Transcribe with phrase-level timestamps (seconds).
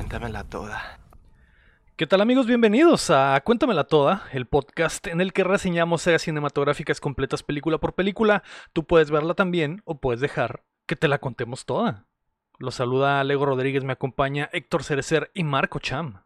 [0.00, 0.98] Cuéntamela toda.
[1.96, 2.46] ¿Qué tal amigos?
[2.46, 7.94] Bienvenidos a Cuéntamela Toda, el podcast en el que reseñamos series cinematográficas completas película por
[7.94, 8.42] película.
[8.72, 12.06] Tú puedes verla también o puedes dejar que te la contemos toda.
[12.58, 16.22] Los saluda Lego Rodríguez, me acompaña Héctor Cerecer y Marco Cham.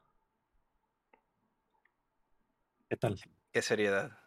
[2.89, 3.21] ¿Qué tal?
[3.51, 4.24] Qué seriedad.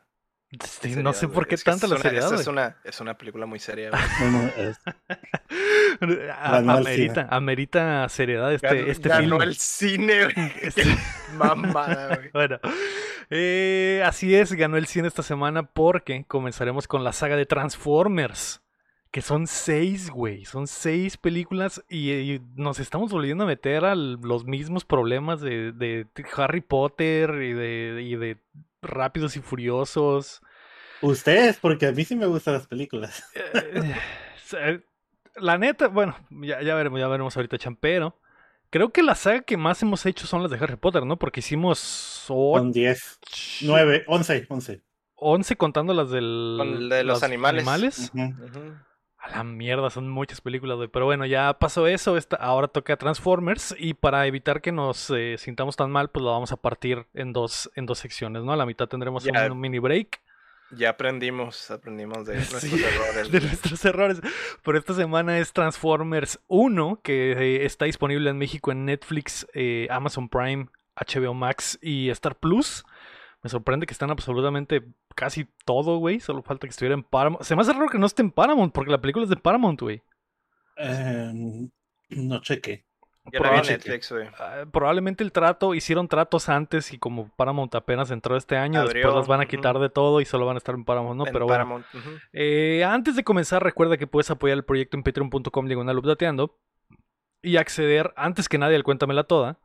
[0.63, 2.33] Sí, no sé por qué tanta la seriedad.
[2.33, 3.91] Es una, es una película muy seria.
[4.21, 4.79] No, no, es-
[6.39, 9.41] amerita, amerita seriedad este, Ganó, este ganó film.
[9.41, 10.51] el cine, güey.
[11.37, 12.29] Mamada, güey.
[12.33, 12.59] Bueno,
[13.29, 18.61] eh, así es, ganó el cine esta semana porque comenzaremos con la saga de Transformers.
[19.09, 20.45] Que son seis, güey.
[20.45, 25.71] Son seis películas y, y nos estamos volviendo a meter a los mismos problemas de,
[25.71, 28.37] de Harry Potter y de, y de
[28.81, 30.41] Rápidos y Furiosos.
[31.01, 33.23] Ustedes, porque a mí sí me gustan las películas.
[34.53, 34.79] Eh, eh,
[35.35, 38.17] la neta, bueno, ya, ya veremos, ya veremos ahorita, Champero.
[38.69, 41.17] Creo que la saga que más hemos hecho son las de Harry Potter, ¿no?
[41.17, 43.19] Porque hicimos Con 10,
[43.63, 44.81] 9, 11, 11.
[45.15, 48.11] 11 contando las del Con el de los animales.
[49.31, 50.87] A la mierda, son muchas películas, güey.
[50.87, 52.15] Pero bueno, ya pasó eso.
[52.17, 53.75] Esta, ahora toca Transformers.
[53.77, 57.33] Y para evitar que nos eh, sintamos tan mal, pues lo vamos a partir en
[57.33, 58.53] dos, en dos secciones, ¿no?
[58.53, 60.21] A la mitad tendremos un, mini break
[60.71, 63.31] Ya aprendimos, aprendimos de nuestros Sí, errores.
[63.31, 64.21] de nuestros errores.
[64.63, 69.87] Pero esta semana es Transformers 1, que eh, está disponible en México en Netflix, eh,
[69.89, 72.85] Amazon Prime, HBO Max y Star Plus.
[73.43, 74.83] Me sorprende que están absolutamente
[75.17, 76.19] casi todo, güey.
[76.19, 77.43] Solo falta que estuviera en Paramount.
[77.43, 79.81] Se me hace raro que no esté en Paramount, porque la película es de Paramount,
[79.81, 80.01] güey.
[80.77, 81.69] Em,
[82.09, 82.85] no cheque.
[83.33, 84.27] Ya la vi en Probable- Netflix, güey.
[84.39, 89.13] Ah, probablemente el trato, hicieron tratos antes y como Paramount apenas entró este año, después
[89.13, 91.25] las van a quitar de todo y solo van a estar en Paramount, ¿no?
[91.27, 91.57] en Pero bueno.
[91.65, 91.85] Paramount.
[91.93, 92.09] ujú.
[92.31, 96.57] Eh, antes de comenzar, recuerda que puedes apoyar el proyecto en patreon.com diagonal updateando
[97.41, 99.59] y acceder antes que nadie al Cuéntamela Toda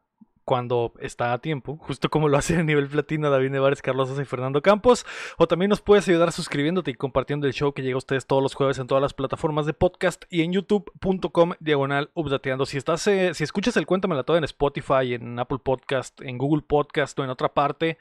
[0.44, 4.22] cuando está a tiempo, justo como lo hace a nivel platino David Nevares, Carlos Sosa
[4.22, 5.06] y Fernando Campos.
[5.38, 8.42] O también nos puedes ayudar suscribiéndote y compartiendo el show que llega a ustedes todos
[8.42, 12.66] los jueves en todas las plataformas de podcast y en youtube.com diagonal updateando.
[12.66, 16.62] Si estás, eh, si escuchas el Cuéntamela Toda en Spotify, en Apple Podcast, en Google
[16.66, 17.98] Podcast o en otra parte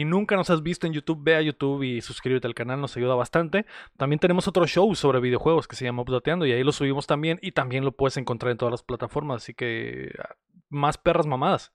[0.00, 2.96] y nunca nos has visto en YouTube, ve a YouTube y suscríbete al canal, nos
[2.96, 3.66] ayuda bastante.
[3.96, 7.38] También tenemos otro show sobre videojuegos que se llama Updateando y ahí lo subimos también
[7.42, 9.42] y también lo puedes encontrar en todas las plataformas.
[9.42, 10.36] Así que ah,
[10.68, 11.72] más perras mamadas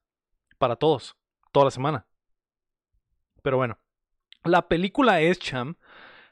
[0.58, 1.18] para todos,
[1.52, 2.08] toda la semana.
[3.42, 3.78] Pero bueno,
[4.44, 5.76] la película es, Cham,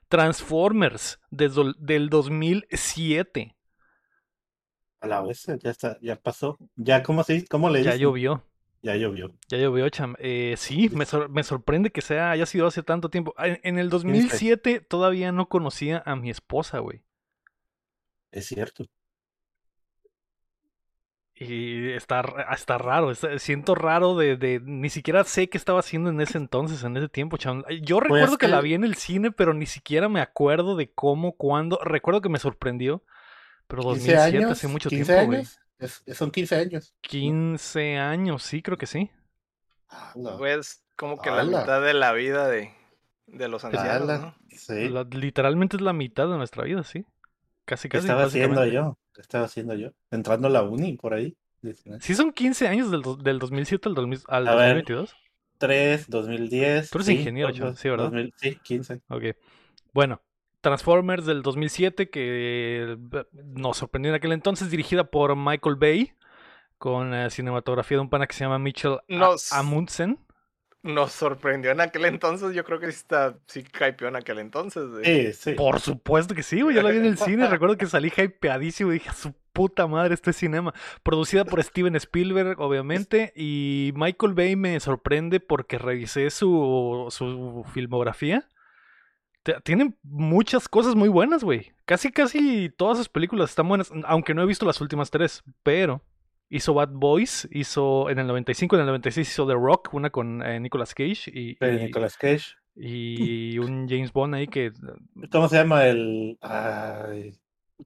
[0.09, 3.55] Transformers desde el- del 2007.
[5.01, 6.57] A la vez, ya está, ya pasó.
[6.75, 7.45] Ya, ¿cómo se?
[7.47, 8.01] ¿Cómo le Ya dicen?
[8.01, 8.43] llovió.
[8.83, 9.31] Ya llovió.
[9.47, 10.15] Ya llovió, Cham.
[10.17, 13.35] Eh, sí, me, sor- me sorprende que sea, haya sido hace tanto tiempo.
[13.37, 17.03] En, en el 2007 todavía no conocía a mi esposa, güey.
[18.31, 18.85] Es cierto.
[21.35, 26.09] Y está, está raro, está- siento raro de, de- Ni siquiera sé qué estaba haciendo
[26.11, 27.63] en ese entonces, en ese tiempo, cham.
[27.81, 30.91] Yo recuerdo que que- la vi en el cine, pero ni siquiera me acuerdo de
[30.91, 31.79] cómo, cuándo.
[31.83, 33.03] Recuerdo que me sorprendió,
[33.67, 34.51] pero 15 2007 años.
[34.51, 35.41] hace mucho 15 tiempo, güey.
[35.81, 36.93] Es- son 15 años.
[37.01, 39.09] 15 años, sí, creo que sí.
[39.89, 41.59] Ah, la- Pues como que la Ala.
[41.61, 42.71] mitad de la vida de,
[43.27, 44.07] de los ancianos.
[44.21, 44.35] ¿no?
[44.49, 44.87] Sí.
[44.89, 47.05] La- literalmente es la mitad de nuestra vida, sí.
[47.65, 48.05] Casi, ¿Qué casi.
[48.07, 48.97] estaba haciendo yo?
[49.13, 49.89] ¿Qué estaba haciendo yo?
[50.11, 51.35] Entrando a la uni por ahí.
[51.99, 54.75] Sí, son 15 años del, dos- del 2007 al, 2000 al A ver.
[54.85, 55.15] 2022.
[55.57, 56.89] 3, 2010.
[56.89, 58.05] Tú eres sí, ingeniero, dos- chavo, sí, ¿verdad?
[58.05, 59.01] 2000, sí, 15.
[59.09, 59.23] Ok.
[59.93, 60.21] Bueno,
[60.61, 62.97] Transformers del 2007, que eh,
[63.55, 66.13] nos sorprendió en aquel entonces, dirigida por Michael Bay,
[66.77, 70.19] con eh, cinematografía de un pana que se llama Mitchell A- Nos- Amundsen.
[70.83, 74.89] Nos sorprendió en aquel entonces, yo creo que sí está, sí hypeó en aquel entonces,
[74.89, 75.05] güey.
[75.05, 75.51] Sí, sí.
[75.53, 76.75] Por supuesto que sí, güey.
[76.75, 77.47] Yo la vi en el cine.
[77.49, 80.73] Recuerdo que salí hypeadísimo y dije, "A su puta madre, esto es cinema.
[81.03, 83.31] Producida por Steven Spielberg, obviamente.
[83.35, 88.47] Y Michael Bay me sorprende porque revisé su, su filmografía.
[89.63, 91.71] Tienen muchas cosas muy buenas, güey.
[91.85, 93.91] Casi, casi todas sus películas están buenas.
[94.05, 95.43] Aunque no he visto las últimas tres.
[95.63, 96.03] Pero
[96.49, 97.47] hizo Bad Boys.
[97.51, 101.31] Hizo en el 95, en el 96 hizo The Rock, una con eh, Nicolas Cage.
[101.33, 102.55] Y, Nicolas Cage.
[102.75, 104.71] y un James Bond ahí que
[105.31, 106.37] ¿Cómo se llama el.
[106.41, 107.33] Ay,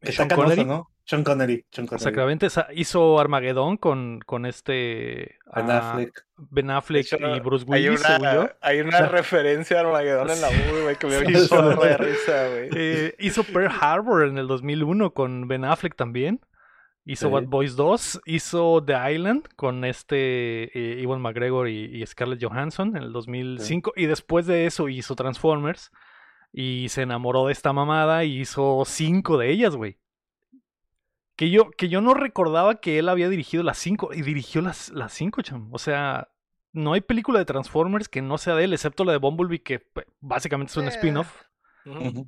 [0.01, 0.66] que Sean Connery.
[0.66, 0.90] ¿no?
[1.06, 1.66] Sean Connery.
[1.72, 2.04] Sean Connery.
[2.04, 6.25] Exactamente, hizo Armagedón con, con este Ben Affleck.
[6.38, 8.42] Ben Affleck hecho, y Bruce Hay Willis, según yo.
[8.42, 11.98] una, hay una sea, referencia a Armageddon en la movie, güey, que me chorro de
[11.98, 12.69] risa, güey.
[12.75, 16.42] Eh, hizo Pearl Harbor en el 2001 con Ben Affleck también.
[17.07, 17.34] Hizo Sí.
[17.34, 18.22] Bad Boys 2.
[18.25, 23.94] Hizo The Island con este eh, Ewan McGregor y, y Scarlett Johansson en el 2005.
[23.96, 25.92] Y después de eso hizo Transformers.
[26.51, 30.00] Y se enamoró de esta mamada y hizo cinco de ellas, güey.
[31.36, 34.92] Que yo, que yo no recordaba que él había dirigido las 5 y dirigió las
[35.10, 35.68] 5, cham.
[35.74, 36.30] O sea,
[36.72, 39.80] no hay película de Transformers que no sea de él, excepto la de Bumblebee, que
[39.80, 40.90] pues, básicamente es un Eh.
[40.90, 41.42] spin-off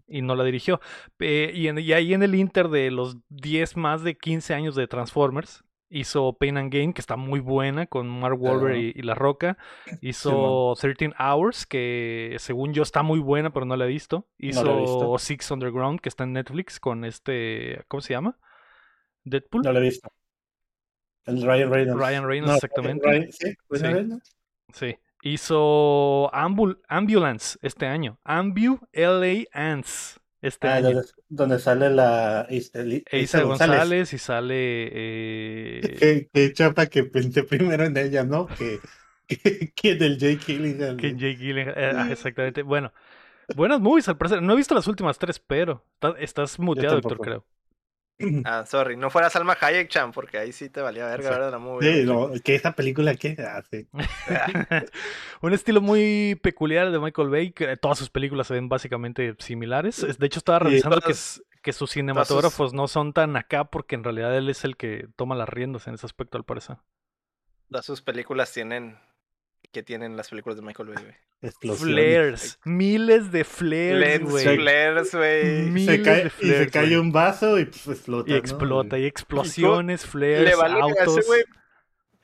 [0.08, 0.80] y no la dirigió.
[1.20, 4.76] Eh, y, en- y ahí en el Inter de los 10 más de 15 años
[4.76, 9.02] de Transformers, hizo Pain and Gain, que está muy buena, con Mark Wahlberg y, y
[9.04, 9.58] La Roca.
[10.02, 14.28] Hizo 13 Hours, que según yo está muy buena, pero no la he visto.
[14.38, 15.18] Hizo la he visto.
[15.18, 18.38] Six Underground, que está en Netflix, con este, ¿cómo se llama?
[19.30, 19.64] Deadpool.
[19.64, 20.10] No lo he visto.
[21.26, 22.00] El Ryan Reynolds.
[22.02, 23.06] Ryan Reynolds, exactamente.
[23.08, 23.94] Ryan- sí, Ryan Sí.
[23.94, 24.36] Reynolds.
[24.74, 24.96] Sí.
[25.24, 28.20] Hizo Ambul- Ambulance este año.
[28.24, 30.92] Ambu LA Ants este Ah, año.
[30.92, 34.56] donde, donde sale la Isa, E González y sale.
[34.92, 38.48] eh, Qué, qué chapa que pensé primero en ella, ¿no?
[38.48, 38.80] Que,
[39.28, 40.96] que, que del Jake Gyllenhaal.
[40.98, 41.78] que Jake Gyllenhaal.
[41.78, 42.62] eh, ah, exactamente.
[42.62, 42.94] Bueno,
[43.56, 44.42] buenas movies al parecer.
[44.42, 47.24] No he visto las últimas tres, pero está- estás muteado, tampoco.
[47.24, 47.46] creo.
[48.46, 48.98] Ah, sorry.
[48.98, 51.30] No fuera Salma Hayek, Chan, porque ahí sí te valía verga.
[51.30, 51.52] ¿verdad?
[51.52, 51.94] La movie.
[51.94, 53.88] Sí, no, que esa película que hace.
[55.42, 57.52] Un estilo muy peculiar de Michael Bay.
[57.52, 60.04] que todas sus películas se ven básicamente similares.
[60.04, 61.00] Es- De hecho, estaba revisando
[61.62, 65.36] que sus cinematógrafos no son tan acá porque en realidad él es el que toma
[65.36, 66.78] las riendas en ese aspecto, al parecer.
[67.70, 68.98] Todas sus películas tienen.
[69.72, 71.78] Que tienen las películas de Michael Bay, güey?
[71.78, 72.60] Flares.
[72.66, 74.58] Miles de flares, Lens güey.
[74.58, 75.86] flares, güey.
[75.86, 78.30] Se cae, de y se cae un vaso y pues explota.
[78.30, 78.40] Y ¿no?
[78.40, 81.18] explota, y explosiones, Le flares, vale autos.
[81.20, 81.44] ese güey.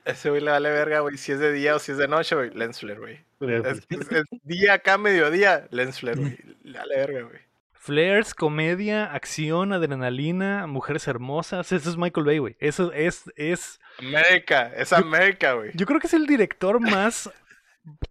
[0.04, 1.16] Ese güey le vale verga, güey.
[1.16, 2.50] Si es de día o si es de noche, güey.
[2.50, 3.20] Lens flare, güey.
[3.40, 5.66] Es, es- es día acá, mediodía.
[5.70, 6.38] Lens flare, güey.
[6.64, 7.38] Le vale verga, güey.
[7.72, 11.70] Flares, comedia, acción, adrenalina, mujeres hermosas.
[11.72, 12.56] Eso es Michael Bay, güey.
[12.58, 13.78] Eso es, es.
[13.98, 14.72] América.
[14.76, 15.70] Es América, güey.
[15.74, 17.30] Yo creo que es el director más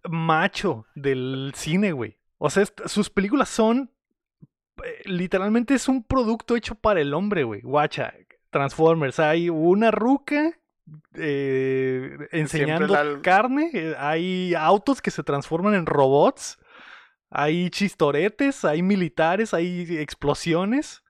[0.08, 2.16] macho del cine, güey.
[2.38, 3.90] O sea, sus películas son.
[4.84, 7.60] eh, literalmente es un producto hecho para el hombre, güey.
[7.60, 8.12] Guacha.
[8.50, 9.18] Transformers.
[9.20, 10.52] Hay una ruca.
[11.14, 13.70] eh, enseñando la- carne.
[13.72, 16.58] eh, Hay autos que se transforman en robots.
[17.30, 18.64] Hay chistoretes.
[18.64, 19.54] Hay militares.
[19.54, 21.02] Hay explosiones.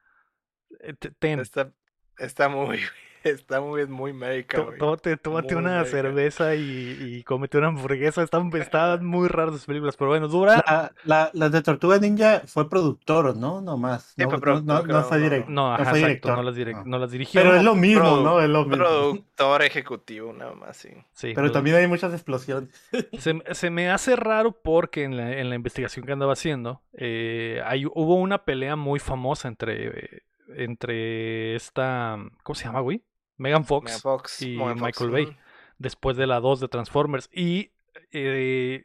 [0.81, 1.73] Eh, ten, Está,
[2.19, 2.81] está muy,
[3.25, 4.79] está muy, muy América, Tó- güey.
[5.23, 8.23] Tómate, una cerveza y, y cómete una hamburguesa.
[8.23, 10.63] Están, están muy raras las películas, pero bueno, dura.
[10.67, 13.61] La, la, la de Tortuga Ninja fue productor, ¿no?
[13.61, 14.15] No más.
[14.17, 15.25] Sí, no, fue no- no, no fue no.
[15.25, 15.51] director.
[15.51, 16.37] No, ajá, fue exacto, director.
[16.37, 16.85] no las, direc- no.
[16.85, 17.43] no las dirigió.
[17.43, 18.41] Pero es lo mismo, Produ- ¿no?
[18.41, 18.77] Es lo mismo.
[18.85, 20.91] Productor ejecutivo, nada más, sí.
[21.13, 22.71] Sí, Pero también hay muchas explosiones.
[23.19, 27.61] se, se me hace raro porque en la, en la investigación que andaba haciendo, eh,
[27.65, 30.23] hay, hubo una pelea muy famosa entre,
[30.57, 32.19] entre esta.
[32.43, 33.03] ¿Cómo se llama, güey?
[33.37, 33.85] Megan Fox.
[33.87, 35.37] Megan Fox, y Megan Fox, Michael Bay.
[35.79, 37.29] después de la 2 de Transformers.
[37.33, 37.73] Y
[38.13, 38.85] eh,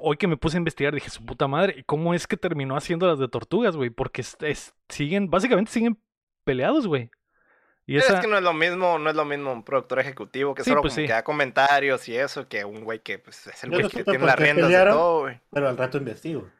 [0.00, 2.76] hoy que me puse a investigar dije, su puta madre, ¿y cómo es que terminó
[2.76, 3.90] haciendo las de tortugas, güey?
[3.90, 5.98] Porque es- es- siguen, básicamente siguen
[6.44, 7.10] peleados, güey.
[7.86, 10.62] Y Es que no es lo mismo, no es lo mismo un productor ejecutivo que
[10.62, 11.06] Sí, solo pues como sí.
[11.06, 14.26] que da comentarios y eso, que un güey que pues, es el güey que tiene
[14.26, 15.40] las riendas de todo, güey.
[15.50, 16.50] Pero al rato investigo.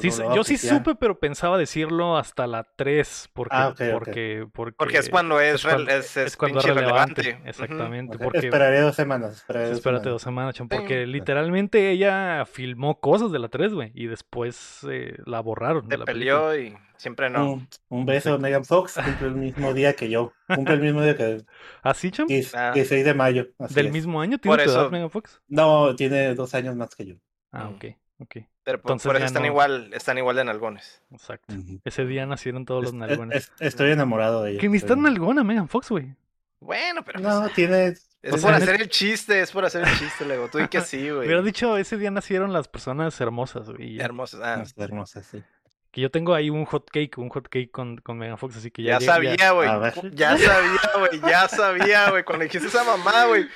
[0.00, 3.90] Sí, no yo sí supe, pero pensaba decirlo hasta la 3, porque, Ah, ok, ok.
[3.92, 7.22] porque, porque, Porque es cuando es, es cuando- es, es es cuando relevante.
[7.22, 7.48] relevante.
[7.50, 8.38] Exactamente, Ok, porque...
[8.38, 9.32] Esperaré dos semanas.
[9.36, 10.12] Esperaré dos Espérate semanas.
[10.14, 10.76] dos semanas, chon, Sí.
[10.76, 15.96] porque literalmente ella filmó cosas de la 3, güey, y después eh, la borraron Se
[15.98, 16.48] la película.
[16.50, 17.52] peleó y siempre no.
[17.52, 18.94] Un, un beso, Megan Fox.
[18.94, 20.32] Cumple el mismo día que yo.
[20.54, 21.42] Cumple el mismo día que,
[21.82, 22.26] ¿Así, chon?
[22.26, 22.72] que es- Ah.
[22.74, 23.46] que 6 de mayo.
[23.58, 23.92] así ¿Del es.
[23.92, 24.38] mismo año?
[24.38, 25.40] ¿Tiene Por tu edad, Megan Fox?
[25.48, 27.14] No, tiene dos años más que yo.
[27.52, 27.74] Ah, Mm.
[27.74, 27.84] ok,
[28.20, 28.36] ok.
[28.68, 29.48] Pero por, Entonces por eso ya están no.
[29.48, 31.00] igual, están igual de nalgones.
[31.10, 31.54] Exacto.
[31.86, 33.36] Ese día nacieron todos los Es- nalgones.
[33.36, 34.60] es- estoy enamorado de ella.
[34.60, 36.14] que ni está nalgona Megan Fox, güey.
[36.60, 37.86] Bueno, pero No, pues, tiene.
[37.86, 40.48] es o por sea, hacer el chiste, es por hacer el chiste, Lego.
[40.48, 41.26] Tú di que sí, güey.
[41.26, 43.92] Hubiera dicho, ese día nacieron las personas hermosas, güey.
[43.92, 44.04] y ya.
[44.04, 44.38] Hermoso.
[44.44, 45.42] Ah, Está hermosa, sí.
[45.90, 48.70] Que yo tengo ahí un hot cake, un hot cake con, con Megan Fox, así
[48.70, 48.98] que ya.
[48.98, 49.66] ya sabía, güey.
[49.66, 50.14] A ver.
[50.14, 51.20] Ya sabía, güey.
[51.22, 52.22] Ya sabía, güey.
[52.24, 53.46] Cuando dijiste esa mamá, güey.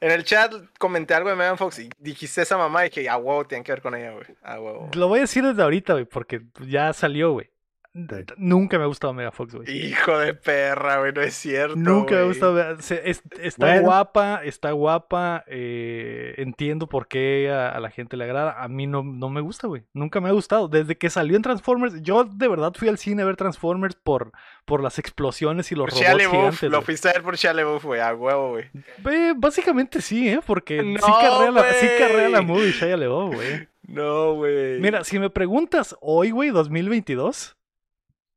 [0.00, 3.16] En el chat comenté algo de Megan Fox y dijiste esa mamá y dije, a
[3.16, 4.26] huevo, tienen que ver con ella, güey.
[4.42, 4.90] A huevo.
[4.94, 7.50] Lo voy a decir desde ahorita, güey, porque ya salió, güey.
[7.94, 8.04] Sí.
[8.36, 9.70] Nunca me ha gustado Megan Fox, güey.
[9.88, 11.12] Hijo de perra, güey.
[11.12, 11.74] No es cierto.
[11.76, 12.80] Nunca me ha gustado.
[12.80, 13.82] Se- es- está Bueno.
[13.82, 15.44] guapa, está guapa.
[15.48, 18.62] eh, entiendo por qué a, a la gente le agrada.
[18.62, 19.82] A mí no, no me gusta, güey.
[19.94, 20.68] Nunca me ha gustado.
[20.68, 24.30] Desde que salió en Transformers, yo de verdad fui al cine a ver Transformers por,
[24.64, 26.70] por las explosiones y los Por robots LaBeouf, gigantes.
[26.70, 28.00] Lo fuiste a ver por Shia LaBeouf, güey.
[28.00, 28.64] A huevo, güey.
[29.10, 30.40] Eh, básicamente sí, ¿eh?
[30.46, 33.68] Porque sí No, carrea la, sí carrea la movie Shia LaBeouf, güey.
[33.88, 34.78] No, güey.
[34.80, 37.56] Mira, si me preguntas hoy, güey, 2022,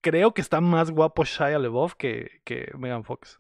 [0.02, 3.40] creo que está más guapo Shia LaBeouf que, que Megan Fox.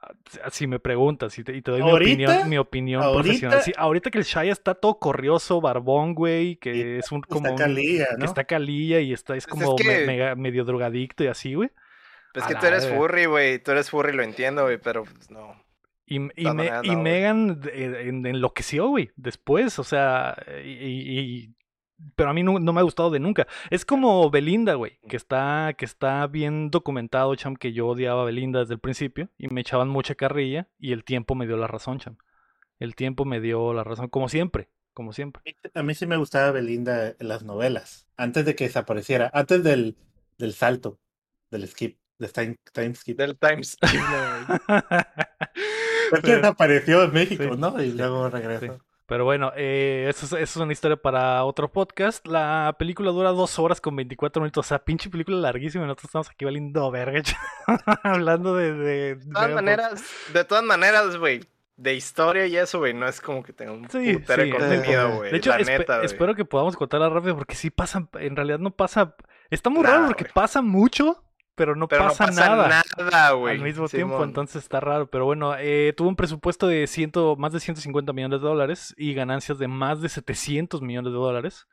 [0.00, 3.22] Ah, Si me preguntas y te, y te doy mi opinión, mi opinión ¿Ahorita?
[3.22, 3.62] profesional.
[3.62, 7.48] Sí, ahorita que el Shia está todo corrioso, barbón, güey, que Y es un como
[7.48, 8.24] Está un- calilla, que ¿no?
[8.26, 11.54] está calilla y está es Pues es como me- que- mega- medio drogadicto y así,
[11.54, 11.70] güey.
[12.34, 13.58] Es A que tú eres furry, güey.
[13.60, 15.54] Tú eres furry, lo entiendo, güey, pero pues no.
[16.06, 16.96] Y, y, Me- y.
[16.96, 21.54] Megan eh, en- enloqueció, güey, después, o sea, y, y- y-
[22.16, 23.46] pero a mí no, no me ha gustado de nunca.
[23.70, 28.24] Es como Belinda, güey, que está, que está bien documentado, cham, que yo odiaba a
[28.24, 31.66] Belinda desde el principio y me echaban mucha carrilla y el tiempo me dio la
[31.66, 32.16] razón, cham.
[32.78, 35.42] El tiempo me dio la razón, como siempre, como siempre.
[35.74, 39.96] A mí sí me gustaba Belinda en las novelas, antes de que desapareciera, antes del,
[40.38, 40.98] del salto,
[41.50, 43.16] del skip, del time, time skip.
[43.18, 43.76] Del Times.
[46.10, 47.82] Fue que Pero- desapareció en México, sí, ¿no?
[47.82, 48.78] Y sí, luego regresó.
[49.06, 52.26] Pero bueno, eh, eso, es, eso es una historia para otro podcast.
[52.26, 54.64] La película dura dos horas con 24 minutos.
[54.64, 55.84] O sea, pinche película larguísima.
[55.84, 57.20] y Nosotros estamos aquí valiendo verga.
[58.02, 58.72] Hablando de.
[58.72, 61.40] de, De todas de- maneras, de todas maneras, güey.
[61.76, 62.94] De historia y eso, güey.
[62.94, 64.50] No es como que tenga un Sí, putero sí.
[64.50, 65.32] contenido, güey.
[65.32, 68.08] De hecho, la neta, espero que podamos contarla rápido porque sí pasa.
[68.20, 69.16] En realidad no pasa.
[69.50, 71.22] Está muy raro porque pasa mucho,
[71.54, 72.82] pero no, Pero pasa, no pasa nada.
[72.98, 73.56] nada, güey.
[73.56, 75.08] al mismo tiempo, entonces está raro.
[75.08, 79.14] Pero bueno, eh, tuvo un presupuesto de ciento, más de 150 millones de dólares y
[79.14, 81.66] ganancias de más de 700 millones de dólares.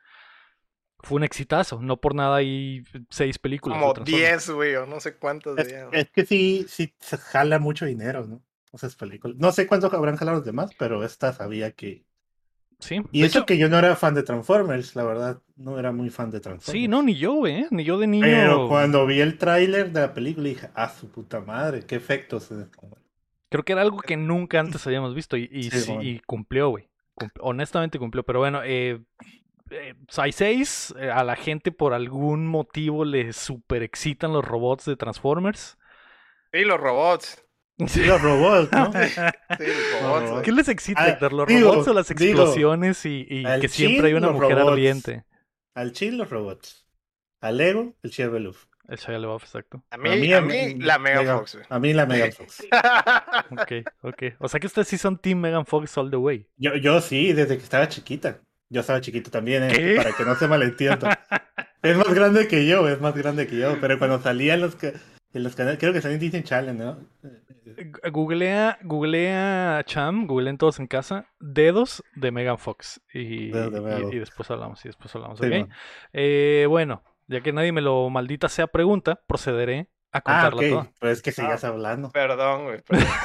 [1.00, 3.78] Fue un exitazo, no por nada hay seis películas.
[3.78, 4.46] Como Transformers.
[4.46, 5.58] 10, güey, o no sé cuántos.
[5.58, 5.88] Es, ya.
[5.90, 8.40] es que sí, sí se jala mucho dinero, ¿no?
[8.72, 9.36] Esas películas.
[9.38, 12.04] No sé cuánto habrán jalado los demás, pero esta sabía que.
[12.82, 15.78] Sí, Y de eso hecho, que yo no era fan de Transformers, la verdad, no
[15.78, 16.72] era muy fan de Transformers.
[16.72, 17.68] sí, no, ni yo, güey, ¿eh?
[17.70, 18.26] ni yo de niño.
[18.26, 22.50] Pero cuando vi el tráiler de la película dije, ah, su puta madre, qué efectos.
[22.52, 22.66] eh".
[23.50, 26.02] Creo que era algo que nunca antes habíamos visto y, y, Sí, sí, bueno.
[26.02, 26.88] y cumplió, güey.
[27.40, 29.00] Honestamente cumplió, pero bueno, eh,
[29.70, 30.94] eh, hay seis.
[30.98, 35.78] eh, a la gente por algún motivo le super excitan los robots de Transformers.
[36.52, 37.44] Y los robots.
[37.88, 38.92] Sí, los robots, ¿no?
[39.58, 40.42] Sí, los robots.
[40.42, 41.32] ¿Qué les excita, Ah, Héctor?
[41.32, 44.72] ¿Los digo, robots o las digo, explosiones y, que siempre hay una mujer robots.
[44.72, 45.24] ardiente?
[45.74, 46.86] Al chill los robots.
[47.40, 48.54] Al ego, el Chevrolet.
[48.88, 49.82] El Shia LaBeouf, exacto.
[49.90, 51.58] A mí, a mí, la Megan Fox.
[51.68, 52.64] A mí la Megan Fox.
[53.50, 53.72] Ok,
[54.02, 54.22] ok.
[54.38, 56.46] O sea que ustedes sí son Team Megan Fox all the way.
[56.56, 58.40] Yo, yo sí, desde que estaba chiquita.
[58.68, 61.20] Yo estaba chiquito también, eh, para que no se malentienda.
[61.82, 63.78] es más grande que yo, es más grande que yo.
[63.80, 64.92] Pero cuando salía en los, ca-
[65.40, 66.98] los canales, creo que salía en Disney Channel, ¿no?
[68.10, 73.00] Googlea, googlea Cham, googleen todos en casa, dedos de Megan Fox.
[73.12, 74.18] Y, Dedos de Megan y- y Fox.
[74.20, 75.52] después hablamos, y después hablamos, Sí, ¿ok?
[75.52, 75.68] man.
[76.12, 80.68] Eh, bueno, ya que nadie me lo maldita sea pregunta, procederé a Ah, contarla ok.
[80.68, 80.90] toda.
[81.00, 82.10] Pues es que sigas hablando.
[82.10, 82.82] Perdón, güey.
[82.82, 83.06] Perdón.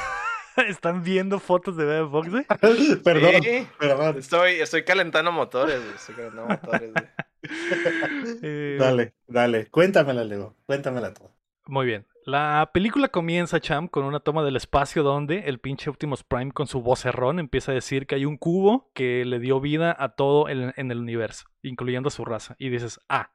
[0.68, 2.44] ¿Están viendo fotos de Megan Fox, güey?
[3.04, 4.18] perdón, Sí, perdón.
[4.18, 5.94] Estoy, estoy calentando motores, güey.
[5.94, 7.04] Estoy calentando motores, güey.
[8.42, 9.66] Eh, Dale, dale.
[9.66, 10.56] Cuéntamela, Lego.
[10.66, 11.30] Cuéntamela toda.
[11.68, 12.06] Muy bien.
[12.24, 16.66] La película comienza, Cham, con una toma del espacio donde el pinche Optimus Prime con
[16.66, 20.48] su vocerrón empieza a decir que hay un cubo que le dio vida a todo
[20.48, 22.56] en, en el universo, incluyendo a su raza.
[22.58, 23.32] Y dices, ah,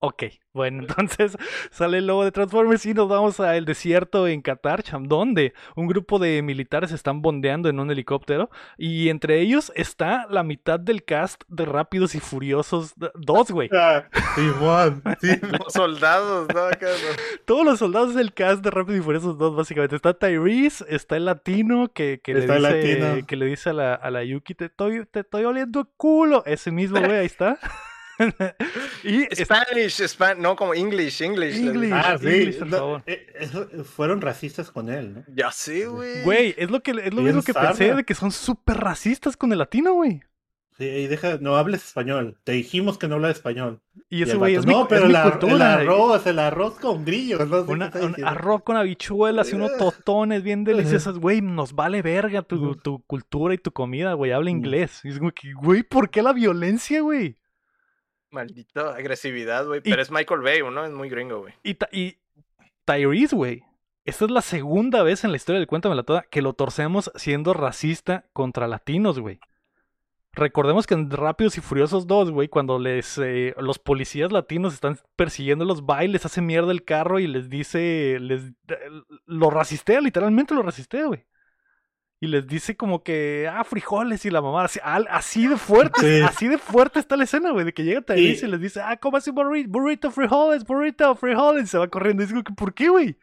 [0.00, 0.24] ok.
[0.52, 1.36] Bueno, entonces
[1.70, 5.86] sale el logo de Transformers y nos vamos al desierto en Qatar, Cham, donde un
[5.86, 11.04] grupo de militares están bondeando en un helicóptero y entre ellos está la mitad del
[11.04, 13.70] cast de Rápidos y Furiosos 2, güey.
[14.62, 15.28] Ah, sí.
[15.58, 16.60] Los soldados, ¿no?
[17.44, 19.96] Todos los soldados del cast de Rápido y Furiosos 2, básicamente.
[19.96, 23.26] Está Tyrese, está el latino que, que, Está el le, dice, latino.
[23.26, 26.44] que le dice a la, a la Yuki, te estoy, te estoy oliendo el culo.
[26.46, 27.58] Ese mismo güey, ahí está.
[29.04, 31.56] y Spanish, Span no como English, English.
[31.56, 31.92] English.
[31.92, 32.26] Ah, sí.
[32.28, 33.02] English, por no, favor.
[33.06, 35.24] eh, eso- fueron racistas con él, ¿no?
[35.34, 36.22] Ya sé, güey.
[36.22, 39.58] güey, es lo, que, es lo que pensé de que son súper racistas con el
[39.58, 40.22] latino, güey.
[40.78, 42.38] Sí, y deja, no hables español.
[42.42, 43.82] Te dijimos que no hablas español.
[44.08, 47.04] Y ese güey es mi, no, es pero mi la- el arroz, el arroz con
[47.04, 51.18] grillos, no sé Una- un arroz con habichuelas y unos tostones bien deliciosos.
[51.20, 54.32] Güey, nos vale verga tu, tu cultura y tu comida, güey.
[54.32, 55.00] Habla inglés.
[55.04, 57.36] Y es como que, güey, ¿por qué la violencia, güey?
[58.30, 59.80] Maldito agresividad, güey.
[59.80, 60.84] Pero es Michael Bay, ¿no?
[60.84, 61.54] Es muy gringo, güey.
[61.62, 62.18] Y, y
[62.84, 63.64] Tyrese, güey.
[64.04, 67.52] Esta es la segunda vez en la historia del Cuéntamela Toda que lo torcemos siendo
[67.52, 69.40] racista contra latinos, güey.
[70.32, 74.96] Recordemos que en Rápidos y Furiosos 2, güey, cuando les eh, los policías latinos están
[75.16, 78.52] persiguiendo los bailes, hace mierda el carro y les dice, les
[79.26, 81.26] lo racistea, literalmente lo racistea, güey.
[82.22, 86.18] Y les dice como que, ah, frijoles y la mamá, así, al- así de fuerte,
[86.18, 86.22] Sí.
[86.22, 88.80] así de fuerte está la escena, güey, de que llega Tyrese y, Y- les dice,
[88.82, 91.64] ah, ¿cómo así burrito, burrito, frijoles, burrito, frijoles?
[91.64, 92.22] Y se va corriendo.
[92.22, 93.16] Y digo, ¿por qué, güey?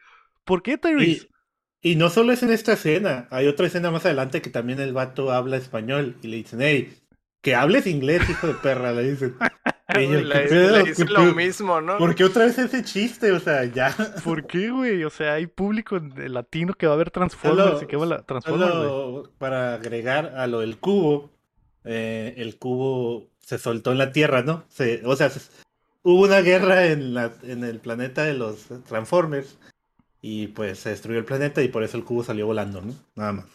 [0.44, 1.28] ¿Por qué, Tyrese?
[1.80, 4.80] Y, y no solo es en esta escena, hay otra escena más adelante que también
[4.80, 6.92] el vato habla español y le dicen, hey,
[7.40, 9.36] que hables inglés, hijo de perra, le dicen.
[9.94, 10.06] Le,
[10.42, 10.76] ¿qué pedo?
[10.76, 11.96] le ¿Qué dice lo mismo, ¿no?
[11.96, 13.32] ¿Por qué otra vez ese chiste?
[13.32, 13.94] O sea, ya.
[14.22, 15.02] ¿Por qué, güey?
[15.04, 18.08] O sea, hay público latino que va a ver Transformers Solo- y que va a
[18.08, 18.70] la Transformers.
[18.72, 21.30] Solo para agregar a lo del cubo,
[21.84, 24.64] eh, el cubo se soltó en la Tierra, ¿no?
[24.68, 25.50] Se, o sea, se-
[26.02, 29.56] hubo una guerra en, la, en el planeta de los Transformers
[30.20, 32.92] y pues se destruyó el planeta y por eso el cubo salió volando, ¿no?
[33.14, 33.46] Nada más.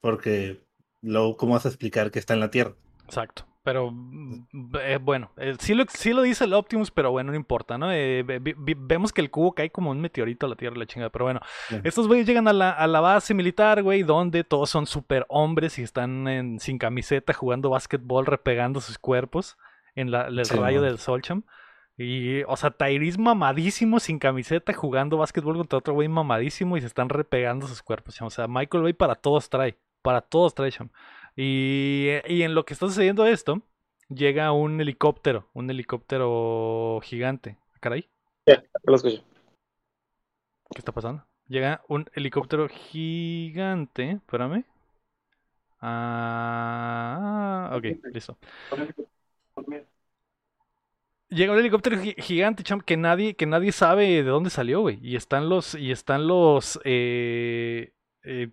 [0.00, 0.60] Porque
[1.02, 2.72] luego, ¿cómo vas a explicar que está en la Tierra?
[3.04, 3.46] Exacto.
[3.62, 4.46] Pero mm,
[4.80, 7.92] eh, bueno, eh, sí, lo, sí lo dice el Optimus, pero bueno, no importa, ¿no?
[7.92, 10.76] Eh, ve- vi- vi- vemos que el cubo cae como un meteorito a la Tierra,
[10.76, 11.10] la chingada.
[11.10, 11.40] Pero bueno,
[11.84, 15.78] estos güeyes llegan a la, a la base militar, güey, donde todos son super hombres
[15.78, 19.58] y están en- sin camiseta jugando básquetbol, repegando sus cuerpos
[19.94, 20.88] en la, el Sí, rayo man.
[20.88, 21.42] del sol, cham.
[21.98, 26.86] Y, o sea, Tyrese mamadísimo, sin camiseta, jugando básquetbol contra otro güey mamadísimo y se
[26.86, 28.26] están repegando sus cuerpos, cham.
[28.28, 30.88] O sea, Michael Bay para todos trae, para todos trae, cham.
[31.36, 33.62] Y, y en lo que está sucediendo esto,
[34.08, 37.56] llega un helicóptero, un helicóptero gigante.
[37.74, 38.08] Ah, Caray,
[38.46, 39.22] Ya, lo escucho.
[40.70, 41.24] ¿qué está pasando?
[41.48, 44.10] Llega un helicóptero gigante.
[44.12, 44.64] Espérame.
[45.80, 48.36] Ah, ok, listo.
[51.28, 54.98] Llega un helicóptero gi- gigante, cham, que nadie, que nadie sabe de dónde salió, güey.
[55.00, 57.92] Y están los, y están los, eh,
[58.24, 58.48] eh,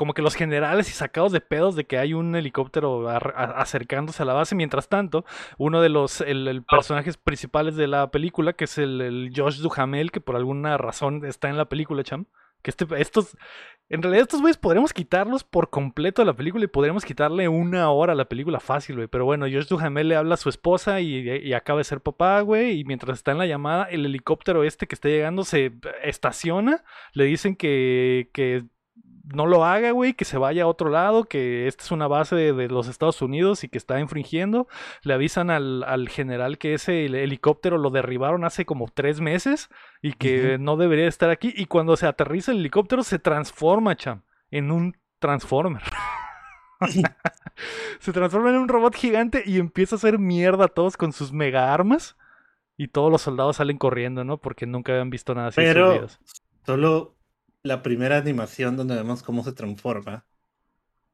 [0.00, 4.24] como que los generales y sacados de pedos de que hay un helicóptero acercándose a
[4.24, 4.54] la base.
[4.54, 5.26] Mientras tanto,
[5.58, 6.24] uno de los
[6.70, 11.50] personajes principales de la película, que es el, Josh Duhamel, que por alguna razón está
[11.50, 12.24] en la película, cham.
[12.62, 13.36] Que este, estos,
[13.90, 17.90] en realidad estos güeyes podríamos quitarlos por completo de la película y podríamos quitarle una
[17.90, 19.08] hora a la película fácil, güey.
[19.08, 22.40] Pero bueno, Josh Duhamel le habla a su esposa y, y acaba de ser papá,
[22.40, 22.80] güey.
[22.80, 26.84] Y mientras está en la llamada, el helicóptero este que está llegando se estaciona.
[27.12, 28.64] Le dicen que, que
[29.34, 32.34] no lo haga, güey, que se vaya a otro lado, que esta es una base
[32.36, 34.68] de, de los Estados Unidos y que está infringiendo.
[35.02, 39.68] Le avisan al, al general que ese hel- helicóptero lo derribaron hace como tres meses
[40.02, 41.52] y que no debería estar aquí.
[41.56, 45.82] Y cuando se aterriza el helicóptero se transforma, cham, en un Transformer.
[48.00, 51.32] se transforma en un robot gigante y empieza a hacer mierda a todos con sus
[51.32, 52.16] mega armas.
[52.76, 54.38] Y todos los soldados salen corriendo, ¿no?
[54.38, 56.08] Porque nunca habían visto nada así en sus Pero
[56.64, 57.14] solo
[57.62, 60.24] la primera animación donde vemos cómo se transforma.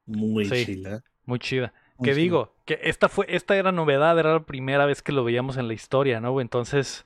[0.07, 0.65] Muy Sí.
[0.67, 1.03] chila.
[1.25, 1.73] Muy chida.
[2.03, 5.57] Que digo, que esta fue, esta era novedad, era la primera vez que lo veíamos
[5.57, 6.41] en la historia, ¿no?
[6.41, 7.05] Entonces,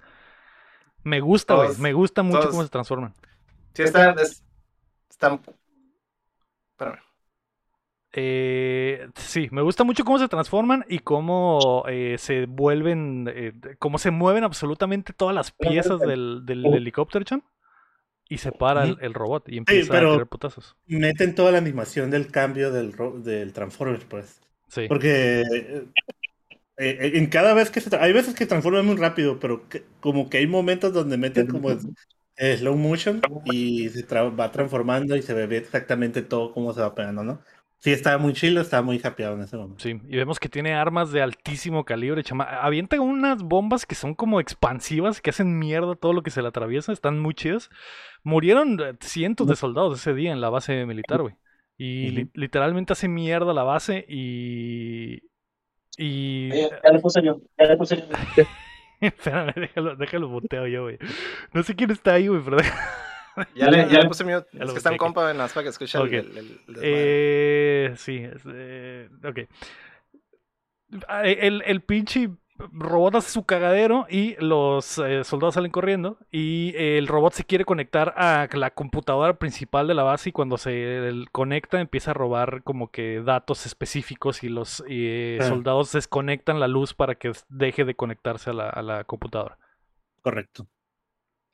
[1.05, 1.69] me gusta, güey.
[1.69, 3.15] Todos- Me gusta mucho todos- cómo se transforman.
[3.73, 4.45] Sí, está, es-
[5.09, 5.41] están...
[6.73, 6.99] Espérame.
[8.13, 13.99] Eh, sí, me gusta mucho cómo se transforman y cómo eh, se vuelven, eh, cómo
[13.99, 17.43] se mueven absolutamente todas las piezas del, del helicóptero, cham.
[18.31, 20.77] Y se para el, el robot y empieza pero- a tirar putazos.
[20.87, 24.41] Meten toda la animación del cambio del, del Transformer, pues.
[24.69, 24.87] Sí.
[24.89, 25.85] Porque eh,
[26.79, 27.95] eh, en cada vez que se...
[27.97, 31.71] Hay veces que transforman muy rápido, pero que- como que hay momentos donde meten como
[31.73, 36.81] eh, slow motion y se tra- va transformando y se ve exactamente todo cómo se
[36.81, 37.41] va pegando, ¿no?
[37.83, 39.83] Sí, estaba muy chilo, estaba muy happyado en ese momento.
[39.83, 42.45] Sí, y vemos que tiene armas de altísimo calibre, chama.
[42.45, 46.49] Avienta unas bombas que son como expansivas, que hacen mierda todo lo que se le
[46.49, 47.71] atraviesa, están muy chidas.
[48.23, 51.35] Murieron eh, cientos de soldados ese día en la base militar, güey.
[51.79, 55.23] Y li- literalmente hace mierda la base y...
[55.97, 56.49] Y...
[56.51, 58.45] Ya, ya le puse yo, ya le puse yo.
[59.01, 60.99] Espérame, déjalo, déjalo boteo yo, güey.
[61.55, 62.59] No sé quién está ahí, güey, pero...
[63.55, 64.47] Ya le, ya le puse mute.
[64.53, 64.99] Es lo que está en aquí.
[64.99, 66.13] compa, nada más para que escuche Ok.
[66.13, 66.81] el, el, el- el desmadre.
[66.83, 69.39] Eh, sí, es, eh, ok.
[71.09, 72.31] Ah, El, el pinche
[72.73, 77.65] robot hace su cagadero y los eh, soldados salen corriendo y el robot se quiere
[77.65, 82.15] conectar a la computadora principal de la base y cuando se el- conecta empieza a
[82.15, 85.45] robar como que datos específicos y los eh, Ah.
[85.45, 89.59] soldados desconectan la luz para que deje de conectarse a la, a la computadora.
[90.23, 90.67] Correcto.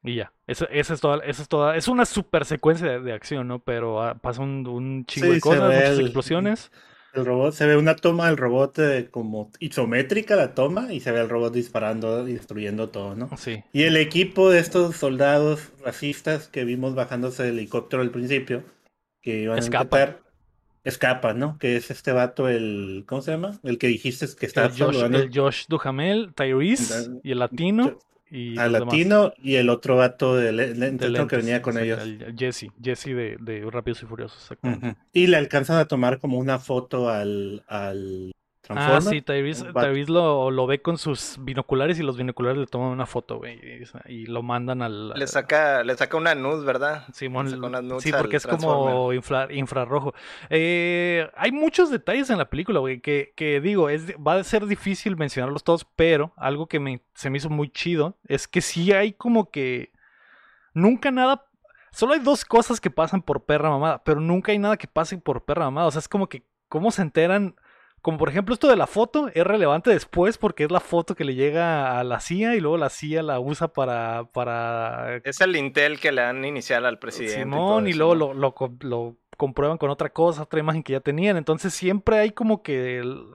[0.02, 3.12] Y ya, esa, esa es toda, esa es toda, es una super secuencia de, de
[3.12, 3.58] acción, ¿no?
[3.58, 6.70] Pero ah, pasa un, un chingo Sí, de cosas, muchas el- explosiones.
[7.16, 11.12] El robot, se ve una toma del robot eh, como isométrica la toma y se
[11.12, 13.30] ve el robot disparando y destruyendo todo, ¿no?
[13.38, 18.64] Sí, Y el equipo de estos soldados racistas que vimos bajándose del helicóptero al principio,
[19.22, 20.20] que iban a intentar,
[20.84, 21.58] escapan, ¿no?
[21.58, 23.58] Que es este vato, el, ¿cómo se llama?
[23.62, 27.98] El que dijiste que estaba el Josh, el Josh Duhamel, Tyrese y el latino
[28.30, 28.72] y demás.
[28.72, 30.52] latino y el otro vato de
[31.28, 32.02] que venía con ellos.
[32.02, 34.96] el- el Jesse, Jesse de, de Rápidos y Furiosos, exactamente.
[35.12, 38.32] Y le alcanzan a tomar como una foto al, al
[38.68, 39.72] Ah, sí, Tyrese.
[39.72, 43.60] Tyrese lo, lo ve con sus binoculares y los binoculares le toman una foto, güey,
[44.08, 45.10] y, y lo mandan al...
[45.10, 47.04] Le saca, le saca una nud, ¿verdad?
[47.12, 47.48] Simón,
[48.00, 50.14] sí, porque es como infra- infrarrojo.
[50.50, 54.66] Eh, hay muchos detalles en la película, güey, que, que digo, es, va a ser
[54.66, 58.92] difícil mencionarlos todos, pero algo que me, se me hizo muy chido es que sí
[58.92, 59.92] hay como que
[60.74, 61.44] nunca nada,
[61.92, 65.16] solo hay dos cosas que pasan por perra mamada, pero nunca hay nada que pase
[65.18, 67.56] por perra mamada, o sea, es como que, ¿cómo se enteran?
[68.06, 71.24] Como por ejemplo esto de la foto, es relevante después porque es la foto que
[71.24, 74.28] le llega a la CIA y luego la CIA la usa para...
[74.32, 77.40] para Es el Intel que le dan inicial al presidente.
[77.40, 81.36] Simón y, luego lo, lo lo comprueban con otra cosa, otra imagen que ya tenían.
[81.36, 82.98] Entonces siempre hay como que...
[82.98, 83.26] el-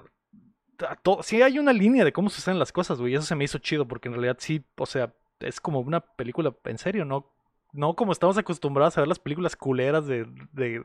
[1.22, 3.12] sí hay una línea de cómo suceden las cosas, güey.
[3.12, 6.00] y Eso se me hizo chido porque en realidad sí, o sea, es como una
[6.00, 7.30] película en serio, ¿no?
[7.74, 10.84] No como estamos acostumbrados a ver las películas culeras de, de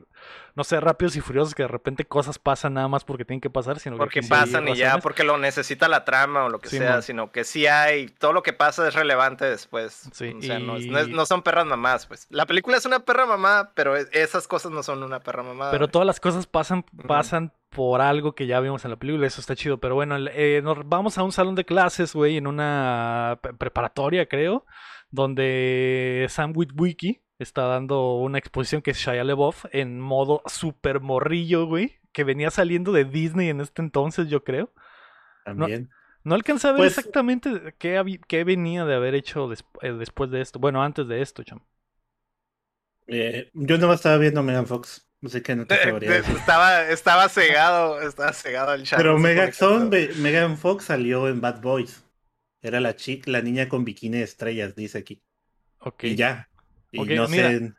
[0.55, 3.49] no sé, rápidos y furiosos que de repente cosas pasan nada más porque tienen que
[3.49, 6.49] pasar, sino que Porque sí hay pasan y ya, porque lo necesita la trama o
[6.49, 10.09] lo que Sí, sea, sino que sí hay, todo lo que pasa es relevante después.
[10.13, 12.25] Sí, o sea, no, es- no es- no son perras mamás, pues.
[12.29, 15.71] La película es una perra mamá, pero es- esas cosas no son una perra mamá.
[15.71, 15.91] Pero güey.
[15.91, 19.55] todas las cosas pasan, pasan por algo que ya vimos en la película, eso está
[19.55, 19.77] chido.
[19.77, 24.25] Pero bueno, eh, nos vamos a un salón de clases, güey, en una pre- preparatoria,
[24.27, 24.65] creo,
[25.09, 31.65] donde Sam Witwicky está dando una exposición que es Shia LaBeouf en modo super morrillo,
[31.67, 34.71] güey, que venía saliendo de Disney en este entonces, yo creo.
[35.45, 35.89] También.
[36.23, 40.29] No alcancé a ver Pues- exactamente qué, qué venía de haber hecho des- eh, después
[40.31, 40.59] de esto.
[40.59, 41.61] Bueno, antes de esto, cham.
[43.07, 46.35] Eh, yo no estaba viendo Megan Fox, así que no te sabría decir.
[46.35, 48.97] estaba, estaba cegado, estaba cegado el chat.
[48.99, 49.35] Pero no sé qué
[50.17, 52.03] Megan Fox salió en Bad Boys.
[52.61, 55.23] Era la chica, la niña con bikini de estrellas, dice aquí.
[55.79, 56.03] Ok.
[56.03, 56.49] Y ya.
[56.91, 57.59] Y Ok, no mira.
[57.59, 57.73] sé.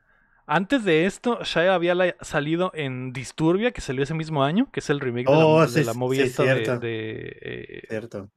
[0.46, 4.80] Antes de esto, Shia había la- salido en Disturbia, que salió ese mismo año, que
[4.80, 6.78] es el remake de la, Oh, de sí, la sí, movie esta de, cierto.
[6.78, 8.30] de, eh, Cierto.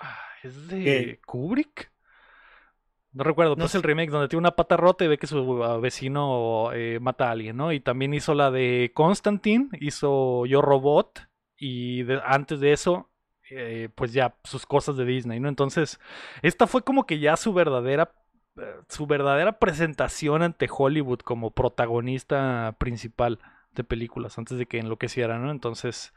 [0.00, 1.20] ah, ¿Es de ¿Qué?
[1.26, 1.90] Kubrick?
[3.12, 3.76] No recuerdo, No pero es sé.
[3.76, 7.28] el remake donde tiene una pata rota y ve que su ah, vecino eh, mata
[7.28, 7.70] a alguien, ¿no?
[7.72, 11.20] Y también hizo la de Constantine, hizo Yo Robot,
[11.56, 13.10] y de- antes de eso,
[13.52, 15.48] eh, pues ya sus cosas de Disney, ¿no?
[15.48, 16.00] Entonces,
[16.42, 18.12] esta fue como que ya su verdadera
[18.56, 23.38] eh, su verdadera presentación ante Hollywood como protagonista principal
[23.74, 25.50] de películas antes de que enloqueciera, ¿no?
[25.50, 26.12] Entonces,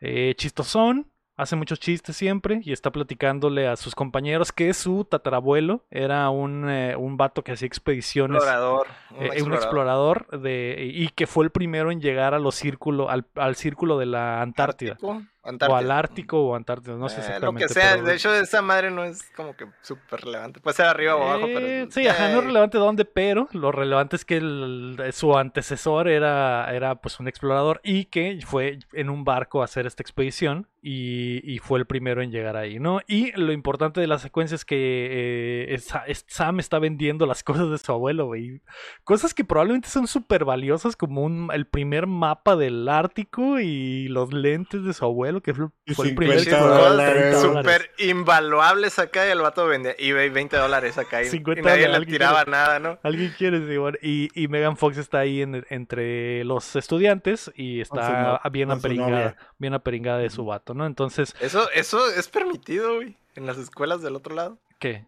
[0.00, 5.86] eh, chistosón, hace muchos chistes siempre y está platicándole a sus compañeros que su tatarabuelo
[5.90, 8.86] era un, eh, un vato que hacía expediciones Explorador.
[9.12, 13.08] Un eh, un explorador de, y que fue el primero en llegar a los círculos,
[13.08, 14.92] al, al círculo de la Antártida.
[14.92, 15.22] Ártico,
[15.68, 17.62] O al Ártico o Antártida, no sé Eh, exactamente.
[17.64, 20.60] Lo que sea, pero- de hecho, esa madre no es como que súper relevante.
[20.60, 21.90] Puede ser arriba o abajo, Eh, pero.
[21.90, 26.08] sí, ajá, no es eh, relevante dónde, pero lo relevante es que el- su antecesor
[26.08, 30.66] era, era pues un explorador y que fue en un barco a hacer esta expedición
[30.80, 33.00] y, y fue el primero en llegar ahí, ¿no?
[33.08, 34.76] Y lo importante de la secuencia es que
[35.10, 38.60] eh, es- es- Sam está vendiendo las cosas de su abuelo, güey.
[39.04, 44.32] Cosas que probablemente son súper valiosas como un, el primer mapa del Ártico y los
[44.32, 47.14] lentes de su abuelo, que fue, fue el primer 50 explorador, dólares.
[47.30, 47.72] 30 dólares.
[47.92, 51.82] Súper invaluables acá y el vato vendía eBay 20 dólares acá y, y 50 nadie
[51.86, 52.98] dólares, le tiraba nada, ¿no?
[53.02, 53.96] Alguien quiere, Simón.
[54.02, 58.74] Y, y Megan Fox está ahí en- entre los estudiantes y está no- bien su
[58.76, 60.86] aperingada, bien aperingada de su vato, ¿no?
[60.86, 64.58] Entonces, Eso, eso es permitido, güey, en las escuelas del otro lado.
[64.78, 65.04] ¿qué?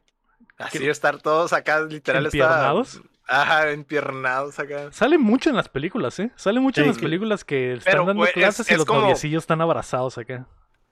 [0.58, 0.90] Así ¿Qué?
[0.90, 2.72] estar todos acá, literal, está-.
[3.32, 4.90] Ajá, empiernados acá.
[4.90, 6.32] Sale mucho en las películas, ¿eh?
[6.34, 9.02] Sale mucho en las películas que están Pero, dando güey, es- clases y los como-
[9.02, 10.46] noviecillos están abrazados acá.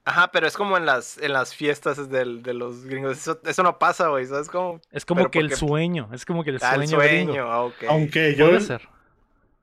[0.04, 3.18] Ajá, pero es como en las, en las fiestas del- de los gringos.
[3.18, 4.80] Eso, eso no pasa, güey, ¿sabes cómo?
[4.92, 7.50] Es como Pero que el sueño, es como que el Ah, sueño, el sueño, gringo.
[7.50, 7.70] ah.
[7.88, 8.88] Aunque yo, Puede ser.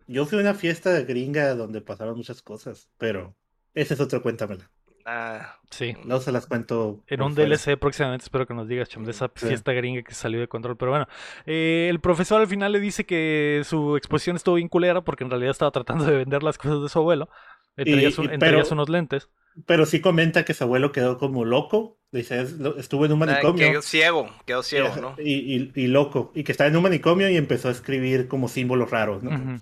[0.08, 3.34] yo fui a una fiesta de gringa donde pasaron muchas cosas, pero
[3.74, 4.70] ese es otro cuéntamela.
[5.06, 5.96] Ah, Sí.
[6.06, 7.04] No se las cuento.
[7.08, 7.50] En un fuera.
[7.50, 9.48] DLC próximamente espero que nos digas, chum, de esa Sí.
[9.48, 10.78] fiesta gringa que salió de control.
[10.78, 11.08] Pero bueno,
[11.46, 15.30] eh, el profesor al final le dice que su exposición estuvo bien culera porque en
[15.30, 17.30] realidad estaba tratando de vender las cosas de su abuelo.
[17.78, 19.30] Entre, Y- ellas, un- y- entre pero- ellas unos lentes.
[19.66, 21.98] Pero sí comenta que su abuelo quedó como loco.
[22.12, 22.46] Dice,
[22.78, 23.72] estuvo en un ah, manicomio.
[23.72, 25.16] quedó ciego, quedó ciego, y, ¿no?
[25.18, 26.32] y, y- y loco.
[26.34, 29.60] Y que estaba en un manicomio y empezó a escribir como símbolos raros, ¿no?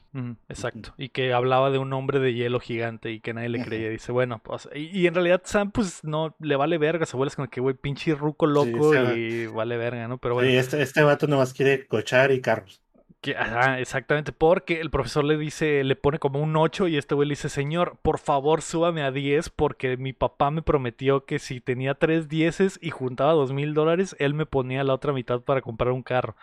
[0.50, 0.94] Exacto.
[0.98, 3.90] Y que hablaba de un hombre de hielo gigante y que nadie le creía.
[3.90, 4.70] Dice, bueno, pues.
[4.76, 7.08] Y, y en realidad Sam, pues no le vale verga.
[7.08, 10.20] Su abuelo es como que, güey, pinche ruco loco o sea, y vale verga, ¿no?
[10.20, 10.48] Pero bueno.
[10.50, 12.83] Sí, este, este vato nomás quiere cochar y carros.
[13.24, 13.36] Que-
[13.80, 17.32] exactamente, porque el profesor le dice, le pone como un 8 y este güey le
[17.32, 21.96] dice, señor, por favor súbame a 10 porque mi papá me prometió que si tenía
[21.96, 25.92] tres dieces y juntaba dos mil dólares, él me ponía la otra mitad para comprar
[25.94, 26.36] un carro.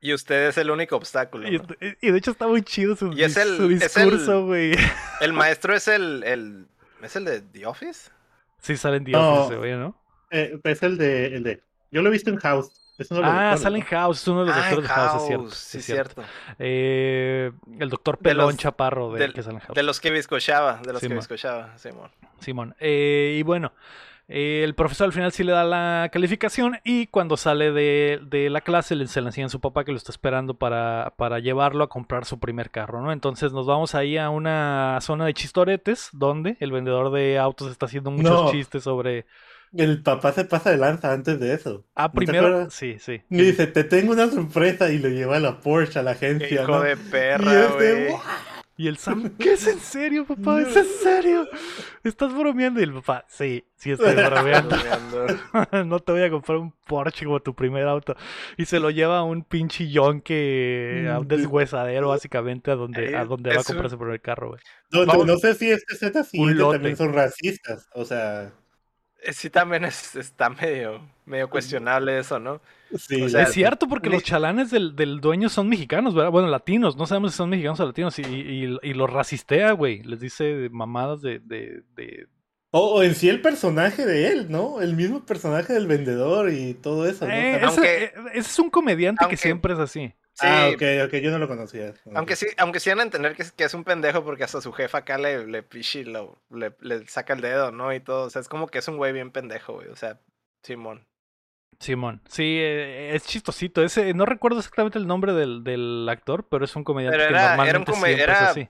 [0.00, 1.46] Y usted es el único obstáculo.
[1.46, 1.64] Y, ¿no?
[1.68, 4.72] este- y de hecho está muy chido su, Y es el- su discurso, güey.
[5.20, 6.66] El maestro es el, el.
[7.02, 8.10] ¿Es el de The Office?
[8.60, 9.44] Sí, salen Dios No.
[9.46, 10.00] ese güey, ¿no?
[10.30, 11.62] Eh, es el de, el de.
[11.90, 12.70] Yo lo he visto en House.
[13.10, 13.90] Ah, doctores, sale en ¿no?
[13.90, 15.42] House, es uno de los Ah, doctores de House, es cierto.
[15.44, 16.22] House, sí, es cierto.
[16.58, 19.74] Eh, el doctor De Pelón los- Chaparro de, del- que sale en House.
[19.74, 22.10] De los que bizcochaba, de los Sí, que bizcochaba, Simón.
[22.40, 22.74] Simón.
[22.80, 23.72] Eh, y bueno,
[24.32, 28.48] Eh, el profesor al final sí le da la calificación y cuando sale de, de
[28.48, 31.40] la clase le, se le enseña a su papá que lo está esperando para, para
[31.40, 33.10] llevarlo a comprar su primer carro, ¿no?
[33.10, 37.86] Entonces nos vamos ahí a una zona de chistoretes donde el vendedor de autos está
[37.86, 38.50] haciendo muchos No.
[38.52, 39.26] chistes sobre...
[39.72, 41.84] El papá se pasa de lanza antes de eso.
[41.94, 42.70] Ah, ¿No te primero...
[42.70, 43.22] Sí, sí.
[43.30, 46.62] Y dice, te tengo una sorpresa y lo lleva a la Porsche, a la agencia,
[46.62, 46.82] hijo ¿no?
[46.82, 47.68] de perra.
[48.80, 50.62] Y el Sam, ¿qué es en serio, papá?
[50.62, 51.46] ¿Es en serio?
[52.02, 52.80] ¿Estás bromeando?
[52.80, 54.74] Y el papá, sí, sí estoy bromeando.
[55.84, 58.16] No te voy a comprar un Porsche como tu primer auto.
[58.56, 63.26] Y se lo lleva a un pinche yonque, a un deshuesadero, básicamente, a donde, a
[63.26, 64.62] donde va a es comprar su primer carro, güey.
[64.90, 66.24] No, sé si este Z
[66.72, 67.86] también son racistas.
[67.92, 68.50] O sea,
[69.32, 72.60] Sí, también es, está medio, medio cuestionable eso, ¿no?
[72.96, 73.22] sí.
[73.22, 76.30] O sea, es cierto, porque los chalanes del, del dueño son mexicanos, ¿verdad?
[76.30, 78.18] Bueno, latinos, no sabemos si son mexicanos o latinos.
[78.18, 80.02] Y, y, y los racistea, güey.
[80.02, 82.26] Les dice mamadas de, de, de-
[82.70, 84.80] O, o en sí el personaje de él, ¿no?
[84.80, 87.32] El mismo personaje del vendedor y todo eso, ¿no?
[87.34, 90.12] Eh, Aunque- ese, eh, ese es un comediante aunque- que siempre es así.
[90.40, 91.92] Sí, Ah, ok, ok, yo no lo conocía.
[92.14, 94.60] aunque sí, aunque sí van a entender que es, que es un pendejo porque hasta
[94.60, 97.92] su jefa acá le, le pichi, lo, le, le saca el dedo, ¿no?
[97.92, 100.18] Y todo, o sea, es como que es un güey bien pendejo, güey, o sea,
[100.62, 101.06] Simón.
[101.78, 103.82] Simón, sí, eh, es chistosito.
[103.82, 107.34] Ese, no recuerdo exactamente el nombre del, del actor, pero es un comediante Pero que
[107.34, 108.68] era- era un normalmente siempre es era- así.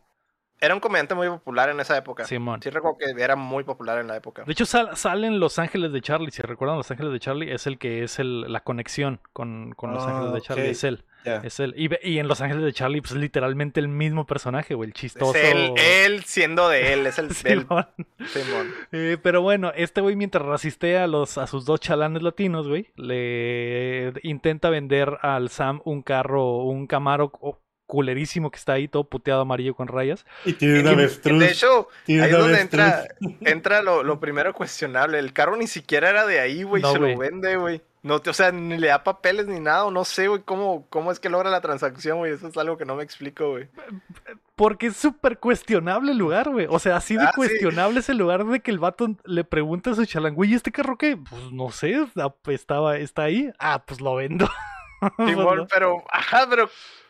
[0.62, 2.24] Era un comediante muy popular en esa época.
[2.26, 2.60] Simón.
[2.62, 4.44] Sí recuerdo que era muy popular en la época.
[4.44, 6.30] De hecho, sal- sale en Los Ángeles de Charlie.
[6.30, 9.94] Si recuerdan, Los Ángeles de Charlie es el que es el, la conexión con, con
[9.94, 10.62] Los Ah, Ángeles de Charlie.
[10.64, 10.68] ok.
[10.70, 11.04] Es él.
[11.24, 11.74] Es él.
[11.76, 14.88] Y, y en Los Ángeles de Charlie, pues es literalmente el mismo personaje, güey.
[14.88, 15.34] El chistoso.
[15.34, 17.86] Es él, él siendo de él, es el, Simón.
[18.26, 18.72] Simón.
[18.92, 22.88] Eh, pero bueno, este güey mientras racistea a, los, a sus dos chalanes latinos, güey,
[22.96, 27.32] le intenta vender al Sam un carro, un Camaro
[27.90, 30.24] culerísimo que está ahí, todo puteado amarillo con rayas.
[30.44, 31.40] Y tiene una avestruz.
[31.40, 33.04] De hecho, tiene ahí es donde entra,
[33.40, 35.18] entra lo, lo primero cuestionable.
[35.18, 36.82] El carro ni siquiera era de ahí, güey.
[36.82, 37.82] No, se lo vende, güey.
[38.02, 39.84] No, te- o sea, ni le da papeles ni nada.
[39.84, 42.32] o No sé, güey, cómo, cómo es que logra la transacción, güey.
[42.32, 43.68] Eso es algo que no me explico, güey.
[44.56, 46.66] Porque es súper cuestionable el lugar, güey.
[46.70, 47.36] O sea, así de Ah, sí.
[47.36, 50.54] cuestionable es el lugar de que el vato le pregunta a su chalan, güey, ¿y
[50.54, 51.16] este carro qué?
[51.16, 52.06] Pues no sé,
[52.48, 53.50] estaba, está ahí.
[53.58, 54.48] Ah, pues lo vendo.
[55.16, 55.66] Pues, Simón, no.
[55.66, 56.68] pero, ajá, pero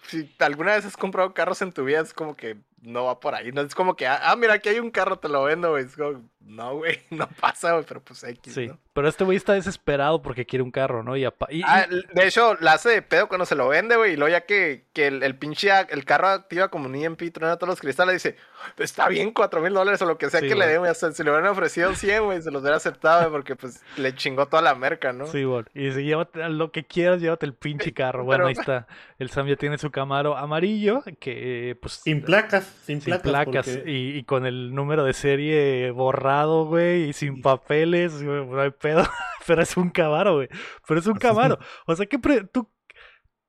[0.09, 3.35] si alguna vez has comprado carros en tu vida, es como que no va por
[3.35, 3.53] ahí.
[3.53, 5.85] No es como que, ah, ah, mira, aquí hay un carro, te lo vendo, güey.
[5.85, 8.79] Es como, no, güey, no pasa, güey, pero pues X, Sí, ¿no?
[8.95, 11.15] pero este güey está desesperado porque quiere un carro, ¿no?
[11.17, 14.15] Y, y- Ah, de hecho, la hace de pedo cuando se lo vende, güey.
[14.15, 17.57] Y luego ya que, que el, el pinche, el carro activa como un EMP, truena
[17.57, 18.37] todos los cristales, dice,
[18.79, 20.69] está bien, cuatro mil dólares o lo que sea Sí, que le güey.
[20.71, 20.91] den, güey.
[20.91, 24.15] Hasta si le hubieran ofrecido 100, güey, se los hubiera aceptado, güey, porque pues le
[24.15, 25.27] chingó toda la merca, ¿no?
[25.27, 25.69] Sí, bueno.
[25.75, 28.25] Y dice, llévate lo que quieras, llévate el pinche carro.
[28.25, 28.87] Bueno, Pero- ahí está.
[29.19, 31.95] El Sam ya tiene su Camaro amarillo, que pues...
[32.05, 33.23] Sin placas, sin, sin placas.
[33.31, 38.47] placas porque- y, y con el número de serie borrado, güey, y sin papeles, güey,
[38.47, 39.05] no hay pedo.
[39.47, 40.49] Pero es un Camaro, güey.
[40.87, 41.59] Pero es un Camaro.
[41.87, 42.69] O sea que pre- tú,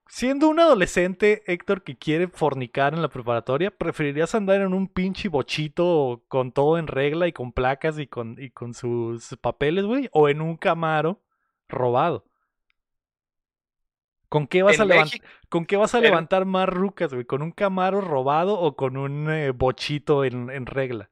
[0.07, 5.29] siendo un adolescente, Héctor, que quiere fornicar en la preparatoria, ¿preferirías andar en un pinche
[5.29, 10.09] bochito con todo en regla y con placas y con, y con sus papeles, güey?
[10.11, 11.21] ¿O en un Camaro
[11.69, 12.25] robado?
[14.31, 14.85] ¿Con qué vas a
[15.49, 17.25] ¿Con qué vas a en- levantar más rucas, güey?
[17.25, 21.09] ¿Con un Camaro robado o con un eh, bochito en, en regla?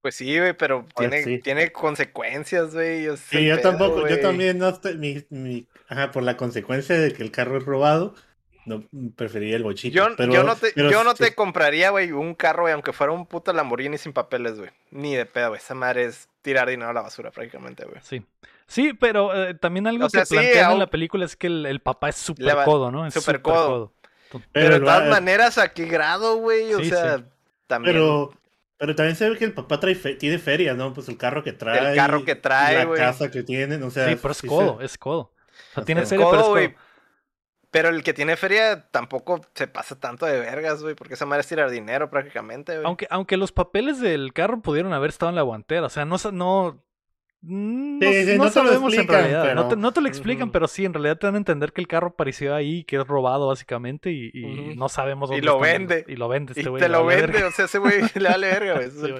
[0.00, 1.38] Pues sí, güey, pero tiene, sí.
[1.38, 3.06] tiene consecuencias, güey.
[3.06, 6.98] es Sí, yo pedo, tampoco, yo también no estoy, mi, mi- ajá, por la consecuencia
[6.98, 8.16] de que el carro es robado,
[8.66, 8.82] no
[9.14, 9.94] preferiría el bochito.
[9.94, 12.74] Yo, pero, yo no te, pero yo no sí, te compraría, güey, un carro, güey,
[12.74, 14.70] aunque fuera un puto Lamborghini sin papeles, güey.
[14.90, 15.60] Ni de pedo, güey.
[15.60, 18.00] Esa madre es tirar dinero a la basura prácticamente, güey.
[18.02, 18.24] Sí.
[18.72, 21.46] Sí, pero eh, también algo O sea, que sí, plantean en la película es que
[21.48, 23.06] el, el papá es súper codo, ¿no?
[23.06, 23.92] Es súper codo.
[24.30, 24.42] codo.
[24.52, 26.72] Pero, el de todas va- maneras, ¿a qué grado, güey?
[26.72, 27.24] O Sí, sea, sí.
[27.66, 27.94] también.
[27.94, 28.32] Pero,
[28.78, 30.94] pero también se ve que el papá trae fe- tiene feria, ¿no?
[30.94, 31.94] Pues el carro que trae.
[31.94, 34.08] carro que trae, La casa que tienen, o sea.
[34.08, 35.20] Sí, pero es codo, es codo.
[35.20, 36.82] O sea, tiene serie, pero es codo.
[37.70, 41.40] Pero el que tiene feria tampoco se pasa tanto de vergas, güey, porque esa madre
[41.40, 42.84] es tirar dinero prácticamente, güey.
[42.86, 46.16] Aunque, aunque los papeles del carro pudieron haber estado en la guantera, o sea, no,
[46.32, 46.82] no,
[47.42, 49.92] no, Sí, sí, no no te lo sabemos en explican, realidad, no, te, pero- no
[49.92, 52.54] te lo explican, pero sí, en realidad te dan a entender que el carro apareció
[52.54, 56.04] ahí, que es robado básicamente y, y no sabemos Y dónde lo están- vende.
[56.08, 56.82] Y lo vende Y este güey.
[56.82, 57.48] te lo vende, verga.
[57.48, 58.90] o sea, ese güey le vale verga, güey.
[58.90, 59.12] Sí.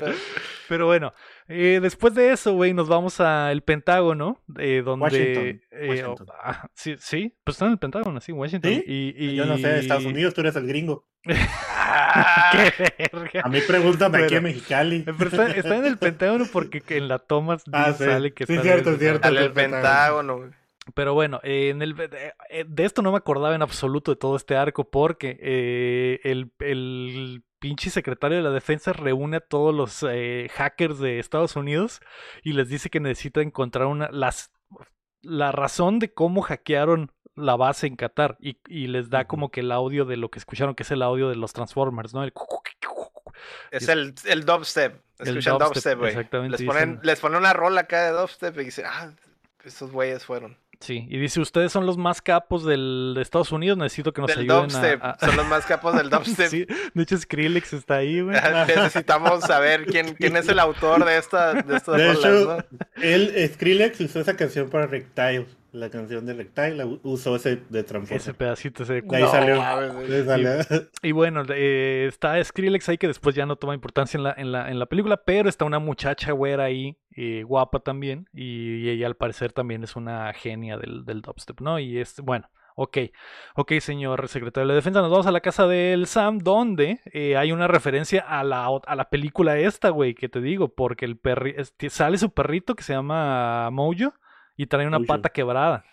[0.69, 1.13] Pero bueno,
[1.49, 5.05] eh, después de eso, güey, nos vamos al Pentágono, eh, donde...
[5.05, 6.27] Washington, eh, Washington.
[6.31, 8.71] oh, ah, sí, sí, pues está en el Pentágono, sí, Washington.
[8.73, 8.85] ¿Sí?
[8.87, 11.07] Y, y- Yo no sé, Estados Unidos, tú eres el gringo.
[11.25, 13.41] Qué verga.
[13.45, 15.01] A mí pregúntame aquí Pero- en Mexicali.
[15.05, 18.05] Pero está, está en el Pentágono porque en la toma Ah, sí.
[18.05, 19.21] sale que Sí, está en el cierto, cierto.
[19.21, 19.35] Pentágono.
[19.41, 20.51] Dale el Pentágono, güey.
[20.95, 21.95] Pero bueno, eh, en el,
[22.51, 26.51] eh, de esto no me acordaba en absoluto de todo este arco porque eh, el,
[26.59, 32.01] el pinche secretario de la defensa reúne a todos los eh, hackers de Estados Unidos
[32.43, 34.51] y les dice que necesita encontrar una las
[35.23, 39.61] la razón de cómo hackearon la base en Qatar y, y les da como que
[39.61, 42.25] el audio de lo que escucharon, que es el audio de los Transformers, ¿no?
[42.25, 42.33] El
[43.71, 45.01] Es el, el dubstep.
[45.19, 46.11] Escuchan dubstep, güey.
[46.11, 49.13] exactamente, Les ponen, dicen- les ponen una rola acá de dubstep y dicen, ah,
[49.65, 50.57] esos güeyes fueron.
[50.83, 54.29] Sí, y dice, ustedes son los más capos del, de Estados Unidos, necesito que nos
[54.29, 55.03] Del ayuden dubstep.
[55.03, 55.11] a...
[55.13, 56.49] a- Son los más capos del dubstep.
[56.49, 58.37] Sí, de hecho Skrillex está ahí, güey.
[58.67, 62.81] Necesitamos saber quién, quién es el autor de esta de estas De hecho, ¿no?
[63.03, 65.47] él, Skrillex usó esa canción para Reptile.
[65.73, 66.35] La canción de
[66.85, 68.23] u- usó ese de Transformers.
[68.23, 69.63] Ese pedacito ese De ahí No, salió.
[69.63, 70.51] ahí salió.
[71.03, 74.53] Y bueno, eh, está Skrillex ahí que después ya no toma importancia en la, en
[74.53, 78.91] la, en la película, pero está una muchacha güera ahí, eh, guapa también, y, y
[78.91, 81.79] ella al parecer también es una genia del, del dubstep, ¿no?
[81.79, 82.99] Y es, bueno, ok,
[83.57, 87.37] ok, señor secretario de la defensa, nos vamos a la casa del Sam, donde eh,
[87.39, 91.17] hay una referencia a la, a la película esta, güey, que te digo, porque el
[91.17, 94.13] perri este, sale su perrito que se llama Mojo
[94.57, 95.09] y trae una Mojo.
[95.09, 95.85] pata quebrada.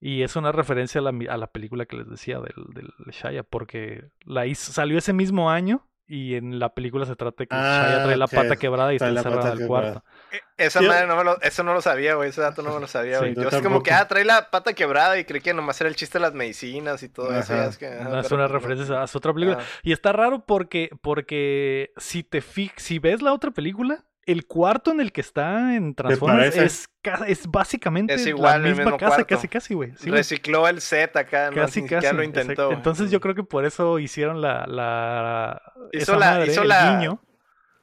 [0.00, 3.44] Y es una referencia a la, a la película que les decía del, del Shia,
[3.44, 7.54] porque la hizo- salió ese mismo año y en la película se trata de que
[7.54, 9.92] Shia Ah, trae la pata quebrada y está encerrada pata en el quebrada.
[9.92, 10.04] cuarto.
[10.32, 12.30] E- Esa Yo- madre no me lo, eso no lo sabía, güey.
[12.30, 13.34] Ese dato no me lo sabía, Sí, güey.
[13.36, 15.88] yo yo es como que, ah, trae la pata quebrada y creí que nomás era
[15.88, 17.52] el chiste de las medicinas y todo eso.
[17.54, 17.62] Ajá.
[17.64, 19.58] ya es que, ajá, No, es pero una pues referencia a su otra película.
[19.60, 19.64] Ah.
[19.84, 24.92] Y está raro porque, porque si te fi- si ves la otra película, el cuarto
[24.92, 26.88] en el que está en Transformers es,
[27.26, 29.26] es básicamente Es igual, la misma casa, cuarto.
[29.26, 29.92] casi, casi, güey.
[29.96, 30.10] Sí.
[30.10, 32.06] Recicló el set acá, no, Casi, casi.
[32.14, 32.40] lo exacto.
[32.40, 32.64] intentó.
[32.66, 32.76] güey.
[32.76, 35.60] Entonces yo creo que por eso hicieron la, la
[35.92, 37.20] Hizo esa la- madre, hizo el la- guiño.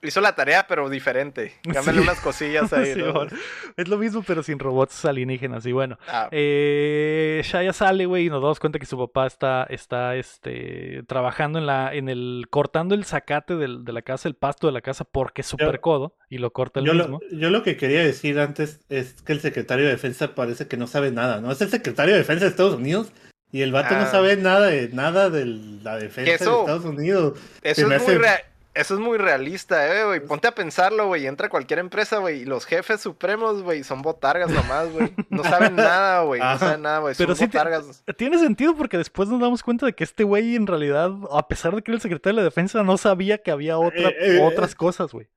[0.01, 1.53] Hizo la tarea, pero diferente.
[1.63, 2.03] Cámbiale Sí.
[2.03, 2.85] unas cosillas ahí.
[2.93, 3.13] Sí, ¿no?
[3.13, 3.31] bueno,
[3.75, 5.65] es lo mismo, pero sin robots alienígenas.
[5.65, 9.63] Y bueno, Ah, eh, Shia sale, güey, y nos damos cuenta que su papá está,
[9.69, 14.35] está este, trabajando en la, en el, cortando el zacate del- de la casa, el
[14.35, 17.19] pasto de la casa, porque es súper codo, y lo corta Yo mismo.
[17.29, 20.77] lo, yo lo que quería decir antes es que el secretario de defensa parece que
[20.77, 21.51] no sabe nada, ¿no?
[21.51, 23.11] Es el secretario de defensa de Estados Unidos
[23.51, 23.99] y el vato Ah.
[24.01, 27.39] no sabe nada de nada de la defensa eso- de Estados Unidos.
[27.63, 30.19] eso, es muy hace- rea- eso es muy realista, eh, güey.
[30.19, 31.25] Ponte a pensarlo, güey.
[31.27, 32.41] Entra a cualquier empresa, güey.
[32.41, 35.13] Y los jefes supremos, güey, son botargas nomás, güey.
[35.29, 36.39] No saben nada, güey.
[36.39, 37.15] No saben nada, güey.
[37.15, 38.03] Son sí botargas.
[38.17, 41.75] Tiene sentido porque después nos damos cuenta de que este güey en realidad, a pesar
[41.75, 44.39] de que era el secretario de la defensa, no sabía que había otra, Eh, eh,
[44.41, 45.27] otras cosas, güey.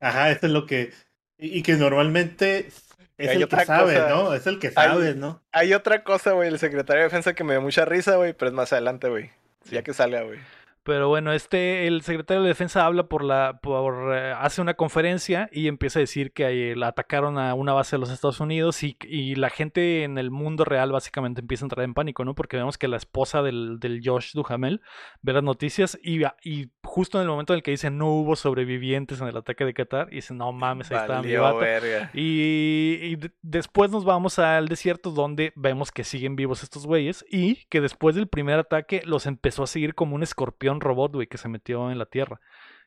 [0.00, 0.92] Ajá, eso es lo que.
[1.38, 2.68] Y, y que normalmente
[3.16, 4.08] es hay el otra que sabe, cosa.
[4.10, 4.34] ¿no?
[4.34, 5.42] Es el que Hay- sabe, ¿no?
[5.52, 6.48] Hay otra cosa, güey.
[6.48, 8.34] El secretario de defensa que me dio mucha risa, güey.
[8.34, 9.30] Pero es más adelante, güey.
[9.70, 10.38] Ya que salga, güey.
[10.84, 15.48] Pero bueno, este, el secretario de defensa habla por la, por, eh, hace una conferencia
[15.50, 18.96] y empieza a decir que la atacaron a una base de los Estados Unidos y,
[19.08, 22.34] y la gente en el mundo real básicamente empieza a entrar en pánico, ¿no?
[22.34, 24.82] Porque vemos que la esposa del, del Josh Duhamel
[25.22, 28.36] ve las noticias y, y justo en el momento en el que dice no hubo
[28.36, 31.58] sobrevivientes en el ataque de Qatar, y dice no mames, ahí está mi vato.
[31.58, 32.10] verga.
[32.12, 37.24] Y, y de- después nos vamos al desierto donde vemos que siguen vivos estos güeyes
[37.30, 41.26] y que después del primer ataque los empezó a seguir como un escorpión robot, güey,
[41.26, 42.40] que se metió en la tierra.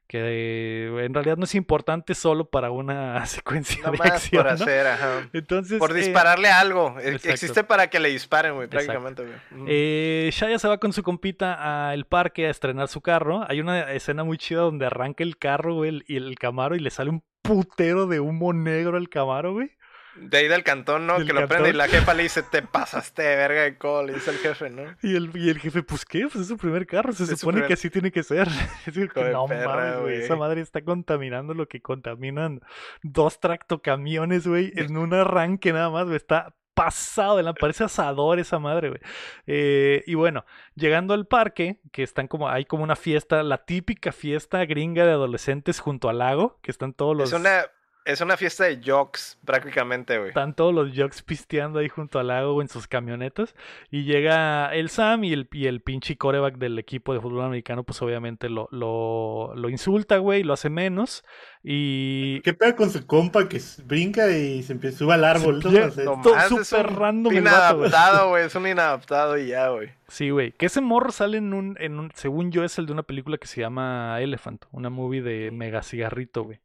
[0.09, 4.41] Que en realidad no es importante solo para una secuencia de acción.
[4.43, 4.63] por ¿no?
[4.63, 5.29] hacer, ajá.
[5.33, 6.95] Entonces, Por eh, dispararle algo.
[6.99, 7.29] E- exacto.
[7.29, 9.35] Existe para que le disparen, güey, prácticamente, güey.
[9.51, 9.65] Mm.
[9.67, 13.45] Eh, Shaya se va con su compita al parque a estrenar su carro.
[13.49, 16.79] Hay una escena muy chida donde arranca el carro, güey, el- y el Camaro y
[16.79, 19.71] le sale un putero de humo negro al Camaro, güey.
[20.19, 21.17] De ahí del cantón, ¿no?
[21.17, 21.77] Del que lo prende y cantón.
[21.77, 24.83] la jefa le dice, te pasaste de verga de col, le dice el jefe, ¿no?
[25.01, 27.57] Y el, y el jefe, pues qué, pues es su primer carro, se Es supone
[27.57, 28.47] primer- que así tiene que ser.
[28.79, 32.61] Es decir, Hijo de no perra, mames, güey, esa madre está contaminando lo que contaminan
[33.03, 38.37] dos tractocamiones, güey, en un arranque nada más, güey, está pasado de la parece asador
[38.37, 39.01] esa madre, güey.
[39.47, 44.11] Eh, y bueno, llegando al parque, que están como, hay como una fiesta, la típica
[44.11, 47.33] fiesta gringa de adolescentes junto al lago, que están todos los...
[47.33, 47.63] Es una,
[48.07, 50.29] es una fiesta de jokes, prácticamente, güey.
[50.29, 53.53] Están todos los jocks pisteando ahí junto al lago en sus camionetas.
[53.91, 57.83] Y llega el Sam y el, y el pinche coreback del equipo de fútbol americano,
[57.83, 61.25] pues obviamente lo, lo, lo insulta, güey, lo hace menos.
[61.63, 62.39] Y.
[62.41, 65.61] ¿Qué pega con su compa que brinca y se empieza sube al árbol?
[65.65, 65.95] es
[66.47, 67.39] súper un random güey.
[67.39, 69.89] Inadaptado, güey, es un inadaptado y ya, güey.
[70.07, 70.53] Sí, güey.
[70.53, 72.09] Que ese morro sale en un, en un.
[72.15, 75.83] Según yo, es el de una película que se llama Elephant, una movie de mega
[75.83, 76.61] cigarrito, güey.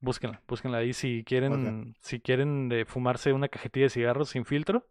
[0.00, 4.86] Búsquenla, búsquenla ahí si quieren, si quieren eh, fumarse una cajetilla de cigarros sin filtro.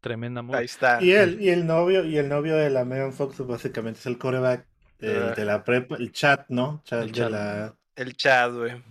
[0.00, 0.58] Tremenda movie.
[0.58, 1.02] Ahí está.
[1.02, 4.06] Y él, y el novio, y el novio de la Megan Fox pues, básicamente es
[4.06, 4.66] el coreback
[5.02, 5.34] Ah.
[5.36, 6.80] de la prepa, el chat, ¿no?
[6.84, 7.30] Chat El de chat.
[7.30, 8.82] la El chat, güey.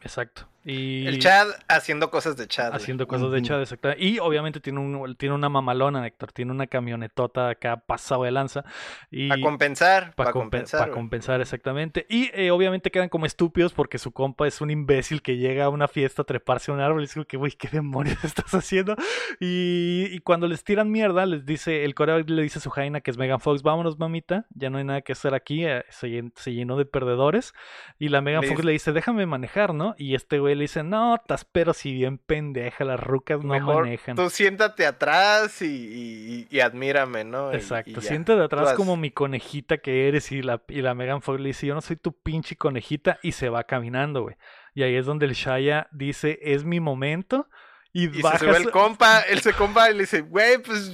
[0.00, 0.48] Exacto.
[0.70, 2.68] Y El Chad haciendo cosas de Chad.
[2.70, 2.76] güey.
[2.82, 3.42] haciendo cosas de.
[3.42, 4.04] Chad, exactamente.
[4.04, 6.32] Y obviamente tiene, un, tiene una mamalona, Héctor.
[6.32, 8.64] Tiene una camionetota acá pasado de lanza.
[9.10, 10.80] Y Para compensar, para para compensar.
[10.82, 10.92] güey.
[10.94, 12.06] compensar, exactamente.
[12.10, 15.68] Y eh, obviamente quedan como estúpidos porque su compa es un imbécil que llega a
[15.70, 18.94] una fiesta a treparse a un árbol y como que, güey, ¿qué demonios estás haciendo?
[19.40, 23.00] Y, y cuando les tiran mierda, les dice, el coreano le dice a su jaina
[23.00, 26.08] que es Megan Fox, vámonos mamita, ya no hay nada que hacer aquí, eh, se,
[26.08, 27.54] llen- se llenó de perdedores.
[27.98, 29.94] Y la Megan Le Fox dice- le dice, déjame manejar, ¿no?
[29.96, 33.84] Y este güey le dice, no, tas pero si bien pendeja, las rucas no Mejor
[33.84, 34.16] manejan.
[34.16, 37.52] tú siéntate atrás y, y- y admírame, ¿no?
[37.52, 41.40] Exacto, y siéntate atrás como mi conejita que eres y la, y la Megan Fox
[41.40, 44.36] le dice, yo no soy tu pinche conejita y se va caminando, güey.
[44.74, 47.48] Y ahí es donde el Shaya dice, es mi momento
[47.92, 50.58] y, Y baja se sube su- el compa, él se compa y le dice, güey,
[50.58, 50.92] pues,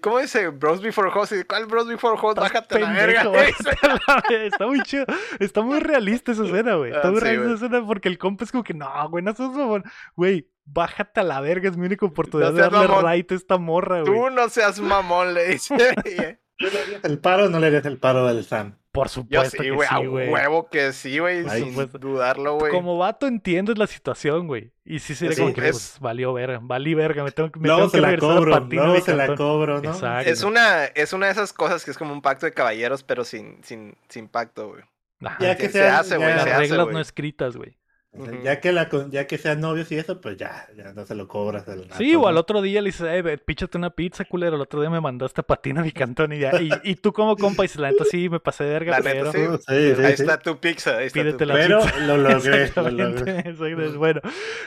[0.00, 0.48] ¿cómo dice?
[0.48, 1.32] Bros Before Host.
[1.32, 2.38] Y, ¿Cuál Bros Before Host?
[2.38, 3.22] Estás Bájate a la verga.
[4.44, 5.04] Está muy chido.
[5.38, 6.92] Está muy realista esa escena, güey.
[6.92, 9.22] Está Ah, muy sí, realista esa escena porque el compa es como que, no, güey,
[9.24, 9.84] no seas mamón.
[10.16, 13.12] Güey, bájate a la verga, es mi única oportunidad de seas darle mamón.
[13.12, 14.12] right a esta morra, güey.
[14.12, 15.76] Tú no seas mamón, le dice.
[16.56, 18.76] ¿Tú le harías el paro no le harías el paro al Sam?
[18.98, 20.28] Por Yo supuesto sí, que güey, a sí, güey.
[20.28, 22.72] huevo que sí, güey, sin dudarlo, güey.
[22.72, 24.72] Como vato entiendes la situación, güey.
[24.84, 27.60] Y sí sería Sí, como que, es- pues, valió verga, valí verga, me tengo, que-
[27.60, 29.90] me Luego tengo se que la a cobro, patina luego la cobro, ¿no?
[29.90, 30.30] Exacto.
[30.30, 33.24] Es una, es una de esas cosas que es como un pacto de caballeros, pero
[33.24, 34.82] sin, sin, sin pacto, güey.
[35.24, 35.36] Ajá.
[35.40, 37.76] Ya que se hace, güey, Las se hace, reglas no escritas, güey.
[38.10, 38.42] O sea, Ujú.
[38.42, 41.28] ya, que la, ya que sean novios y eso, pues ya, ya no se lo
[41.28, 41.64] cobras.
[41.98, 44.56] Sí, o al otro día le dices, eh, píchate una pizza, culero.
[44.56, 46.58] El otro día me mandaste a patina a mi cantón y ya.
[46.60, 49.30] Y, y tú como compa dices, la neta sí, me pasé de verga, La neta,
[49.30, 49.58] pero...
[49.58, 49.64] sí.
[49.68, 50.22] Sí, sí, ahí sí.
[50.22, 51.98] está tu pizza, ahí está Pídete tu la Pero pizza.
[52.00, 53.38] lo logré, lo logré.
[53.40, 54.20] exacto, Bueno,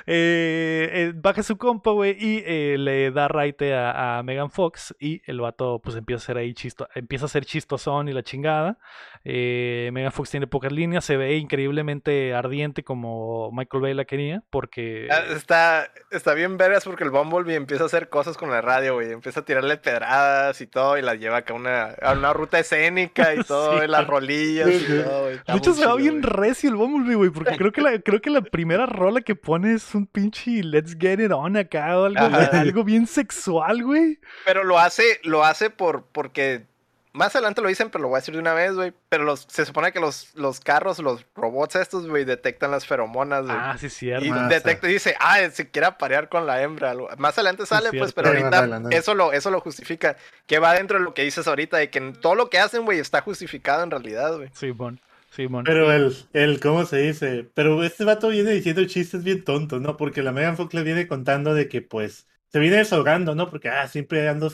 [0.05, 4.95] eh, eh, baja su compa, güey, y eh, le da raite a, a Megan Fox
[4.99, 8.21] y el vato pues empieza a ser ahí chisto, empieza a ser chistosón y la
[8.21, 8.77] chingada.
[9.23, 14.43] Eh, Megan Fox tiene pocas líneas, se ve increíblemente ardiente como Michael Bay la quería,
[14.49, 15.07] porque...
[15.09, 18.95] Ah, Está, está bien vergas porque el Bumblebee empieza a hacer cosas con la radio,
[18.95, 19.11] güey.
[19.11, 22.59] Empieza a tirarle pedradas y todo y las lleva acá a una, a una ruta
[22.59, 23.85] escénica y todo, Sí.
[23.85, 25.39] y las rolillas y todo, güey.
[25.47, 28.29] De hecho, se va bien recio el Bumblebee, güey, porque creo que, la, creo que
[28.29, 32.19] la primera rola que pone es un pinche Let's Get It On acá o algo,
[32.51, 34.19] algo bien sexual, güey.
[34.45, 36.65] Pero lo hace, lo hace por, porque
[37.13, 38.93] más adelante lo dicen, pero lo voy a decir de una vez, güey.
[39.09, 43.43] Pero los, se supone que los, los carros, los robots estos, güey, detectan las feromonas,
[43.45, 43.55] güey.
[43.59, 44.25] Ah, sí, cierto.
[44.25, 46.91] y Ah, detecta y dice, ah, se quiere aparear con la hembra.
[46.91, 50.15] algo- Más adelante sale, pues, pero Sí, ahorita eso lo, eso lo justifica.
[50.47, 52.99] Que va dentro de lo que dices ahorita, de que todo lo que hacen, güey,
[52.99, 54.49] está justificado en realidad, güey.
[54.53, 54.99] Simón,
[55.35, 55.63] Simón.
[55.65, 57.45] Pero el, el, ¿cómo se dice?
[57.53, 59.97] Pero este vato viene diciendo chistes bien tontos, ¿no?
[59.97, 63.49] Porque la Megan Fox le viene contando de que, pues, se viene desahogando, ¿no?
[63.49, 64.51] Porque, ah, siempre ando,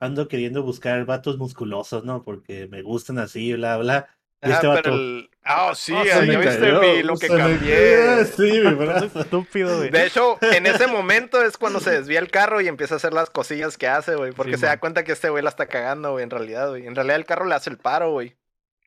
[0.00, 2.22] ando queriendo buscar vatos musculosos, ¿no?
[2.24, 4.08] Porque me gustan así, bla, bla.
[4.42, 4.80] Y Ajá, este vato...
[4.82, 5.30] pero el...
[5.44, 8.24] Ah, sí, Ah, ya me viste cayó, mi- lo que cambié.
[8.24, 9.20] Sí, mi brazo.
[9.20, 9.90] Estúpido, güey.
[9.90, 13.12] De hecho, en ese momento es cuando se desvía el carro y empieza a hacer
[13.12, 14.32] las cosillas que hace, güey.
[14.32, 16.86] Porque Sí, se da cuenta que este güey la está cagando, güey, en realidad, güey.
[16.86, 18.34] En realidad el carro le hace el paro, güey.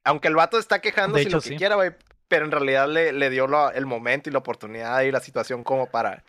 [0.04, 1.56] Aunque el vato está quejando De si hecho, lo que sí.
[1.58, 1.92] quiera, güey.
[2.28, 5.88] Pero en realidad le, le dio el momento y la oportunidad y la situación como
[5.92, 6.24] para,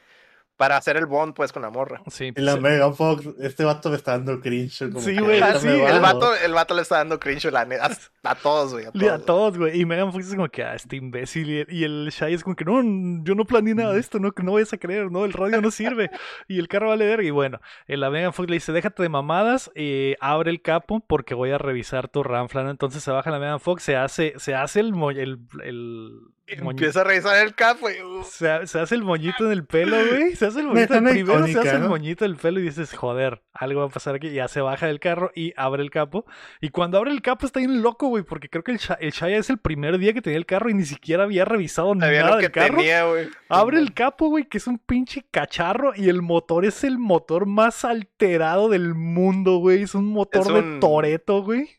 [0.56, 2.00] para hacer el bond, pues, con la morra.
[2.10, 2.60] Sí, Y la sí.
[2.60, 4.78] Megan Fox, este vato me está dando cringe.
[4.90, 7.86] Como Sí, güey, sí, el, vato, el vato le está dando cringe la neta,
[8.22, 8.84] a, a todos, güey.
[8.86, 9.26] A todos, Le- A güey.
[9.26, 9.80] todos, güey.
[9.80, 11.48] Y Megan Fox es como que, ah, este imbécil.
[11.50, 12.80] Y el, y el Shai es como que, no,
[13.24, 15.70] yo no planeé nada de esto, no, no vayas a creer, no, el radio no
[15.72, 16.10] sirve.
[16.48, 17.26] y el carro vale verga.
[17.26, 21.00] Y bueno, eh, la Megan Fox le dice, déjate de mamadas, eh, abre el capo
[21.06, 22.68] porque voy a revisar tu ranflan.
[22.68, 26.12] Entonces se baja la Megan Fox, se hace, se hace el, mo- el, el.
[26.46, 28.02] Empieza a revisar el cap, güey.
[28.02, 30.36] Uh, Se, ha- se hace el moñito en el pelo, güey.
[30.36, 30.88] Se hace el moñito.
[30.88, 34.14] Primero se icónica, hace el moñito del pelo y dices, joder, algo va a pasar
[34.16, 34.26] aquí.
[34.28, 36.26] Y ya se baja del carro y abre el capo.
[36.60, 39.38] Y cuando abre el capo está bien loco, güey, porque creo que el, el Shaya
[39.38, 42.32] es el primer día que tenía el carro y ni siquiera había revisado Sabía nada
[42.32, 42.76] lo que del carro.
[42.76, 43.28] tenía, güey.
[43.48, 47.46] Abre el capo, güey, que es un pinche cacharro y el motor es el motor
[47.46, 49.84] más alterado del mundo, güey.
[49.84, 51.70] Es un motor Es de un- Toreto, güey.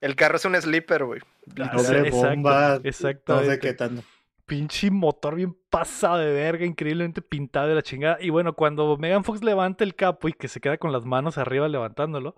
[0.00, 1.20] El carro es un sleeper, güey.
[1.46, 4.02] Doble bomba, exacto, No sé qué tanto.
[4.46, 8.18] pinche motor bien pasado de verga, increíblemente pintado de la chingada.
[8.20, 11.38] Y bueno, cuando Megan Fox levanta el capo y que se queda con las manos
[11.38, 12.36] arriba levantándolo,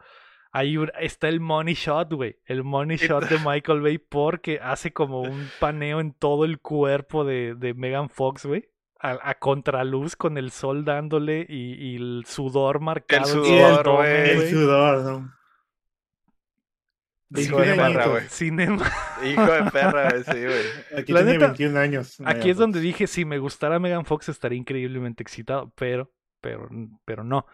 [0.53, 2.37] ahí está el money shot, güey.
[2.45, 7.25] El money shot de Michael Bay porque hace como un paneo en todo el cuerpo
[7.25, 8.69] de, de Megan Fox, güey.
[8.99, 13.23] A, a contraluz con el sol dándole y, y el sudor marcado.
[13.23, 14.31] en su sudor, güey.
[14.31, 15.33] El sudor, ¿no?
[17.43, 18.25] Hijo de 21 perra, güey.
[18.29, 18.93] Cinema.
[19.25, 21.01] Hijo de perra, güey, sí, güey.
[21.01, 22.17] Aquí La tiene neta, 21 años.
[22.25, 26.11] Aquí es donde dije, si me gustara Megan Fox estaría increíblemente excitado, pero,
[26.41, 26.69] pero,
[27.05, 27.47] pero no.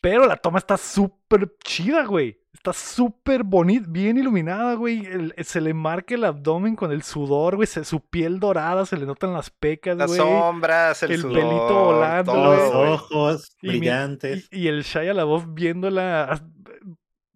[0.00, 2.38] Pero la toma está súper chida, güey.
[2.52, 5.04] Está súper bonita, bien iluminada, güey.
[5.04, 7.66] El- se le marca el abdomen con el sudor, güey.
[7.66, 10.18] se- Su piel dorada, se le notan las pecas, Las güey.
[10.18, 14.48] sombras, el, el sudor, pelito volando, Los ojos Y mi- brillantes.
[14.50, 16.40] Y, y el Shia LaBeouf viéndola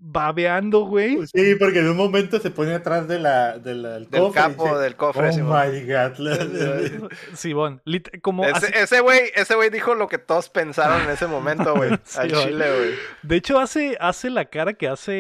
[0.03, 1.19] babeando, güey.
[1.27, 4.41] Sí, porque en un momento se pone atrás de la, de la- del Del cofre
[4.41, 5.29] capo, dice, del cofre.
[5.29, 5.61] Oh Simón.
[5.73, 7.09] my god.
[7.35, 7.83] Simón,
[8.23, 11.91] como Ese ese güey ese güey dijo lo que todos pensaron en ese momento, güey.
[12.05, 12.91] Sí, al chile, güey.
[13.23, 15.13] De hecho, hace, hace la cara que hace.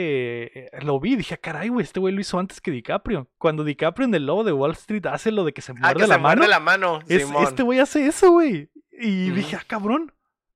[0.55, 3.29] eh, Lo vi, dije, "Ah, caray, güey, este güey lo hizo antes que DiCaprio.
[3.39, 5.95] Cuando DiCaprio en el lobo de Wall Street hace lo de que se Ah, muerde
[6.01, 6.37] que la se mano.
[6.39, 7.45] muerde la mano, es- Simón.
[7.45, 8.71] este güey hace eso, güey.
[8.93, 10.13] Y dije, ah, cabrón.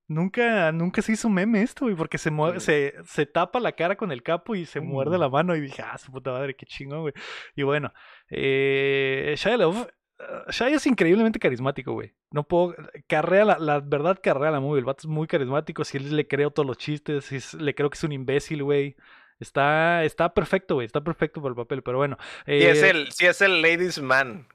[0.07, 3.95] Nunca, nunca se hizo meme esto, güey, porque se, mueve, se, se tapa la cara
[3.95, 5.55] con el capo y se muerde la mano.
[5.55, 7.13] Y dije, ah, su puta madre, qué chingón, güey.
[7.55, 7.91] Y bueno,
[8.29, 9.87] eh, Shia LaBeouf,
[10.19, 12.13] eh, Shia es increíblemente carismático, güey.
[12.31, 12.75] No puedo,
[13.07, 14.79] carrea la, la verdad carrea la movie.
[14.79, 15.83] El vato es muy carismático.
[15.83, 18.95] Si le creo todos los chistes, si es- le creo que es un imbécil, güey.
[19.39, 20.85] Está, está perfecto, güey.
[20.85, 22.17] Está perfecto para el papel, pero bueno.
[22.45, 24.47] Sí es eh, el, sí es el ladies man.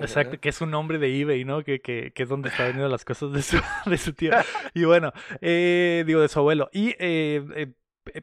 [0.00, 1.62] Exacto, que es un nombre de eBay, ¿no?
[1.62, 4.32] Que, que, que es donde está vendiendo las cosas de su, de su tío.
[4.74, 6.68] Y bueno, eh, digo, de su abuelo.
[6.72, 7.72] Y eh, eh,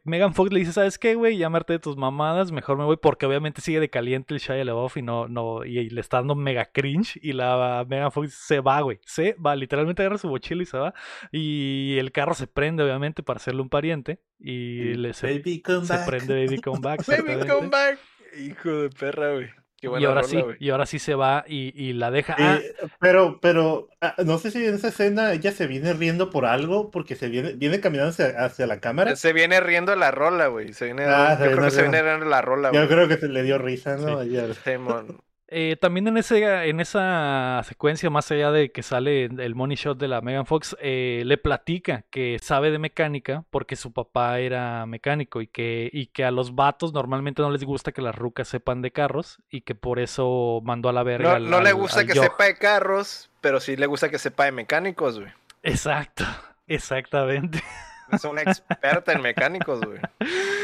[0.04, 1.38] Megan Fox le dice, ¿sabes qué, güey?
[1.38, 4.40] Ya me harté de tus mamadas, mejor me voy porque obviamente sigue de caliente el
[4.40, 8.12] Shia LaBeouf y no, no, y, y le está dando mega cringe y la Megan
[8.12, 10.94] Fox se va, güey, se va, literalmente agarra su mochila y se va
[11.32, 15.86] y el carro se prende obviamente para hacerle un pariente y le se, Baby, come
[15.86, 16.06] se back.
[16.08, 17.06] prende Baby Come Back.
[17.08, 18.00] Baby, come back.
[18.40, 19.50] Hijo de perra, güey.
[19.92, 22.36] Qué Y ahora rola, sí, y ahora sí se va y, y la deja.
[22.38, 22.60] Ah,
[23.00, 26.92] pero, pero, ah, no sé si en esa escena ella se viene riendo por algo,
[26.92, 29.16] porque se viene, viene caminando hacia, hacia la cámara.
[29.16, 30.74] Se viene riendo la rola, güey.
[30.74, 32.10] Se viene, Ah, yo se creo viene que se viene riendo.
[32.18, 34.22] riendo la rola, Yo creo que se le dio risa, ¿no?
[34.22, 35.20] Ella- Simón.
[35.48, 39.98] Eh, también en, ese, en esa secuencia, más allá de que sale el money shot
[40.00, 44.86] de la Megan Fox, eh, le platica que sabe de mecánica porque su papá era
[44.88, 48.48] mecánico y que, y que a los vatos normalmente no les gusta que las rucas
[48.48, 51.30] sepan de carros y que por eso mandó a la verga.
[51.30, 54.18] No, al- no le gusta al que sepa de carros, pero sí le gusta que
[54.18, 55.32] sepa de mecánicos, güey.
[55.62, 56.24] Exacto,
[56.68, 57.64] exactamente.
[58.12, 60.00] Es una experta en mecánicos, güey.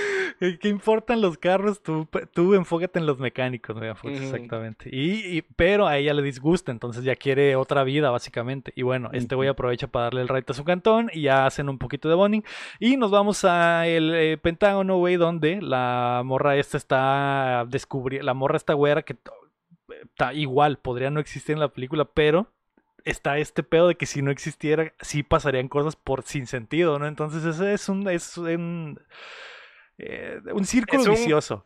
[0.59, 1.83] ¿Qué importan los carros?
[1.83, 4.07] Tú, tú enfócate en los mecánicos, Ujú.
[4.09, 4.89] exactamente.
[4.91, 8.73] Y, y- pero a ella le disgusta, entonces ya quiere otra vida, básicamente.
[8.75, 11.69] Y bueno, este güey aprovecha para darle el right a su cantón y ya hacen
[11.69, 12.41] un poquito de bonding.
[12.79, 18.33] Y nos vamos a el eh, Pentágono, güey, donde la morra esta está descubriendo, la
[18.33, 19.15] morra esta güera que
[20.05, 22.47] está igual, podría no existir en la película, pero
[23.03, 27.07] está este pedo de que si no existiera, sí pasarían cosas por sin sentido, ¿no?
[27.07, 28.99] Entonces ese es un, es un,
[29.97, 31.65] eh, un círculo un- vicioso.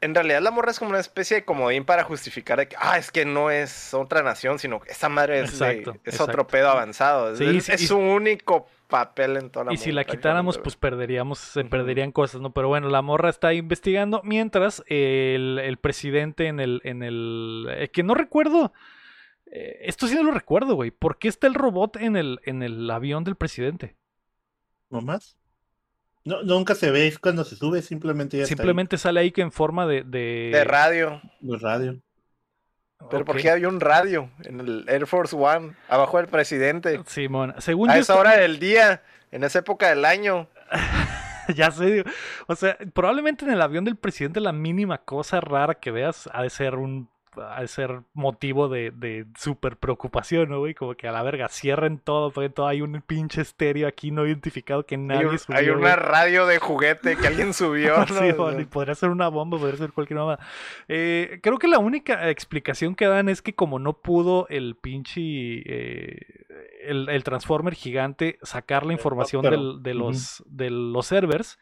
[0.00, 2.98] En realidad la morra es como una especie de comodín para justificar de que, ah,
[2.98, 6.24] es que no es otra nación, sino que esa madre es, de- Exacto, es exacto.
[6.32, 7.32] otro pedo avanzado.
[7.32, 10.02] Es, Sí, es- sí, es y- su único papel en toda la Y si la
[10.04, 12.52] quitáramos, pues perderíamos, se perderían cosas, ¿no?
[12.52, 17.88] Pero bueno, la morra está investigando, mientras el, el presidente en el, en el, eh,
[17.88, 18.72] que no recuerdo,
[19.52, 20.90] eh, esto sí no lo recuerdo, güey.
[20.90, 23.94] ¿Por qué está el robot en el, en el avión del presidente?
[24.90, 25.38] ¿No más?
[26.24, 29.50] No, nunca se ve es cuando se sube, simplemente ya Simplemente sale ahí que en
[29.50, 30.02] forma de...
[30.04, 30.52] De, güey.
[30.52, 31.22] De radio.
[31.60, 32.00] radio.
[33.10, 33.26] Pero Ok.
[33.26, 37.00] ¿por qué había un radio en el Air Force One, abajo del presidente?
[37.06, 39.02] Simón, según A yo esa hora del día,
[39.32, 40.48] en esa época del año.
[41.56, 42.04] ya sé,
[42.46, 46.42] o sea, probablemente en el avión del presidente la mínima cosa rara que veas ha
[46.42, 47.10] de ser un
[47.60, 50.74] de ser motivo de, de súper preocupación, ¿no, güey?
[50.74, 54.26] Como que a la verga, cierren todo, porque todo hay un pinche estéreo aquí no
[54.26, 55.78] identificado que Hay, nadie un- subió, hay güey.
[55.78, 57.96] una radio de juguete que alguien subió.
[57.98, 58.06] ¿no?
[58.06, 60.38] Sí, bueno, y podría ser una bomba, podría ser cualquier bomba.
[60.88, 65.20] Eh, creo que la única explicación que dan es que como no pudo el pinche
[65.22, 66.44] eh,
[66.84, 71.58] el, el Transformer gigante sacar la información del- de, los, de los servers,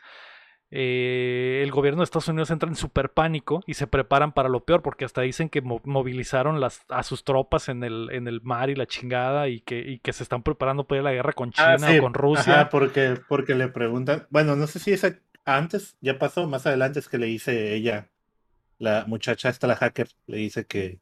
[0.70, 4.64] eh, el gobierno de Estados Unidos entra en super pánico y se preparan para lo
[4.64, 8.40] peor, porque hasta dicen que mo- movilizaron las, a sus tropas en el, en el
[8.42, 11.14] mar y la chingada y que, y que se están preparando para ir a la
[11.14, 12.60] guerra con China Ah, sí, o con Rusia.
[12.60, 16.66] Ajá, porque, porque le preguntan, bueno, no sé si es a- antes, ya pasó, más
[16.66, 18.08] adelante es que le dice ella,
[18.78, 20.98] la muchacha esta, la hacker, le dice que,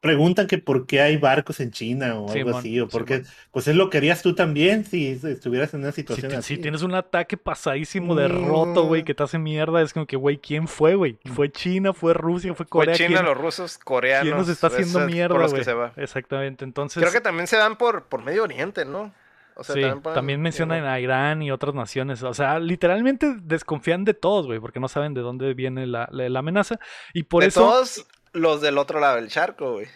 [0.00, 3.30] preguntan que por qué hay barcos en China o algo así, o por qué, Simón.
[3.52, 6.56] pues es lo querías tú también si estuvieras en una Si, situación ti- así.
[6.56, 9.04] si tienes un ataque pasadísimo de roto, güey, Mm.
[9.04, 11.18] que te hace mierda, es como que, güey, ¿quién fue, güey?
[11.34, 11.92] ¿Fue China?
[11.92, 12.50] ¿Fue Rusia?
[12.54, 12.94] ¿Fue Fue Corea?
[12.94, 14.24] China, ¿Quién, los rusos, coreanos.
[14.24, 15.90] quién nos está haciendo mierda, que güey?
[15.96, 17.00] Exactamente, entonces...
[17.00, 19.12] Creo que también se dan por, por Medio Oriente, ¿no?
[19.56, 22.22] O sea, sí, ponen- también mencionan a Irán y otras naciones.
[22.22, 26.28] O sea, literalmente desconfían de todos, güey, porque no saben de dónde viene la, la-
[26.30, 26.78] la amenaza.
[27.12, 27.60] Y por de eso...
[27.60, 29.88] todos los del otro lado del charco, güey.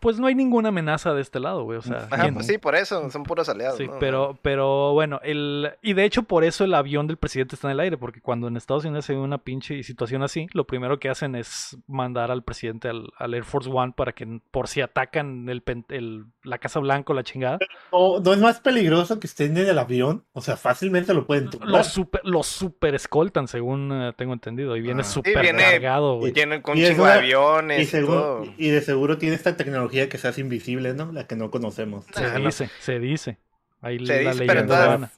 [0.00, 1.78] Pues no hay ninguna amenaza de este lado, güey.
[1.78, 3.78] O sea, Ajá, ¿quién- pues sí, por eso, son puros aliados.
[3.78, 3.98] Sí, ¿no?
[3.98, 7.72] pero, pero bueno, el, y de hecho por eso el avión del presidente está en
[7.72, 10.98] el aire, porque cuando en Estados Unidos se ve una pinche situación así, lo primero
[10.98, 14.80] que hacen es mandar al presidente al, al Air Force One para que por si
[14.80, 17.58] atacan el, el- la Casa Blanca o la chingada,
[17.92, 20.24] ¿No, no es más peligroso que estén en el avión?
[20.32, 21.68] O sea, fácilmente lo pueden tumbar.
[21.68, 25.04] los super, los super escoltan, según eh, tengo entendido, y viene Ah.
[25.04, 26.32] Sí, viene- cargado, güey.
[26.32, 29.56] Tienen con un Y chingo de aviones y, y, seguro- y de seguro tiene esta
[29.56, 31.12] tecnología que se hace invisible, ¿no?
[31.12, 32.04] La que no conocemos.
[32.14, 32.46] Se no.
[32.46, 33.38] dice, se dice.
[33.80, 35.10] Ahí Se la dice, pero leyenda todas- urbana.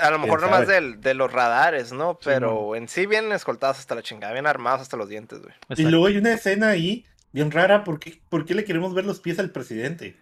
[0.00, 2.12] A lo mejor nomás del, de los radares, ¿no?
[2.14, 5.54] Sí, Pero en sí vienen escoltados hasta la chingada, bien armados hasta los dientes, güey.
[5.76, 7.84] Y luego hay una escena ahí bien rara.
[7.84, 10.16] ¿por qué, por qué le queremos ver los pies al presidente?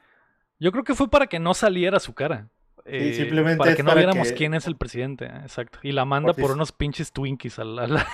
[0.59, 2.49] Yo creo que fue para que no saliera su cara.
[2.85, 5.79] Eh, simplemente para que no para viéramos que- quién es el presidente, exacto.
[5.83, 8.07] Y la manda por unos pinches Twinkies a la, a la-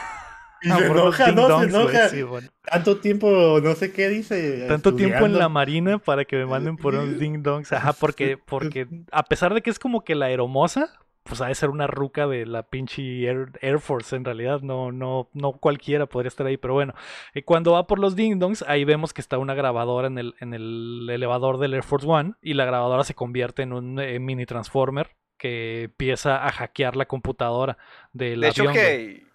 [0.62, 1.46] Y se enoja, ¿no?
[1.46, 2.08] Se dongs, güey, enoja.
[2.08, 2.48] sí, bueno.
[2.62, 4.66] Tanto tiempo, no sé qué dice.
[4.68, 7.72] Tanto tiempo en la marina para que me manden por unos ding dongs.
[7.72, 11.54] Ajá, porque, porque a pesar de que es como que la aeromosa, pues ha de
[11.54, 14.60] ser una ruca de la pinche Air, Air Force en realidad.
[14.62, 16.56] No, no, no cualquiera podría estar ahí.
[16.56, 16.94] Pero bueno,
[17.34, 20.34] eh, cuando va por los ding dongs, ahí vemos que está una grabadora en el,
[20.40, 22.34] en el elevador del Air Force One.
[22.42, 27.06] Y la grabadora se convierte en un eh, mini transformer que empieza a hackear la
[27.06, 27.76] computadora
[28.12, 28.74] del De hecho, avión.
[28.74, 29.26] que,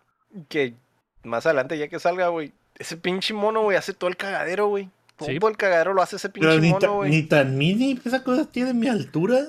[0.49, 0.75] que
[1.23, 4.89] más adelante, ya que salga, güey, ese pinche mono, güey, hace todo el cagadero, güey.
[5.17, 5.35] Todo Sí.
[5.41, 7.11] el cagadero lo hace ese Pero pinche ni, mono, güey.
[7.11, 9.45] ni tan mini, esa cosa tiene mi altura.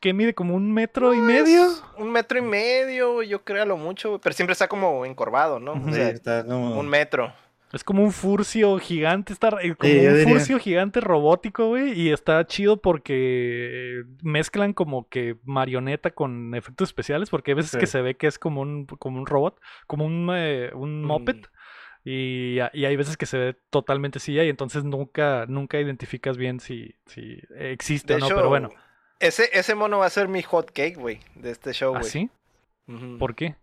[0.00, 1.68] que mide como un metro y medio.
[1.98, 4.20] Un metro y medio, güey, yo creo a lo mucho, güey.
[4.20, 5.74] Pero siempre está como encorvado, ¿no?
[5.86, 7.32] Sí, sea, está como- un metro.
[7.72, 12.10] Es como un furcio gigante, está eh, como Sí, un furcio gigante robótico, güey, y
[12.10, 17.78] está chido porque mezclan como que marioneta con efectos especiales, porque hay veces Sí.
[17.78, 21.36] que se ve que es como un, como un robot, como un, eh, un moped,
[21.36, 21.40] Mm.
[22.04, 26.60] y, y hay veces que se ve totalmente silla y entonces nunca, nunca identificas bien
[26.60, 28.70] si, si existe o no, hecho, pero bueno,
[29.20, 32.00] ese, ese mono va a ser mi hot cake, güey, de este show, güey.
[32.00, 32.30] ¿así?
[32.86, 33.18] Ujú.
[33.18, 33.56] ¿Por qué?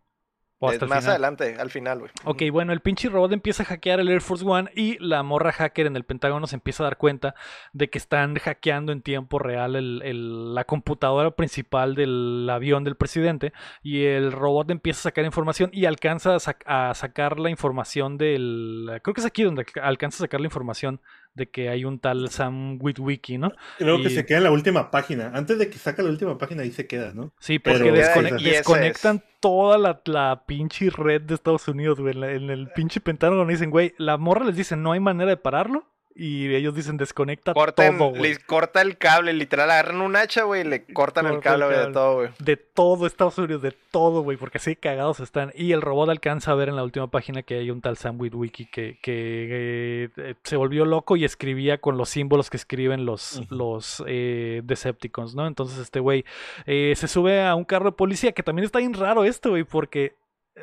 [0.65, 1.11] O Es hasta el más final.
[1.11, 2.11] adelante, al final, güey.
[2.23, 5.51] Ok, bueno, el pinche robot empieza a hackear el Air Force One y la morra
[5.51, 7.35] hacker en el Pentágono se empieza a dar cuenta
[7.73, 12.95] de que están hackeando en tiempo real el- el- la computadora principal del avión del
[12.95, 13.53] presidente
[13.83, 18.17] y el robot empieza a sacar información y alcanza a, sac- a sacar la información
[18.17, 18.99] del...
[19.03, 21.01] Creo que es aquí donde alcanza a sacar la información
[21.35, 23.51] de que hay un tal Sam Witwicky, ¿no?
[23.79, 25.31] Y luego que se queda en la última página.
[25.35, 27.33] Antes de que saque la última página, ahí se queda, ¿no?
[27.39, 28.57] Sí, Pero- porque descone- Y ese es.
[28.57, 32.13] desconectan toda la, la pinche red de Estados Unidos, güey.
[32.13, 35.29] En, la- en el pinche Pentágono dicen, güey, la morra les dice, no hay manera
[35.29, 35.85] de pararlo.
[36.17, 38.21] Y ellos dicen, desconecta Cortan, todo, güey.
[38.21, 41.91] le corta el cable, literal, agarran un hacha, güey, y le cortan el cable, de
[41.91, 42.29] todo, güey.
[42.39, 45.51] De todo Estados Unidos, de todo, güey, porque así cagados están.
[45.55, 48.17] Y el robot alcanza a ver en la última página que hay un tal Sam
[48.19, 53.41] Witwicky que, que eh, se volvió loco y escribía con los símbolos que escriben los,
[53.49, 55.47] los eh, Decepticons, ¿no?
[55.47, 56.23] Entonces este güey
[56.65, 59.65] eh, se sube a un carro de policía, que también está bien raro esto, güey,
[59.65, 60.15] porque
[60.55, 60.61] eh,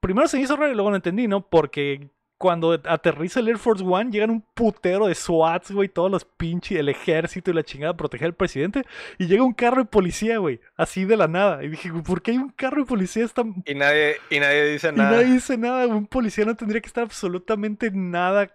[0.00, 1.46] primero se me hizo raro y luego no entendí, ¿no?
[1.46, 6.24] Porque cuando aterriza el Air Force One, llegan un putero de SWATs, güey, todos los
[6.24, 8.84] pinches, el ejército y la chingada a proteger al presidente.
[9.18, 11.62] Y llega un carro de policía, güey, así de la nada.
[11.64, 13.26] Y dije, ¿por qué hay un carro de policía?
[13.64, 15.10] Y nadie, y nadie dice Y nada.
[15.12, 15.86] nadie dice nada.
[15.86, 18.48] Un policía no tendría que estar absolutamente nada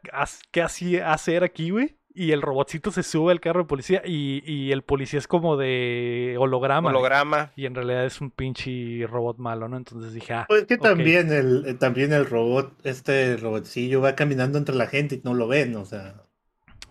[0.51, 1.98] que así hacer aquí, güey.
[2.11, 5.57] Y el robotcito se sube al carro de policía y, y el policía es como
[5.57, 6.89] de holograma.
[6.89, 7.51] Holograma.
[7.55, 9.77] Y en realidad es un pinche robot malo, ¿no?
[9.77, 14.57] Entonces dije, ah, Pues que también, el, eh, también el robot, este robotcillo va caminando
[14.57, 16.15] entre la gente y no lo ven, o sea.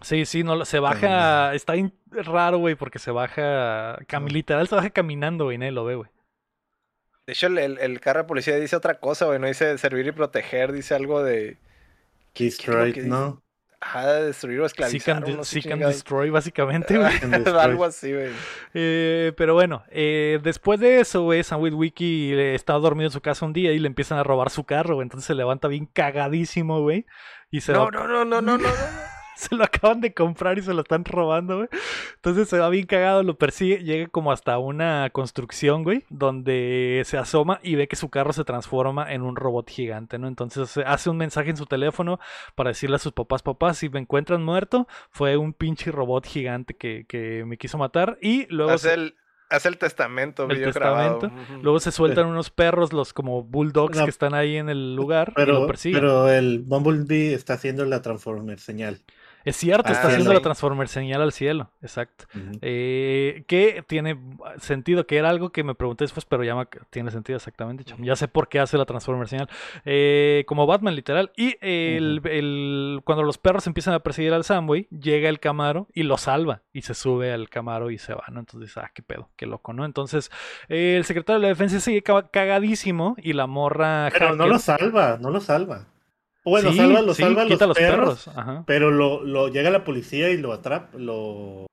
[0.02, 1.74] Sí, sí, no, lo- se baja, está
[2.10, 6.10] raro, güey, porque se baja, cami- literal se baja caminando, güey, nadie lo ve, güey.
[7.26, 9.40] De hecho, el, el- el carro de policía dice otra cosa, güey.
[9.40, 11.58] No dice servir y proteger, dice algo de.
[12.32, 13.42] Key ¿Qué es lo que Strike, ¿no?
[13.80, 15.36] Ajá, de destruir o Seek and, esclavizar.
[15.36, 17.12] no sé seek and destroy, básicamente, güey.
[17.22, 17.60] and destroy.
[17.60, 18.30] algo así, güey.
[18.74, 23.46] Eh, pero bueno, eh, después de eso, güey, Witwicky eh, estaba dormido en su casa
[23.46, 25.04] un día y le empiezan a robar su carro, güey.
[25.04, 27.06] Entonces se levanta bien cagadísimo, güey.
[27.52, 28.68] Y se No, va- no, no, no, no, no, no.
[29.48, 31.68] se lo acaban de comprar y se lo están robando, güey.
[32.16, 37.18] Entonces se va bien cagado, lo persigue, llega como hasta una construcción, güey, donde se
[37.18, 40.26] asoma y ve que su carro se transforma en un robot gigante, ¿no?
[40.28, 42.18] Entonces hace un mensaje en su teléfono
[42.54, 46.74] para decirle a sus papás, papás, si me encuentran muerto, fue un pinche robot gigante
[46.74, 48.72] que, que me quiso matar y luego...
[48.72, 49.14] Hace se- el,
[49.50, 51.18] hace el testamento, El grabado.
[51.20, 51.60] testamento.
[51.62, 55.28] Luego se sueltan unos perros, los como bulldogs No, que están ahí en el lugar
[55.30, 56.00] y Pero, lo persiguen.
[56.00, 58.98] pero el Bumblebee está haciendo la Transformer señal.
[59.44, 60.40] Es cierto, Ah, está haciendo la.
[60.40, 61.70] Transformer señal al cielo.
[61.80, 62.26] Exacto.
[62.60, 64.18] Eh, que tiene
[64.58, 67.84] sentido, que era algo que me pregunté después, pero ya me- tiene sentido exactamente.
[67.98, 69.48] Ya sé por qué hace la Transformer señal.
[69.84, 71.30] Eh, como Batman, literal.
[71.36, 76.02] Y el, el- cuando los perros empiezan a perseguir al Samway, llega el Camaro y
[76.02, 76.62] lo salva.
[76.72, 78.40] Y se sube al Camaro y se va, ¿no?
[78.40, 79.84] Entonces, ah, qué pedo, qué loco, ¿no?
[79.84, 80.30] Entonces,
[80.68, 84.08] eh, el secretario de la defensa sigue ca- cagadísimo y la morra.
[84.12, 85.86] Pero no lo salva, no lo salva.
[86.48, 88.64] Bueno, Sí, salva, lo sí, salva a quita los perros, Ajá.
[88.66, 91.66] pero lo, lo llega la policía y lo atrapa, lo...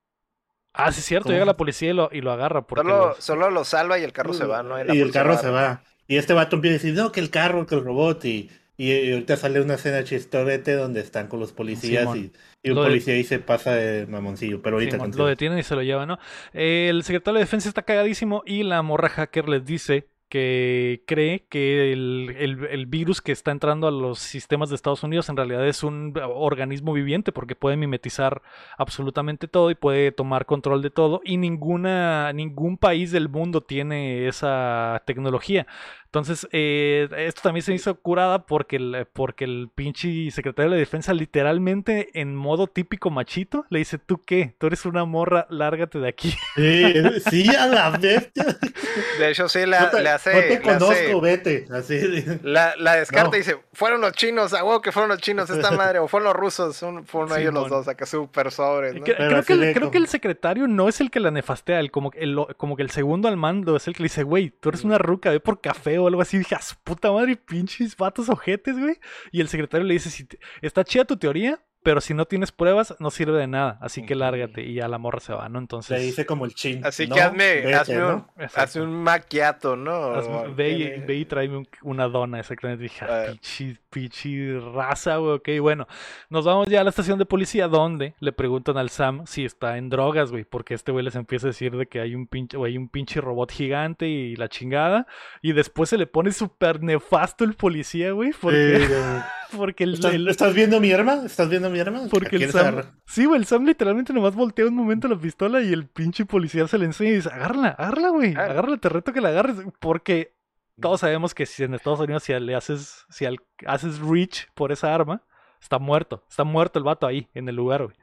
[0.73, 1.33] Ah, sí, es cierto, ¿Cómo?
[1.33, 2.67] llega la policía y lo, y lo agarra.
[2.67, 4.77] Porque Solo, los- solo lo salva y el carro se va, ¿no?
[4.77, 5.83] y el policía carro se va.
[6.07, 9.11] Y este vato empieza a decir, no, que el carro, que el robot, y, y
[9.13, 12.31] ahorita sale una escena chistorete donde están con los policías Simón.
[12.63, 15.23] y, y un Lo de- policía ahí se pasa de mamoncillo, pero ahorita continúa.
[15.23, 16.19] lo detienen y se lo llevan, ¿no?
[16.53, 21.45] Eh, el secretario de defensa está cagadísimo y la morra hacker les dice que cree
[21.47, 22.35] que el,
[22.69, 26.13] el- virus que está entrando a los sistemas de Estados Unidos en realidad es un
[26.23, 28.41] organismo viviente porque puede mimetizar
[28.77, 34.27] absolutamente todo y puede tomar control de todo y ninguna, ningún país del mundo tiene
[34.27, 35.67] esa tecnología.
[36.15, 41.13] Entonces, eh, esto también se hizo curada porque el, porque el pinche secretario de defensa
[41.13, 44.55] literalmente en modo típico machito le dice, ¿tú qué?
[44.57, 46.33] Tú eres una morra, lárgate de aquí.
[46.55, 46.93] Sí,
[47.29, 48.45] sí, a la bestia.
[49.19, 50.33] De hecho, sí, no la, te, le hace.
[50.33, 51.65] no te conozco, hace- vete.
[51.69, 52.23] Así.
[52.43, 53.35] la, la descarta No.
[53.35, 56.27] y dice: Fueron los chinos, a huevo que fueron los chinos, esta madre, o fueron
[56.27, 60.67] los rusos, un- fueron ellos los dos, acá súper sobres, creo, el, que el secretario
[60.67, 63.75] no es el que la nefastea, el, como, el, como que el segundo al mando
[63.75, 66.21] es el que le dice, güey, tú eres una ruca, ve por café o algo
[66.21, 66.37] así.
[66.37, 68.99] dije, a su puta madre, pinches vatos ojetes, güey.
[69.31, 70.27] Y el secretario le dice, si
[70.61, 73.77] está chida tu teoría, pero si no tienes pruebas, no sirve de nada.
[73.79, 74.63] Así que lárgate.
[74.63, 75.59] Y ya la morra se va, ¿no?
[75.59, 76.83] Le Entonces, dice como el chin.
[76.83, 78.25] Así No, que hazme, vete, hazme, un,
[78.55, 79.91] hazme un maquiato, ¿no?
[80.15, 82.81] hazme- ve, y, ve y tráeme un- una dona, exactamente.
[82.83, 83.31] Dije, ah, Eh.
[83.31, 85.35] pinche, pinche raza, güey.
[85.35, 85.87] Ok, bueno.
[86.29, 89.77] Nos vamos ya a la estación de policía donde le preguntan al Sam si está
[89.77, 90.43] en drogas, güey.
[90.43, 93.21] Porque este güey les empieza a decir de que hay un pinche, güey, un pinche
[93.21, 95.05] robot gigante y la chingada.
[95.41, 98.31] Y después se le pone súper nefasto el policía, güey.
[98.41, 98.93] Porque, Sí,
[99.55, 101.21] porque el, ¿Estás, el- estás viendo mi arma?
[101.25, 102.01] ¿Estás viendo mi arma?
[102.09, 102.61] porque el ¿Quieres Sam.
[102.67, 102.93] agarrar?
[103.05, 106.67] Sí, güey, el Sam literalmente nomás voltea un momento la pistola y el pinche policía
[106.67, 108.33] se le enseña y dice: Agárrala, agárrala, güey.
[108.35, 108.45] Ah.
[108.45, 109.57] Agárrala, te reto que la agarres.
[109.79, 110.33] Porque
[110.79, 114.71] todos sabemos que si en Estados Unidos, si le haces, si al- haces reach por
[114.71, 115.21] esa arma,
[115.61, 116.23] está muerto.
[116.29, 117.95] Está muerto el vato ahí, en el lugar, güey.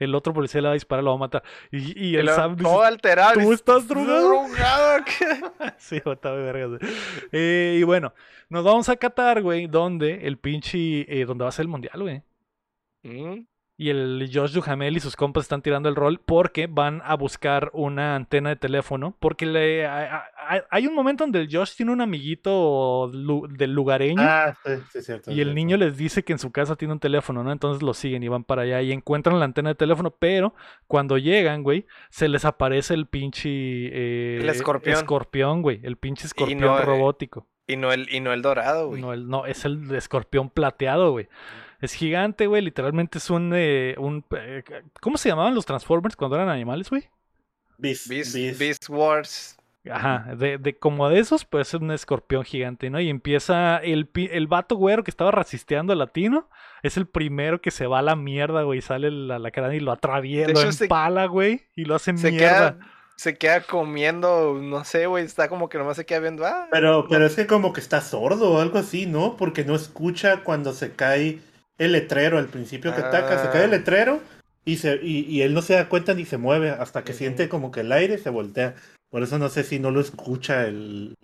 [0.00, 1.42] El otro policía le va a disparar, lo va a matar.
[1.70, 3.34] Y, el Sam dice: todo alterado.
[3.34, 4.28] ¿Tú estás drogado?
[4.28, 5.04] drogado?
[5.04, 5.24] ¿qué?"
[5.78, 6.78] Sí, está güey.
[7.30, 8.12] Eh, y bueno,
[8.48, 11.06] nos vamos a Qatar, güey, donde el pinche.
[11.06, 12.22] eh, donde va a ser el mundial, güey.
[13.02, 13.44] Mm,
[13.82, 17.70] Y el Josh Duhamel y sus compas están tirando el rol porque van a buscar
[17.72, 19.16] una antena de teléfono.
[19.18, 24.20] Porque le, hay, un momento donde el Josh tiene un amiguito lu- del lugareño.
[24.22, 25.32] Ah, sí, sí, es cierto.
[25.32, 27.52] Y el niño les dice que en su casa tiene un teléfono, ¿no?
[27.52, 30.54] Entonces lo siguen y van para allá y encuentran la antena de teléfono, pero
[30.86, 33.48] cuando llegan, güey, se les aparece el pinche...
[33.48, 34.94] eh, El escorpión.
[34.94, 35.80] Escorpión, güey.
[35.84, 37.46] El pinche escorpión no, eh, robótico.
[37.66, 39.00] Y no el, y no el dorado, güey.
[39.00, 41.28] No, el- no, es el escorpión plateado, güey.
[41.80, 42.62] Es gigante, güey.
[42.62, 44.24] Literalmente es un, eh, un...
[44.36, 44.62] eh,
[45.00, 47.08] ¿Cómo se llamaban los Transformers cuando eran animales, güey?
[47.78, 48.58] Beast, Beast, Beast.
[48.58, 49.56] Beast Wars.
[49.90, 53.00] Ajá, de, de como de esos, pues es un escorpión gigante, ¿no?
[53.00, 56.50] Y empieza el, pi- el vato güero que estaba rasisteando al latino,
[56.82, 59.80] es el primero que se va a la mierda, güey, sale la, la cara y
[59.80, 62.76] lo atraviesa, De lo empala, güey, y lo hace Se mierda.
[62.76, 66.44] queda, se queda comiendo, no sé, güey, está como que nomás se queda viendo.
[66.44, 69.38] Ah, Pero, pero es que como que está sordo o algo así, ¿no?
[69.38, 71.40] Porque no escucha cuando se cae
[71.80, 73.76] el letrero al principio que ataca, se cae el Ah.
[73.78, 74.20] letrero
[74.64, 77.48] y, se, y, y él no se da cuenta ni se mueve hasta que siente
[77.48, 78.74] como que el aire se voltea.
[79.10, 81.16] Por eso no sé si no lo escucha el...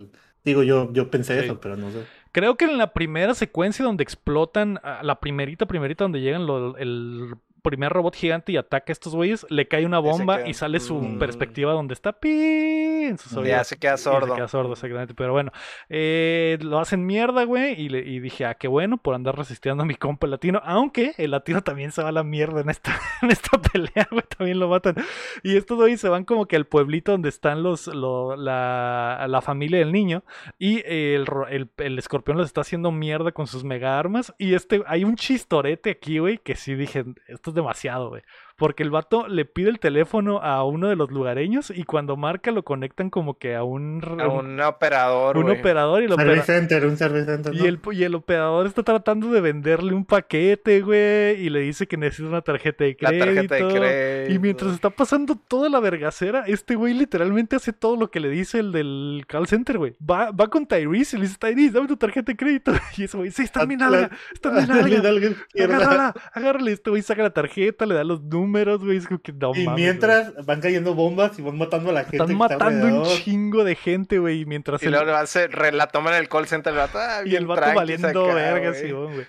[0.44, 1.44] Digo, yo, yo pensé Sí.
[1.44, 1.98] eso, pero no sé.
[2.32, 6.76] Creo que en la primera secuencia donde explotan, ah, la primerita, primerita donde llegan lo-
[6.78, 7.34] el
[7.66, 10.78] primer robot gigante y ataca a estos güeyes, le cae una bomba queda- y sale
[10.78, 11.18] su Mm.
[11.18, 13.56] perspectiva donde está pi en sus Ya oídos.
[13.58, 14.34] ya se queda Y se sordo.
[14.36, 15.14] queda sordo, exactamente.
[15.14, 15.50] Pero bueno,
[15.88, 17.80] eh, lo hacen mierda, güey.
[17.80, 20.60] Y, le- y dije, ah, qué bueno por andar resistiendo a mi compa el latino.
[20.64, 22.92] Aunque el latino también se va a la mierda en esta,
[23.22, 24.22] en esta pelea, güey.
[24.36, 24.94] También lo matan.
[25.42, 29.40] Y estos güeyes se van como que al pueblito donde están los, lo- la, la
[29.42, 30.22] familia del niño.
[30.58, 34.34] Y el, el, el escorpión los está haciendo mierda con sus mega armas.
[34.38, 38.22] Y este, hay un chistorete aquí, güey, que sí dije, esto es demasiado, güey.
[38.56, 42.50] Porque el vato le pide el teléfono a uno de los lugareños y cuando marca
[42.52, 46.42] lo conectan como que a un, A un operador, un operador y el, Service opera-
[46.44, 47.54] Center, un Service Center.
[47.54, 51.86] y, el, y el operador está tratando de venderle un paquete, güey, y le dice
[51.86, 53.24] que necesita una tarjeta de La crédito.
[53.26, 54.32] tarjeta de crédito.
[54.34, 58.30] Y mientras está pasando toda la vergacera, este güey literalmente hace todo lo que le
[58.30, 59.94] dice el del call center, güey.
[60.00, 62.72] Va, va con Tyrese y le dice, Tyrese, dame tu tarjeta de crédito.
[62.96, 65.00] Y ese güey, sí, está en mi Ah, nalga, está en mi Dale, nalga.
[65.02, 65.76] dale, izquierda.
[65.76, 66.72] Agárrala, agárrale.
[66.72, 68.96] Este güey saca la tarjeta, le da los números, güey.
[68.98, 72.00] Es como que no Y mames, mientras van cayendo bombas y van matando a la
[72.04, 72.16] gente.
[72.16, 73.18] Están que está matando un alrededor.
[73.22, 74.40] chingo de gente, güey.
[74.40, 76.78] y Mientras Y el- luego le hace- re- la toman en el call center el
[76.78, 78.80] vato, ah, Y el vato valiendo acá, verga, güey.
[78.82, 79.26] Simón, güey.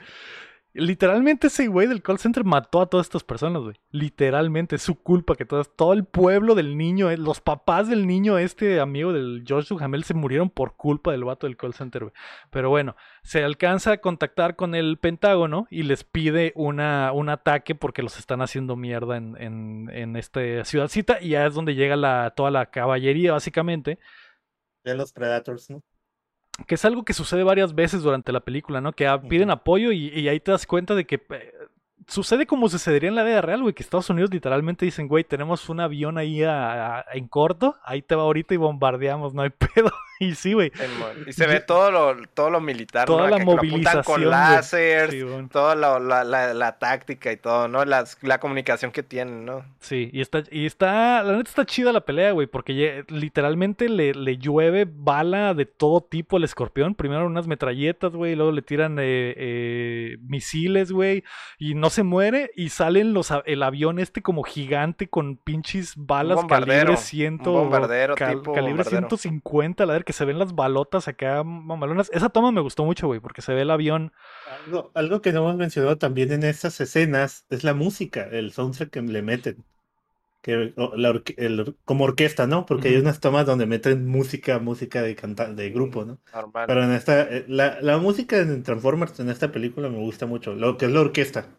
[0.78, 3.76] Literalmente ese güey del call center mató a todas estas personas, güey.
[3.92, 8.06] Literalmente, es su culpa que todas, todo el pueblo del niño, eh, los papás del
[8.06, 12.04] niño, este amigo del George Duhamel, se murieron por culpa del vato del call center,
[12.04, 12.14] güey.
[12.52, 17.74] Pero bueno, se alcanza a contactar con el Pentágono y les pide una, un ataque
[17.74, 21.96] porque los están haciendo mierda en, en, en esta ciudadcita y ya es donde llega
[21.96, 23.98] la, toda la caballería, básicamente.
[24.84, 25.82] De los Predators, ¿no?
[26.66, 28.92] Que es algo que sucede varias veces durante la película, ¿no?
[28.94, 31.54] Que piden apoyo y, y ahí te das cuenta de que eh,
[32.08, 33.74] sucede como sucedería en la vida real, güey.
[33.74, 38.02] Que Estados Unidos literalmente dicen, güey, tenemos un avión ahí a- a- en corto, ahí
[38.02, 39.92] te va ahorita y bombardeamos, no hay pedo.
[40.28, 40.72] Y sí, güey.
[41.28, 43.30] Y se ve todo lo, todo lo militar, Toda ¿no?
[43.30, 45.48] la que lo movilización, con láser, Sí, bueno.
[45.52, 47.86] toda la, la, la, la táctica y todo, ¿no?
[47.86, 49.64] Las, la comunicación que tienen, ¿no?
[49.80, 54.14] Sí, y está, y está, la neta está chida la pelea, güey, porque literalmente le,
[54.16, 56.96] le llueve bala de todo tipo al escorpión.
[56.96, 61.24] Primero unas metralletas, güey, luego le tiran eh, eh, misiles, güey,
[61.60, 66.44] y no se muere, y salen los, el avión este como gigante con pinches balas
[66.46, 69.08] calibre un 100, bombardero cal- tipo calibre bombardero.
[69.10, 72.10] 150, la ver que se ven las balotas acá mamalonas.
[72.14, 74.14] Esa toma me gustó mucho, güey, porque se ve el avión.
[74.46, 78.90] Algo, algo que no hemos mencionado también en estas escenas es la música, el soundtrack
[78.92, 79.66] que le meten.
[80.42, 82.66] Que, la orque- el or- como orquesta, ¿no?
[82.66, 86.22] Porque hay unas tomas donde meten música, música de canta de grupo, ¿no?
[86.34, 86.68] Normal.
[86.68, 90.56] Pero en esta, eh, la, la música en Transformers en esta película me gusta mucho,
[90.56, 91.58] lo que es la orquesta.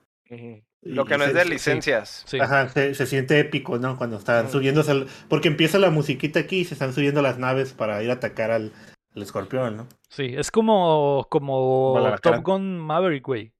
[0.82, 2.24] Lo que no es de licencias.
[2.26, 2.38] Sí.
[2.40, 3.96] Ajá, se, se siente épico, ¿no?
[3.96, 7.72] Cuando están subiéndose, al- porque empieza la musiquita aquí y se están subiendo las naves
[7.72, 8.72] para ir a atacar al,
[9.14, 9.88] al escorpión, ¿no?
[10.08, 11.94] Sí, es como, como.
[12.22, 13.52] Top Gun Maverick, güey.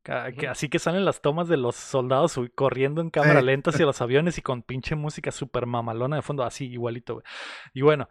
[0.49, 4.39] Así que salen las tomas de los soldados corriendo en cámara lenta hacia los aviones
[4.39, 7.25] y con pinche música super mamalona de fondo, así igualito, güey.
[7.75, 8.09] Y bueno,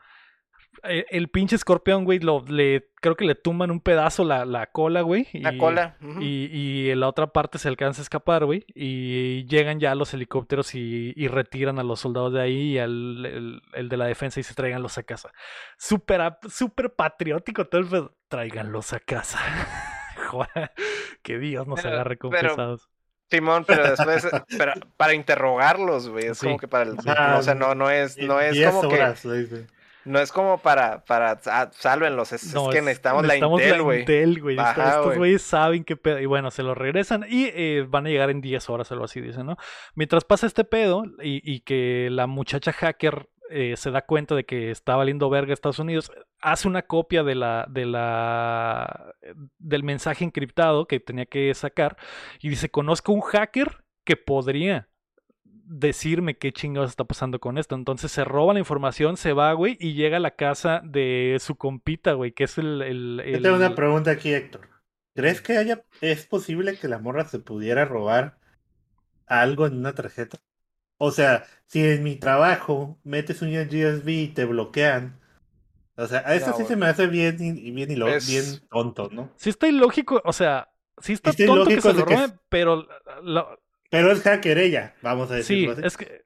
[0.83, 5.01] el pinche escorpión, güey, lo, le, creo que le tumban un pedazo la, la cola,
[5.01, 5.27] güey.
[5.33, 5.97] La y- cola.
[6.01, 6.21] ujú.
[6.21, 8.65] Y, y en la otra parte se alcanza a escapar, güey.
[8.73, 13.25] Y llegan ya los helicópteros y, y retiran a los soldados de ahí y al
[13.25, 15.31] el, el de la defensa y se traiganlos a casa.
[15.77, 18.17] Súper súper patriótico todo el pedo.
[18.27, 19.39] Tráiganlos a casa.
[20.29, 20.71] Joder,
[21.23, 22.89] que Dios nos Pero- agarre con pero- pesados.
[23.29, 24.25] Simón, pero después,
[24.57, 26.45] pero para interrogarlos, güey, es Sí.
[26.45, 29.67] como que para el, o sea, no, no es, no es como que, horas, dice.
[30.07, 32.47] No es como para, para, ah, sálvenlos, es, que
[32.77, 33.99] es- necesitamos, necesitamos la intel, güey.
[33.99, 34.57] intel, güey.
[34.59, 35.17] Estos güey.
[35.17, 36.19] güeyes saben qué pedo.
[36.19, 39.21] Y bueno, se lo regresan y eh, van a llegar en 10 horas, algo así,
[39.21, 39.57] dicen, ¿no?
[39.95, 44.45] Mientras pasa este pedo y, y que la muchacha hacker eh, se da cuenta de
[44.45, 49.13] que está valiendo verga Estados Unidos, hace una copia de la, de la,
[49.57, 51.97] del mensaje encriptado que tenía que sacar
[52.41, 54.89] y dice, conozco un hacker que podría
[55.67, 57.75] decirme qué chingados está pasando con esto.
[57.75, 61.55] Entonces se roba la información, se va, güey, y llega a la casa de su
[61.55, 62.81] compita, güey, que es el...
[62.81, 64.69] el, Yo tengo una el- pregunta aquí, Héctor.
[65.15, 68.37] ¿Crees que haya, es posible que la morra se pudiera robar
[69.25, 70.37] algo en una tarjeta?
[70.99, 75.19] O sea, si en mi trabajo metes un USB y te bloquean.
[75.95, 78.27] O sea, a eso No, sí se me hace bien, y- bien, y lo, Es-
[78.27, 79.31] bien tonto, ¿no?
[79.35, 82.87] Sí está ilógico, o sea, sí está Está tonto que se lo que roben, pero
[83.23, 83.57] la-
[83.89, 85.81] Pero es hacker ella, vamos a sí, decirlo así.
[85.85, 86.25] es que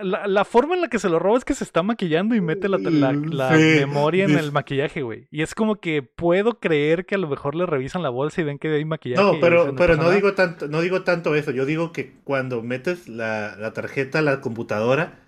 [0.00, 2.40] la, la forma en la que se lo roba es que se está maquillando y
[2.40, 4.36] mete la, la- la Sí, memoria en sí.
[4.36, 5.26] el maquillaje, güey.
[5.30, 8.44] Y es como que puedo creer que a lo mejor le revisan la bolsa y
[8.44, 9.20] ven que hay maquillaje.
[9.22, 10.14] No, pero, dicen, pero no nada".
[10.14, 11.50] digo tanto, no digo tanto eso.
[11.50, 15.18] Yo digo que cuando metes la, la tarjeta a la computadora,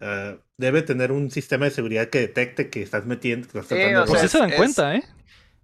[0.00, 3.74] ah, debe tener un sistema de seguridad que detecte que estás metiendo, que estás Sí,
[3.82, 5.02] tratando o de Pues sea, sí se dan es- cuenta, ¿eh?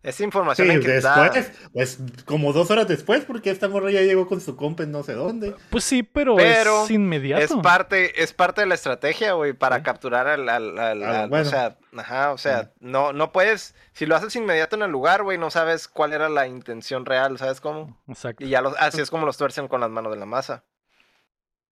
[0.00, 1.28] Es información Sí, encriptada.
[1.30, 4.92] después, pues como dos horas después, porque esta morra ya llegó con su compa en
[4.92, 5.54] no sé dónde.
[5.70, 7.42] Pues sí, pero, Pero es inmediato.
[7.42, 9.82] Es parte, es parte de la estrategia, güey, para Sí.
[9.82, 11.46] capturar al, al- al- Ah, al- bueno.
[11.46, 12.70] o sea, ajá, o sea, Ah.
[12.78, 16.28] no, no puedes, si lo haces inmediato en el lugar, güey, no sabes cuál era
[16.28, 18.00] la intención real, ¿sabes cómo?
[18.08, 18.44] Exacto.
[18.44, 20.62] Y ya los, así es como los tuercen con las manos de la masa.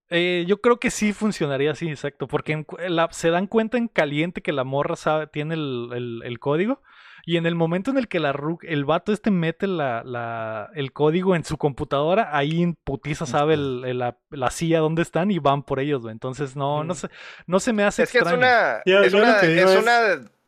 [0.09, 2.29] Eh, yo creo que sí funcionaría así, exacto.
[2.29, 5.91] Porque en cu- la- se dan cuenta en caliente que la morra sabe, tiene el,
[5.95, 6.81] el- el código.
[7.29, 10.71] Y en el momento en el que la ru- el vato este mete la, la-
[10.75, 15.03] el código en su computadora, ahí en putiza sabe el- el- la, la CIA dónde
[15.03, 16.13] están y van por ellos, güey.
[16.13, 17.09] Entonces, no, no se,
[17.49, 18.39] no se me hace Es que es extraño.
[18.47, 20.01] una, Yo- es, una, que es, es- una,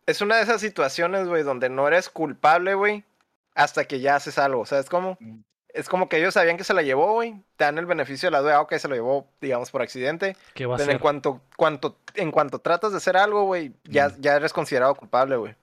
[0.06, 3.02] es una de esas situaciones, güey, donde no eres culpable, güey,
[3.56, 4.64] hasta que ya haces algo.
[4.64, 5.16] ¿Sabes cómo?
[5.20, 5.40] Mm.
[5.74, 7.42] Es como que ellos sabían que se la llevó, güey.
[7.56, 10.36] Te dan el beneficio de la duda, ah, ok, se lo llevó, digamos, por accidente.
[10.54, 14.08] ¿Qué va a Pero en cuanto, cuanto, en cuanto tratas de hacer algo, güey, ya,
[14.10, 14.20] Mm.
[14.20, 15.56] ya eres considerado culpable, güey.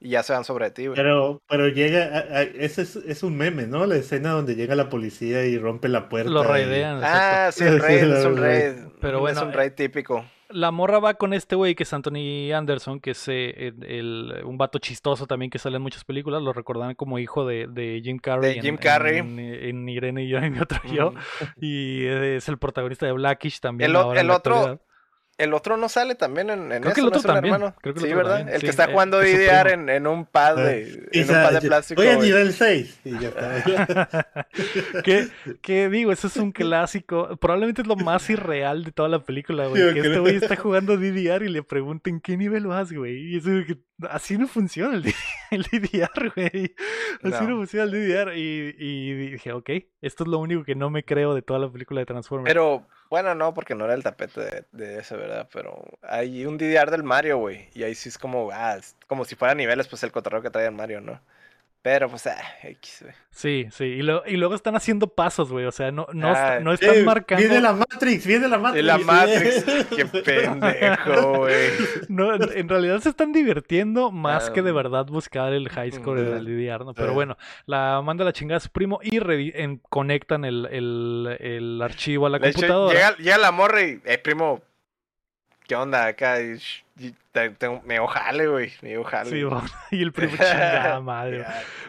[0.00, 0.96] Y ya se van sobre ti, güey.
[0.96, 3.86] Pero, pero llega, a- a- ese es, es un meme, ¿no?
[3.86, 6.30] La escena donde llega la policía y rompe la puerta.
[6.30, 7.00] Lo raidean.
[7.02, 8.72] Ah, sí, el raid, es un Sí, raid.
[9.00, 10.24] Pero Es bueno, un eh, raid típico.
[10.50, 14.44] La morra va con este güey que es Anthony Anderson, que es eh, el- el-
[14.44, 16.42] un vato chistoso también que sale en muchas películas.
[16.42, 18.50] Lo recordarán como hijo de, de Jim Carrey.
[18.52, 19.18] De en- Jim Carrey.
[19.18, 21.14] En, en Irene y yo y mi otro yo.
[21.56, 23.90] Y es el protagonista de Blackish también.
[23.90, 24.80] El ahora en otro- actualidad.
[25.36, 27.34] El otro no sale también en, en Creo que eso, el ¿no otro es un
[27.34, 27.74] también, hermano?
[27.80, 28.36] creo que el sí, otro ¿verdad?
[28.38, 31.08] también, El sí, que está eh, jugando es su DDR en, en un pad de,
[31.12, 32.00] en un pad de plástico.
[32.00, 33.00] Voy a nivel 6.
[33.04, 34.38] Y ya está.
[35.04, 35.28] que,
[35.60, 37.36] que digo, eso es un clásico.
[37.38, 39.92] Probablemente es lo más irreal de toda la película, güey.
[39.94, 43.32] Que este güey está jugando DDR y le pregunten qué nivel vas, güey.
[43.32, 43.78] Y eso de que
[44.08, 45.14] así no funciona el, D-
[45.50, 46.74] el DDR, güey.
[47.22, 47.56] Así no, No.
[47.58, 48.36] funciona el DDR.
[48.36, 49.70] Y, y dije, ok,
[50.02, 52.48] esto es lo único que no me creo de toda la película de Transformers.
[52.52, 55.48] Pero, bueno, no, porque no era el tapete de, de ese, ¿verdad?
[55.52, 57.68] Pero hay un DDR del Mario, güey.
[57.74, 60.50] Y ahí sí es como, ah, es como si fuera niveles, pues el cotorreo que
[60.50, 61.20] trae el Mario, ¿no?
[61.84, 63.14] Pero, pues, ah, X, güey.
[63.28, 63.84] Sí, sí.
[63.84, 65.66] Y, lo- y luego están haciendo pasos, güey.
[65.66, 67.42] O sea, no, no, Ah, no están Eh, marcando.
[67.44, 68.82] Viene la Matrix, viene la Matrix.
[68.82, 69.64] Y la Matrix,
[69.94, 71.54] qué pendejo, güey.
[72.08, 76.20] No, en realidad se están divirtiendo más que de Ah, verdad buscar el high score
[76.20, 76.94] en mm, el DDR, ¿no?
[76.94, 77.14] Pero eh.
[77.14, 79.18] bueno, la manda la chingada a su primo y
[79.54, 82.94] en- conectan el, el- el archivo a la De hecho, computadora.
[82.94, 84.62] llega, llega la morra y, eh, primo,
[85.66, 86.40] ¿qué onda acá?
[86.40, 86.56] Y,
[86.93, 86.93] y
[87.58, 88.70] tengo- me dio jale, güey.
[88.82, 89.30] Me dio jale.
[89.30, 91.44] Sí, bueno, y el primo chingada madre.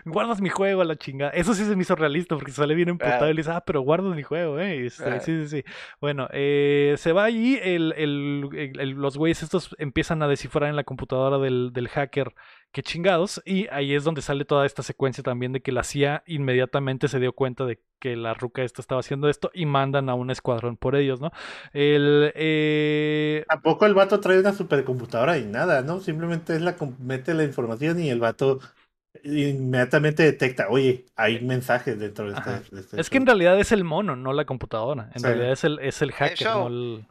[0.05, 1.31] Guardas mi juego a la chingada.
[1.31, 3.29] Eso sí se me hizo realista porque sale bien emputado Ah.
[3.29, 4.85] y le dice, ah, pero guardas mi juego, eh.
[4.85, 5.19] Este, Ah.
[5.19, 5.63] Sí, sí, sí.
[6.01, 10.69] Bueno, eh, se va allí, el, el- el- el- los güeyes estos empiezan a descifrar
[10.69, 12.33] en la computadora del, del hacker
[12.71, 13.41] qué chingados.
[13.45, 17.19] Y ahí es donde sale toda esta secuencia también de que la CIA inmediatamente se
[17.19, 20.75] dio cuenta de que la ruca esta estaba haciendo esto y mandan a un escuadrón
[20.75, 21.31] por ellos, ¿no?
[21.73, 24.94] El, eh, Tampoco el vato trae una supercomputadora
[25.37, 25.99] y nada, ¿no?
[26.01, 28.59] Simplemente es la mete la información y el vato
[29.23, 32.49] inmediatamente detecta, oye, hay mensajes dentro de este.
[32.75, 33.27] de este es que en show".
[33.27, 35.09] realidad es el mono, no la computadora.
[35.13, 35.25] En Sí.
[35.27, 37.05] realidad es el, es el hacker, no el...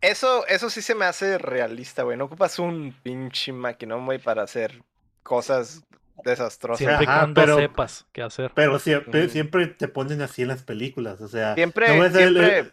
[0.00, 2.16] Eso, eso sí se me hace realista, güey.
[2.16, 4.82] No ocupas un pinche maquinón, güey, para hacer
[5.24, 5.82] cosas
[6.24, 6.78] desastrosas.
[6.78, 8.52] Siempre Ajá, cuando pero- sepas qué hacer.
[8.54, 12.72] Pero siempre, te ponen así en las películas, o sea, Siempre, no ves el- siempre,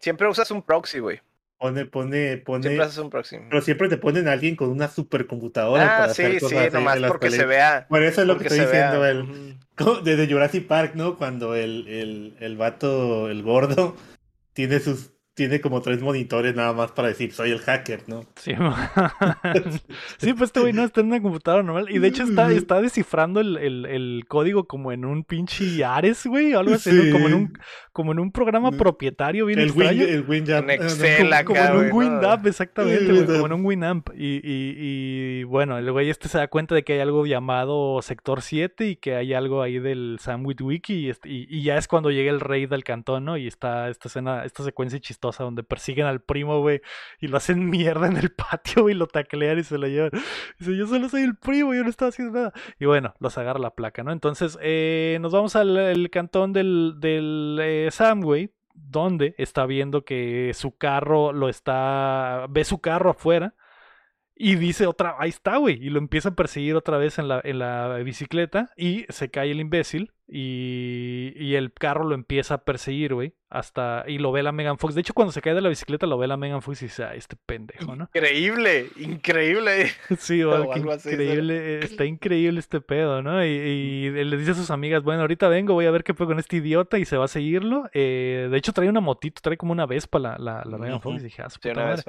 [0.00, 1.20] siempre usas un proxy, güey.
[1.62, 3.36] Pone, pone, pone, Siempre haces un proxy.
[3.48, 6.58] pero siempre te ponen a alguien con una supercomputadora Ah, para hacer sí, sí, cosas
[6.66, 7.86] así nomás porque se vea.
[7.88, 9.10] Por eso es lo que estoy diciendo, vea.
[9.10, 9.56] el,
[10.02, 11.16] desde Jurassic Park, ¿no?
[11.16, 13.96] Cuando el, el, el vato, el gordo,
[14.54, 18.20] tiene sus, tiene como tres monitores nada más para decir, soy el hacker, ¿no?
[18.36, 18.52] Sí,
[20.18, 21.86] sí, pues este güey no está en una computadora normal.
[21.90, 26.26] Y de hecho está, está descifrando el, el- el código como en un pinche Ares,
[26.26, 27.12] güey, o algo así, ¿no?
[27.12, 27.58] como en un,
[27.92, 28.76] como en un programa Mm.
[28.76, 30.02] propietario bien El Win, extraño.
[30.04, 30.70] el Winamp.
[30.70, 31.92] En no, Excel, como- acá, como en un.
[31.96, 34.08] Winamp, exactamente, güey, como en un Winamp.
[34.14, 34.74] Y, y,
[35.40, 38.86] y bueno, el güey este se da cuenta de que hay algo llamado Sector 7
[38.88, 42.30] y que hay algo ahí del Witwicky y, este- y, y ya es cuando llega
[42.30, 43.36] el rey del cantón, ¿no?
[43.38, 46.80] Y está esta escena, esta secuencia chistosa donde persiguen al primo, güey,
[47.20, 50.10] y lo hacen mierda en el patio, y lo taclean y se lo llevan.
[50.58, 52.52] Dice, yo solo soy el primo, yo no estaba haciendo nada.
[52.78, 54.12] Y bueno, los agarra la placa, ¿no?
[54.12, 60.52] Entonces, eh, nos vamos al cantón del, del eh, Sam, güey, donde está viendo que
[60.54, 62.46] su carro lo está.
[62.50, 63.54] ve su carro afuera.
[64.34, 65.74] Y dice otra, ahí está, güey.
[65.84, 68.70] Y lo empieza a perseguir otra vez en la, en la bicicleta.
[68.76, 70.12] Y se cae el imbécil.
[70.28, 73.34] Y, y el carro lo empieza a perseguir, güey.
[73.50, 74.04] Hasta.
[74.08, 74.94] Y lo ve la Megan Fox.
[74.94, 77.04] De hecho, cuando se cae de la bicicleta, lo ve la Megan Fox y dice,
[77.04, 78.04] ah, este pendejo, ¿no?
[78.14, 79.90] Increíble, increíble.
[80.18, 83.44] Sí, O algo increíble, eh, está increíble este pedo, ¿no?
[83.44, 86.14] Y, y él le dice a sus amigas, bueno, ahorita vengo, voy a ver qué
[86.14, 87.90] fue con este idiota y se va a seguirlo.
[87.92, 91.20] Eh, de hecho, trae una motito, trae como una Vespa la, la, la Megan Fox.
[91.20, 92.02] Y dije, ah, su puta madre.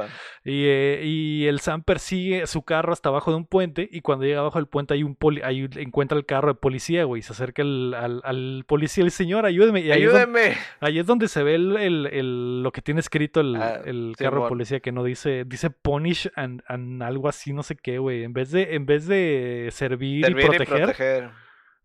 [0.46, 4.24] Y, eh, y el Sam persigue su carro hasta abajo de un puente y cuando
[4.24, 7.20] llega abajo del puente hay un poli ahí encuentra el carro de policía, güey.
[7.20, 9.82] y Se acerca el- al, al policía, el señor, ayúdeme.
[9.82, 10.58] Y ahí es, donde, Ayúdeme.
[10.80, 14.16] ahí es donde se ve el, el- el- lo que tiene escrito el, Ah, el
[14.18, 17.98] carro de policía que no dice, dice punish and, and algo así, no sé qué,
[17.98, 18.24] güey.
[18.24, 21.30] En vez de, en vez de servir, Servir y proteger, proteger.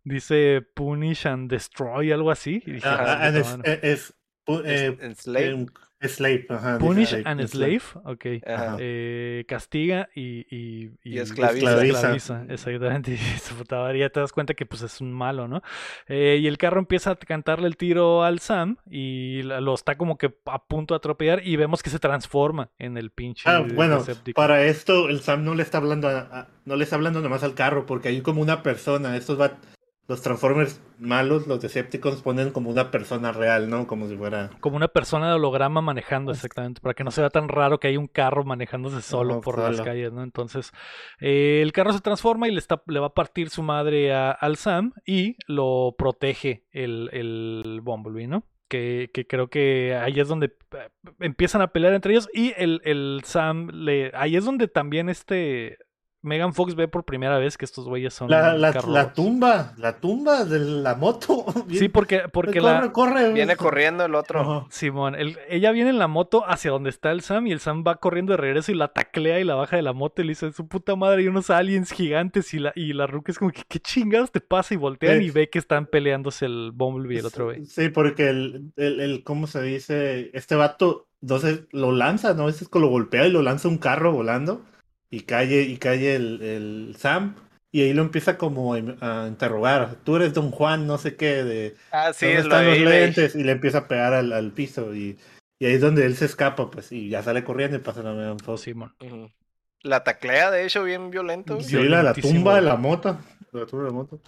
[0.03, 2.61] dice punish and destroy, algo así.
[2.65, 3.79] Y dije, Ah, "Ah, ah, es, madre".
[3.83, 4.15] es- es-
[4.65, 5.49] eh, Enslave.
[5.51, 5.65] em,
[6.01, 6.77] Slave, ajá.
[6.79, 7.79] Punish and slave.
[7.81, 8.25] slave, ok.
[8.47, 8.77] Ajá.
[8.79, 11.83] Eh, castiga y, y, Y esclaviza.
[11.83, 12.45] Esclaviza.
[12.47, 13.11] exactamente.
[13.35, 15.61] Y su puta madre, ya te das cuenta que pues es un malo, ¿no?
[16.07, 20.17] Eh, y el carro empieza a cantarle el tiro al Sam y lo está como
[20.17, 23.97] que a punto de atropellar y vemos que se transforma en el pinche Ah, bueno,
[23.99, 24.41] Decepticon.
[24.41, 27.43] para esto el Sam no le está hablando a- a- no le está hablando nomás
[27.43, 29.17] al carro, porque hay como una persona.
[29.17, 29.57] Estos va,
[30.09, 33.87] los Transformers malos, los Decepticons ponen como una persona real, ¿no?
[33.87, 34.49] Como si fuera.
[34.59, 37.87] Como una persona de holograma manejando, exactamente, para que no se vea tan raro que
[37.87, 40.23] hay un carro manejándose solo por las calles, ¿no?
[40.23, 40.71] Entonces,
[41.21, 44.31] eh, el carro se transforma y le, está, le va a partir su madre a-
[44.31, 48.43] al Sam y lo protege el, el Bumblebee, ¿no?
[48.67, 50.89] Que, que creo que ahí es donde eh,
[51.21, 54.11] empiezan a pelear entre ellos y el, el Sam le...
[54.13, 55.77] Ahí es donde también este...
[56.21, 58.73] Megan Fox ve por primera vez que estos güeyes son La, la,
[59.13, 61.45] tumba, la tumba de la moto.
[61.69, 63.33] Sí, porque, porque corre, la, corre.
[63.33, 64.67] Viene corriendo el otro.
[64.69, 67.83] Simón, el- ella viene en la moto hacia donde está el Sam y el Sam
[67.87, 70.31] va corriendo de regreso y la taclea y la baja de la moto y le
[70.31, 73.51] dice, su puta madre, hay unos aliens gigantes y la, y la ruca es como
[73.51, 74.73] que, ¿qué chingados te pasa?
[74.73, 75.25] Y voltean Sí.
[75.25, 77.65] y ve que están peleándose el Bumblebee y el otro güey.
[77.65, 80.31] Sí, porque el, el, el- ¿cómo se dice?
[80.33, 82.49] Este vato, entonces lo lanza, ¿no?
[82.49, 84.61] Ese es que lo golpea y lo lanza un carro volando
[85.09, 87.35] y cae, y cae el, el Sam
[87.71, 89.97] y ahí lo empieza como a interrogar.
[90.03, 92.79] Tú eres Don Juan, no sé qué, de Ah, sí, ¿dónde es lo están los
[92.79, 93.35] lentes?
[93.35, 95.17] Y le empieza a pegar al, al piso y,
[95.59, 98.13] y ahí es donde él se escapa, pues, y ya sale corriendo y pasa la
[98.13, 98.61] Megan Fox.
[98.61, 98.95] Simón.
[98.99, 99.29] Ujú.
[99.81, 101.61] La taclea, de hecho, bien violento.
[101.61, 103.17] Sí, la, la tumba de la moto.
[103.51, 104.19] La tumba de la moto.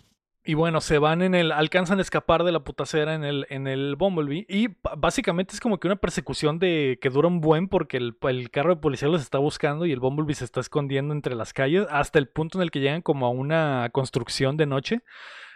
[0.43, 3.67] Y bueno, se van en el, alcanzan a escapar de la putacera en el, en
[3.67, 4.47] el Bumblebee.
[4.49, 8.49] Y básicamente es como que una persecución de que dura un buen porque el, el
[8.49, 11.85] carro de policía los está buscando y el Bumblebee se está escondiendo entre las calles
[11.91, 15.01] hasta el punto en el que llegan como a una construcción de noche.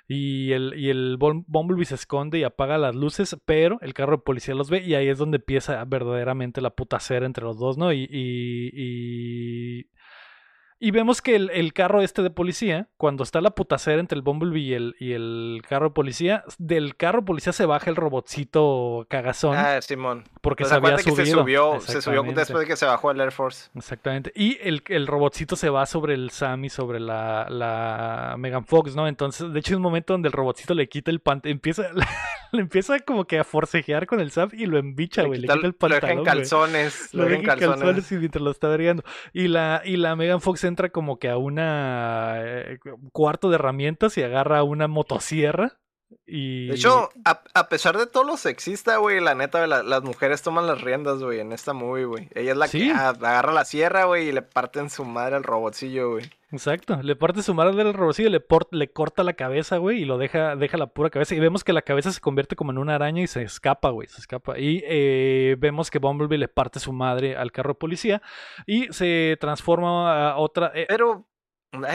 [0.08, 4.18] Y el, y el Bum- Bumblebee se esconde y apaga las luces, pero el carro
[4.18, 7.76] de policía los ve y ahí es donde empieza verdaderamente la putacera entre los dos,
[7.80, 7.92] ¿no?
[7.92, 9.88] Y, y, y,
[10.80, 14.22] y vemos que el, el carro este de policía, cuando está la putacera entre el
[14.22, 17.96] Bumblebee y el, y el carro de policía, del carro de policía se baja el
[17.96, 20.24] robotcito cagazón Ah, Simón.
[20.42, 21.42] porque Pues se había acuérdate que se subido.
[21.42, 23.70] subió, se subió después de que se bajó el Air Force.
[23.76, 24.32] Exactamente.
[24.36, 28.96] Y el, el robotcito se va sobre el Sam y sobre la, la Megan Fox,
[28.96, 29.08] ¿no?
[29.08, 31.84] Entonces, de hecho, hay un momento donde el robotcito le quita el pantalón, empieza,
[32.52, 35.40] le empieza como que a forcejear con el Sam y lo embicha, güey.
[35.40, 36.18] Le quita- quita el lo deja pantalón.
[36.20, 37.10] en calzones.
[37.14, 37.80] Lo deja en en calzones.
[37.80, 39.04] calzones y mientras lo está vergando.
[39.34, 42.80] Y la, y la Megan Fox entra como que a una eh,
[43.14, 45.80] cuarto de herramientas y agarra una motosierra.
[46.28, 46.68] Y...
[46.68, 50.42] De hecho, a, a pesar de todo lo sexista, güey, la neta, la- las mujeres
[50.42, 52.30] toman las riendas, güey, en esta movie, güey.
[52.34, 52.80] Ella es la Sí.
[52.80, 56.26] que agarra la sierra, güey, y le parten su madre al robotcillo, güey.
[56.52, 60.06] Exacto, le parte su madre del robocillo, le, por- le corta la cabeza, güey, y
[60.06, 61.36] lo deja, deja la pura cabeza.
[61.36, 64.08] Y vemos que la cabeza se convierte como en una araña y se escapa, güey,
[64.08, 64.58] se escapa.
[64.58, 68.22] Y eh, vemos que Bumblebee le parte su madre al carro de policía
[68.66, 70.72] y se transforma a otra...
[70.76, 71.26] eh, Pero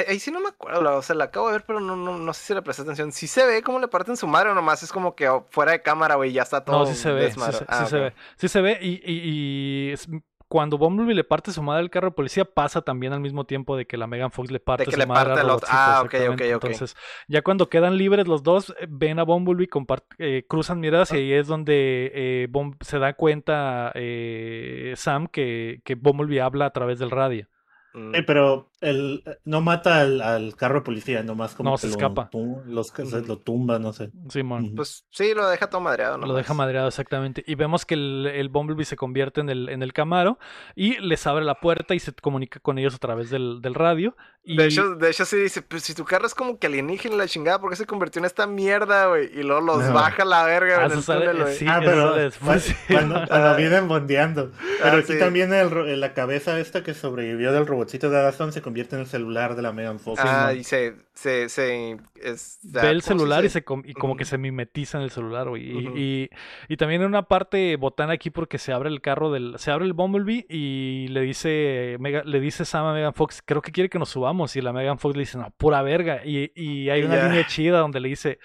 [0.08, 2.18] ahí, sí no me acuerdo, la- o sea, la acabo de ver, pero no, no,
[2.18, 3.12] no sé si le presté atención.
[3.12, 5.72] Sí se ve cómo le parten su madre o nomás es como que oh, fuera
[5.72, 7.90] de cámara, güey, ya está todo no, sí se ve, sí, desmadro- se- Ah, sí
[7.90, 8.02] se ok.
[8.02, 8.12] ve.
[8.36, 9.20] Sí se ve y, y-
[9.88, 10.08] y es-
[10.48, 13.76] cuando Bumblebee le parte su madre al carro de policía pasa también al mismo tiempo
[13.76, 15.68] de que la Megan Fox le parte que su le madre parte al otro.
[15.70, 16.42] Ah, ok, ok, ok.
[16.64, 16.96] Entonces,
[17.28, 21.18] ya cuando quedan libres los dos, eh, ven a Bumblebee, compart- eh, cruzan miradas y
[21.18, 22.48] ahí es donde eh,
[22.80, 27.46] se da cuenta eh, Sam que, que Bumblebee habla a través del radio.
[27.94, 28.14] Mm.
[28.26, 31.92] Pero el, no mata al, al carro de policía, nomás como No, que se lo
[31.92, 32.30] escapa.
[32.30, 33.24] tum- los, Ujú.
[33.26, 34.10] lo tumba, no sé.
[34.28, 34.64] Simón.
[34.66, 34.74] Ujú.
[34.76, 36.56] Pues sí, lo deja todo madreado, Lo deja nomás.
[36.66, 37.44] madreado exactamente.
[37.46, 40.38] Y vemos que el, el Bumblebee se convierte en el, en el Camaro
[40.74, 44.16] y les abre la puerta y se comunica con ellos a través del, del radio.
[44.42, 47.14] Y De hecho, de hecho sí dice, pues si tu carro es como que alienígena
[47.16, 49.26] la chingada, ¿por qué se convirtió en esta mierda, güey?
[49.38, 49.92] Y luego los No.
[49.92, 51.54] baja la verga Ah, en el sale- túnel, güey.
[51.54, 52.74] sí, ah, eso pero después, sí.
[52.88, 54.50] cuando, cuando vienen bondeando.
[54.82, 55.18] Pero Ah, aquí sí.
[55.18, 59.00] también el ro- la cabeza esta que sobrevivió del robotcito de Adaston se convierte en
[59.02, 60.20] el celular de la Megan Fox.
[60.24, 60.58] Ah, ¿no?
[60.60, 64.24] y se, se, se, es- ve el ¿cómo se celular y, se y como que
[64.24, 65.62] se mimetiza en el celular, güey.
[65.70, 66.30] Y, y,
[66.68, 69.54] y también en una parte botana aquí porque se abre el carro del...
[69.58, 73.60] Se abre el Bumblebee y le dice, Mega- le dice Sam a Megan Fox, creo
[73.60, 74.54] que quiere que nos subamos.
[74.56, 76.24] Y la Megan Fox le dice, no, pura verga.
[76.24, 78.38] Y, y hay una línea chida donde le dice,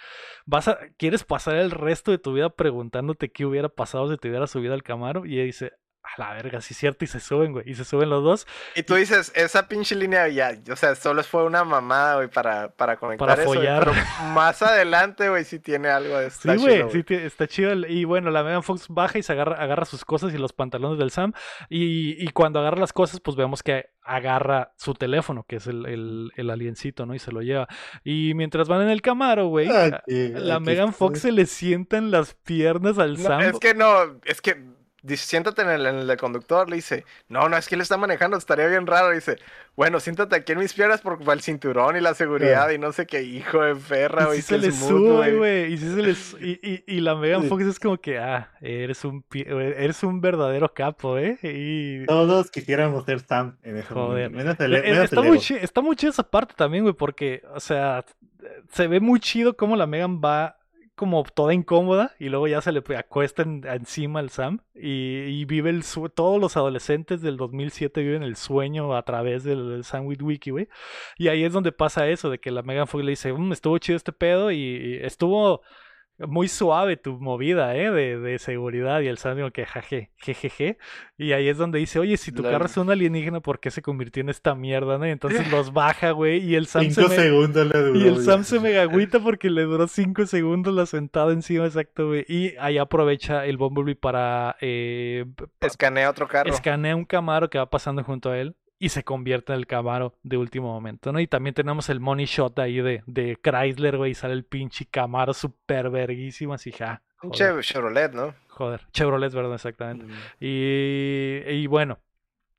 [0.46, 4.28] vas a, ¿quieres pasar el resto de tu vida preguntándote qué hubiera pasado si te
[4.30, 5.26] hubieras subido al Camaro?
[5.26, 5.72] Y ella dice...
[6.08, 7.70] A la verga, sí es cierto, y se suben, güey.
[7.70, 11.24] Y se suben los dos Y tú dices, esa pinche línea ya, o sea, solo
[11.24, 13.84] fue una mamada, güey, para, para conectar Para eso, güey, follar.
[13.86, 13.93] pero
[14.34, 17.74] más adelante, güey, sí tiene algo de Sí, güey, sí, está chido.
[17.88, 20.99] Y bueno, la Megan Fox baja y se agarra, agarra sus cosas y los pantalones
[20.99, 21.34] del Sam.
[21.70, 25.86] Y, y cuando agarra las cosas, pues vemos que agarra su teléfono, que es el,
[25.88, 27.16] el, el aliencito, ¿no?
[27.16, 27.68] Y se lo lleva.
[28.03, 31.08] Y mientras van en el Camaro, güey, Aquí- la aquí Megan estoy.
[31.08, 33.41] Fox se le sientan las piernas al No, Sam.
[33.41, 34.76] es que no, es que
[35.06, 37.82] dice, siéntate en el, en el de conductor, le dice, no, no, es que él
[37.82, 39.38] está manejando, estaría bien raro, dice,
[39.76, 42.91] bueno, siéntate aquí en mis piernas por para el cinturón y la seguridad y no
[42.91, 45.74] sé qué, hijo de perra, Y si se le sube, güey.
[45.74, 47.49] Y, si se le su- y, y, y la Megan Sí.
[47.49, 51.38] Fox es como que, ah, eres un, eres un verdadero capo, ¿eh?
[51.43, 52.05] Y...
[52.05, 54.30] Todos quisiéramos ser Sam en ese Joder.
[54.32, 55.42] Menos el, Eh, menos está, el muy Evo.
[55.46, 58.04] chi- está muy chida esa parte también, güey, porque, o sea,
[58.71, 60.58] se ve muy chido cómo la Megan va
[60.96, 65.70] como toda incómoda y luego ya se le acuesta en- encima al Sam y, vive
[65.70, 70.51] el sue- todos los adolescentes del 2007 viven el sueño a través del Sam Witwicky,
[70.51, 70.67] güey.
[71.17, 73.78] Y ahí es donde pasa eso, de que la Megan Fox le dice, "Mm, estuvo
[73.78, 75.62] chido este pedo y estuvo
[76.20, 77.92] muy suave tu movida, ¿eh?
[77.92, 80.78] De, de seguridad y el Sam digo que jaje, jejeje.
[81.17, 83.82] Y ahí es donde dice, oye, si tu carro es un alienígena, ¿por qué se
[83.82, 85.05] convirtió en esta mierda, no?
[85.08, 88.00] Y entonces los baja, güey, y el Sam se Cinco me- segundos le duró.
[88.00, 88.21] y el ya.
[88.21, 92.25] Sam se mega agüita porque le duró 5 segundos la sentada encima, exacto, güey.
[92.28, 95.25] Y ahí aprovecha el Bumblebee para eh,
[95.59, 96.50] pa- Escanea otro carro.
[96.50, 98.55] escanea un Camaro que va pasando junto a él
[98.86, 101.20] y se convierte en el Camaro de último momento, ¿no?
[101.20, 104.86] Y también tenemos el money shot ahí de, de Chrysler, güey, y sale el pinche
[104.86, 107.01] Camaro super verguísimo, así, ja.
[107.24, 108.36] Un Joder, Chev- Chevrolet, ¿no?
[108.49, 108.82] joder.
[108.91, 109.55] Chevrolet, ¿verdad?
[109.55, 110.05] Exactamente.
[110.05, 110.12] Mm.
[110.39, 111.99] Y, y bueno,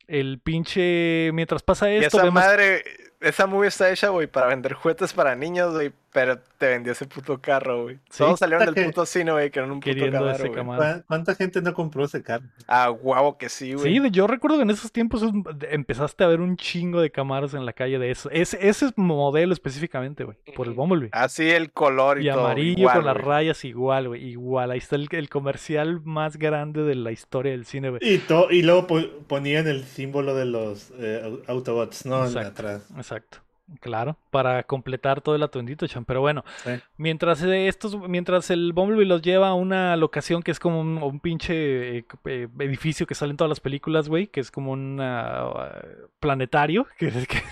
[0.08, 1.30] el pinche.
[1.32, 2.42] Mientras pasa Y esto, esa vemos.
[2.42, 2.82] madre,
[3.20, 7.05] esa movie está hecha, güey, para vender juguetes para niños, güey, pero te vendió ese
[7.06, 7.97] puto carro, güey.
[8.10, 8.18] Sí.
[8.18, 10.64] Todos salieron del puto cine, güey, que eran un puto güey.
[10.64, 12.44] ¿Cuá- ¿Cuánta gente no compró ese carro?
[12.66, 13.98] Ah, guau, que sí, güey.
[14.01, 15.22] Sí, yo recuerdo que en esos tiempos
[15.70, 18.30] empezaste a ver un chingo de Camaros en la calle de eso.
[18.30, 20.72] Ese, ese modelo específicamente, güey, por el.
[20.74, 21.09] Bumblebee.
[21.12, 22.47] Así el color y, Y todo.
[22.47, 24.24] amarillo igual, con las rayas igual, güey.
[24.26, 24.70] Igual.
[24.70, 28.01] Ahí está el, el comercial más grande de la historia del cine, güey.
[28.02, 32.20] Y, y luego po- ponían el símbolo de los eh, au- Autobots, ¿no?
[32.20, 32.48] En Exacto.
[32.48, 32.82] atrás.
[32.90, 33.05] Exacto.
[33.06, 33.45] exacto.
[33.80, 36.05] Claro, para completar todo el atuendito, Chan.
[36.05, 36.70] Pero bueno, Sí.
[36.97, 41.02] mientras eh, estos, mientras el Bumblebee los lleva a una locación que es como un,
[41.02, 44.70] un pinche eh, eh, edificio que sale en todas las películas, güey, que es como
[44.70, 45.82] un ah,
[46.20, 47.43] planetario, que, es que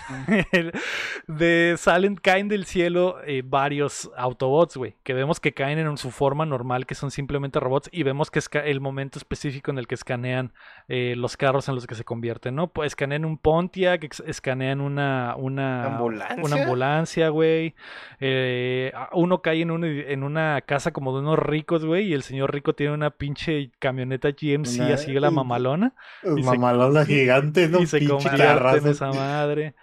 [1.27, 6.11] de salen, caen del cielo eh, varios Autobots, güey, que vemos que caen en su
[6.11, 9.86] forma normal, que son simplemente robots, y vemos que es el momento específico en el
[9.86, 10.53] que escanean
[10.89, 12.69] eh, los carros en los que se convierten, ¿no?
[12.69, 16.43] Pues escanean un Pontiac, escanean una, una, ¿Ambulancia?
[16.44, 17.74] una ambulancia, güey.
[18.20, 22.22] Eh, uno cae en, un en una casa como de unos ricos, güey, y el
[22.22, 27.68] señor rico tiene una pinche camioneta GMC Una- así la mamalona, Y se- Mamalona gigante,
[27.68, 27.81] ¿no?
[27.81, 29.74] y se Pinche convierte en esa madre.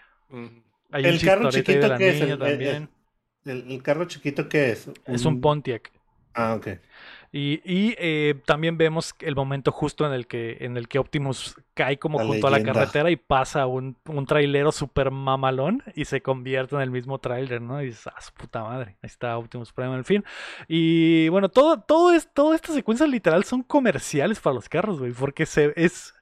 [0.91, 2.89] Hay El carro chiquito la que es niña el- el- también.
[3.45, 4.89] El, el carro chiquito que es.
[5.07, 5.91] Es un Pontiac.
[6.33, 6.67] Ah, ok.
[7.33, 11.55] Y, y, eh, también vemos el momento justo en el que, en el que Optimus
[11.73, 16.03] cae como La junto a la carretera y pasa un, un trailero super mamalón y
[16.05, 17.81] se convierte en el mismo trailer, ¿no?
[17.81, 20.25] Y dices, ah, su puta madre, ahí está Optimus Prime al fin.
[20.67, 25.13] Y bueno, todo, todo es, toda esta secuencia literal son comerciales para los carros, güey,
[25.13, 26.13] porque se es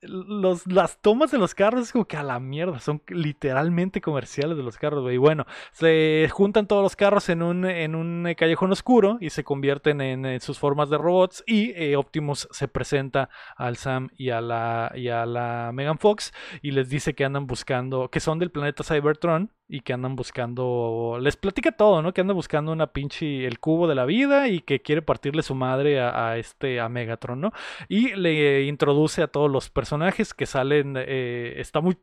[0.00, 4.56] los, las tomas de los carros es como que a la mierda, son literalmente comerciales
[4.56, 5.16] de los carros, güey.
[5.16, 10.00] Bueno, se juntan todos los carros en un, en un callejón oscuro y se convierten
[10.00, 14.40] en, en sus formas de robots y eh, Optimus se presenta al Sam y a
[14.40, 18.50] la, y a la Megan Fox y les dice que andan buscando, que son del
[18.50, 22.14] planeta Cybertron y que andan buscando, les platica todo, ¿no?
[22.14, 25.54] Que andan buscando una pinche, el cubo de la vida y que quiere partirle su
[25.54, 27.52] madre a, a este, a Megatron, ¿no?
[27.88, 31.98] Y le introduce a todos los personajes que salen, eh, está muy...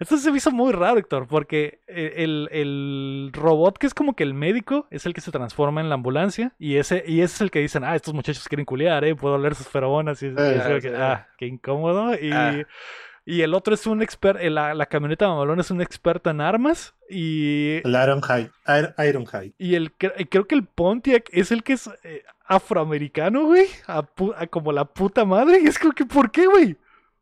[0.00, 4.14] Esto se me hizo muy raro, Héctor, porque eh, el, el robot que es como
[4.14, 7.34] que el médico es el que se transforma en la ambulancia y ese, y ese
[7.34, 9.16] es el que dicen, ah, estos muchachos quieren culiar, ¿eh?
[9.16, 12.14] Puedo oler sus feromonas y, y como que, ah, qué incómodo.
[12.14, 12.62] Y, Ah.
[13.30, 16.94] Y el otro es un experto, la, la camioneta mamalona es un experto en armas
[17.10, 18.50] y El Ironhide.
[18.66, 19.52] Ir- Ironhide.
[19.58, 23.66] y el creo que el Pontiac es el que es eh, afroamericano, güey.
[23.86, 25.60] A pu- a como la puta madre.
[25.62, 26.76] Y es como que, ¿por qué, güey?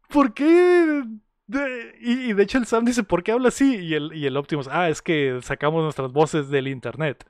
[0.09, 1.03] ¿Por qué?
[1.49, 3.77] De- y, y de hecho el Sam dice, ¿por qué habla así?
[3.77, 7.25] Y el, y el Optimus, ah, es que sacamos nuestras voces del internet.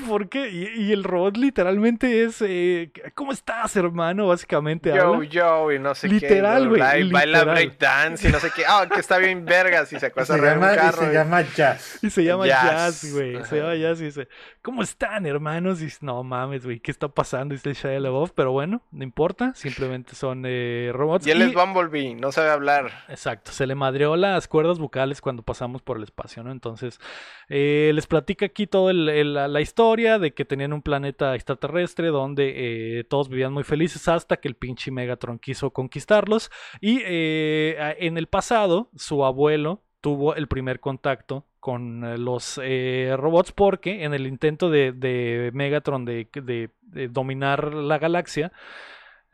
[0.00, 0.48] Y, ¿Por qué?
[0.50, 4.26] Y, y el robot literalmente es, eh, ¿cómo estás, hermano?
[4.28, 5.28] Básicamente Yo, habla.
[5.28, 6.68] yo, y no sé Literal, qué.
[6.68, 7.54] güey, bla, bla, Baila literal.
[7.54, 8.62] breakdance y no sé qué.
[8.66, 11.02] Ah, que está bien vergas y se acuesta de un llama, y carro.
[11.04, 11.98] se y- llama Jazz.
[12.02, 13.12] Y se llama Jazz.
[13.12, 13.44] Güey.
[13.44, 13.74] Se llama.
[13.76, 14.28] Jazz y dice,
[14.62, 15.80] ¿cómo están, hermanos?
[15.80, 17.54] Y dice, no mames, güey, ¿qué está pasando?
[17.54, 21.26] Dice el Shia LaBeouf, pero bueno, no importa, simplemente son eh, robots.
[21.26, 22.90] Y él y- es Bumblebee, no sabe hablar.
[23.08, 26.50] Exacto, se le madreó las cuerdas vocales cuando pasamos por el espacio, ¿no?
[26.50, 26.98] Entonces,
[27.48, 32.98] eh, les platica aquí toda la, la historia de que tenían un planeta extraterrestre donde
[32.98, 36.50] eh, todos vivían muy felices hasta que el pinche Megatron quiso conquistarlos.
[36.80, 42.60] Y eh, en el pasado, su abuelo tuvo el primer contacto con eh, los
[43.16, 46.70] robots porque en el intento de, Megatron de
[47.10, 48.52] dominar la galaxia,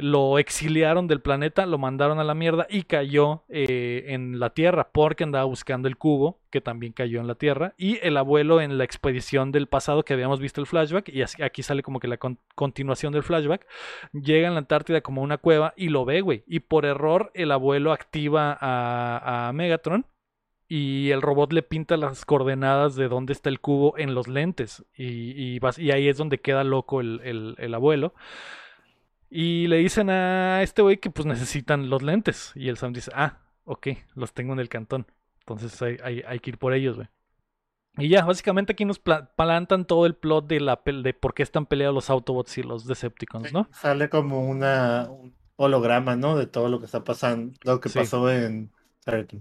[0.00, 4.88] lo exiliaron del planeta, lo mandaron a la mierda y cayó eh, en la Tierra
[4.92, 8.78] porque andaba buscando el cubo que también cayó en la Tierra y el abuelo en
[8.78, 12.16] la expedición del pasado que habíamos visto el flashback y aquí sale como que la
[12.16, 13.66] con- continuación del flashback
[14.12, 17.52] llega en la Antártida como una cueva y lo ve, güey, y por error el
[17.52, 20.06] abuelo activa a, Megatron
[20.68, 24.84] y el robot le pinta las coordenadas de dónde está el cubo en los lentes.
[24.96, 28.14] Y, y ahí es donde queda loco el abuelo.
[29.30, 32.52] Y le dicen a este güey que pues necesitan los lentes.
[32.56, 35.06] Y el Sam dice, ah, ok, los tengo en el cantón.
[35.40, 37.08] Entonces hay, hay- hay que ir por ellos, güey.
[37.98, 41.42] Y ya, básicamente aquí nos pla- plantan todo el plot de, la de por qué
[41.42, 43.68] están peleados los Autobots y los Decepticons, ¿no?
[43.72, 46.36] Sale como una un holograma, ¿no?
[46.36, 47.98] De todo lo que está pasando, lo que Sí.
[47.98, 48.70] pasó en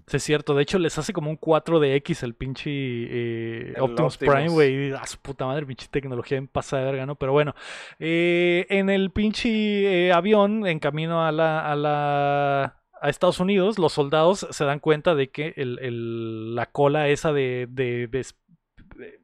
[0.07, 0.53] Sí, es cierto.
[0.55, 4.17] De hecho, les hace como un 4DX el pinche eh, El Optimus, Optimus.
[4.17, 4.89] Prime, güey.
[4.89, 7.15] y A su puta madre, pinche tecnología en pasada de verga, ¿no?
[7.15, 7.53] Pero bueno,
[7.99, 13.79] eh, en el pinche eh, avión, en camino a la, a la a Estados Unidos,
[13.79, 18.25] los soldados se dan cuenta de que el, el- la cola esa de, de, de,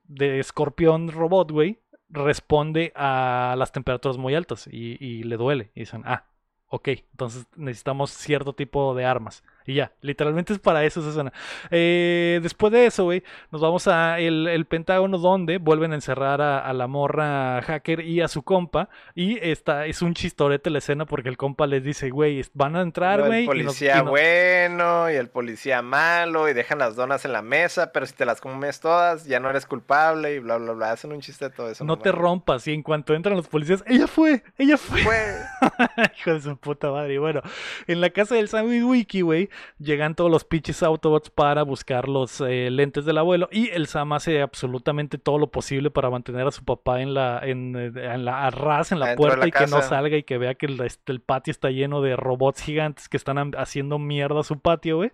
[0.05, 5.71] de escorpión robot, güey, responde a las temperaturas muy altas y, y le duele.
[5.75, 6.23] Y dicen, ah,
[6.67, 9.43] ok, entonces necesitamos cierto tipo de armas.
[9.65, 11.33] Y ya, literalmente es para eso esa escena.
[11.71, 16.41] Eh, después de eso, güey, nos vamos a el, el Pentágono donde vuelven a encerrar
[16.41, 18.89] a, a la morra hacker y a su compa.
[19.15, 22.81] Y esta es un chistorete la escena porque el compa les dice, güey, van a
[22.81, 23.39] entrar, güey.
[23.39, 27.33] El y nos- policía y bueno y el policía malo y dejan las donas en
[27.33, 30.73] la mesa, pero si te las comes todas ya no eres culpable y bla, bla,
[30.73, 30.91] bla.
[30.91, 31.83] Hacen un chiste de todo eso.
[31.83, 32.67] no te rompas.
[32.67, 35.01] Y en cuanto entran los policías, ella fue, ella fue.
[35.01, 35.35] Fue-
[36.19, 37.15] Hijo de su puta madre.
[37.15, 37.41] Y bueno,
[37.87, 42.41] en la casa del Sammy Wiki, güey, llegan todos los pinches Autobots para buscar los
[42.41, 43.49] eh, lentes del abuelo.
[43.51, 47.39] Y el Sam hace absolutamente todo lo posible para mantener a su papá en la,
[47.43, 48.49] en, eh, en la
[48.91, 51.21] en la puerta la y que no salga y que vea que el, este, el
[51.21, 55.11] patio está lleno de robots gigantes que están haciendo mierda a su patio, güey.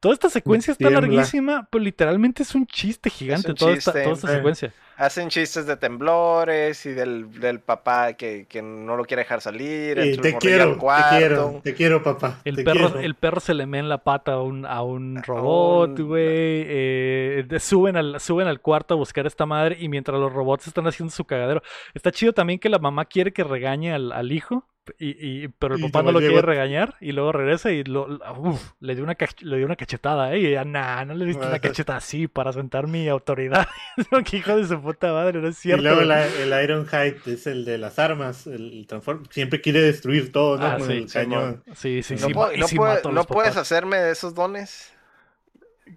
[0.00, 4.14] Toda esta secuencia está larguísima, pero literalmente es un chiste gigante un toda, esta, toda
[4.14, 4.72] esta secuencia.
[5.00, 9.94] Hacen chistes de temblores y del, del papá que, que no lo quiere dejar salir.
[9.96, 12.40] Te el morrillo quiero, al te quiero, te quiero, papá.
[12.44, 13.00] El te perro, quiero.
[13.00, 16.24] el perro se le mea en la pata a un, a un robot, un- güey.
[16.26, 20.66] eh, suben, al, suben al cuarto a buscar a esta madre y mientras los robots
[20.68, 21.62] están haciendo su cagadero.
[21.94, 24.66] Está chido también que la mamá quiere que regañe al, al hijo,
[24.98, 28.08] y, y- pero el Y papá no lo quiere regañar y luego regresa y lo,
[28.38, 30.40] uf, le, dio una cach- le dio una cachetada, ¿eh?
[30.40, 33.68] Y ella, nah, no le diste una cachetada así para sentar mi autoridad.
[34.32, 37.78] Hijo de su puta madre, no es Y luego la- el Ironhide es el de
[37.78, 40.66] las armas, el, el transform- Siempre quiere destruir todo, ¿no?
[40.66, 41.62] Ah, Con sí, el sí, cañón.
[41.74, 42.34] Sí, sí, No, sí.
[42.34, 44.92] puedo- no puede- no puedes hacerme de esos dones.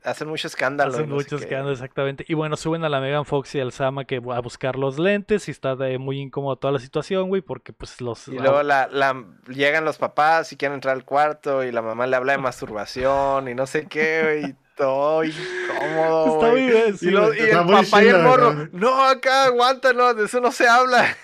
[0.04, 0.92] Hacen mucho escándalo.
[0.94, 1.48] Hacen no qué.
[1.48, 2.26] que andan exactamente.
[2.28, 5.48] Y bueno, suben a la Megan Fox y al Sama que a buscar los lentes
[5.48, 8.28] y está de muy incómodo toda la situación, güey, porque pues los...
[8.28, 12.08] Y luego la, la- llegan los papás y quieren entrar al cuarto y la mamá
[12.08, 14.52] le habla de masturbación y no sé qué, güey.
[14.52, 18.54] y Todo incómodo, Está muy bien, sí, y, lo- el muy papá y el morro,
[18.54, 18.70] ¿no?
[18.74, 21.16] no, acá aguanta, no, de eso no se habla.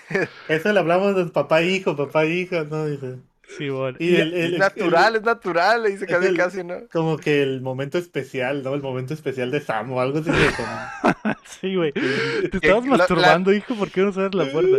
[0.48, 2.86] Eso le hablamos de papá e hijo, papá e hija, ¿no?
[2.86, 3.18] Dice.
[3.58, 3.96] Sí, bueno.
[4.00, 6.76] Y el, Es el- natural, es natural, le dice casi el- casi, ¿no?
[6.92, 8.74] como que el momento especial, ¿no?
[8.74, 10.30] El momento especial de Sam o algo así.
[10.30, 11.92] de como- Sí, güey.
[11.92, 14.78] Te estabas la- masturbando, hijo, ¿por qué no sabes la puerta?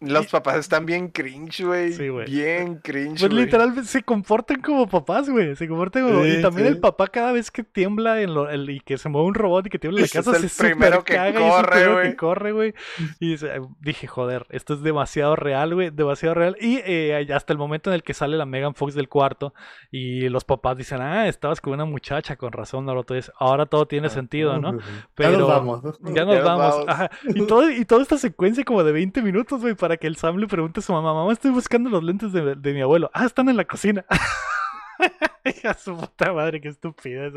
[0.00, 1.92] Los papás están bien cringe, güey.
[1.92, 2.24] Sí, güey.
[2.30, 3.44] Bien cringe, Pues güey.
[3.44, 5.54] literalmente se comportan como papás, güey.
[5.56, 6.24] Se comportan como.
[6.24, 6.72] y también sí.
[6.74, 9.66] el papá, cada vez que tiembla en lo, el- y que se mueve un robot
[9.66, 11.48] y que tiembla en la Ese es casa, el se primero que caga y es
[11.48, 12.10] el corre, primero güey.
[12.10, 12.74] que corre, güey.
[13.20, 15.90] Y dice- dije, joder, esto es demasiado real, güey.
[15.90, 16.56] Demasiado real.
[16.60, 19.52] Y eh, hasta el momento en el que sale la Megan Fox del cuarto
[19.90, 23.14] y los papás dicen, ah, estabas con una muchacha, con razón, Naruto.
[23.14, 24.78] Es- Ahora todo tiene sentido, ¿no?
[24.78, 24.84] Ya
[25.14, 25.82] Pero- nos vamos.
[25.82, 26.70] Ya nos Ya nos vamos.
[26.70, 26.84] vamos.
[26.88, 27.10] Ajá.
[27.34, 30.36] Y, todo, y toda esta secuencia como de 20 minutos, güey, para que el Sam
[30.36, 33.10] le pregunte a su mamá, mamá, estoy buscando los lentes de, mi abuelo.
[33.12, 34.04] Ah, están en la cocina.
[35.44, 37.32] Hija su puta madre, qué estupidez.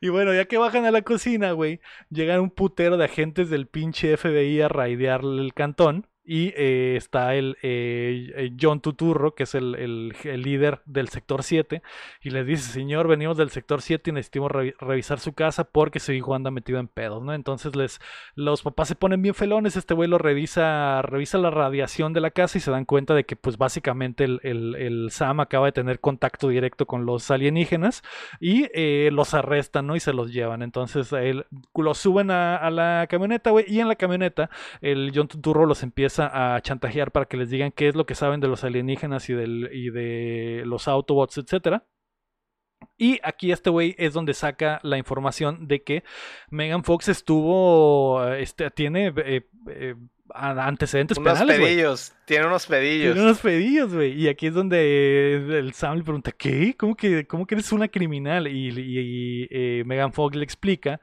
[0.00, 1.80] Y bueno, ya que bajan a la cocina, güey,
[2.10, 6.06] llegan un putero de agentes del pinche FBI a raidearle el cantón.
[6.30, 11.42] Y eh, está el eh, eh, John Tuturro, que es el, el- líder del sector
[11.42, 11.80] 7,
[12.22, 16.00] y les dice, señor, venimos del sector 7 y necesitamos revi- revisar su casa porque
[16.00, 17.32] su hijo anda metido en pedos, ¿no?
[17.32, 17.98] Entonces les,
[18.34, 22.30] los papás se ponen bien felones, este güey lo revisa, revisa la radiación de la
[22.30, 25.98] casa y se dan cuenta de que pues básicamente el, el- Sam acaba de tener
[25.98, 28.02] contacto directo con los alienígenas
[28.38, 28.66] y
[29.10, 29.96] los arrestan, ¿no?
[29.96, 30.60] Y se los llevan.
[30.60, 31.10] Entonces
[31.74, 34.50] los suben a, a la camioneta, güey, y en la camioneta
[34.82, 38.14] el John Turturro los empieza a chantajear para que les digan qué es lo que
[38.14, 41.86] saben de los alienígenas y, del, y de los Autobots, etcétera.
[42.96, 46.04] Y aquí este güey es donde saca la información de que
[46.50, 49.94] Megan Fox estuvo, este, tiene eh, eh,
[50.32, 52.14] a- antecedentes Unos penales, pedillos.
[52.24, 53.14] Tiene unos pedillos.
[53.14, 54.12] Tiene unos pedillos, güey.
[54.20, 56.74] Y aquí es donde el Sam le pregunta, ¿qué?
[56.76, 58.46] ¿Cómo que, cómo que eres una criminal?
[58.46, 58.98] Y, y-
[59.42, 61.00] y, eh, Megan Fox le explica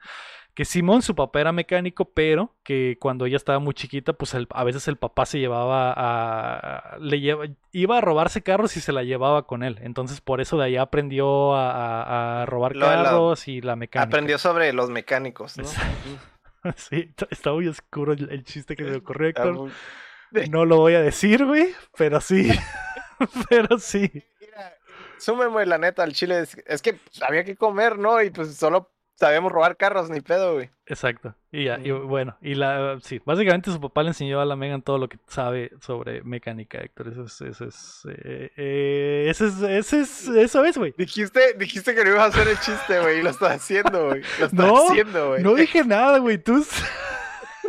[0.55, 4.47] que Simón, su papá era mecánico, pero que cuando ella estaba muy chiquita, pues el-
[4.51, 6.97] a veces el papá se llevaba a...
[6.99, 9.77] Le lleva, iba a robarse carros y se la llevaba con él.
[9.81, 13.59] Entonces por eso de ahí aprendió a, a- a robar Lo de la- carros y
[13.61, 14.07] la mecánica.
[14.07, 15.65] Aprendió sobre los mecánicos, ¿no?
[16.77, 19.69] Sí, está- muy oscuro el, el chiste que me ocurrió, Héctor.
[20.49, 22.49] No lo voy a decir, güey, pero sí.
[23.49, 24.09] pero sí.
[24.41, 24.73] Mira,
[25.19, 26.39] Súmeme la neta al chile.
[26.39, 28.21] Es, es que había que comer, ¿no?
[28.21, 30.69] Y pues solo sabíamos robar carros, ni pedo, güey.
[30.87, 31.33] Exacto.
[31.51, 34.81] Y ya, y bueno, y la sí, básicamente su papá le enseñó a la Megan
[34.81, 37.07] todo lo que sabe sobre mecánica, Héctor.
[37.07, 40.93] Eso es, eso es, eh, eh, eso es, eso es, eso es, güey.
[40.97, 43.19] Dijiste, dijiste que no ibas a hacer el chiste, güey.
[43.19, 44.21] Y lo estás haciendo, güey.
[44.39, 45.43] Lo estás No, haciendo, güey.
[45.43, 46.37] No dije nada, güey.
[46.37, 46.63] Tú,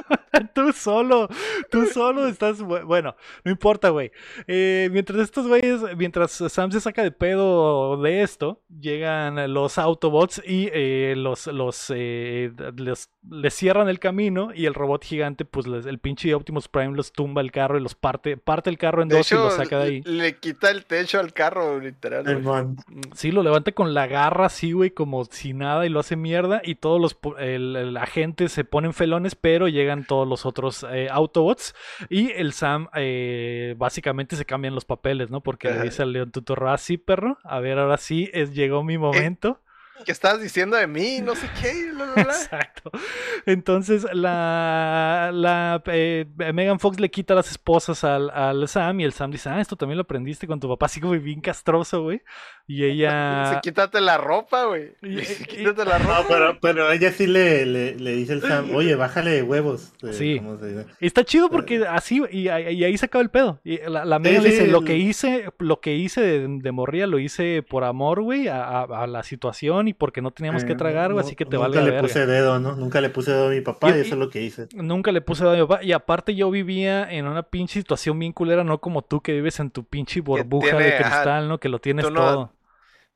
[0.54, 1.28] tú solo,
[1.70, 2.60] tú solo estás.
[2.62, 4.10] bu- Bueno, no importa, güey.
[4.46, 10.42] Eh, mientras estos güeyes, mientras Sam se saca de pedo de esto, llegan los Autobots
[10.46, 15.66] y eh, los, los, eh, les, les cierran el camino y el robot gigante, pues
[15.66, 19.02] les- el pinche Optimus Prime los tumba el carro y los parte, parte el carro
[19.02, 20.02] en De dos y los saca de ahí.
[20.04, 22.22] le quita el techo al carro, literal.
[22.24, 22.36] güey.
[22.36, 22.76] Simón.
[23.14, 26.60] Sí, lo levanta con la garra así, güey, como si nada y lo hace mierda.
[26.64, 31.08] Y todos los el, el agente se ponen felones, pero llegan todos los otros eh,
[31.10, 31.74] Autobots.
[32.08, 35.42] Y el Sam eh, básicamente se cambian los papeles, ¿no?
[35.42, 37.38] Porque le dice al León Tutorro, ah, sí, perro.
[37.44, 39.60] A ver, ahora sí, es, llegó mi momento.
[40.04, 41.20] ¿Qué estabas diciendo de mí?
[41.22, 41.90] No sé qué.
[41.92, 42.32] bla, bla, bla.
[42.34, 42.90] Exacto.
[43.46, 49.12] Entonces la, la eh, Megan Fox le quita las esposas al, al Sam y el
[49.12, 52.22] Sam dice, ah, esto también lo aprendiste con tu papá, así como bien castroso, güey.
[52.68, 53.44] Y ella...
[53.48, 54.92] Dice, quítate la ropa, güey.
[55.00, 56.20] Quítate la ropa.
[56.22, 59.92] No, pero, pero ella sí le, le, le dice el Sam, oye, bájale de huevos.
[60.02, 60.40] eh, Sí.
[61.00, 63.60] está chido porque así, y, ahí- y ahí se acaba el pedo.
[63.64, 66.20] Y la, la Megan Sí, le dice, sí, lo el- que hice, lo que hice
[66.20, 70.20] de, de morría lo hice por amor, güey, a, a- a la situación y porque
[70.22, 72.02] no teníamos que Eh, tragar, güey, nu- así que te Nunca valga le verga.
[72.02, 72.76] puse dedo, ¿no?
[72.76, 74.68] Nunca le puse dedo a mi papá Y- y, eso es lo que hice.
[74.74, 75.84] Nunca le puse daño a mi papá.
[75.84, 79.58] Y aparte yo vivía en una pinche situación bien culera, no como tú que vives
[79.60, 81.58] en tu pinche burbuja tiene- de ajá, cristal, ¿no?
[81.58, 82.50] Que lo tienes tú no- todo.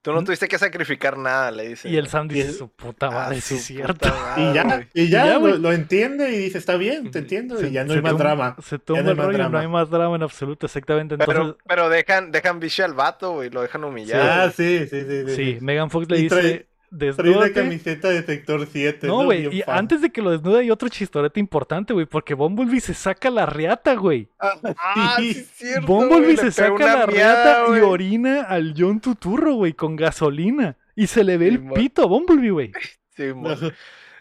[0.02, 1.90] Tú no tuviste que sacrificar nada, le dice.
[1.90, 4.09] Y el Sam dice, su puta Ah, madre, sí su es cierto.
[4.09, 7.59] madre, Y ya, y ya, Y ya, lo, entiende y dice, está bien, te entiendo,
[7.59, 8.56] Se- y ya no hay más drama.
[8.62, 11.16] Se no hay el rollo, no hay más drama en absoluto, exactamente.
[11.16, 13.51] Entonces, Pero, pero dejan, dejan biche al vato, güey.
[13.51, 14.20] Lo dejan humillar.
[14.48, 15.01] Ah, sí, sí, sí.
[15.06, 15.59] sí, sí, sí.
[15.60, 19.06] Megan Fox le Y dice, trae- Trae una camiseta de sector 7.
[19.06, 19.78] No, güey, y fan.
[19.78, 23.46] antes de que lo desnude hay otro chistorete importante, güey, porque Bumblebee se saca la
[23.46, 24.28] riata, güey.
[24.38, 25.86] Ah, sí, es cierto.
[25.86, 30.76] Bumblebee se saca la miada, riata y orina al John Tuturro, güey, con gasolina.
[30.96, 32.72] Y se le ve el pito a Bumblebee, güey.
[33.16, 33.24] Sí,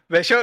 [0.10, 0.38] de hecho,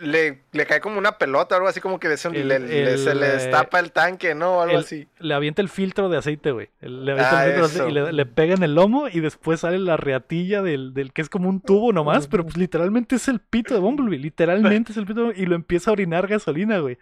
[0.00, 2.56] le, le cae como una pelota o algo así, como que El- le-
[2.92, 4.58] el, se le destapa el tanque, ¿no?
[4.58, 5.06] O algo el- así.
[5.20, 6.68] Le avienta el filtro de aceite, güey.
[6.80, 9.20] Le avienta Ah, el filtro de aceite y le, le pega en el lomo y
[9.20, 13.16] después sale la riatilla del, del que es como un tubo nomás, pero pues literalmente
[13.16, 14.18] es el pito de Bumblebee.
[14.18, 16.98] Literalmente es el pito de- y lo empieza a orinar gasolina, güey.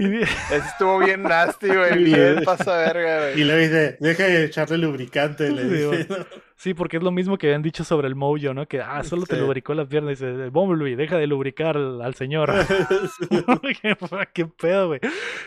[0.00, 0.22] Y,
[0.54, 2.04] estuvo bien nasty, güey.
[2.04, 3.44] Bien pasa verga, Y güey.
[3.44, 6.26] le dice, deja de echarle lubricante, le dice.
[6.56, 8.66] Sí, porque es lo mismo que habían dicho sobre el Mojo, ¿no?
[8.66, 10.10] Que, ah, solo te lubricó la pierna.
[10.10, 12.50] Y dice, Bumblebee, deja de lubricar al, al señor.
[13.82, 13.96] ¿Qué,
[14.34, 15.00] qué pedo, güey.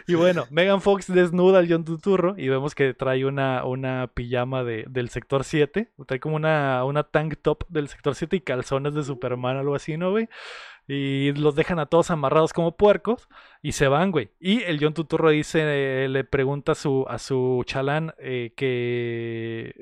[0.07, 4.63] Y bueno, Megan Fox desnuda al John Tuturro y vemos que trae una, una pijama
[4.63, 5.91] de, del sector 7.
[6.07, 9.97] Trae como una, una tank top del sector 7 y calzones de Superman algo así,
[9.97, 10.30] ¿no, güey?
[10.88, 13.30] Y los dejan a todos amarrados como puercos
[13.65, 14.30] y se van, güey.
[14.40, 19.73] Y el John Tuturro dice, eh, le pregunta a su, a su chalán eh, que,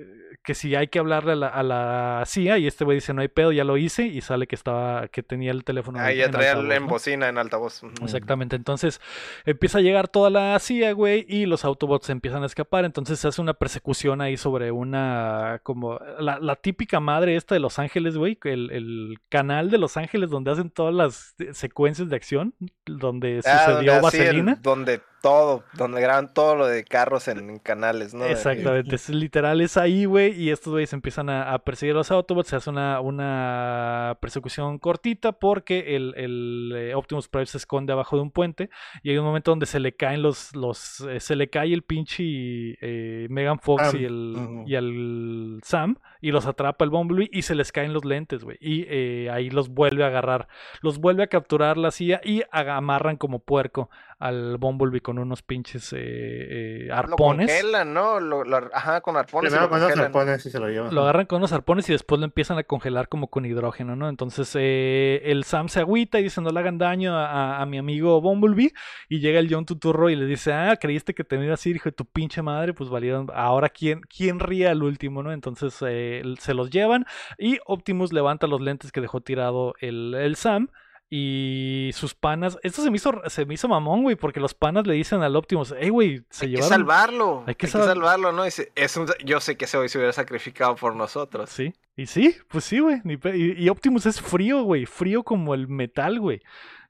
[0.44, 3.22] que si hay que hablarle a la, a la CIA y este güey dice, no
[3.22, 6.26] hay pedo, ya lo hice y sale que estaba, que tenía el teléfono Ahí en-
[6.28, 6.88] ya traía altavoz, en ¿no?
[6.90, 7.82] bocina, en altavoz.
[8.04, 9.02] Exactamente, entonces
[9.46, 13.28] empieza a llegar toda la CIA, güey, y los Autobots empiezan a escapar, entonces se
[13.28, 18.16] hace una persecución ahí sobre una, como, la, la típica madre esta de Los Ángeles,
[18.18, 22.54] güey, el, el canal de Los Ángeles donde hacen todas las secuencias de acción,
[22.86, 28.26] donde Ah, el- donde todo, donde graban todo lo de carros en, en canales, ¿no?
[28.26, 32.12] Exactamente, es literal, es ahí, güey, y estos güeyes empiezan a, a perseguir a los
[32.12, 37.94] Autobots, se hace una, una persecución cortita porque el, el, eh, Optimus Prime se esconde
[37.94, 38.70] abajo de un puente
[39.04, 41.84] y hay un momento donde se le caen los, los eh, se le cae el
[41.84, 47.42] pinche eh, Megan Fox y el, y el Sam y los atrapa el Bumblebee y
[47.42, 48.58] se les caen los lentes, güey.
[48.62, 50.48] Y eh, ahí los vuelve a agarrar,
[50.82, 53.90] los vuelve a capturar la CIA y amarran como puerco
[54.22, 57.48] al Bumblebee con unos pinches eh, eh, Lo arpones.
[57.52, 58.20] congelan, ¿no?
[58.20, 59.50] Lo, lo- ajá, con arpones.
[59.50, 60.06] Primero lo con los congelan.
[60.06, 60.94] arpones y se lo llevan.
[60.96, 64.08] Lo agarran con unos arpones y después lo empiezan a congelar como con hidrógeno, ¿no?
[64.08, 67.66] Entonces eh, el Sam se agüita y dice no le hagan daño a, a- a
[67.66, 68.72] mi amigo Bumblebee.
[69.10, 71.90] Y llega el John Tuturro y le dice, ah, creíste que te iba así, hijo
[71.90, 73.28] de tu pinche madre, pues valieron.
[73.34, 75.32] Ahora quién, quién ríe al último, ¿no?
[75.34, 77.06] Entonces eh, se los llevan
[77.38, 80.70] y Optimus levanta los lentes que dejó tirado el, el Sam.
[81.14, 84.88] Y sus panas, esto se me hizo, se me hizo mamón, güey, porque los panas
[84.88, 87.40] le dicen al Optimus, hey, güey, se Hay que salvarlo.
[87.42, 88.46] Hay Hay que que, sal- salvarlo, ¿no?
[88.46, 88.62] Es
[88.96, 91.50] un- yo sé que ese hoy se hubiera sacrificado por nosotros.
[91.50, 93.02] Sí, y sí, pues sí, güey.
[93.04, 94.86] Y, y Optimus es frío, güey.
[94.86, 96.42] Frío como el metal, güey.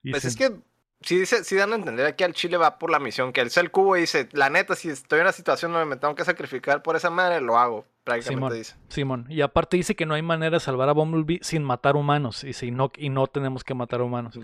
[0.07, 0.51] Pues es que
[1.01, 3.61] sí, dice, sí dan a entender que al Chile va por la misión, que alza
[3.61, 6.25] el cubo y dice, la neta, si estoy en una situación donde me tengo que
[6.25, 7.85] sacrificar por esa madre, lo hago.
[8.03, 8.57] Prácticamente Simón.
[8.57, 8.75] dice.
[8.89, 9.25] Simón.
[9.29, 12.43] Y aparte dice que no hay manera de salvar a Bumblebee sin matar humanos.
[12.43, 14.39] Y, si no, y no tenemos que matar humanos.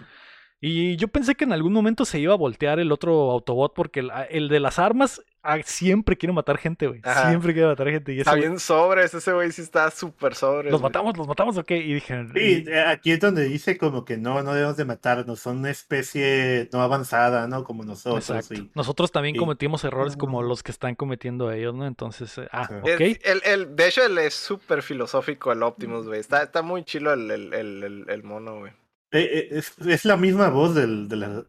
[0.60, 4.00] Y yo pensé que en algún momento se iba a voltear el otro Autobot porque
[4.00, 7.02] el, el de las armas ah, siempre quiere matar gente, güey.
[7.28, 8.14] Siempre quiere matar gente.
[8.14, 10.72] Y Está bien sobres, ese güey sí está súper sobres.
[10.72, 11.72] los matamos, los matamos, ok.
[11.72, 15.40] Y dije, Sí, eh, aquí es donde dice como que no, no debemos de matarnos,
[15.40, 17.64] son una especie no avanzada, ¿no?
[17.64, 18.30] Como nosotros.
[18.30, 18.54] Exacto.
[18.56, 21.86] y- Nosotros también cometimos errores como los que están cometiendo ellos, ¿no?
[21.88, 22.76] Entonces, eh, ah, Sí.
[22.92, 23.02] ok.
[23.02, 26.20] Es- el, el- de hecho, él es súper filosófico, el Optimus, güey.
[26.20, 28.72] Está, está muy chilo el, el, el, el- el mono, güey.
[29.12, 31.44] Eh, eh, es, es la misma voz del, de la,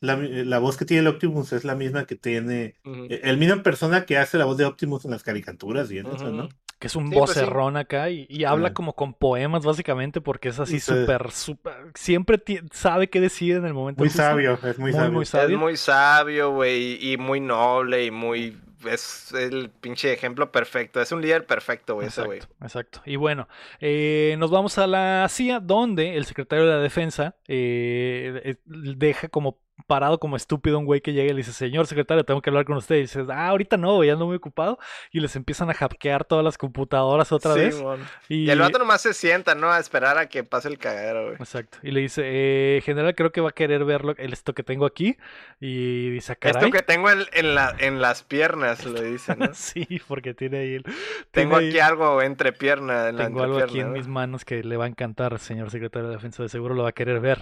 [0.00, 3.36] la, mi- la voz que tiene el Optimus es la misma que tiene eh, el
[3.38, 6.48] misma persona que hace la voz de Optimus en las caricaturas y en eso, ¿no?
[6.78, 7.40] Que es un Sí, pues sí.
[7.40, 10.92] vocerrón acá y, y habla como con poemas básicamente porque es así Sí.
[10.94, 14.22] súper, súper, siempre sabe qué decir en el momento Muy justo.
[14.22, 15.12] sabio, es Muy, muy, sabio.
[15.12, 15.56] muy sabio.
[15.56, 18.56] Es muy sabio, güey, y muy noble y muy...
[18.88, 21.00] Es el pinche ejemplo perfecto.
[21.00, 22.38] Es un líder perfecto, güey, ese güey.
[22.38, 23.02] Exacto, exacto.
[23.06, 23.48] Y bueno,
[23.80, 29.26] eh, nos vamos a la CIA, donde el secretario de la defensa eh, eh, deja
[29.26, 32.50] como parado como estúpido un güey que llega y le dice, señor secretario, tengo que
[32.50, 32.96] hablar con usted.
[32.96, 34.78] Y dice, ah, ahorita no, güey, ando muy ocupado.
[35.12, 37.82] Y les empiezan a hackear todas las computadoras otra Sí, vez.
[38.28, 39.70] Y, Y el vato nomás se sienta, ¿no?
[39.70, 41.34] A esperar a que pase el cagadero, güey.
[41.36, 41.78] Exacto.
[41.82, 44.62] Y le dice, eh, general, creo que va a querer ver lo- el- esto que
[44.62, 45.16] tengo aquí.
[45.60, 46.62] Y dice, "Ah, caray.
[46.64, 49.48] Esto que tengo en, en, la, en las piernas, le dice, ¿no?
[49.54, 50.84] sí, porque tiene ahí el...
[51.30, 54.76] Tengo aquí algo entre pierna, en la Tengo algo aquí en mis manos que le
[54.76, 56.42] va a encantar, señor secretario de Defensa.
[56.42, 57.38] De seguro lo va a querer ver.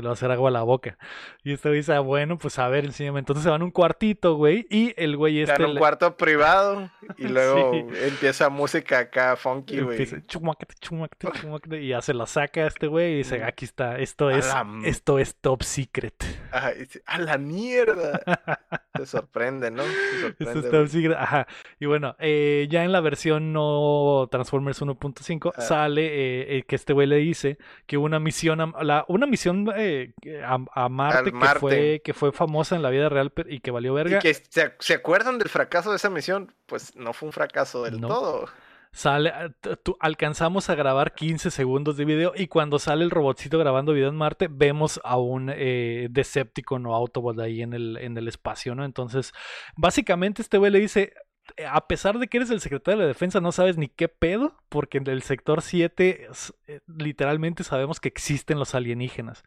[0.00, 0.96] Se le va a hacer agua a la boca.
[1.44, 3.18] Y este güey dice, ah, bueno, pues a ver, enséñame.
[3.18, 4.66] Entonces se van a un cuartito, güey.
[4.70, 5.64] Y el güey Está este...
[5.64, 7.84] en un cuarto privado y luego Sí.
[8.06, 9.98] empieza música acá funky, güey.
[10.00, 13.44] Empieza, "Chumaquete, chumaquete, chumaquete", y ya se la saca este güey y dice, Mm.
[13.44, 16.14] aquí está, esto es, la esto es top secret.
[16.50, 18.20] Ajá, dice, ¡A la mierda!
[18.96, 19.82] Se sorprende, ¿no?
[19.82, 20.82] Se Esto sorprende, es güey.
[20.82, 21.46] top secret, ajá.
[21.78, 25.60] Y bueno, eh, ya en la versión no Transformers 1.5 Ah.
[25.60, 29.68] sale eh, eh, que este güey le dice que una misión la- una misión
[30.44, 33.94] a, a Marte, que fue que fue famosa en la vida real y que valió
[33.94, 34.18] verga.
[34.18, 36.54] Y que se, ¿se acuerdan del fracaso de esa misión?
[36.66, 38.08] Pues no fue un fracaso del No.
[38.08, 38.48] todo.
[38.92, 39.48] Sale, ah,
[40.00, 44.16] alcanzamos a grabar 15 segundos de video y cuando sale el robotcito grabando video en
[44.16, 48.84] Marte, vemos a un eh, Decepticon o Autobot ahí en el, en el espacio, ¿no?
[48.84, 49.32] Entonces,
[49.76, 51.12] básicamente este güey le dice,
[51.56, 54.08] "Eh, a pesar de que eres el secretario de la defensa, no sabes ni qué
[54.08, 59.44] pedo, porque en el sector 7 s- eh, literalmente sabemos que existen los alienígenas.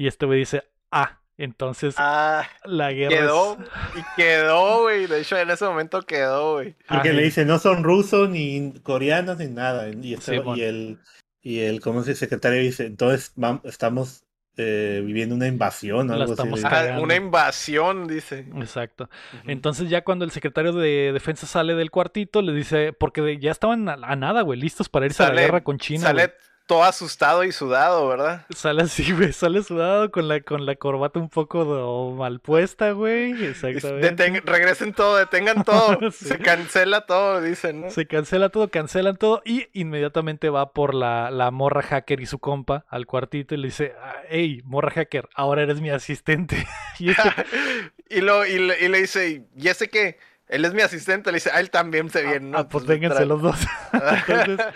[0.00, 3.52] Y este güey dice, ah, entonces Ah, la guerra quedó.
[3.60, 4.00] es...
[4.00, 5.06] Y quedó, güey.
[5.06, 6.74] De hecho, en ese momento quedó, güey.
[6.88, 9.90] Porque Ah, le dice, no son rusos, ni coreanos, ni nada.
[9.90, 10.98] Y, este- y el,
[11.42, 12.20] y el, ¿cómo se dice?
[12.20, 14.24] secretario dice, entonces vam- estamos
[14.56, 16.64] eh, viviendo una invasión o La algo así.
[16.64, 18.46] Ah, una invasión, dice.
[18.56, 19.08] Exacto.
[19.46, 23.88] Entonces ya cuando el secretario de defensa sale del cuartito, le dice, porque ya estaban
[23.88, 26.00] a, a nada, güey, listos para irse a la guerra con China.
[26.02, 26.49] Sale güey.
[26.70, 28.46] Todo asustado y sudado, ¿verdad?
[28.54, 33.32] Sale así, güey, sale sudado con la, con la corbata un poco mal puesta, güey.
[33.44, 34.14] Exactamente.
[34.14, 35.98] deten- regresen todo, detengan todo.
[36.12, 36.26] Sí.
[36.26, 37.90] Se cancela todo, dicen, ¿no?
[37.90, 42.38] Se cancela todo, cancelan todo y inmediatamente va por la, la morra hacker y su
[42.38, 46.68] compa al cuartito y le dice, "Ah, hey, morra hacker, ahora eres mi asistente.
[47.00, 47.22] y este,
[48.10, 50.18] y, lo, y, le, y le dice, ¿y ese qué?
[50.50, 51.30] Él es mi asistente.
[51.30, 52.58] Le dice, a él también se viene, ¿no?
[52.58, 53.56] ah, pues vénganse tra- los dos.
[53.92, 54.66] Entonces,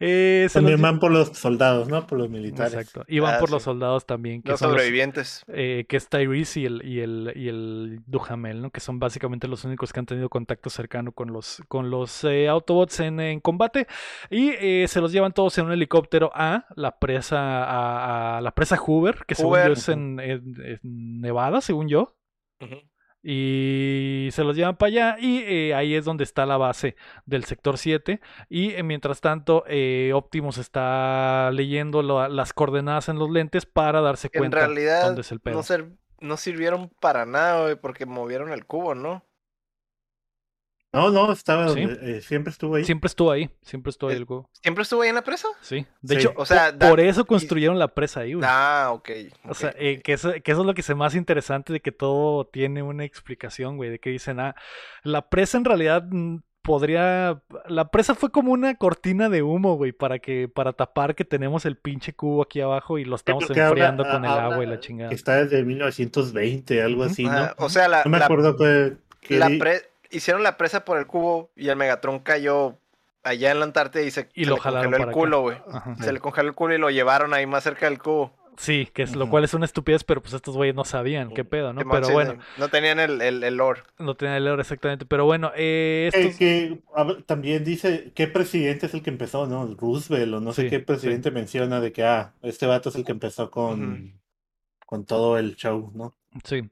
[0.00, 2.06] eh, se También lle- van por los soldados, ¿no?
[2.06, 2.72] Por los militares.
[2.74, 3.04] Exacto.
[3.08, 3.54] Y van Ah, por sí.
[3.54, 5.44] los soldados también, que Los son los- sobrevivientes.
[5.48, 8.70] eh, que es Tyrese y el, y el, y el Duhamel, ¿no?
[8.70, 12.48] Que son básicamente los únicos que han tenido contacto cercano con los, con los eh,
[12.48, 13.86] Autobots en, en combate.
[14.30, 18.52] Y eh, se los llevan todos en un helicóptero a la presa, a, a la
[18.54, 19.72] presa Hoover, que según yo Hoover.
[19.72, 22.16] es en, en- en Nevada, según yo.
[22.60, 22.76] Ujú.
[23.30, 26.96] Y se los llevan para allá y eh, ahí es donde está la base
[27.26, 28.20] del sector 7.
[28.48, 34.28] Y eh, mientras tanto, eh, Optimus está leyendo las coordenadas en los lentes para darse
[34.32, 35.56] en cuenta realidad dónde es el pedo.
[35.56, 35.90] no, ser-
[36.20, 39.22] no sirvieron para nada, güey, porque movieron el cubo, ¿no?
[40.98, 41.80] No, no, estaba Sí.
[41.80, 42.84] eh, siempre estuvo ahí.
[42.84, 44.48] Siempre estuvo ahí, siempre estuvo ahí Eh, el cubo.
[44.62, 45.48] ¿Siempre estuvo ahí en la presa?
[45.60, 45.86] Sí.
[46.02, 46.20] De Sí.
[46.20, 48.46] hecho, O sea, da- por eso construyeron la presa ahí, güey.
[48.48, 49.10] Ah, ok.
[49.44, 51.80] O ok, sea, eh, que, eso, que eso es lo que se más interesante de
[51.80, 54.54] que todo tiene una explicación, güey, de que dicen, ah,
[55.02, 59.92] la presa en realidad mm, podría, la presa fue como una cortina de humo, güey,
[59.92, 63.68] para que, para tapar que tenemos el pinche cubo aquí abajo y lo estamos habla-
[63.68, 65.08] enfriando con el agua y la chingada.
[65.08, 67.30] Que está desde 1920, algo así, ¿no?
[67.32, 70.84] Ah, o sea, la, no me la- acuerdo que, que la pre- hicieron la presa
[70.84, 72.78] por el cubo y el Megatron cayó
[73.22, 75.58] allá en la Antártida y se, Y se lo le jalaron congeló el culo, güey.
[76.00, 78.32] Se le congeló el culo y lo llevaron ahí más cerca del cubo.
[78.56, 81.44] Sí, que es lo cual es una estupidez, pero pues estos güeyes no sabían qué
[81.44, 81.88] pedo, ¿no?
[81.88, 83.82] Pero bueno, No tenían el, el, el lore.
[84.00, 86.36] no tenía el lore exactamente, pero bueno, eh, que- estos...
[86.38, 89.64] que hab- también dice qué presidente es el que empezó, ¿no?
[89.76, 93.04] Roosevelt o no sé Sí, qué presidente menciona de que, ah, este vato es el
[93.04, 94.18] que empezó con,
[94.86, 96.16] con todo el show, ¿no?
[96.42, 96.68] Sí.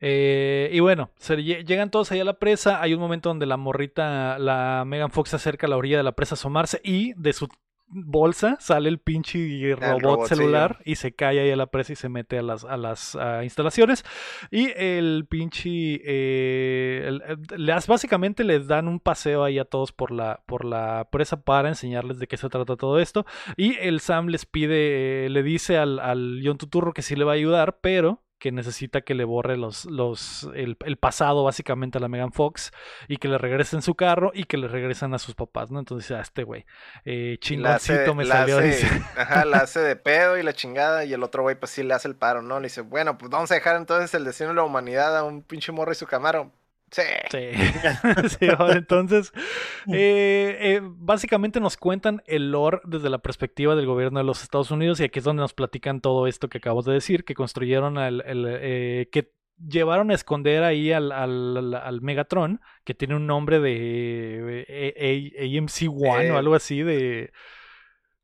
[0.00, 2.80] Eh, y bueno, se llegan todos allá a la presa.
[2.80, 6.02] Hay un momento donde la morrita, la Megan Fox, se acerca a la orilla de
[6.04, 7.48] la presa a asomarse y de su
[7.90, 10.36] bolsa sale el pinche robot robotcillo.
[10.36, 13.16] celular y se cae ahí a la presa y se mete a las, a las
[13.42, 14.04] instalaciones.
[14.50, 15.98] Y el pinche.
[16.04, 21.08] eh, el- el- básicamente les dan un paseo ahí a todos por la, por la
[21.10, 23.24] presa para enseñarles de qué se trata todo esto.
[23.56, 27.24] Y el Sam les pide, eh, le dice al, al John Tuturro que sí le
[27.24, 31.98] va a ayudar, pero que necesita que le borre los, los, el, el pasado básicamente
[31.98, 32.70] a la Megan Fox
[33.08, 35.78] y que le regresen su carro y que le regresen a sus papás, ¿no?
[35.78, 36.64] Entonces, a este güey,
[37.04, 38.86] eh, hace- chingoncito me la salió, hace- dice.
[39.16, 41.04] Ajá, la hace de pedo y la chingada.
[41.04, 42.60] Y el otro güey, pues sí le hace el paro, ¿no?
[42.60, 45.42] Le dice, bueno, pues vamos a dejar entonces el destino de la humanidad a un
[45.42, 46.52] pinche morro y su camaro.
[46.90, 47.02] Sí.
[47.30, 48.46] Sí.
[48.74, 49.32] Entonces,
[49.92, 54.70] eh, eh, básicamente nos cuentan el lore desde la perspectiva del gobierno de los Estados
[54.70, 57.98] Unidos y aquí es donde nos platican todo esto que acabamos de decir, que construyeron
[57.98, 63.26] el, el, eh, que llevaron a esconder ahí al, al, al- Megatron, que tiene un
[63.26, 67.32] nombre de eh, A- A- AMC-1 Eh, o algo así, de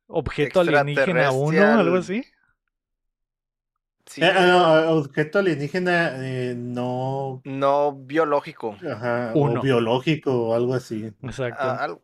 [0.07, 1.79] objeto alienígena 1, extraterrestrial.
[1.81, 2.25] algo así.
[4.07, 4.23] Sí.
[4.23, 8.77] Eh, ah, no, objeto alienígena eh, no, No biológico.
[8.91, 9.61] ajá, Uno.
[9.61, 11.11] o biológico o algo así.
[11.23, 11.59] Exacto.
[11.63, 12.03] Ah, algo,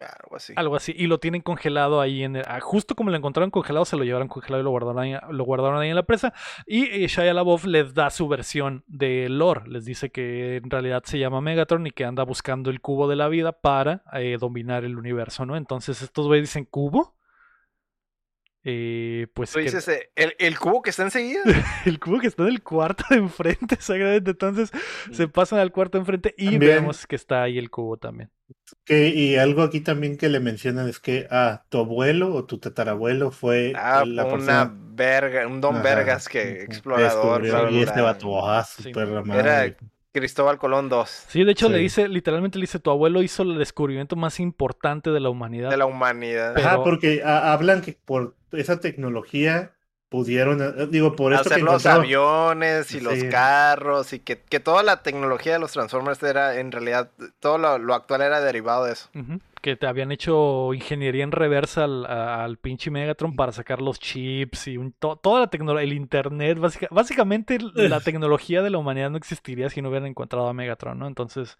[0.00, 0.52] algo así.
[0.56, 0.94] Algo así.
[0.96, 4.04] Y lo tienen congelado ahí en el- ah, justo como lo encontraron congelado, se lo
[4.04, 6.32] llevaron congelado y lo guardaron ahí, lo guardaron ahí en la presa.
[6.66, 9.62] Y eh, Shia LaBeouf les da su versión de lore.
[9.68, 13.16] Les dice que en realidad se llama Megatron y que anda buscando el cubo de
[13.16, 15.56] la vida para eh, dominar el universo, ¿no?
[15.56, 17.15] Entonces estos güeyes dicen, ¿cubo?
[18.68, 21.40] Eh, pues Tú dices, eh, ¿el, el cubo que está enseguida?
[21.86, 24.32] el cubo que está en el cuarto de enfrente, exactamente.
[24.32, 24.72] Entonces
[25.12, 26.74] se pasan al cuarto de enfrente y También.
[26.74, 28.28] vemos que está ahí el cubo también.
[28.84, 32.58] Que, y algo aquí también que le mencionan es que ah, tu abuelo o tu
[32.58, 37.42] tatarabuelo fue Ah, la una persona verga, un don ajá, vergas que explorador.
[37.42, 38.82] descubrió, y este vato, ah, Sí.
[38.84, 39.76] super Era madre.
[40.12, 43.58] Cristóbal Colón II Sí, de hecho le dice, literalmente le dice, tu abuelo hizo el
[43.58, 45.68] descubrimiento más importante de la humanidad.
[45.68, 46.54] de la humanidad.
[46.54, 49.72] Pero- Ajá, porque ah, hablan que por esa tecnología
[50.08, 54.60] pudieron, eh, digo, por esto Hacer que los aviones y los carros y que, que
[54.60, 57.10] toda la tecnología de los Transformers era en realidad,
[57.40, 59.08] todo lo, lo actual era derivado de eso.
[59.60, 64.68] Que te habían hecho ingeniería en reversa al, al pinche Megatron para sacar los chips
[64.68, 69.10] y un- to- toda la tecnología, el internet, básica- básicamente la tecnología de la humanidad
[69.10, 71.08] no existiría si no hubieran encontrado a Megatron, ¿no?
[71.08, 71.58] Entonces,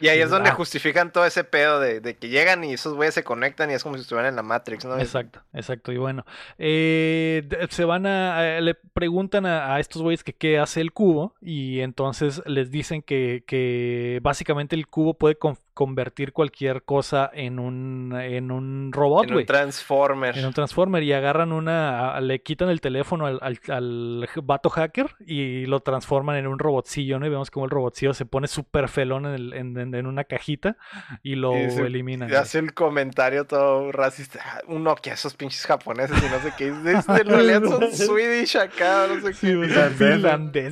[0.00, 0.54] Y ahí es donde Ah.
[0.54, 3.82] justifican todo ese pedo de, de que llegan y esos güeyes se conectan y es
[3.82, 4.98] como si estuvieran en la Matrix, ¿no?
[4.98, 5.92] exacto, exacto.
[5.92, 6.24] Y bueno,
[6.58, 11.34] eh, se van a, le preguntan a, a estos güeyes que qué hace el cubo
[11.40, 17.58] y entonces les dicen que, que básicamente el cubo puede con- convertir cualquier cosa en
[17.58, 19.42] un, en un robot, En güey.
[19.42, 20.38] un Transformer.
[20.38, 24.70] En un Transformer y agarran una, a- le quitan el teléfono al, al, al vato
[24.70, 27.26] hacker y lo transforman en un robotcillo, ¿no?
[27.26, 30.24] Y vemos como el robotcillo se pone súper felón en, el- en, en- en una
[30.24, 30.76] cajita
[31.22, 32.28] y lo Y se- eliminan.
[32.28, 34.40] Y hace el comentario todo racista.
[34.44, 36.68] "Ah, Un Nokia, esos pinches japoneses y no sé qué.
[36.68, 39.56] Este, en realidad son Swedish acá, no sé Sí, qué.
[39.56, 40.14] güey, son Finlandés,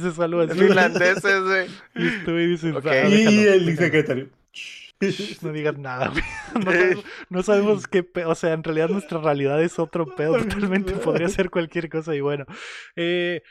[0.02, 0.59] finlandeses o algo así.
[0.59, 1.66] Finlandeses, güey.
[1.94, 2.86] Y este güey dice, Ok.
[2.86, 3.76] "Ah, Y déjalo, el déjalo".
[3.76, 4.28] secretario.
[5.43, 6.22] No digas nada, güey.
[6.55, 10.34] No sabemos, no sabemos qué pe- O sea, en realidad nuestra realidad es otro pedo
[10.70, 10.93] totalmente.
[10.93, 12.14] Podría ser cualquier cosa.
[12.14, 12.44] Y bueno,
[12.94, 13.43] eh,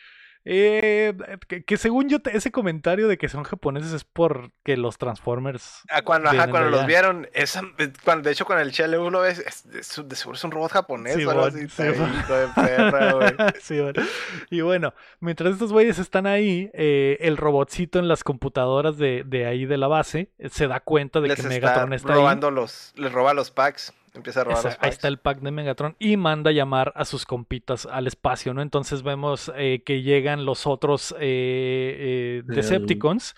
[0.43, 1.13] Eh,
[1.47, 5.81] que, que según yo, ese comentario de que son japoneses es porque los Transformers.
[5.89, 7.61] Ah, cuando, ajá, cuando los vieron, esa,
[8.03, 10.71] cuando, de hecho con el Chele uno ves, es, es- de seguro es un robot
[10.71, 11.89] japonés o algo Simón, así, ahí,
[12.19, 13.31] hijo de perra, güey.
[13.61, 14.01] Sí, bueno.
[14.49, 19.45] Y bueno, mientras estos güeyes están ahí, eh, el robotcito en las computadoras de, de
[19.45, 22.19] ahí de la base eh, se da cuenta de Les que está Megatron está ahí.
[22.19, 25.39] robando los, les roba los packs, empieza a robar Esa- los ahí está el pack
[25.39, 28.61] de Megatron y manda a llamar a sus compitas al espacio, ¿no?
[28.61, 33.35] Entonces vemos eh, que llegan los otros eh, eh, Decepticons,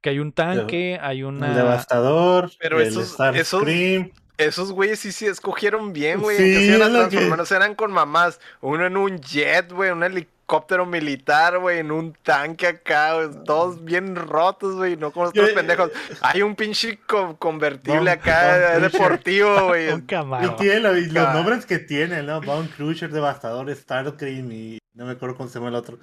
[0.00, 1.54] que hay un tanque, hay El una...
[1.56, 4.10] Devastador, Pero el esos- Starscream.
[4.38, 6.36] Esos güeyes sí, sí escogieron bien, güey.
[6.38, 8.40] Sí, en que se iban a es lo que- transformar, no se eran con mamás.
[8.60, 10.41] Uno en un jet, güey, un helicóptero
[10.86, 13.44] militar, güey, en un tanque acá, güey.
[13.44, 15.90] Todos bien rotos, güey, no como estos pendejos.
[16.22, 19.88] Hay un pinche co- convertible acá, deportivo, güey.
[19.90, 20.56] un Y Camaro.
[20.56, 22.40] tiene lo- y los nombres que tiene, ¿no?
[22.40, 25.98] Bound Crusher, Devastador, Starscream y no me acuerdo cómo se llama el otro.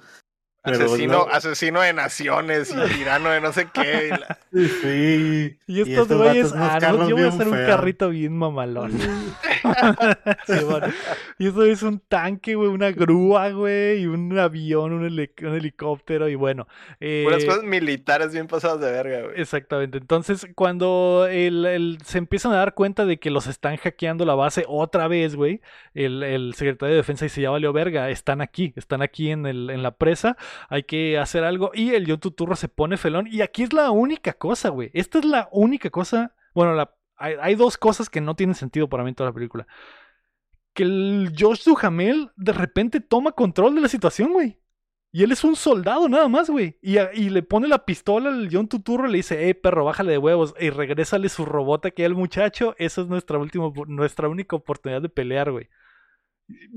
[0.62, 4.06] Pero Asesino, no- asesino de naciones y tirano de no sé qué.
[4.08, 4.38] y la-
[4.82, 5.56] Sí.
[5.66, 8.92] Y estos güeyes, ah, no, yo voy a bien hacer un carrito bien mamalón.
[10.46, 10.86] Sí, bueno.
[11.38, 15.54] Y eso es un tanque, güey, una grúa, güey, y un avión, un, heli- un
[15.54, 16.66] helicóptero, y bueno.
[17.00, 19.40] eh, Puras cosas militares bien pasadas de verga, güey.
[19.40, 19.98] Exactamente.
[19.98, 24.34] Entonces, cuando el- el- se empiezan a dar cuenta de que los están hackeando la
[24.34, 25.60] base otra vez, güey,
[25.94, 29.70] el, el secretario de defensa dice, ya valió verga, están aquí, están aquí en, el,
[29.70, 30.36] en la presa,
[30.68, 31.70] hay que hacer algo.
[31.74, 33.26] Y el John Tuturro se pone felón.
[33.26, 34.90] Y aquí es la única cosa, güey.
[34.94, 36.34] Esta es la única cosa.
[36.54, 39.66] Bueno, hay, dos cosas que no tienen sentido para mí en toda la película.
[40.72, 44.58] Que el Josh Duhamel de repente toma control de la situación, güey.
[45.12, 46.78] Y él es un soldado nada más, güey.
[46.80, 50.18] Y, le pone la pistola al John Tuturro y le dice, eh, perro, bájale de
[50.18, 50.54] huevos.
[50.60, 52.74] Y regrésale su robot aquí al muchacho.
[52.78, 55.68] Esa es nuestra última, nuestra única oportunidad de pelear, güey.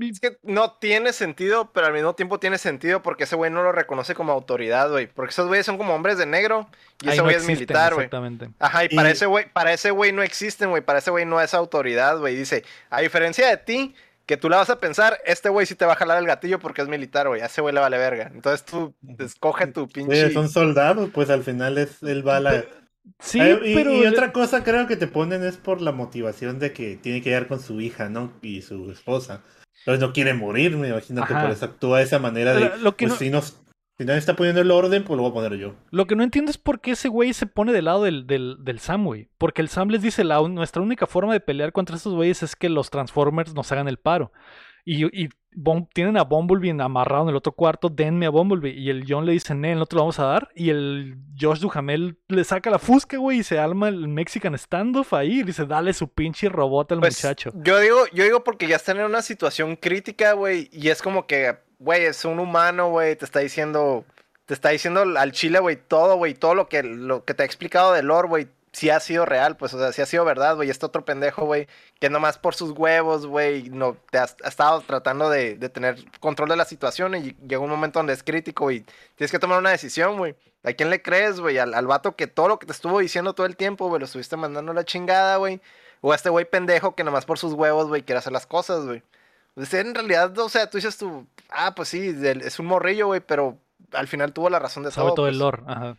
[0.00, 3.62] Es que no tiene sentido, pero al mismo tiempo tiene sentido porque ese güey no
[3.62, 5.06] lo reconoce como autoridad, güey.
[5.06, 6.68] Porque esos güeyes son como hombres de negro
[7.02, 8.06] y ese no güey es militar, güey.
[8.06, 8.50] Exactamente.
[8.58, 10.82] Ajá, y para ese güey, para ese güey no existen, güey.
[10.82, 12.36] Para ese güey no es autoridad, güey.
[12.36, 13.94] Dice, a diferencia de ti,
[14.26, 16.58] que tú la vas a pensar, este güey sí te va a jalar el gatillo
[16.58, 17.40] porque es militar, güey.
[17.42, 18.30] A ese güey le vale verga.
[18.34, 20.24] Entonces tú escoge tu pinche.
[20.24, 22.64] Oye, son soldados, pues al final es él va la.
[23.18, 23.92] Sí, Eh, y, pero...
[23.92, 27.28] y otra cosa creo que te ponen es por la motivación de que tiene que
[27.28, 28.32] llegar con su hija, ¿no?
[28.40, 29.42] Y su esposa.
[29.86, 32.96] Entonces no quiere morir, me imagino que por eso actúa de esa manera de, Lo-
[32.96, 33.60] que pues no- si, nos,
[33.98, 35.74] si nadie está poniendo el orden, pues lo voy a poner yo.
[35.90, 38.56] Lo que no entiendo es por qué ese güey se pone del lado del, del,
[38.60, 39.28] del Sam, güey.
[39.38, 42.56] Porque el Sam les dice, la, nuestra única forma de pelear contra estos güeyes es
[42.56, 44.32] que los Transformers nos hagan el paro.
[44.86, 48.72] Y, y Bum- tienen a Bumblebee amarrado en el otro cuarto, denme a Bumblebee.
[48.78, 50.48] Y el John le dice, no, no te lo vamos a dar.
[50.54, 55.14] Y el Josh Duhamel le saca la fusca, güey, y se alma el Mexican standoff
[55.14, 55.40] ahí.
[55.40, 57.50] Y dice, dale su pinche robot al Pues, muchacho.
[57.54, 60.68] Yo digo, yo digo porque ya están en una situación crítica, güey.
[60.72, 63.16] Y es como que, güey, es un humano, güey.
[63.16, 64.04] Te está diciendo.
[64.46, 66.34] Te está diciendo al chile, güey, todo, güey.
[66.34, 68.48] Todo lo que, lo que te ha explicado de lore, güey.
[68.74, 70.68] Sí ha sido real, pues, o sea, sí ha sido verdad, güey.
[70.68, 71.68] Este otro pendejo, güey,
[72.00, 76.04] que nomás por sus huevos, güey, no, te has, ha estado tratando de, de tener
[76.18, 78.84] control de la situación y llega un momento donde es crítico, güey.
[79.14, 80.34] Tienes que tomar una decisión, güey.
[80.64, 81.58] ¿A quién le crees, güey?
[81.58, 84.06] ¿Al, al vato que todo lo que te estuvo diciendo todo el tiempo, güey, lo
[84.06, 85.60] estuviste mandando a la chingada, güey.
[86.00, 88.84] O a este güey pendejo que nomás por sus huevos, güey, quiere hacer las cosas,
[88.84, 89.02] güey.
[89.54, 93.20] Pues en realidad, o sea, tú dices tú, ah, pues sí, es un morrillo, güey,
[93.20, 93.56] pero
[93.92, 95.36] al final tuvo la razón de Sabe todo pues.
[95.36, 95.62] lore.
[95.66, 95.96] Ajá.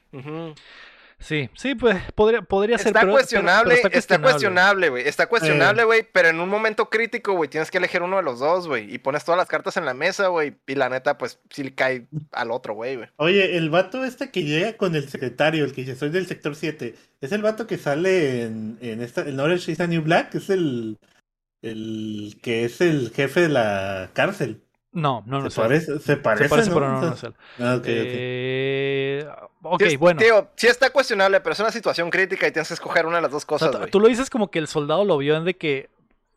[1.18, 2.88] Sí, sí, pues podría, podría ser.
[2.88, 5.08] Está, pero- pero- cuestionable, pero está cuestionable, güey.
[5.08, 8.40] Está cuestionable, güey, pero en un momento crítico, güey, tienes que elegir uno de los
[8.40, 8.94] dos, güey.
[8.94, 10.56] Y pones todas las cartas en la mesa, güey.
[10.68, 13.08] Y la neta, pues, sí le cae al otro, güey, güey.
[13.16, 16.56] Oye, el vato este que llega con el secretario, el que dice soy del sector
[16.56, 20.36] 7, es el vato que sale en, en esta, en Orange is the New Black,
[20.36, 20.98] es el,
[21.62, 24.62] el que es el jefe de la cárcel.
[24.96, 26.76] No, no, no se, parece, se parece, Se parece, ¿no?
[26.76, 27.34] pero no, no es él.
[27.60, 27.86] Ah, ok, ok.
[29.82, 30.22] Eh, bueno.
[30.22, 33.24] Tío, sí está cuestionable, pero es una situación crítica y tienes que escoger una de
[33.24, 35.44] las dos O sea, cosas, tú lo dices como que el soldado lo vio en
[35.44, 35.90] de que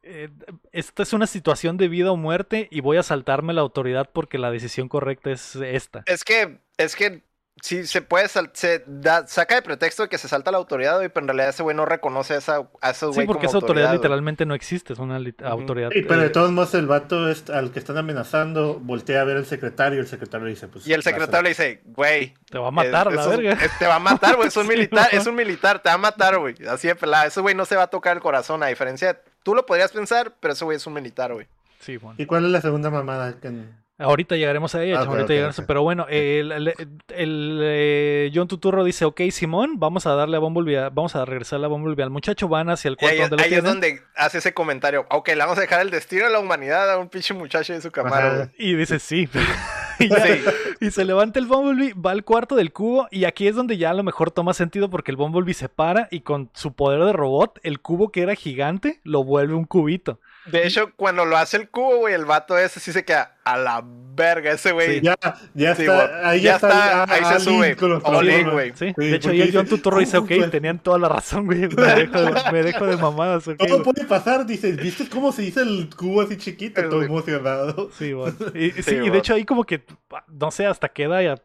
[0.02, 0.28] eh,
[0.72, 4.38] esta es una situación de vida o muerte y voy a saltarme la autoridad porque
[4.38, 6.02] la decisión correcta es esta.
[6.06, 7.22] Es que, es que
[7.62, 10.96] sí se puede, sal- se da- saca de pretexto de que se salta la autoridad,
[10.96, 13.48] güey, pero en realidad ese güey no reconoce a, esa, a esos Sí, porque como
[13.50, 15.90] esa autoridad literalmente no existe, es una autoridad.
[15.92, 19.24] Sí, pero de eh, todos modos el vato es- al que están amenazando voltea a
[19.24, 20.86] ver al secretario y el secretario le dice pues...
[20.86, 23.52] Y el secretario le dice, güey, te va a matar es- la esos- verga.
[23.64, 25.18] es- te va a matar, güey, es un Sí, militar, no.
[25.20, 26.54] es un militar, te va a matar, güey.
[26.68, 29.18] Así de pelada, ese güey no se va a tocar el corazón, a diferencia de,
[29.42, 31.46] tú lo podrías pensar, pero ese güey es un militar, güey.
[31.80, 32.16] Sí, bueno.
[32.18, 33.34] ¿Y cuál es la segunda mamada?
[33.40, 33.52] que-
[33.98, 35.66] Ahorita llegaremos a ella, Ah, ahorita llegaremos a-.
[35.66, 36.68] Pero bueno, el, el-
[37.08, 41.24] el, eh, John Tuturro dice, ok, Simón, vamos a darle a Bumblebee, a- vamos a
[41.24, 44.02] regresarle a Bumblebee al muchacho, van hacia el cuarto ahí, donde lo ahí es donde
[44.14, 47.08] hace ese comentario, ok, le vamos a dejar el destino de la humanidad a un
[47.08, 48.48] pinche muchacho de su güey.
[48.56, 49.28] Y dice, sí.
[49.98, 50.44] y, ya- Sí.
[50.80, 53.90] y se levanta el Bumblebee, va al cuarto del cubo y aquí es donde ya
[53.90, 57.12] a lo mejor toma sentido porque el Bumblebee se para y con su poder de
[57.12, 60.20] robot, el cubo que era gigante lo vuelve un cubito.
[60.46, 63.56] De hecho, cuando lo hace el cubo, güey, el vato ese sí se queda a
[63.56, 64.96] la verga ese, güey.
[64.96, 65.00] Sí.
[65.02, 65.16] Ya,
[65.54, 66.24] ya Sí, está, güey.
[66.24, 67.68] ahí Ya ya está, está, ah, ahí se ah, sube.
[67.68, 68.52] Link con los All in, Transformers.
[68.52, 68.72] güey.
[68.74, 70.50] Sí, Sí, de hecho ahí el John Tuturro dice, "Oh, ok, pues".
[70.50, 71.60] tenían toda la razón, güey.
[71.76, 73.82] Me dejo de, me dejo de mamadas, ok, ¿Cómo güey.
[73.84, 74.44] puede pasar?
[74.44, 76.82] Dices, ¿viste cómo se hizo el cubo así chiquito?
[76.88, 77.90] Todo emocionado.
[77.96, 78.34] Sí, bueno.
[78.54, 79.84] Y, sí, Sí, y de hecho ahí como que,
[80.28, 81.36] no sé, hasta queda ya...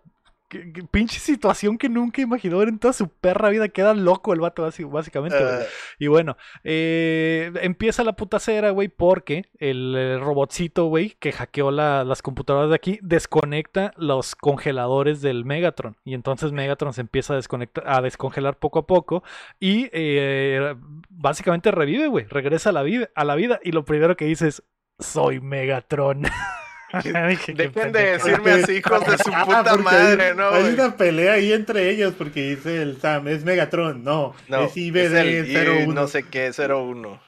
[0.91, 3.69] Pinche situación que nunca imaginó ver en toda su perra vida.
[3.69, 5.37] Queda loco el vato, básicamente.
[5.41, 5.59] Ah,
[5.99, 12.21] Y bueno, eh, empieza la putacera, güey, porque el robotcito, güey, que hackeó la- las
[12.21, 15.97] computadoras de aquí, desconecta los congeladores del Megatron.
[16.03, 19.23] Y entonces Megatron se empieza a, desconectar, a descongelar poco a poco.
[19.59, 20.75] Y eh,
[21.09, 22.25] básicamente revive, güey.
[22.25, 23.59] Regresa a la, vida, a la vida.
[23.63, 24.63] Y lo primero que dice es:
[24.99, 26.23] Soy Megatron.
[27.03, 28.25] Dije, "Qué Dejen de pendejo".
[28.27, 30.49] decirme así, hijos de su Ah, puta madre, hay, ¿no?
[30.49, 34.03] Hay una pelea ahí entre ellos porque dice el Sam, es Megatron.
[34.03, 35.55] No, No, es es IBD el I-
[35.85, 35.93] 01.
[35.93, 37.19] no sé qué, 01.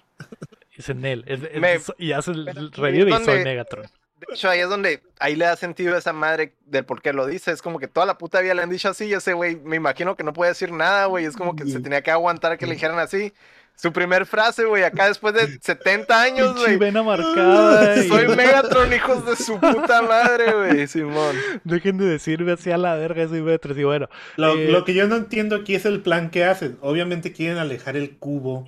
[0.78, 1.24] Es en él.
[1.28, 3.86] es- es- Me- y hace el revive y ¿dónde- soy Megatron.
[4.18, 7.12] De hecho, ahí es donde, ahí le da sentido a esa madre del por qué
[7.14, 7.52] lo dice.
[7.52, 9.76] Es como que toda la puta vida le han dicho así, y ese güey, me
[9.76, 11.26] imagino que no puede decir nada, güey.
[11.26, 13.34] Es como que se tenía que aguantar que le dijeran así.
[13.78, 16.78] Su primer frase, güey, acá después de 70 años, güey.
[16.78, 17.98] vena marcada.
[18.04, 21.36] y- Soy Megatron, hijos de su puta madre, güey, Simón.
[21.64, 23.80] Dejen de decirme así a la verga, soy Megatron.
[23.80, 26.78] Y bueno, Lo, Eh, lo que yo no entiendo aquí es el plan que hacen.
[26.82, 28.68] Obviamente quieren alejar el cubo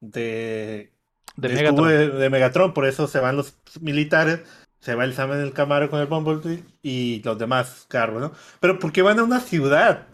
[0.00, 0.90] de,
[1.36, 1.76] de del Megatron.
[1.76, 4.40] cubo de, de Megatron, por eso se van los militares,
[4.80, 8.32] se va el Sam en el Camaro con el Bumblebee y los demás carros, ¿no?
[8.58, 10.08] Pero ¿por qué van a una ciudad?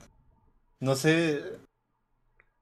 [0.81, 1.43] No sé.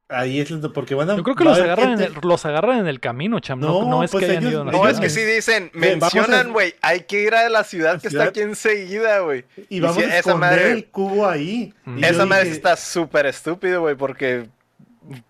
[0.08, 1.16] Ahí es lo- porque van a.
[1.16, 3.58] Yo creo que los agarran, en el, los agarran en el camino, cham.
[3.58, 5.70] No, No, no es pues que hayan ellos- ido No, ellos- es que sí dicen,
[5.74, 8.28] a- mencionan, güey, hay que ir a la ciudad que está ciudad.
[8.28, 9.44] aquí enseguida, güey.
[9.68, 11.74] Y y vamos si a esa esconder madre- el cubo ahí.
[11.84, 12.04] Mm.
[12.04, 14.48] Esa madre está súper estúpido, güey, porque...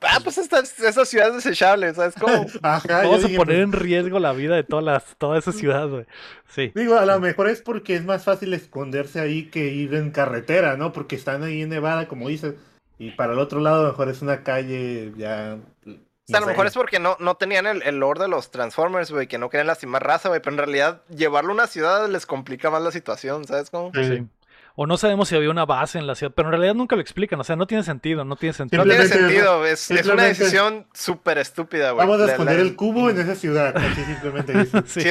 [0.01, 2.47] Ah, pues esta, esa ciudad es desechable, ¿sabes cómo?
[2.62, 5.86] Ajá, Vamos a poner pues, en riesgo la vida de toda, la, toda esa ciudad,
[5.89, 6.07] güey.
[6.48, 6.73] Sí.
[6.74, 10.78] Digo, a lo mejor es porque es más fácil esconderse ahí que ir en carretera,
[10.78, 10.93] ¿no?
[10.94, 12.55] Porque están ahí en Nevada, como dices.
[12.98, 15.59] Y para el otro lado, a lo mejor es una calle ya.
[15.86, 18.51] O sea, a lo mejor es porque no, no tenían el, el lore de los
[18.51, 22.09] Transformers, güey, que no querían lastimar raza, güey, pero en realidad llevarlo a una ciudad
[22.09, 23.93] les complica más la situación, ¿sabes cómo?
[23.94, 24.27] sí.
[24.78, 27.03] O no sabemos si había una base en la ciudad, pero en realidad nunca lo
[27.03, 27.40] explican.
[27.40, 28.85] O sea, no tiene sentido, no tiene sentido.
[28.85, 32.07] No tiene sentido, es, es una decisión súper estúpida, güey.
[32.07, 33.74] Vamos a esconder la- el cubo en esa ciudad.
[33.77, 34.85] Así simplemente dicen.
[34.86, 35.09] Sí, Sí,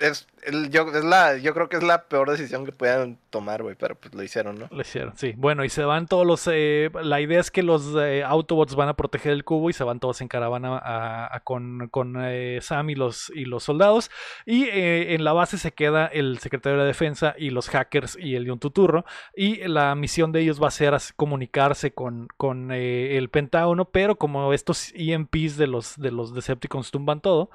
[0.00, 3.62] es, el- yo, es la, yo creo que es la peor decisión que puedan tomar,
[3.62, 4.68] güey, pero pues lo hicieron, ¿no?
[4.70, 5.34] Lo hicieron, sí.
[5.36, 6.48] Bueno, y se van todos los...
[6.50, 9.84] eh, la idea es que los eh, Autobots van a proteger el cubo y se
[9.84, 14.10] van todos en caravana a- a- con, con eh, Sam y los, y los soldados.
[14.46, 18.16] Y eh, en la base se queda el secretario de la defensa y los hackers
[18.18, 18.58] y el John
[19.36, 24.16] Y la misión de ellos va a ser comunicarse con, con eh, el Pentágono, pero
[24.16, 27.50] como estos EMPs de los, de los Decepticons tumban todo...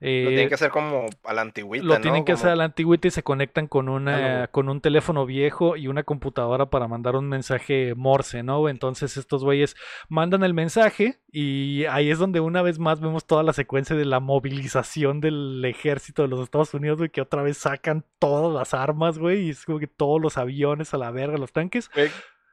[0.00, 2.00] eh, Lo tienen que hacer como a la antigüita, lo ¿no?
[2.00, 5.26] tienen que Como- hacer a la antigüita y se conectan con una con un teléfono
[5.26, 8.68] viejo y una computadora para mandar un mensaje Morse, ¿no?
[8.68, 9.76] Entonces estos güeyes
[10.08, 14.04] mandan el mensaje y ahí es donde una vez más vemos toda la secuencia de
[14.04, 18.74] la movilización del ejército de los Estados Unidos, güey, que otra vez sacan todas las
[18.74, 21.90] armas, güey, y es como que todos los aviones a la verga, los tanques.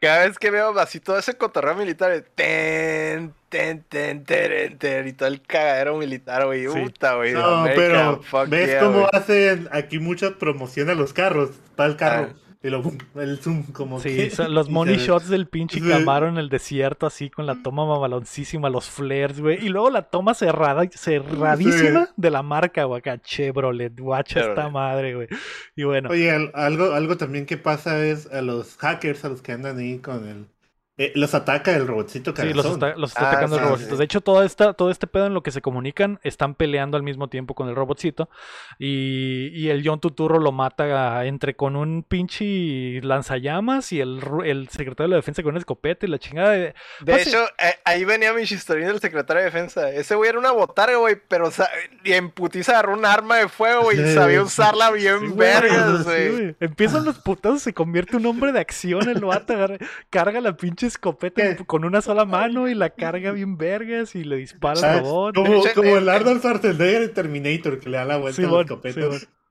[0.02, 3.84] Cada vez que veo así todo ese cotorreo militar, ten, ten,
[4.26, 6.80] ten, y todo el cagadero militar, güey, Sí.
[6.80, 7.34] puta, güey.
[7.34, 11.52] No, pero ¿ves yeah, cómo hacen aquí mucha promoción a los carros?
[11.76, 12.30] Para el carro.
[12.32, 12.45] Ah.
[12.66, 12.82] Y lo,
[13.22, 14.48] el zoom, como Sí, que.
[14.50, 15.80] los money shots del pinche.
[15.80, 19.64] Camaro en el desierto, así con la toma mamaloncísima, los flares, güey.
[19.64, 25.14] Y luego la toma cerrada, cerradísima de la marca, güey, acá, Chevrolet, guacha esta madre,
[25.16, 25.28] güey.
[25.76, 29.42] Y bueno, Oye, al- algo, algo también que pasa es a los hackers, a los
[29.44, 30.48] que andan ahí con el.
[30.98, 33.92] Eh, los ataca el robotcito sí, los está, los está Ah, atacando el sí, robotcito.
[33.92, 33.98] sí.
[33.98, 37.04] De hecho, todo, esta, todo este pedo en lo que se comunican, están peleando al
[37.04, 38.30] mismo tiempo con el robotcito.
[38.80, 44.22] Y, y el John Tuturro lo mata a- entre con un pinche lanzallamas y el,
[44.46, 46.74] el secretario de la defensa con una escopeta y la chingada de...
[47.02, 49.90] De Pase- hecho, eh, ahí venía mi chistorín del secretario de defensa.
[49.92, 51.50] Ese güey era una botarga, güey, pero
[52.04, 54.14] y en putiza agarró un arma de fuego, güey, y Sí.
[54.14, 56.56] sabía usarla bien vergas, güey.
[56.60, 59.54] Empiezan los putazos, se convierte un hombre de acción el vato,
[60.10, 61.66] carga la pinche escopeta ¿Qué?
[61.66, 65.36] con una sola mano y la carga bien vergas y le dispara al robot.
[65.36, 68.62] como, como eh, el Arnold Schwarzenegger en Terminator que le da la vuelta a la
[68.62, 69.02] escopeta.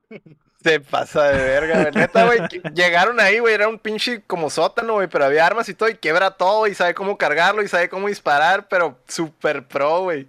[0.63, 1.93] Se pasa de verga, güey.
[1.93, 2.39] Neta, güey.
[2.73, 3.53] Llegaron ahí, güey.
[3.53, 5.07] Era un pinche como sótano, güey.
[5.07, 5.89] Pero había armas y todo.
[5.89, 6.65] Y quebra todo.
[6.65, 7.61] Y sabe cómo cargarlo.
[7.61, 8.67] Y sabe cómo disparar.
[8.67, 10.27] Pero super pro, güey.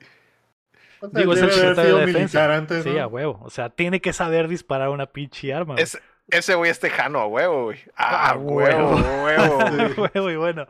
[1.12, 2.18] Digo, es el secretario de defensa.
[2.18, 3.02] militar antes, Sí, ¿no?
[3.02, 3.40] a huevo.
[3.44, 5.76] O sea, tiene que saber disparar una pinche arma.
[5.78, 7.78] Es, ese güey es tejano, a huevo, güey.
[7.96, 9.58] Ah, A huevo, huevo.
[10.24, 10.66] Muy bueno.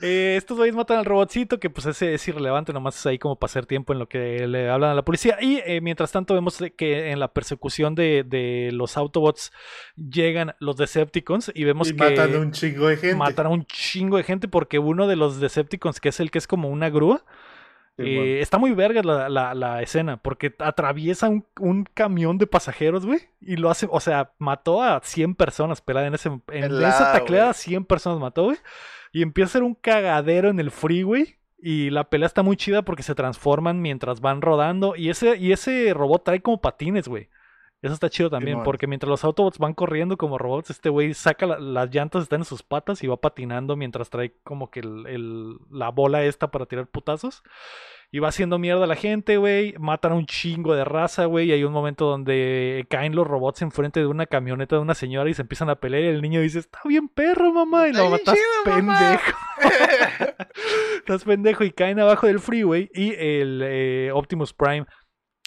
[0.00, 3.36] Eh, estos güeyes matan al robotcito, que pues ese es irrelevante, nomás es ahí como
[3.36, 5.36] pasar tiempo en lo que le hablan a la policía.
[5.40, 9.52] Y eh, mientras tanto vemos que en la persecución de, de los Autobots
[9.96, 13.16] llegan los Decepticons y vemos Y que matan a un chingo de gente.
[13.16, 16.38] matan a un chingo de gente porque uno de los Decepticons, que es el que
[16.38, 17.24] es como una grúa,
[18.04, 18.32] Sí, eh, bueno.
[18.42, 23.20] está muy verga la, la- la escena, porque atraviesa un, un camión de pasajeros, güey,
[23.40, 27.46] y lo hace, o sea, mató a 100 personas, pelada, en, ese, en esa tacleada
[27.48, 27.54] güey.
[27.54, 28.56] 100 personas mató, güey,
[29.12, 32.82] y empieza a ser un cagadero en el freeway, y la pelea está muy chida
[32.82, 37.28] porque se transforman mientras van rodando, y ese, y ese robot trae como patines, güey.
[37.82, 41.46] Eso está chido también, porque mientras los Autobots van corriendo como robots, este güey saca
[41.46, 45.06] la- las llantas, están en sus patas y va patinando mientras trae como que el-
[45.06, 47.42] el- la bola esta para tirar putazos.
[48.12, 49.72] Y va haciendo mierda a la gente, güey.
[49.78, 51.46] Matan a un chingo de raza, güey.
[51.48, 55.30] Y hay un momento donde caen los robots enfrente de una camioneta de una señora
[55.30, 56.02] y se empiezan a pelear.
[56.02, 57.86] Y el niño dice, está bien perro, mamá.
[57.86, 58.98] Y lo matas chido, mamá".
[58.98, 59.38] pendejo.
[60.98, 61.62] Estás pendejo.
[61.64, 62.90] Y caen abajo del freeway.
[62.92, 64.86] Y el eh, Optimus Prime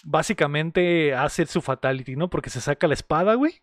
[0.04, 2.28] básicamente hace su fatality, ¿no?
[2.30, 3.62] Porque se saca la espada, güey.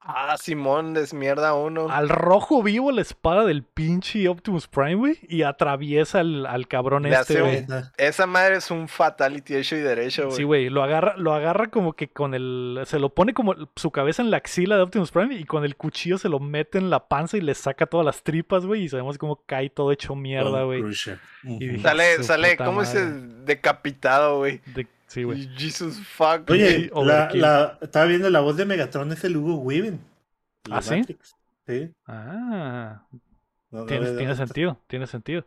[0.00, 1.86] ah, Simón, desmierda uno.
[1.88, 5.18] Al rojo vivo la espada del pinche Optimus Prime, güey.
[5.28, 7.64] Y atraviesa al, al cabrón Le este, güey.
[7.98, 10.36] Esa madre es un fatality hecho y derecho, güey.
[10.36, 12.80] Sí, güey, lo agarra, lo agarra como que con el.
[12.84, 15.76] Se lo pone como su cabeza en la axila de Optimus Prime y con el
[15.76, 18.82] cuchillo se lo mete en la panza y le saca todas las tripas, güey.
[18.84, 20.82] Y sabemos cómo cae todo hecho mierda, güey.
[20.82, 20.90] Ujú.
[21.44, 23.06] dije, Sale, sale, ¿cómo madre.
[23.06, 23.26] dice?
[23.44, 24.60] Decapitado, güey.
[24.74, 25.46] De- Sí, güey.
[25.58, 26.48] Jesus fuck.
[26.48, 30.00] Oye, la, la, estaba viendo la voz de Megatron, es el Hugo Weaving.
[30.70, 30.96] ¿Ah, sí?
[30.96, 31.36] Matrix.
[31.66, 31.90] Sí.
[32.06, 33.02] Ah,
[33.70, 35.44] No, no tiene, sentido, tiene sentido.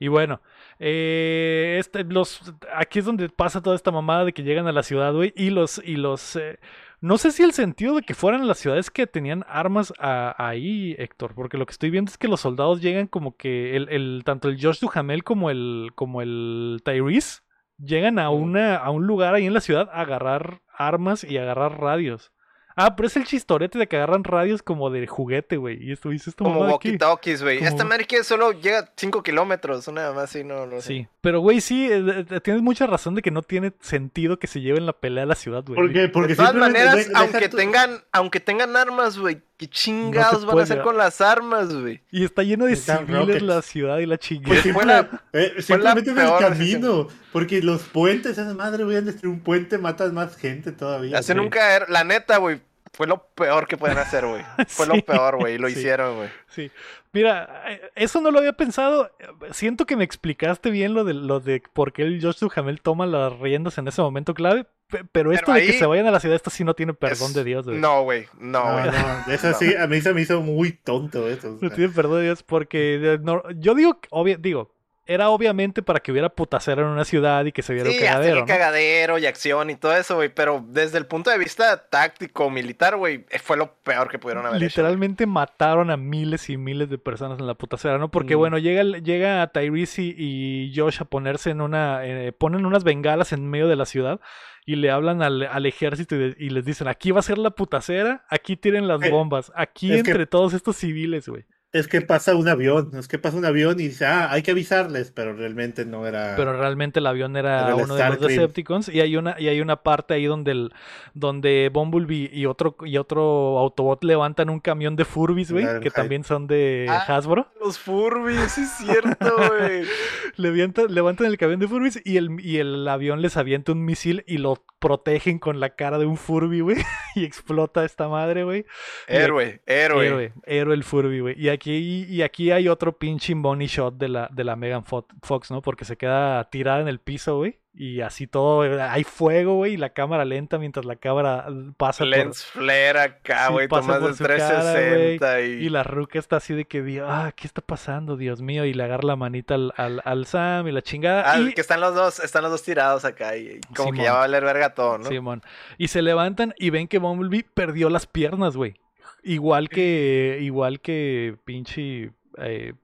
[0.00, 0.40] Y bueno,
[0.80, 4.82] eh, este, los, aquí es donde pasa toda esta mamada de que llegan a la
[4.82, 6.58] ciudad, güey, y los, y los, eh,
[7.00, 10.96] no sé si el sentido de que fueran las ciudades que tenían armas a- ahí,
[10.98, 14.22] Héctor, porque lo que estoy viendo es que los soldados llegan como que el, el-
[14.24, 17.43] tanto el Josh Duhamel como el, como el Tyrese
[17.78, 21.42] llegan a una, a un lugar ahí en la ciudad a agarrar armas y a
[21.42, 22.32] agarrar radios.
[22.76, 25.78] Ah, pero es el chistorete de que agarran radios como de juguete, güey.
[25.80, 27.58] Y esto dice esta Como walkie-talkies, güey.
[27.58, 30.88] Como- Esta madre que solo llega 5 kilómetros, una más así, no, no sé.
[30.88, 34.48] Sí, pero güey, sí, eh, eh, tienes mucha razón de que no tiene sentido que
[34.48, 35.76] se lleven la pelea a la ciudad, güey.
[35.76, 40.62] Porque, porque De todas maneras, aunque tengan, aunque tengan armas, güey, ¿qué chingados van a
[40.62, 40.84] hacer llevar.
[40.84, 42.02] con las armas, güey?
[42.10, 43.42] Y está lleno de Están civiles rockets.
[43.42, 44.48] la ciudad y la chingada.
[44.48, 47.08] Pues Fue simple- la- eh, fue la simplemente es el camino.
[47.32, 51.20] Porque los puentes, esa madre, voy a destruir un puente, matan más gente todavía.
[51.34, 52.60] Un caer, la neta, güey,
[52.92, 54.42] fue lo peor que pueden hacer, güey.
[54.68, 55.74] Fue Sí, lo peor, güey, y lo sí.
[55.78, 56.28] hicieron, güey.
[56.48, 56.70] Sí.
[57.14, 59.10] Mira, eh, eso no lo había pensado.
[59.52, 63.06] Siento que me explicaste bien lo de, lo de por qué el Josh Duhamel toma
[63.06, 64.66] las riendas en ese momento clave.
[64.88, 67.28] pe- Pero esto de que se vayan a la ciudad, esto sí no tiene perdón
[67.28, 67.78] Es- de Dios, güey.
[67.78, 68.84] No, güey, no, güey.
[68.90, 69.54] no, eso No.
[69.54, 71.56] sí, a mí se me hizo muy tonto eso.
[71.60, 74.73] No tiene perdón de Dios porque no- yo digo, que obvia- digo,
[75.06, 78.02] era obviamente para que hubiera putacera en una ciudad y que se viera Sí, un
[78.04, 78.46] cagadero, ¿no?
[78.46, 80.30] cagadero y acción y todo eso, güey.
[80.30, 84.46] Pero desde el punto de vista táctico, militar, güey, eh, fue lo peor que pudieron
[84.46, 84.66] haber hecho.
[84.80, 88.10] Literalmente mataron a miles y miles de personas en la putacera, ¿no?
[88.10, 88.38] Porque Mm.
[88.38, 92.00] bueno, llega, llega Tyrese y, y Josh a ponerse en una...
[92.06, 94.20] eh, ponen unas bengalas en medio de la ciudad
[94.66, 97.36] y le hablan al, al ejército y, de- y les dicen, aquí va a ser
[97.36, 101.44] la putacera, aquí tienen las bombas, aquí es que- entre todos estos civiles, güey.
[101.74, 104.52] Es que pasa un avión, es que pasa un avión y dice, ah, hay que
[104.52, 106.34] avisarles, pero realmente no era.
[106.36, 108.28] Pero realmente el avión era Era el uno de los Starscream.
[108.30, 110.72] Decepticons y hay una y hay una parte ahí donde el
[111.14, 115.90] donde Bumblebee y otro y otro Autobot levantan un camión de Furbies, güey, que Hype.
[115.90, 117.04] también son de Ah.
[117.08, 117.48] Hasbro.
[117.60, 119.82] Los Furbies, es cierto, güey.
[120.36, 124.22] Levantan, levantan el camión de Furbies y el, y el avión les avienta un misil
[124.26, 126.76] y lo protegen con la cara de un Furby, güey.
[127.16, 128.66] Y explota esta madre, güey.
[129.06, 130.04] Héroe, héroe.
[130.06, 131.40] Héroe, héroe el Furby, güey.
[131.40, 135.06] Y aquí, y aquí hay otro pinche money shot de la, de la Megan Fo-
[135.22, 135.62] Fox, ¿no?
[135.62, 137.58] Porque se queda tirada en el piso, güey.
[137.76, 142.04] Y así todo, hay fuego, güey, y la cámara lenta mientras la cámara eh, pasa
[142.04, 142.08] por...
[142.08, 145.44] Lens flare acá, Sí, güey, pasa tomas por de su cara, 360 y...
[145.64, 148.64] Y la ruca está así de que, ah, ¿qué está pasando, Dios mío?
[148.64, 151.24] Y le agarra la manita al, al, al Sam y la chingada.
[151.32, 154.12] Ah, y, que están los dos, están los dos tirados acá y como que ya
[154.12, 155.08] va a valer verga todo, ¿no?
[155.08, 155.42] Simón.
[155.76, 158.76] Y se levantan y ven que Bumblebee perdió las piernas, güey.
[159.24, 162.74] Igual que, igual que pinche eh,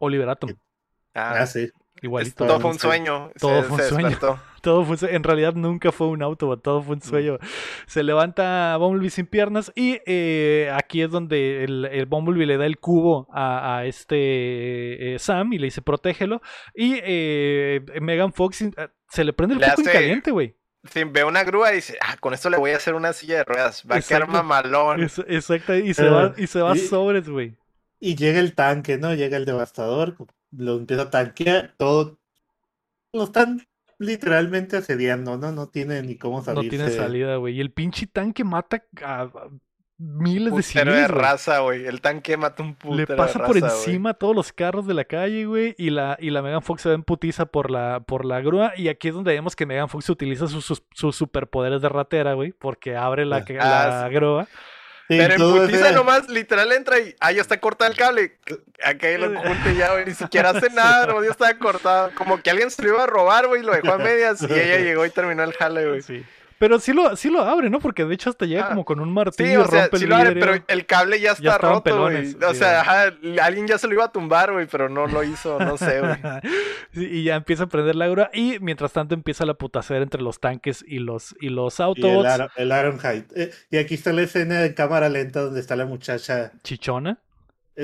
[0.00, 0.50] Oliver Atom.
[1.14, 1.70] Ah, Ah, sí.
[2.00, 2.46] Igualito.
[2.46, 3.30] todo fue un sueño.
[3.40, 4.08] Todo se- fue un sueño.
[4.10, 4.40] despertó.
[4.62, 7.38] Todo fue, en realidad nunca fue un Autobot, todo fue un sueño.
[7.86, 12.66] Se levanta Bumblebee sin piernas y eh, aquí es donde el, el Bumblebee le da
[12.66, 16.42] el cubo a, a este eh, Sam y le dice protégelo.
[16.74, 18.72] Y eh, Megan Fox eh,
[19.08, 20.56] se le prende el Le foco en caliente, güey.
[20.92, 23.36] Sí, ve una grúa y dice, ah, con esto le voy a hacer una silla
[23.38, 23.84] de ruedas.
[23.90, 25.02] Va a quedar mamalón.
[25.02, 27.56] Es- exacto, y se Eh, va, y se va y- sobres, güey.
[28.00, 29.14] Y llega el tanque, ¿no?
[29.14, 30.16] Llega el devastador,
[30.52, 32.18] lo empieza a tanquear, todo.
[33.12, 33.66] Lo están
[33.98, 35.50] literalmente asediando, ¿no?
[35.50, 36.68] No tiene ni cómo No salirse.
[36.76, 37.56] tiene salida, güey.
[37.56, 39.30] Y el pinche tanque mata a a
[39.98, 41.06] miles de de civiles, güey.
[41.20, 41.86] raza, güey.
[41.86, 44.86] El tanque mata un putero Le de pasa por raza, encima a todos los carros
[44.86, 45.74] de la calle, güey.
[45.76, 48.72] Y la, y la Megan Fox se va en putiza por la, por la grúa.
[48.76, 52.34] Y aquí es donde vemos que Megan Fox utiliza sus, sus, sus superpoderes de ratera,
[52.34, 52.52] güey.
[52.52, 54.14] Porque abre la, Ah, que- ah, la sí.
[54.14, 54.44] grúa.
[55.10, 58.36] Sí, Pero en putiza nomás, literal entra y, ah, ya está cortado el cable.
[58.84, 60.04] Acá lo junte ya, güey.
[60.04, 62.10] Ni siquiera hace nada, nomás ya estaba cortado.
[62.14, 64.42] Como que alguien se lo iba a robar, güey, y lo dejó a medias.
[64.42, 66.02] Y ella llegó y terminó el jale, güey.
[66.02, 66.22] Sí.
[66.58, 67.78] Pero sí lo, sí lo abre, ¿no?
[67.80, 68.68] Porque de hecho hasta llega Ah.
[68.70, 70.52] como con un martillo Sí, y o sea, rompe sí el lo abre, vidrio.
[70.52, 72.32] pero el cable ya está roto, güey.
[72.32, 75.06] pelones, O sí, sea, ajá, alguien ya se lo iba a tumbar, güey, pero no
[75.06, 76.16] lo hizo, no sé, güey.
[76.94, 78.30] Y ya empieza a prender la grúa.
[78.32, 81.86] Y mientras tanto empieza la putacera entre los tanques y los, y los Y el,
[81.86, 82.28] Autobots.
[82.28, 83.26] Ar- el Ironhide.
[83.36, 87.18] Eh, y aquí está la escena de cámara lenta donde está la muchacha, Chichona.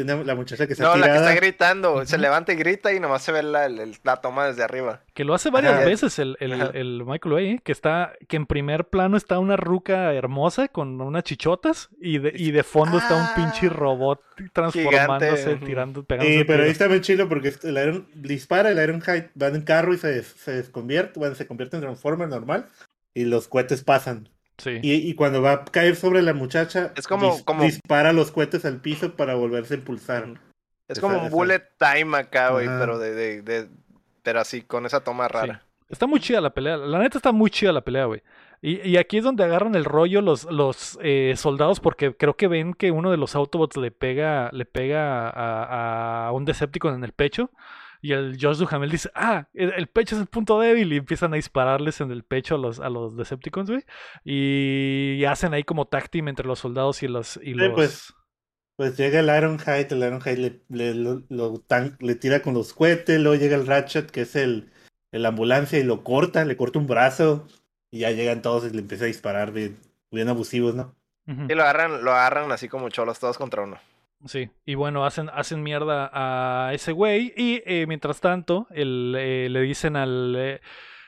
[0.02, 2.04] No, la muchacha que está No, la que está gritando.
[2.04, 5.02] Se levanta y grita y nomás se ve la, el- la toma desde arriba.
[5.14, 5.84] Que lo hace varias Ajá.
[5.84, 7.60] veces el, el, Michael Bay, ¿eh?
[7.62, 12.32] que está, que en primer plano está una ruca hermosa con unas chichotas y de,
[12.34, 14.20] y de fondo está un pinche Ah, robot
[14.52, 16.38] transformándose, gigante, tirando, pegándose.
[16.38, 19.94] Sí, pero ahí está bien chido porque el Iron, dispara, el Ironhide va en carro
[19.94, 22.66] y se, se desconvierte, bueno, se convierte en Transformer normal
[23.14, 24.28] y los cohetes pasan.
[24.58, 24.78] Sí.
[24.82, 28.30] Y, y cuando va a caer sobre la muchacha, Es como- dis- como- dispara los
[28.30, 30.28] cohetes al piso para volverse a impulsar.
[30.88, 33.68] Es Esa- como un esa- bullet time acá, güey, pero de, de, de-
[34.22, 35.62] pero así, con esa toma rara.
[35.88, 36.76] Está muy chida la pelea.
[36.76, 38.22] La neta está muy chida la pelea, güey.
[38.62, 42.48] Y, y aquí es donde agarran el rollo los, los eh, soldados porque creo que
[42.48, 47.04] ven que uno de los Autobots le pega, le pega a, a un Decepticon en
[47.04, 47.50] el pecho.
[48.04, 50.92] Y el Josh Duhamel dice, ah, el, el pecho es el punto débil.
[50.92, 53.82] Y empiezan a dispararles en el pecho a los, a los Decepticons, güey.
[54.26, 57.40] Y, hacen ahí como tag team entre los soldados y los...
[57.42, 57.72] Y los...
[57.72, 58.14] pues.
[58.76, 62.74] Pues llega el Ironhide, el Ironhide le, le, lo, lo tan- le tira con los
[62.74, 64.70] cohetes, luego llega el Ratchet, que es el,
[65.10, 67.46] el ambulancia, y lo corta, le corta un brazo,
[67.90, 69.78] y ya llegan todos y le empieza a disparar bien,
[70.10, 70.94] bien abusivos, ¿no?
[71.26, 73.78] Y lo agarran, lo agarran así como cholos, todos contra uno.
[74.26, 79.48] Sí, y bueno, hacen, hacen mierda a ese güey y eh, mientras tanto el, eh,
[79.50, 80.34] le dicen al...
[80.38, 80.60] eh,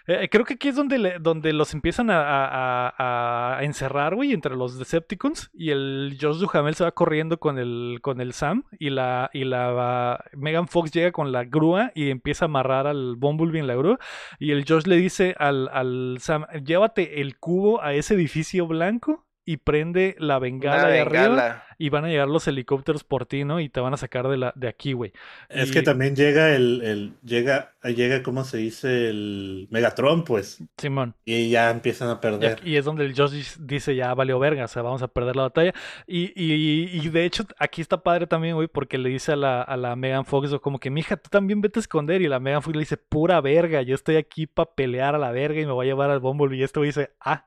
[0.09, 4.55] eh, creo que aquí es donde, le- donde los empiezan a, a- encerrar, güey, entre
[4.55, 8.91] los Decepticons y el Josh Duhamel se va corriendo con el, con el Sam y
[8.91, 13.61] la, y la Megan Fox llega con la grúa y empieza a amarrar al Bumblebee
[13.61, 13.99] en la grúa
[14.39, 19.26] y el Josh le dice al, al Sam, llévate el cubo a ese edificio blanco
[19.48, 23.60] y prende la bengala de arriba y van a llegar los helicópteros por ti, ¿no?
[23.60, 25.12] Y te van a sacar de, la, de aquí, güey.
[25.48, 29.09] Es Y- que también llega el, el llega, llega, ¿cómo se dice?
[29.09, 31.14] El Megatron, pues, Simón.
[31.24, 32.59] y ya empiezan a perder.
[32.64, 35.43] y es donde el Josh dice, ya valió verga, o sea, vamos a perder la
[35.43, 35.73] batalla.
[36.09, 39.62] Y, y, y de hecho, aquí está padre también, güey, porque le dice a la,
[39.62, 42.20] a la Megan Fox, o como que, mija, tú también vete a esconder.
[42.20, 45.31] Y la Megan Fox le dice, pura verga, yo estoy aquí para pelear a la
[45.31, 46.59] verga y me voy a llevar al Bumblebee.
[46.59, 47.47] Y este güey dice, ah.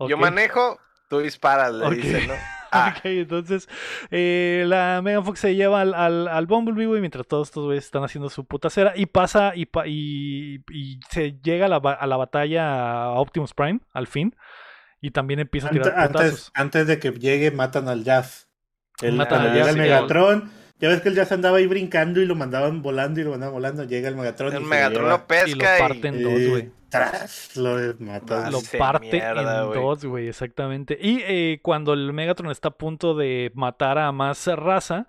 [0.00, 0.20] Yo ok".
[0.22, 0.78] manejo,
[1.10, 1.92] tú disparas, le Ok.
[1.94, 2.34] dicen, ¿no?
[2.72, 3.68] Ah, Ok, entonces
[4.12, 7.84] eh, la Megan Fox se lleva al, al, al Bumblebee, güey, mientras todos estos güeyes
[7.84, 12.06] están haciendo su putacera y pasa y, pa- y, y se llega a la, a
[12.06, 14.36] la batalla a Optimus Prime, al fin,
[15.00, 16.50] y también empieza a tirar Antes, putazos.
[16.54, 18.48] antes de que llegue, matan al Jazz.
[19.02, 21.66] El, Matan al llega Jazz, el sí, Megatron, ya ves que el Jazz andaba ahí
[21.66, 23.82] brincando y lo mandaban volando y lo mandaban volando.
[23.82, 24.52] Llega el Megatron.
[24.52, 26.70] y el se Megatron lo pesca y lo y, parten en dos, y güey.
[26.90, 28.50] Tras, lo mata.
[28.50, 30.98] Lo parte mierda, en dos, güey, exactamente.
[31.00, 35.06] Y eh, cuando el Megatron está a punto de matar a más raza,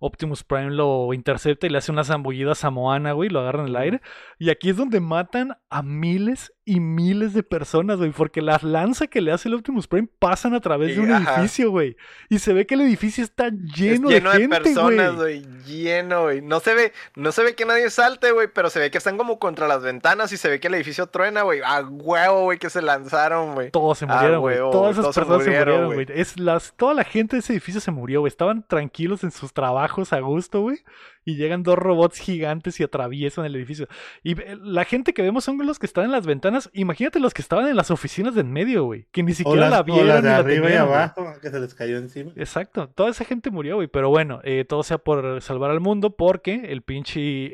[0.00, 3.76] Optimus Prime lo intercepta y le hace una zambullida samoana, güey, lo agarra en el
[3.76, 4.00] aire.
[4.38, 9.08] Y aquí es donde matan a miles y miles de personas, güey, porque las lanzas
[9.08, 11.36] que le hace el Optimus Prime pasan a través de un ajá.
[11.36, 11.96] edificio, güey.
[12.28, 15.46] Y se ve que el edificio está es lleno, lleno de de, gente, personas, güey.
[15.64, 16.42] Lleno, güey.
[16.42, 19.16] No se ve, no se ve que nadie salte, güey, pero se ve que están
[19.16, 21.62] como contra las ventanas y se ve que el edificio truena, güey.
[21.64, 23.70] A huevo, güey, que se lanzaron, güey.
[23.70, 24.58] Todos se murieron, güey.
[24.58, 26.06] Todas esas todos personas se murieron, güey.
[26.10, 28.28] Es las, toda la gente de ese edificio se murió, güey.
[28.28, 30.80] Estaban tranquilos en sus trabajos a gusto, güey.
[31.28, 33.86] Y llegan dos robots gigantes y atraviesan el edificio.
[34.22, 36.70] Y la gente que vemos son los que están en las ventanas.
[36.72, 39.06] Imagínate los que estaban en las oficinas de en medio, güey.
[39.12, 40.76] Que ni O siquiera las, la o vieron las ni de la arriba y güey.
[40.76, 42.32] abajo, que se les cayó encima.
[42.34, 43.88] Exacto, toda esa gente murió, güey.
[43.88, 47.20] Pero bueno, eh, todo sea por salvar al mundo porque el pinche.
[47.20, 47.50] eh,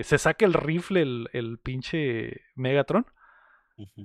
[0.00, 3.06] eh, se saca el rifle, el, el pinche Megatron.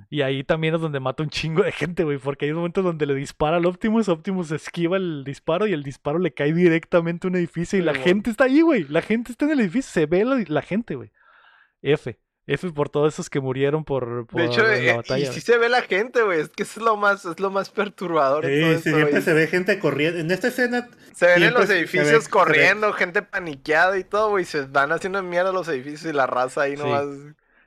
[0.09, 2.17] Y ahí también es donde mata un chingo de gente, güey.
[2.17, 5.83] Porque hay un momento donde le dispara al Optimus, Optimus esquiva el disparo y el
[5.83, 8.85] disparo le cae directamente a un edificio y la Sí, gente está ahí, güey.
[8.87, 11.11] La gente está en el edificio, se ve la, la gente, güey.
[11.81, 12.19] F.
[12.45, 15.29] F por todos esos que murieron por, por De hecho, la eh, batalla.
[15.29, 16.41] y sí se ve la gente, güey.
[16.41, 18.45] Es que eso es lo más, es lo más perturbador.
[18.45, 19.21] de todo Sí, sí, siempre güey.
[19.21, 20.19] se ve gente corriendo.
[20.19, 23.97] En esta escena, Se ven en los se ve- edificios se ve- corriendo, gente paniqueada
[23.97, 24.43] y todo, güey.
[24.43, 26.83] Se van haciendo mierda los edificios y la raza ahí Sí.
[26.83, 27.05] nomás.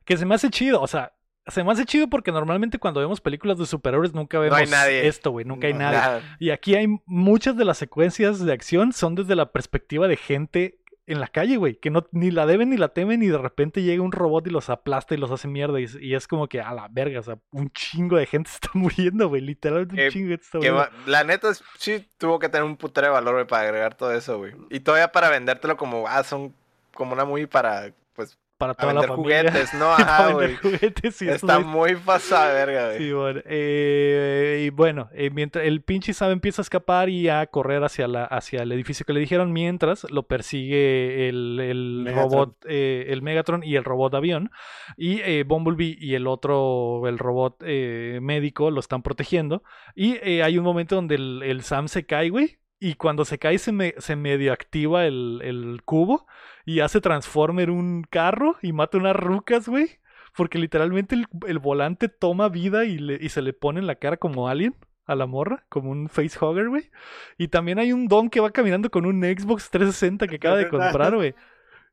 [0.04, 1.12] Que se me hace chido, o sea,
[1.46, 5.06] se me hace chido porque normalmente cuando vemos películas de superhéroes nunca vemos hay nadie.
[5.06, 5.98] esto, güey, nunca hay No, nadie.
[5.98, 6.36] Nada.
[6.38, 10.78] Y aquí hay muchas de las secuencias de acción son desde la perspectiva de gente
[11.08, 13.80] en la calle, güey, que no ni la deben ni la temen y de repente
[13.84, 16.48] llega un robot y los aplasta y los hace mierda y, es- y es como
[16.48, 20.04] que a la verga, o sea, un chingo de gente se está muriendo, güey, literalmente
[20.06, 20.84] un chingo de gente está muriendo.
[21.06, 24.38] la neta sí tuvo que tener un putero de valor, güey, para agregar todo eso,
[24.38, 24.52] güey.
[24.68, 26.52] Y todavía para vendértelo como, ah, son
[26.92, 29.42] como una movie para, pues, Para toda la vender familia.
[29.42, 29.90] juguetes, ¿no?
[29.92, 30.56] Ajá, güey.
[30.56, 32.98] juguetes y Está muy pasada, verga, güey.
[32.98, 37.46] Sí, bueno, eh, y bueno, eh, mientras el pinche Sam empieza a escapar y a
[37.46, 42.30] correr hacia, la, hacia el edificio que le dijeron, mientras lo persigue el, el Megatron.
[42.30, 44.50] robot, eh, el Megatron y el robot avión,
[44.96, 49.62] y eh, Bumblebee y el otro, el robot eh, médico, lo están protegiendo,
[49.94, 53.38] y eh, hay un momento donde el, el Sam se cae, güey, y cuando se
[53.38, 56.26] cae se, me- se medio activa el, el cubo
[56.64, 59.98] y hace transformer un carro y mata unas rucas, güey.
[60.36, 63.94] Porque literalmente el, el volante toma vida y, le- y se le pone en la
[63.94, 64.74] cara como alien
[65.06, 66.90] a la morra, como un facehugger, güey.
[67.38, 70.68] Y también hay un don que va caminando con un Xbox 360 que acaba de
[70.68, 71.34] comprar, güey.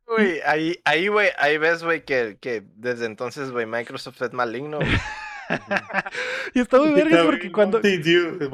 [0.05, 4.79] Güey, ahí, ahí, güey, ahí ves, güey, que, que desde entonces, güey, Microsoft es maligno.
[4.79, 4.89] güey.
[6.53, 7.81] Y está muy vergas porque cuando,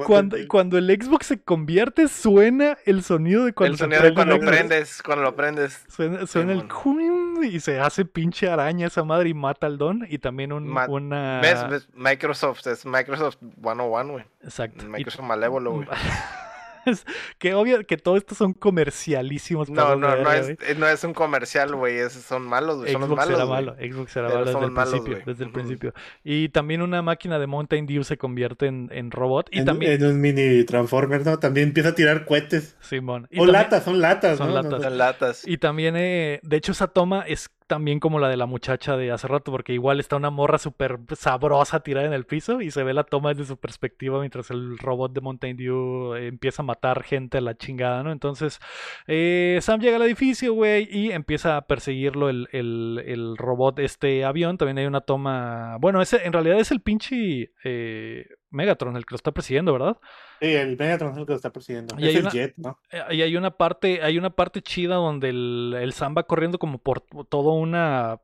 [0.05, 4.35] cuando, cuando el Xbox se convierte, suena el sonido de cuando el sonido de cuando
[4.35, 4.47] Xbox.
[4.49, 5.83] prendes, cuando lo prendes.
[5.87, 10.05] Suena, suena el cuim y se hace pinche araña esa madre y mata al don.
[10.09, 11.39] Y también un, Ma- una.
[11.41, 11.67] ¿Ves?
[11.69, 11.87] ¿Ves?
[11.93, 14.25] Microsoft es Microsoft 101, güey.
[14.43, 14.85] Exacto.
[14.85, 15.87] Y- Microsoft malévolo, güey.
[16.85, 17.05] Es
[17.37, 19.69] que obvio que todo esto son comercialísimos.
[19.69, 21.97] No, no, no es, eh, no es un comercial, güey.
[22.09, 22.91] Son malos, güey.
[22.91, 23.37] Son los Xbox malos.
[23.39, 25.93] era malo, Xbox era malo son desde el malos, principio, desde el principio.
[26.23, 29.49] Y también una máquina de Mountain Dew se convierte en, en robot.
[29.51, 31.39] Y en, también, en un mini Transformer, ¿no?
[31.39, 32.75] También empieza a tirar cohetes.
[32.79, 33.27] Simón.
[33.31, 34.61] Y O también- latas, son latas, son ¿no?
[34.61, 34.81] latas.
[34.83, 35.47] Son latas.
[35.47, 39.11] Y también, eh, de hecho, esa toma es también como la de la muchacha de
[39.11, 42.83] hace rato, porque igual está una morra súper sabrosa tirada en el piso y se
[42.83, 46.65] ve la toma desde su perspectiva mientras el robot de Mountain Dew eh, empieza a
[46.65, 48.11] matar gente a la chingada, ¿no?
[48.11, 48.59] Entonces,
[49.07, 54.25] eh, Sam llega al edificio, güey, y empieza a perseguirlo el, el- el robot, este
[54.25, 54.57] avión.
[54.57, 55.77] También hay una toma.
[55.79, 59.97] Bueno, ese en realidad es el pinche eh, Megatron el que lo está persiguiendo, ¿verdad?
[60.39, 61.95] Sí, el Megatron es el que lo está persiguiendo.
[61.97, 62.79] Y es hay el una- Jet, ¿no?
[62.91, 66.59] Eh, Y hay una parte, hay una parte chida donde el, el Sam va corriendo
[66.59, 68.19] como por todo una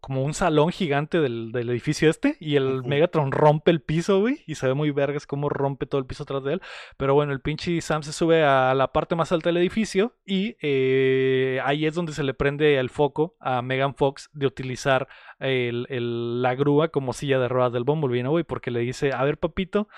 [0.00, 2.84] como un salón gigante del, del edificio este y el.
[2.84, 6.22] Megatron rompe el piso, güey, y se ve muy vergas como rompe todo el piso
[6.22, 6.62] atrás de él.
[6.98, 10.56] Pero bueno, el pinche Sam se sube a la parte más alta del edificio y
[10.60, 15.08] eh, ahí es donde se le prende el foco a Megan Fox de utilizar
[15.40, 18.44] el- el- la grúa como silla de ruedas del Bumblebee, ¿no, güey?
[18.44, 19.88] Porque le dice, a ver, papito,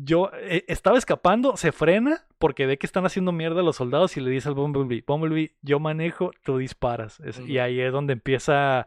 [0.00, 4.16] yo eh, estaba escapando, se frena porque ve que están haciendo mierda a los soldados
[4.16, 7.18] y le dice al Bumblebee, Bumblebee, yo manejo, tú disparas.
[7.20, 8.86] Es- Y ahí es donde empieza,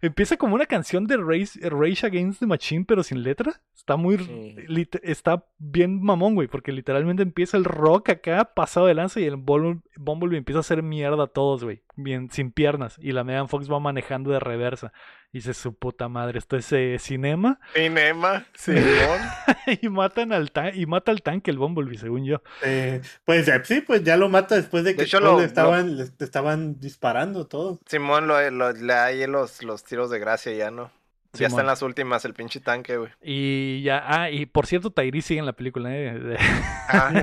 [0.00, 3.60] empieza como una canción de Rage, Rage Against the Machine, pero sin letra.
[3.74, 4.54] Está muy, Sí.
[4.68, 9.24] lit- está bien mamón, güey, porque literalmente empieza el rock acá, pasado de lanza, y
[9.24, 12.96] el Bumble- Bumblebee empieza a hacer mierda a todos, güey, bien, sin piernas.
[13.00, 14.92] Y la Megan Fox va manejando de reversa.
[15.34, 17.58] Y dice, su puta madre, esto es eh, cinema.
[17.74, 19.18] Cinema, Simón.
[19.80, 22.42] y matan al tan- y mata al tanque el Bumblebee, según yo.
[22.62, 25.46] Eh, pues eh, sí, pues ya lo mata después de que hecho, todos lo- le
[25.46, 27.78] estaban, le estaban disparando todos.
[27.86, 30.90] Simón lo, lo- le da ahí los, los tiros de gracia ya, ¿no?
[31.34, 33.10] Ya está en las últimas el pinche tanque, güey.
[33.22, 36.18] Y ya, ah, y por cierto, Tyrese sigue en la película, ¿eh?
[36.18, 36.36] De-
[36.88, 37.22] Ah,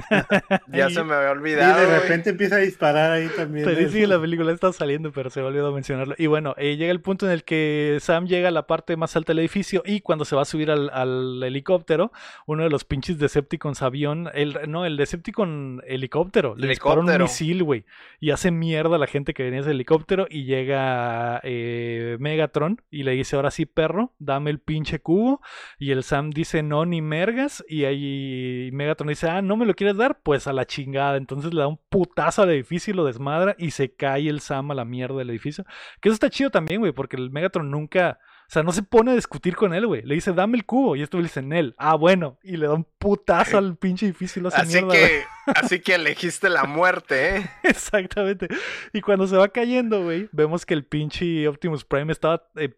[0.68, 1.80] ya Y- se me había Y olvidado.
[1.80, 3.68] de repente empieza a disparar ahí también.
[3.68, 6.16] Tyrese sigue en la película, está saliendo, pero se me olvidó mencionarlo.
[6.18, 9.16] Y bueno, eh, llega el punto en el que Sam llega a la parte más
[9.16, 12.12] alta del edificio y cuando se va a subir al, al helicóptero,
[12.48, 17.26] uno de los pinches Decepticons avión, el, no, el Decepticon helicóptero, le dispara un Helicóptero.
[17.26, 17.86] misil, güey,
[18.20, 22.82] y hace mierda a la gente que venía en ese helicóptero y llega eh, Megatron
[22.90, 25.42] y le dice, ahora sí, perro, dame el pinche cubo.
[25.78, 27.64] Y el Sam dice, no, ni mergas.
[27.68, 31.18] Y ahí Megatron dice, ah, no me lo quieres dar, pues a la chingada.
[31.18, 34.72] Entonces le da un putazo al edificio y lo desmadra y se cae el Sam
[34.72, 35.66] a la mierda del edificio.
[36.02, 38.20] Que eso está chido también, güey, porque el Megatron nunca...
[38.50, 40.02] O sea, no se pone a discutir con él, güey.
[40.02, 40.96] Le dice, dame el cubo.
[40.96, 41.76] Y esto le dice, él.
[41.78, 42.40] Ah, bueno.
[42.42, 46.64] Y le da un putazo al pinche hace Así mierda, que, así que elegiste la
[46.64, 47.50] muerte, ¿eh?
[47.64, 48.48] Exactamente.
[48.92, 52.74] Y cuando se va cayendo, güey, vemos que el pinche Optimus Prime estaba eh,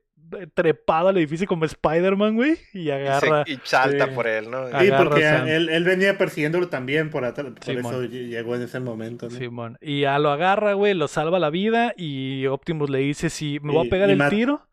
[0.53, 3.43] trepado al edificio como Spider-Man, güey, y Y, se- agarra.
[3.47, 4.11] y salta Sí.
[4.15, 4.67] por él, ¿no?
[4.67, 7.47] Sí, Agarra porque él, él venía persiguiéndolo también por atrás.
[7.53, 7.85] Por Simón.
[7.93, 9.29] eso ll- llegó en ese momento.
[9.29, 9.37] ¿no?
[9.37, 9.77] Simón.
[9.81, 13.73] Y ya lo agarra, güey, lo salva la vida y Optimus le dice, si me
[13.73, 14.67] voy a pegar y el tiro,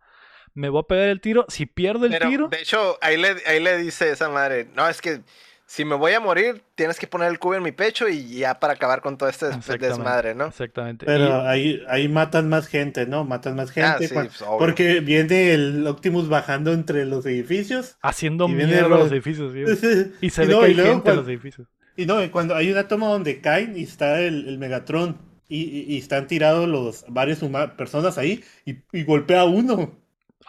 [0.54, 3.36] me voy a pegar el tiro, si pierdo el Pero, tiro, de hecho, ahí le,
[3.46, 5.20] ahí le dice esa madre, no, es que
[5.70, 8.58] si me voy a morir, tienes que poner el cubo en mi pecho y ya
[8.58, 10.46] para acabar con todo este des- desmadre, ¿no?
[10.46, 11.04] exactamente.
[11.04, 13.24] Pero Y- ahí, ahí matan más gente, ¿no?
[13.24, 13.88] Matan más gente.
[13.88, 14.58] Ah, sí, cuan- pues, obvio.
[14.58, 17.98] porque viene el Optimus bajando entre los edificios.
[18.00, 20.12] haciendo mierda los- los edificios, sí.
[20.22, 21.68] Y se Y ve no, que y hay luego gente en cuando- los edificios.
[21.96, 25.18] Y no, cuando hay una toma donde caen y está el, el Megatron
[25.48, 29.98] y, y- y están tirados los varias huma- personas ahí y, y golpea a uno.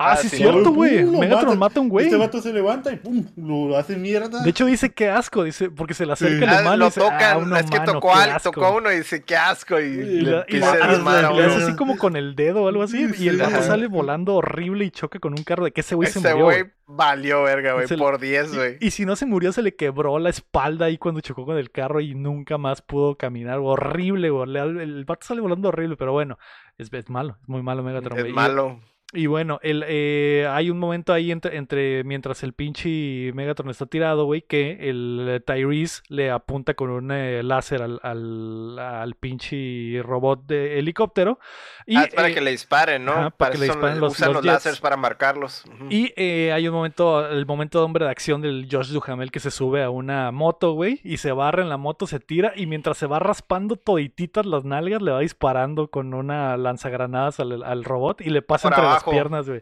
[0.01, 1.03] Ah, Ah, sí, es cierto, güey.
[1.03, 2.05] Megatron mata a un güey.
[2.05, 4.41] Este vato se levanta y pum, lo hace mierda.
[4.41, 6.43] De hecho, dice que asco, dice, porque se le acerca Sí.
[6.43, 8.75] el Ah, humano y lo dice, tocan, ah, es que tocó, qué al- tocó a
[8.77, 11.63] uno y dice, qué asco, y, Y le le- Y empieza le- a le- hace
[11.63, 13.07] así como con el dedo o algo así.
[13.19, 16.09] Y el vato sale volando horrible y choca con un carro de que ese güey
[16.09, 16.45] se Ese murió.
[16.45, 16.71] güey güey.
[16.87, 18.77] valió verga, güey, por 10, güey.
[18.79, 21.71] Y si no se murió, se le quebró la espalda ahí cuando chocó con el
[21.71, 23.59] carro y nunca más pudo caminar.
[23.59, 24.49] Horrible, güey.
[24.55, 26.37] El vato sale volando horrible, pero bueno,
[26.77, 28.17] es, es malo, es muy malo Megatron.
[28.17, 28.25] Es.
[28.27, 28.79] Y- malo.
[29.11, 33.87] Y bueno, el, eh, hay un momento ahí entre, entre mientras el pinche Megatron está
[33.87, 39.99] tirado, güey, que el Tyrese le apunta con un eh, láser al, al, al pinche
[40.03, 41.39] robot de helicóptero.
[41.87, 43.13] Y, ah, es para eh, que le disparen, ¿no?
[43.13, 45.63] ajá, para para que le son- disparen los- usan los los, láseres para marcarlos.
[45.65, 45.85] Ujú.
[45.89, 49.39] y eh, hay un momento, el momento de hombre de acción del Josh Duhamel que
[49.39, 52.67] se sube a una moto, güey, y se barra en la moto, se tira, y
[52.67, 57.83] mientras se va raspando todititas las nalgas, le va disparando con una lanzagranadas al, al
[57.83, 58.98] robot y le pasa Por entre abajo.
[59.05, 59.61] Las piernas, güey.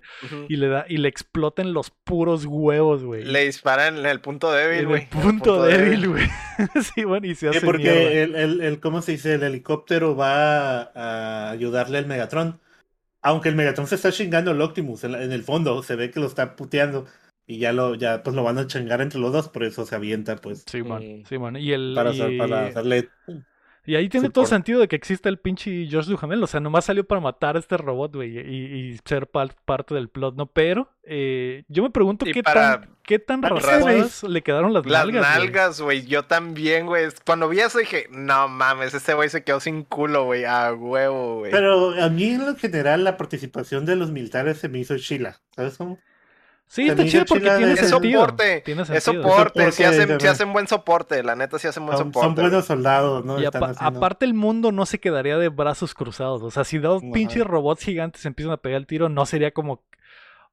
[0.49, 3.23] Y le da, y le explotan los puros huevos, güey.
[3.26, 5.01] Le disparan en el punto débil, güey.
[5.03, 6.27] el en el punto débil, güey.
[6.95, 9.34] sí, bueno, y se Sí, hace porque el, el, el- ¿cómo se dice?
[9.35, 12.59] El helicóptero va a ayudarle al Megatron.
[13.22, 16.11] Aunque el Megatron se está chingando al Optimus en, la- en el fondo, se ve
[16.11, 17.05] que lo está puteando.
[17.49, 19.95] Y ya lo, ya pues lo van a chingar entre los dos, por eso se
[19.95, 20.65] avienta, pues.
[20.68, 21.55] Sí, man, sí, man.
[21.55, 23.09] Y, el, Para, y, hacer- para hacerle.
[23.88, 26.43] Y ahí tiene todo sentido de que exista el pinche Josh Duhamel.
[26.43, 30.09] O sea, nomás salió para matar a este robot, güey, y, y ser parte del
[30.09, 30.45] plot, ¿no?
[30.45, 34.85] Pero eh, yo me pregunto Y qué, para- tan, qué tan raspadas le quedaron las,
[34.85, 35.39] Las nalgas, güey.
[35.47, 36.05] nalgas, güey.
[36.05, 37.07] Yo también, güey.
[37.26, 40.43] Cuando vi eso dije, no mames, ese güey se quedó sin culo, güey.
[40.45, 41.51] A huevo, güey.
[41.51, 45.39] Pero a mí en lo general la participación de los militares se me hizo chila.
[45.55, 45.97] ¿Sabes cómo?
[46.69, 48.22] Sí, está chido porque tiene Es sentido.
[48.22, 48.61] soporte.
[48.61, 49.72] Tiene Es soporte.
[49.72, 51.23] Sí Soporte, hacen, sí hacen buen soporte.
[51.23, 52.26] La neta, sí hacen buen Son, soporte.
[52.27, 53.39] son buenos soldados, ¿no?
[53.39, 56.44] Y Están apa- haciendo- aparte el mundo no se quedaría de brazos cruzados.
[56.44, 57.11] O sea, si dos Ajá.
[57.14, 59.84] pinches robots gigantes empiezan a pegar el tiro, no sería como...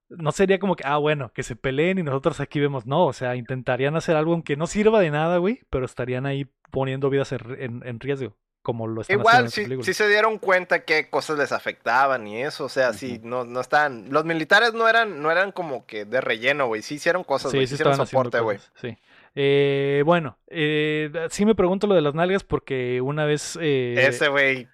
[0.09, 2.87] No sería como que, ah, bueno, que se peleen y nosotros aquí vemos.
[2.87, 6.47] No, o sea, intentarían hacer algo aunque no sirva de nada, güey, pero estarían ahí
[6.71, 10.85] poniendo vidas en, en- en riesgo, como lo están Igual, sí, sí se dieron cuenta
[10.85, 14.89] qué cosas les afectaban y eso, o sea, sí, no, no están, los militares no
[14.89, 17.93] eran, no eran como que de relleno, güey, sí hicieron cosas, Sí, güey, sí hicieron
[17.93, 18.59] estaban soporte, güey.
[18.81, 18.97] Sí.
[19.37, 23.59] Eh, bueno, eh, sí me pregunto lo de las nalgas porque una vez...
[23.61, 24.67] eh, Ese güey,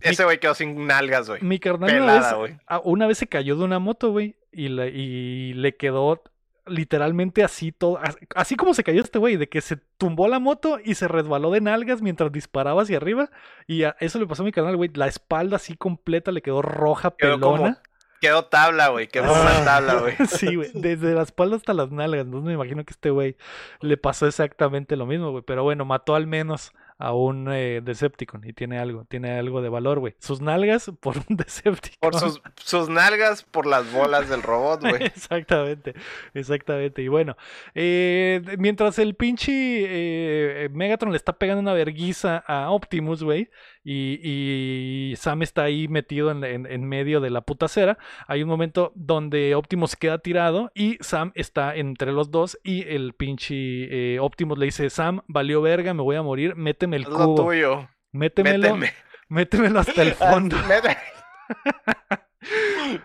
[0.00, 1.42] ese güey quedó sin nalgas, güey.
[1.42, 2.56] Mi carnal una Pelada, vez, güey.
[2.68, 6.22] a- una vez se cayó de una moto, güey, y, y le quedó
[6.68, 10.38] literalmente así todo, as- así como se cayó este güey, de que se tumbó la
[10.38, 13.30] moto y se resbaló de nalgas mientras disparaba hacia arriba,
[13.66, 16.62] y a- eso le pasó a mi carnal, güey, la espalda así completa le quedó
[16.62, 17.82] roja, Quedó como- pelona.
[18.20, 19.64] Quedó tabla, güey, quedó una Ah.
[19.64, 20.14] tabla, güey.
[20.28, 23.36] Sí, güey, desde la espalda hasta las nalgas, entonces me imagino que este güey
[23.80, 28.42] le pasó exactamente lo mismo, güey, pero bueno, mató al menos a un eh, Decepticon
[28.44, 30.14] y tiene algo, tiene algo de valor, güey.
[30.18, 31.98] Sus nalgas por un Decepticon.
[32.10, 35.02] Por sus, sus nalgas, por las bolas del robot, güey.
[35.04, 35.94] Exactamente,
[36.34, 37.02] exactamente.
[37.02, 37.36] Y bueno,
[37.74, 43.48] eh, mientras el pinche eh, Megatron le está pegando una verguiza a Optimus, güey,
[43.84, 48.48] y, y Sam está ahí metido en, en- en medio de la putacera, hay un
[48.48, 54.58] momento donde Optimus queda tirado y Sam está entre los dos y el pinche Optimus
[54.58, 56.54] le dice, Sam, valió verga, me voy a morir,
[56.88, 57.88] méteme el Es lo cubo, tuyo.
[58.12, 58.94] métemelo, Méteme.
[59.28, 60.56] métemelo hasta el fondo.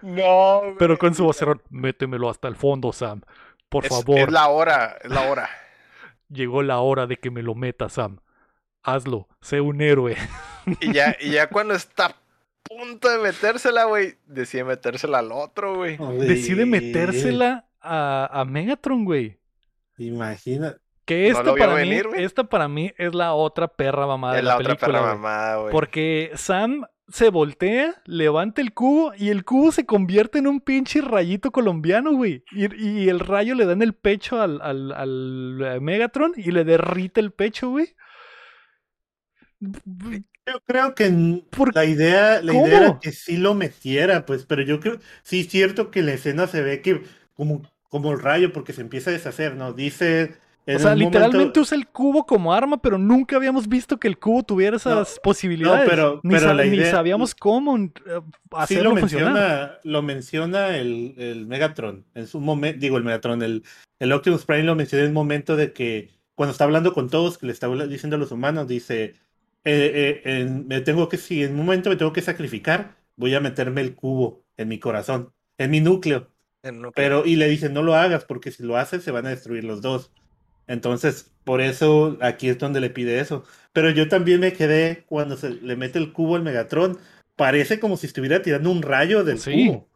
[0.01, 0.75] No, güey.
[0.79, 3.21] Pero con su vocerrón, métemelo hasta el fondo, Sam.
[3.69, 4.19] Por Es- favor.
[4.19, 5.49] Es la hora, es la hora.
[6.29, 8.19] Llegó la hora de que me lo meta, Sam.
[8.83, 10.15] Hazlo, sé un héroe.
[10.79, 12.15] Y ya, y ya cuando está a
[12.63, 15.97] punto de metérsela, güey, decide metérsela al otro, güey.
[16.19, 19.39] Decide metérsela a, a Megatron, güey.
[19.97, 20.77] Imagina.
[21.05, 24.43] Que esta para venir, mí, esta para mí es la otra perra mamada Es de
[24.43, 24.79] la, la otra película.
[24.79, 25.73] perra mamada, güey.
[25.73, 31.01] Porque Sam se voltea, levanta el cubo y el cubo se convierte en un pinche
[31.01, 32.43] rayito colombiano, güey.
[32.51, 32.73] Y,
[33.05, 36.63] y el rayo le da en el pecho al, al- al, eh, Megatron y le
[36.63, 37.95] derrite el pecho, güey.
[40.45, 41.09] Yo creo que
[41.51, 42.67] ¿Por la idea, la ¿Cómo?
[42.67, 46.13] idea era que sí lo metiera, pues, pero yo creo, sí es cierto que la
[46.13, 47.01] escena se ve que
[47.33, 49.71] como, como el rayo, porque se empieza a deshacer, ¿no?
[49.73, 50.35] Dice
[50.65, 54.07] En O sea, literalmente momento- usa el cubo como arma, pero nunca habíamos visto que
[54.07, 55.89] el cubo tuviera esas posibilidades.
[55.89, 57.91] pero- ni, pero la ni sabíamos cómo Sí
[58.51, 59.33] hacerlo lo funcionar.
[59.33, 62.05] menciona, lo menciona el, el Megatron.
[62.15, 63.63] En su momento, digo el Megatron, el,
[63.99, 67.37] el Optimus Prime lo menciona en un momento de que cuando está hablando con todos,
[67.37, 69.13] que le está diciendo a los humanos, dice, eh,
[69.65, 73.39] eh, en- me tengo que, si en un momento me tengo que sacrificar, voy a
[73.41, 76.29] meterme el cubo en mi corazón, en mi núcleo.
[76.95, 79.65] Pero, y le dicen, no lo hagas, porque si lo haces se van a destruir
[79.65, 80.11] los dos.
[80.67, 83.43] Entonces, por eso aquí es donde le pide eso.
[83.73, 86.97] Pero yo también me quedé cuando se le mete el cubo al Megatron.
[87.35, 89.67] Parece como si estuviera tirando un rayo del Sí.
[89.67, 89.87] cubo.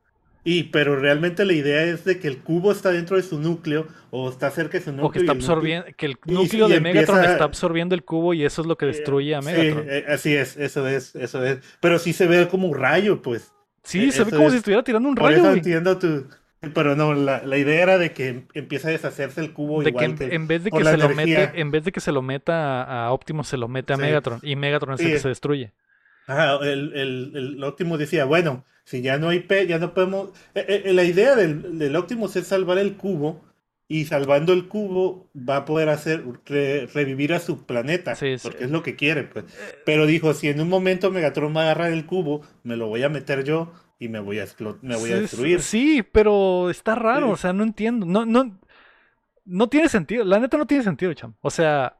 [0.44, 3.85] Y, pero realmente la idea es de que el cubo está dentro de su núcleo
[4.11, 5.07] o está cerca de su núcleo.
[5.07, 7.44] O que y está el núcleo- absorbiendo, que el núcleo y de Megatron empieza- está
[7.44, 9.84] absorbiendo el cubo y eso es lo que destruye a Sí, Megatron.
[9.84, 11.60] Sí, eh, así es, eso es, eso es.
[11.81, 13.52] Pero sí se ve como un rayo, pues.
[13.84, 16.27] se ve como es- si estuviera tirando un Por rayo, eso entiendo tu...
[16.73, 20.05] Pero no, la, la idea era de que empieza a deshacerse el cubo De que
[20.05, 20.35] igual en, que...
[20.35, 23.05] en vez de que se lo mete, en vez de que se lo meta a,
[23.07, 24.01] a Optimus, se lo mete a Sí.
[24.01, 24.39] Megatron.
[24.43, 25.73] Y Megatron es el que se destruye.
[26.25, 30.29] Ajá, el, el, el Optimus decía, bueno, si ya no hay P, ya no podemos...
[30.55, 33.45] eh, eh, la idea del, del Optimus es salvar el cubo
[33.88, 38.35] y salvando el cubo va a poder hacer re- revivir a su planeta, sí.
[38.41, 39.45] porque es lo que quiere, pues.
[39.85, 43.03] Pero dijo, si en un momento Megatron va a agarrar el cubo, me lo voy
[43.03, 44.45] a meter yo y me voy a,
[44.82, 45.61] me voy a destruir.
[45.61, 47.34] Sí, pero está raro, Sí.
[47.34, 48.06] o sea, no entiendo.
[48.06, 48.57] No, no,
[49.45, 50.24] no tiene sentido.
[50.26, 51.34] La neta no tiene sentido, cham.
[51.41, 51.98] O sea,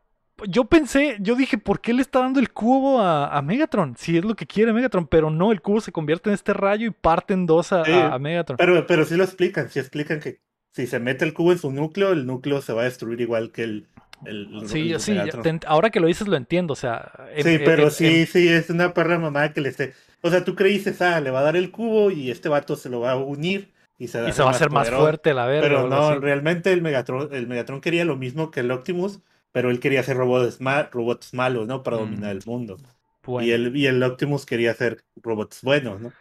[0.48, 3.96] yo pensé, yo dije, ¿por qué le está dando el cubo a, a Megatron?
[3.98, 6.88] Si es lo que quiere Megatron, pero no, el cubo se convierte en este rayo
[6.88, 8.58] y parte en dos a, Sí, a- a Megatron.
[8.58, 10.40] Pero, pero sí lo explican, sí explican que
[10.72, 13.52] si se mete el cubo en su núcleo, el núcleo se va a destruir igual
[13.52, 13.88] que el...
[14.26, 17.12] el- Sí, el sí, te ahora que lo dices lo entiendo, o sea...
[17.38, 19.94] Sí, pero sí, sí, es una perra mamá que le esté.
[20.22, 22.90] O sea, tú creíste, ah, le va a dar el cubo y este vato se
[22.90, 25.68] lo va a unir y se, y se va a hacer más fuerte la verga.
[25.68, 26.20] Pero no, así.
[26.20, 29.20] realmente el Megatron, el Megatron quería lo mismo que el Optimus,
[29.52, 31.84] pero él quería hacer robots, ma- robots malos, ¿no?
[31.84, 32.02] Para Mm.
[32.02, 32.78] dominar el mundo.
[33.24, 36.12] Bueno, Y, el, y el Optimus quería hacer robots buenos, ¿no?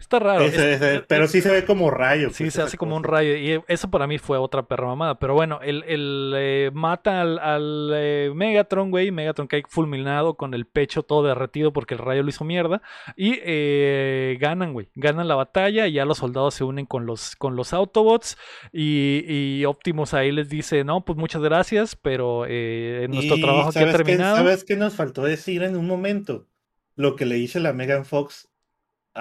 [0.00, 0.44] Está raro.
[0.44, 2.30] Es- pero sí se ve como rayo.
[2.30, 3.36] Sí, pues, se hace como un rayo.
[3.36, 5.18] Y eso para mí fue otra perra mamada.
[5.18, 5.84] Pero bueno, él,
[6.36, 9.10] eh, mata al, al, eh, Megatron, güey.
[9.10, 12.82] Megatron cae fulminado con el pecho todo derretido porque el rayo lo hizo mierda.
[13.16, 14.88] Y eh, ganan, güey.
[14.94, 18.36] Ganan la batalla y ya los soldados se unen con los, con los Autobots.
[18.72, 22.46] Y, y Optimus ahí les dice, no, pues muchas gracias, pero
[23.08, 24.36] nuestro Y trabajo aquí ha ¿sabes qué- terminado.
[24.36, 26.46] ¿Sabes qué nos faltó decir en un momento?
[26.96, 28.49] Lo que le dice la Megan Fox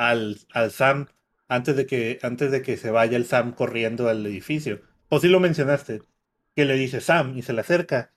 [0.07, 1.07] al, al Sam
[1.47, 4.81] antes de que antes de que se vaya el Sam corriendo al edificio.
[5.09, 6.01] O sí lo mencionaste,
[6.55, 8.11] que le dice Sam y se le acerca.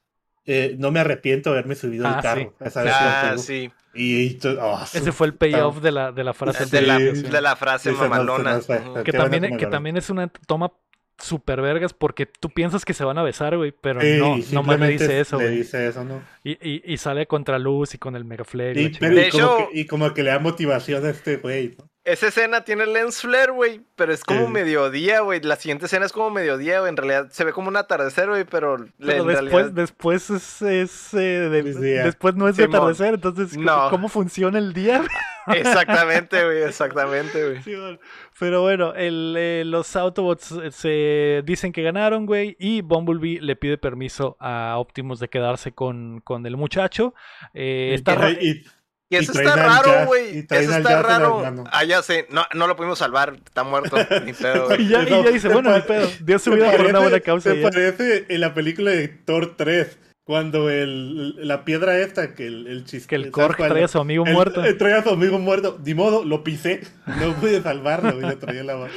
[0.45, 2.41] eh, no me arrepiento de haberme subido Ah, al carro.
[2.59, 2.65] sí.
[2.65, 3.71] Esa vez Ah, sí.
[3.95, 6.67] Y, y tú- oh, Ese fue el payoff de la, de la frase.
[6.67, 8.59] De la, de la frase mamalona.
[9.05, 10.73] Que también, que también es una toma
[11.19, 14.81] super vergas porque tú piensas que se van a besar, güey, pero Sí, no, nomás
[14.81, 15.57] le dice eso, Le güey.
[15.59, 16.23] dice eso, ¿no?
[16.45, 18.81] Y, y, y sale contra luz y con el mega flare.
[18.81, 21.77] y Y, De hecho- y como que le da motivación a este güey.
[21.79, 21.89] ¿no?
[22.05, 24.53] Esa escena tiene lens flare, güey, pero es como Sí.
[24.53, 25.41] mediodía, güey.
[25.41, 26.91] La siguiente escena es como mediodía, güey.
[26.91, 29.71] En realidad se ve como un atardecer, güey, pero, Pero después, realidad...
[29.71, 31.19] después es, es, eh,
[31.49, 31.63] de-
[32.03, 32.75] después no es Simón.
[32.75, 33.91] atardecer, entonces ¿cómo- No.
[33.91, 35.01] ¿cómo funciona el día?
[35.47, 37.63] Exactamente, güey, exactamente, güey.
[37.63, 37.99] Sí, bueno.
[38.39, 43.55] Pero bueno, el, eh, los Autobots eh, se dicen que ganaron, güey, y Bumblebee le
[43.57, 47.15] pide permiso a Optimus de quedarse con, con el muchacho.
[47.55, 48.65] Eh, Y está que- y-
[49.13, 50.39] Y eso está raro, güey.
[50.51, 51.65] Eso está en raro.
[51.71, 52.27] Ah, ya sé.
[52.31, 53.35] No, no lo pudimos salvar.
[53.45, 53.97] Está muerto.
[54.25, 54.83] Ni pedo, güey.
[54.83, 57.55] y, ya, y ya dice, bueno, ni pedo, dio su vida por una buena causa.
[57.55, 62.67] Me parece en la película de Thor 3, cuando el, la piedra esta, que el,
[62.69, 63.09] el chiste.
[63.09, 64.63] Que el Korg trae a su amigo muerto.
[64.79, 65.79] trae a su amigo muerto.
[65.85, 66.81] Ni modo, lo pisé.
[67.07, 68.19] No pude salvarlo.
[68.19, 68.93] Y le traía la mano.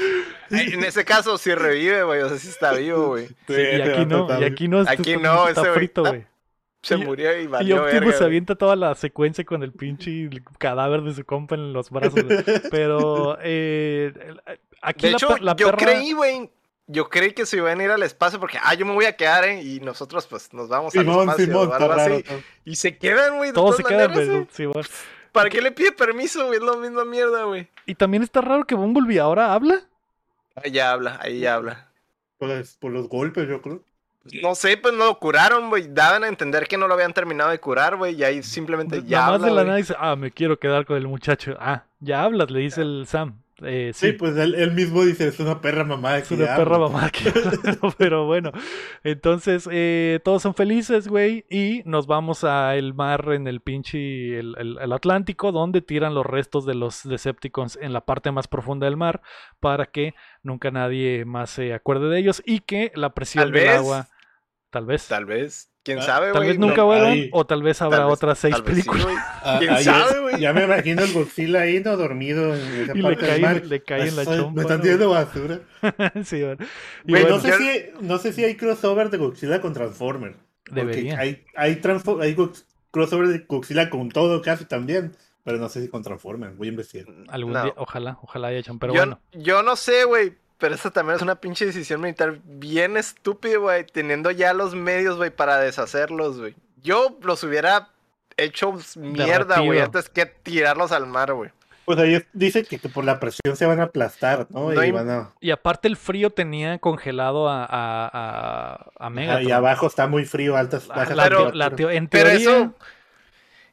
[0.52, 2.22] En ese caso sí revive, güey.
[2.22, 3.28] O sea, sí está vivo, güey.
[3.48, 6.26] Sí, y aquí no, y aquí no, Aquí está- no, está ese güey frito, güey.
[6.86, 9.72] Se Y- murió y Y valió Optimus verga, se avienta toda la secuencia con el
[9.72, 10.30] pinche
[10.60, 12.24] cadáver de su compa en los brazos.
[12.24, 12.38] güey.
[12.72, 14.14] Pero eh,
[14.82, 15.78] aquí De la, hecho, per- la yo perra...
[15.78, 16.50] creí, güey.
[16.88, 19.16] Yo creí que se iban a ir al espacio porque, ah, yo me voy a
[19.18, 19.64] quedar, ¿eh?
[19.64, 22.16] Y nosotros, pues, nos vamos al Simón, espacio Simón, algo raro.
[22.18, 22.24] así.
[22.64, 23.52] Y se quedan, güey.
[23.54, 24.48] Todos se quedan, pero güey.
[24.52, 24.66] sí.
[25.32, 26.60] ¿Para qué le pide permiso, güey?
[26.60, 27.68] Es la misma mierda, güey.
[27.88, 29.82] Y también está raro que Bumblebee ahora habla.
[30.56, 31.90] Ahí ya habla, ahí ya habla.
[32.38, 33.82] Pues, por los golpes, yo creo.
[34.42, 35.88] No sé, pues no lo curaron, güey.
[35.94, 38.16] Daban a entender que no lo habían terminado de curar, güey.
[38.16, 40.86] Y ahí simplemente ya Nada más habla, de la nada dice, ah, me quiero quedar
[40.86, 41.56] con el muchacho.
[41.60, 43.40] Ah, ya hablas, le dice el Sam.
[43.64, 46.18] Eh, Sí, sí, pues él, él mismo dice: es una perra mamá.
[46.18, 47.32] es una perra mamá que...
[47.98, 48.52] Pero bueno,
[49.04, 54.40] entonces eh, todos son felices, güey, y nos vamos a el mar en el pinche,
[54.40, 58.48] el, el- el Atlántico, donde tiran los restos de los Decepticons en la parte más
[58.48, 59.22] profunda del mar,
[59.60, 63.78] para que nunca nadie más se acuerde de ellos y que la presión del vez.
[63.78, 64.08] agua...
[64.76, 65.08] Tal vez.
[65.08, 65.72] Tal vez.
[65.84, 66.50] ¿Quién Ah, sabe, Tal güey?
[66.50, 68.70] vez nunca No, vuelvan, ahí- o tal vez habrá tal vez- otras seis tal sí,
[68.72, 69.06] películas.
[69.44, 70.40] Ah, ¿Quién ahí sabe, güey?
[70.42, 71.96] Ya me imagino el Godzilla ahí, ¿no?
[71.96, 73.66] Dormido en esa Y le parte del cae- mar.
[73.66, 74.84] le cae en la chompa, Me están ¿no?
[74.84, 75.60] tirando basura.
[76.26, 76.58] sí, bueno.
[77.06, 80.36] Güey, bueno, no, sé si, no sé si hay crossover de Godzilla con Transformer.
[80.66, 81.20] Porque Debería.
[81.20, 82.36] Hay, hay, transfo- hay
[82.92, 85.16] crossover de Godzilla con todo casi también.
[85.44, 86.50] Pero no sé si con Transformer.
[86.54, 87.06] Voy a investigar.
[87.28, 87.64] algún no.
[87.64, 89.20] día, ojalá, ojalá haya hecho, pero yo, bueno.
[89.34, 90.34] yo no sé, güey.
[90.58, 93.86] Pero esa también es una pinche decisión militar bien estúpida, güey.
[93.86, 96.56] Teniendo ya los medios, güey, para deshacerlos, güey.
[96.82, 97.90] Yo los hubiera
[98.38, 101.52] hecho mierda, güey, antes que tirarlos al mar, güey.
[101.86, 104.72] Pues ahí dice que, que por la presión se van a aplastar, ¿no?
[104.72, 105.30] No y van a...
[105.40, 110.58] Y aparte el frío tenía congelado a, a, a, a y abajo está muy frío,
[110.58, 112.74] altas, bajas la- Pero- la teo- en Pero teoría, eso,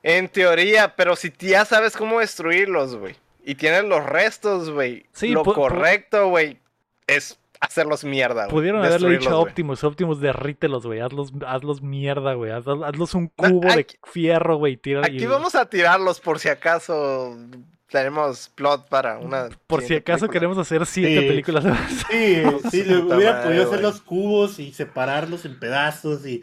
[0.03, 5.29] en teoría, pero si ya sabes cómo destruirlos, güey, y tienes los restos, güey, Sí,
[5.29, 6.59] lo correcto, güey,
[7.07, 8.51] es hacerlos mierda, güey.
[8.51, 9.39] pudieron haberle dicho a.
[9.39, 14.57] Optimus, Optimus, derrítelos, güey, hazlos, hazlos mierda, güey, haz- hazlos un No, cubo de fierro,
[14.57, 17.37] güey, tira Aquí y- vamos a tirarlos por si acaso
[17.89, 19.49] tenemos plot para una.
[19.67, 20.33] Por si acaso película.
[20.33, 21.29] queremos hacer siete Sí.
[21.29, 21.79] películas más.
[22.11, 26.43] Sí, sí, le hubiera madre, podido hacer los cubos y separarlos en pedazos y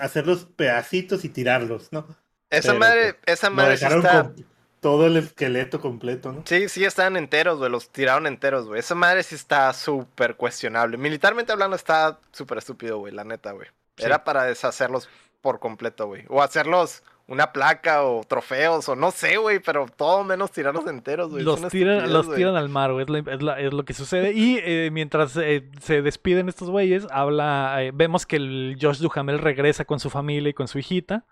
[0.00, 2.06] hacerlos pedacitos y tirarlos, ¿no?
[2.50, 4.22] Esa pero, madre, esa Lo madre sí está.
[4.22, 4.34] con
[4.80, 6.42] todo el esqueleto completo, ¿no?
[6.44, 7.70] Sí, sí estaban enteros, güey.
[7.70, 8.80] Los tiraron enteros, güey.
[8.80, 10.96] Esa madre sí está súper cuestionable.
[10.96, 13.68] Militarmente hablando, está súper estúpido, güey, la neta, güey.
[13.96, 14.04] Sí.
[14.04, 15.08] Era para deshacerlos
[15.40, 16.24] por completo, güey.
[16.28, 21.30] O hacerlos una placa o trofeos o no sé, güey, pero todo menos tirarlos enteros,
[21.30, 21.44] güey.
[21.44, 23.04] Los tiran, los tiran al mar, güey.
[23.58, 24.32] Es lo que sucede.
[24.32, 27.82] Y eh, mientras eh, se despiden estos güeyes, habla.
[27.82, 31.26] eh, vemos que el Josh Duhamel regresa con su familia y con su hijita.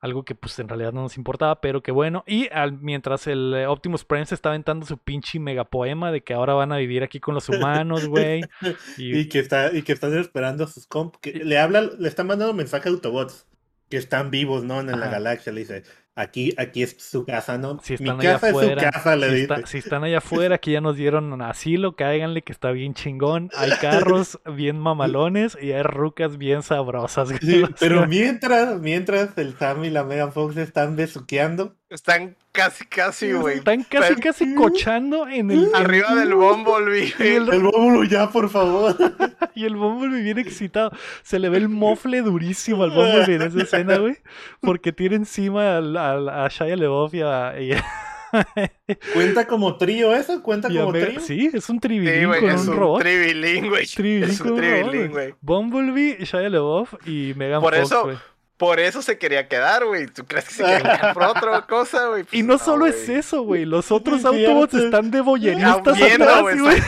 [0.00, 2.22] Algo que pues en realidad no nos importaba, pero que bueno.
[2.26, 6.34] Y al- mientras el eh, Optimus Prime se está aventando su pinche megapoema de que
[6.34, 8.42] ahora van a vivir aquí con los humanos, güey.
[8.96, 12.08] Y, Y que está, y que están esperando a sus comp, que le hablan, le
[12.08, 13.46] están mandando mensaje a Autobots
[13.90, 14.80] que están vivos, ¿no?
[14.80, 15.52] En la galaxia.
[15.52, 15.82] Le dice,
[16.18, 17.78] aquí, aquí es su casa, ¿no?
[17.82, 20.18] si Mi están allá casa es su afuera, casa, le si, está- si están allá
[20.18, 23.50] afuera, que ya nos dieron asilo, cáiganle que está bien chingón.
[23.56, 27.30] Hay carros bien mamalones y hay rucas bien sabrosas.
[27.40, 33.32] Sí, pero mientras, mientras el Sam y la Megan Fox están besuqueando, Están casi, casi,
[33.32, 33.58] güey.
[33.58, 35.70] Están casi, Pero- casi cochando en el.
[35.74, 38.94] Arriba del Bumblebee, el, el bóbulo ya, por favor.
[39.54, 40.90] y el Bumblebee bien excitado.
[41.22, 44.16] Se le ve el mofle durísimo al Bumblebee en esa escena, güey.
[44.60, 47.58] Porque tiene encima al- al- a, Shia LaBeouf y a.
[47.58, 47.84] y a-
[49.14, 50.42] ¿Cuenta como trío eso?
[50.42, 51.20] ¿Cuenta como Meg- trío?
[51.20, 53.00] Sí, es un Sí, tribilín güey, con es un un robot.
[53.00, 53.86] tribilín, güey.
[53.86, 55.08] Tribilín Es un tribilín, güey.
[55.08, 55.34] güey.
[55.40, 58.16] Bumblebee, Shia LaBeouf y Megan Por Fox, eso- güey.
[58.58, 60.06] Por eso se quería quedar, güey.
[60.08, 62.22] ¿Tú crees que se quería quedar por otra cosa, güey?
[62.22, 63.64] Y Pues no solo es eso, güey.
[63.64, 64.86] Los otros Autobots cierto.
[64.86, 66.82] están de boyeristas viendo, atrás, güey,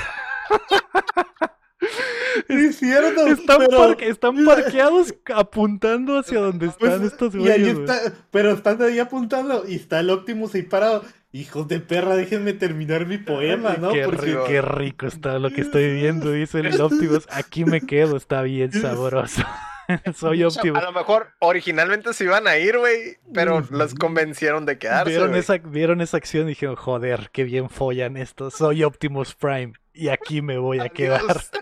[2.48, 3.26] es cierto.
[3.26, 7.74] Están, pero- están parqueados apuntando hacia donde están pues, estos y ahí güeyes.
[7.78, 7.84] güey.
[7.88, 11.05] está, pero están ahí apuntando y está el Optimus ahí parado.
[11.32, 13.92] Hijos de perra, déjenme terminar mi poema, ¿no?
[13.92, 17.28] qué, Porque qué rico está lo que estoy viendo, dice el Optimus.
[17.30, 19.44] Aquí me quedo, está bien sabroso.
[20.14, 20.78] Soy Optimus.
[20.78, 25.10] A lo mejor originalmente se iban a ir, güey, pero los convencieron de quedarse.
[25.10, 28.54] Vieron esa, vieron esa acción y dijeron, joder, qué bien follan estos.
[28.54, 31.20] Soy Optimus Prime y aquí me voy a quedar.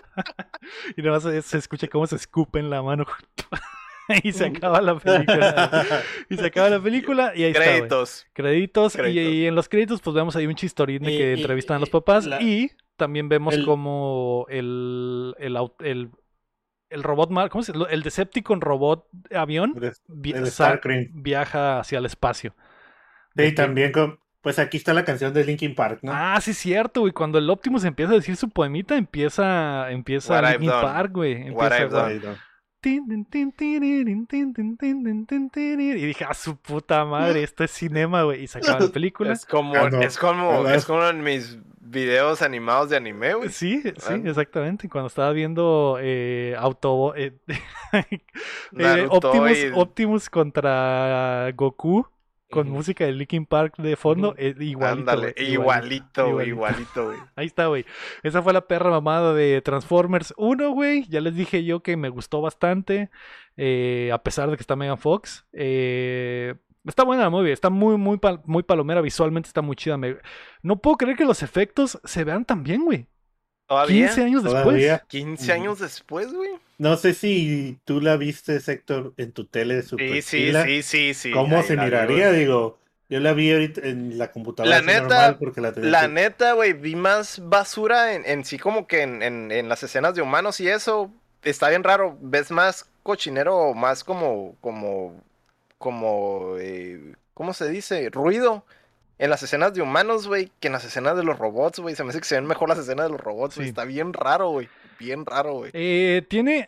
[0.95, 3.05] Y nada más se, escucha cómo se escupe en la mano.
[4.23, 5.83] y se acaba la película.
[6.29, 7.63] Y se acaba la película y ahí está.
[7.63, 7.75] güey.
[7.77, 8.27] Créditos.
[8.33, 9.33] Créditos, y- Créditos.
[9.33, 11.89] Y, en los créditos pues vemos ahí un chistorín de que y- entrevistan a los
[11.89, 16.09] papás la- y también vemos el- como el, el, el,
[16.89, 17.87] el robot, mar- ¿cómo se llama?
[17.89, 19.73] El Decepticon robot avión
[20.07, 20.43] vi- el
[21.13, 22.55] viaja hacia el espacio.
[23.35, 24.19] Sí, que- también con.
[24.41, 26.13] Pues aquí está la canción de Linkin Park, ¿no?
[26.15, 27.11] Ah, sí es cierto, güey.
[27.11, 30.81] Cuando el Optimus empieza a decir su poemita, empieza, empieza What Linkin.
[30.81, 31.49] Park, güey.
[31.51, 32.37] What Empieza, I've done.
[35.97, 38.43] Y dije, a su puta madre, esto es cinema, güey.
[38.43, 39.33] Y se acaba la película.
[39.33, 40.01] Es como, Ah, no.
[40.01, 43.49] es como, Ah, es como en mis videos animados de anime, güey.
[43.49, 44.19] Sí, sí, Ah.
[44.23, 44.87] exactamente.
[44.89, 47.33] Cuando estaba viendo eh, Autobo- eh,
[48.77, 52.05] eh, Optimus, y- Optimus contra Goku
[52.49, 55.11] con música de Linkin Park de fondo, eh, igualito.
[55.11, 56.47] Ándale, igualito, igualito.
[56.49, 57.17] igualito, güey.
[57.35, 57.85] Ahí está, güey.
[58.23, 61.05] Esa fue la perra mamada de Transformers 1, güey.
[61.09, 63.09] Ya les dije yo que me gustó bastante,
[63.57, 65.45] eh, a pesar de que está Megan Fox.
[65.53, 66.55] Eh,
[66.85, 69.97] está buena la movie, está muy, muy, pal- muy palomera, visualmente está muy chida.
[69.97, 70.17] me-
[70.63, 73.07] No puedo creer que los efectos se vean tan bien, güey.
[73.69, 74.07] ¿Todavía?
[74.07, 74.63] 15 años después.
[74.63, 75.03] Todavía.
[75.07, 76.49] 15 años después, güey.
[76.79, 80.65] No sé si tú la viste, Héctor, en tu tele de Super Sí, sí, Chila.
[80.65, 81.31] sí, sí, sí.
[81.31, 82.31] ¿Cómo ahí se vi, miraría?
[82.31, 82.79] Digo,
[83.09, 86.13] yo la vi ahorita en la computadora La neta, normal porque la tenía La aquí.
[86.13, 90.15] neta, güey, vi más basura en, en sí como que en, en- en las escenas
[90.15, 91.11] de humanos y eso.
[91.43, 92.17] Está bien raro.
[92.21, 95.15] Ves más cochinero, más como, como,
[95.77, 98.09] como, eh, ¿cómo se dice?
[98.09, 98.65] Ruido
[99.19, 101.95] en las escenas de humanos, güey, que en las escenas de los robots, güey.
[101.95, 103.67] Se me hace que se ven mejor las escenas de los robots, güey.
[103.67, 103.69] Sí.
[103.69, 104.67] Está bien raro, güey.
[104.97, 105.71] Bien raro, güey.
[105.73, 106.67] Eh, tiene.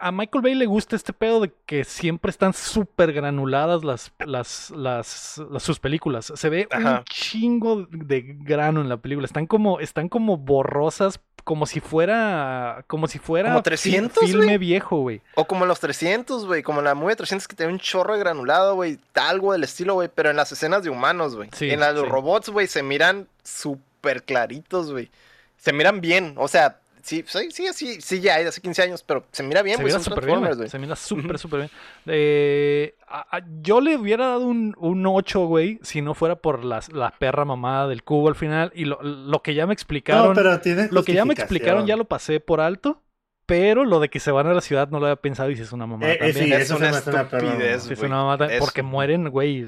[0.00, 4.70] A Michael Bay le gusta este pedo de que siempre están súper granuladas las, las,
[4.70, 6.32] las, las- sus películas.
[6.34, 7.04] Se ve un Ajá.
[7.08, 9.26] chingo de grano en la película.
[9.26, 12.84] Están como, están como borrosas, como si fuera.
[12.86, 15.20] Como si fuera ¿Como fi- 300, filme viejo, güey.
[15.34, 16.62] O como los 300, güey.
[16.62, 18.98] Como la movie 300 que tiene un chorro de granulado, güey.
[19.14, 20.08] Algo del estilo, güey.
[20.14, 21.50] Pero en las escenas de humanos, güey.
[21.52, 22.06] Sí, en las de sí.
[22.06, 25.10] robots, güey, se miran súper claritos, güey.
[25.56, 26.34] Se miran bien.
[26.36, 29.76] O sea, sí, sí, sí, sí, sí, ya hace 15 años, pero se mira bien,
[29.76, 29.92] se güey.
[29.92, 30.68] mira súper bien, güey.
[30.68, 31.70] Se mira súper, súper bien.
[32.06, 36.64] Eh, a- a- yo le hubiera dado un, un 8, güey, si no fuera por
[36.64, 38.72] las, la perra mamada del cubo al final.
[38.74, 40.28] Y lo, lo que ya me explicaron.
[40.28, 43.00] No, pero tiene Lo que ya me explicaron ya lo pasé por alto.
[43.44, 45.62] Pero lo de que se van a la ciudad no lo había pensado y si
[45.62, 46.44] es una mamada Eh, eh, también.
[46.46, 49.66] sí, Es eso una estupidez, es una mamada Es- porque mueren, güey.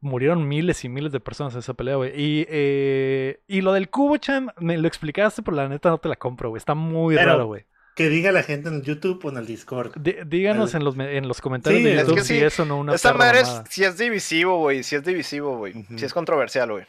[0.00, 2.10] Murieron miles y miles de personas en esa pelea, güey.
[2.14, 6.08] Y, eh, y lo del cubo, Chan, me lo explicaste, pero la neta no te
[6.08, 6.58] la compro, güey.
[6.58, 7.64] Está muy Pero- raro, güey.
[7.94, 9.92] Que diga la gente en el YouTube o en el Discord.
[9.96, 12.44] Dí- Díganos El- en los, en los comentarios Sí, de es YouTube que si sí,
[12.44, 14.84] eso no una Esa madre es, sí es divisivo, güey.
[14.84, 15.72] Sí es divisivo, güey.
[15.96, 16.84] Sí es controversial, güey.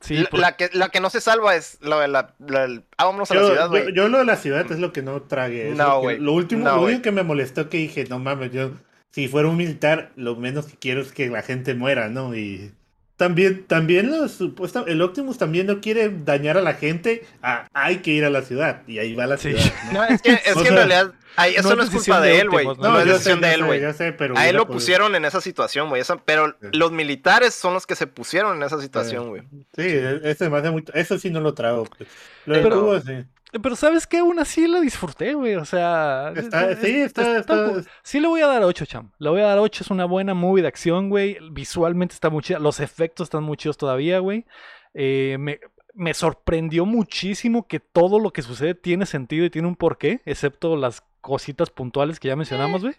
[0.00, 2.64] Sí, la, por- la que, la que no se salva es la de la, la-
[2.64, 3.92] el- Ah, vámonos a la Yo, ciudad, yo, güey.
[3.94, 5.72] yo lo de la ciudad es lo que no tragué.
[5.74, 6.18] No, lo güey.
[6.18, 8.70] Lo último, No, lo único que me molestó que dije, no mames, yo
[9.10, 12.34] si fuera un militar, lo menos que quiero es que la gente muera, ¿no?
[12.34, 12.72] Y
[13.16, 17.24] también, también los supuesta- el Optimus también no quiere dañar a la gente.
[17.42, 18.80] Ah, hay que ir a la ciudad.
[18.86, 19.50] Y ahí va la Sí.
[19.52, 19.64] ciudad.
[19.86, 19.92] ¿no?
[20.00, 21.12] No, es que, es que en sea, realidad.
[21.36, 22.66] Ay, eso no no, es culpa de de él, güey.
[22.66, 22.98] No, ¿no?
[23.00, 23.82] es decisión sé, de él, güey.
[23.84, 26.02] A él lo podido- pusieron en esa situación, güey.
[26.24, 26.68] Pero Sí.
[26.72, 29.42] los militares son los que se pusieron en esa situación, güey.
[29.76, 29.86] Sí,
[30.22, 31.84] ese me hace muy- eso sí no lo trago.
[31.84, 32.08] pues.
[32.46, 33.24] Lo del Pero- cubo, sí.
[33.62, 34.18] Pero ¿sabes qué?
[34.18, 35.56] Aún así la disfruté, güey.
[35.56, 36.32] O sea...
[36.36, 37.82] Está- es- sí, es- está- está-.
[38.04, 39.10] Sí le voy a dar 8, cham.
[39.18, 39.82] Le voy a dar 8.
[39.82, 41.36] Es una buena movie de acción, güey.
[41.50, 42.60] Visualmente está muy chida.
[42.60, 44.46] Los efectos están muy chidos todavía, güey.
[44.94, 45.58] Eh, me,
[45.94, 50.76] me sorprendió muchísimo que todo lo que sucede tiene sentido y tiene un porqué, excepto
[50.76, 52.94] las cositas puntuales que ya mencionamos, güey.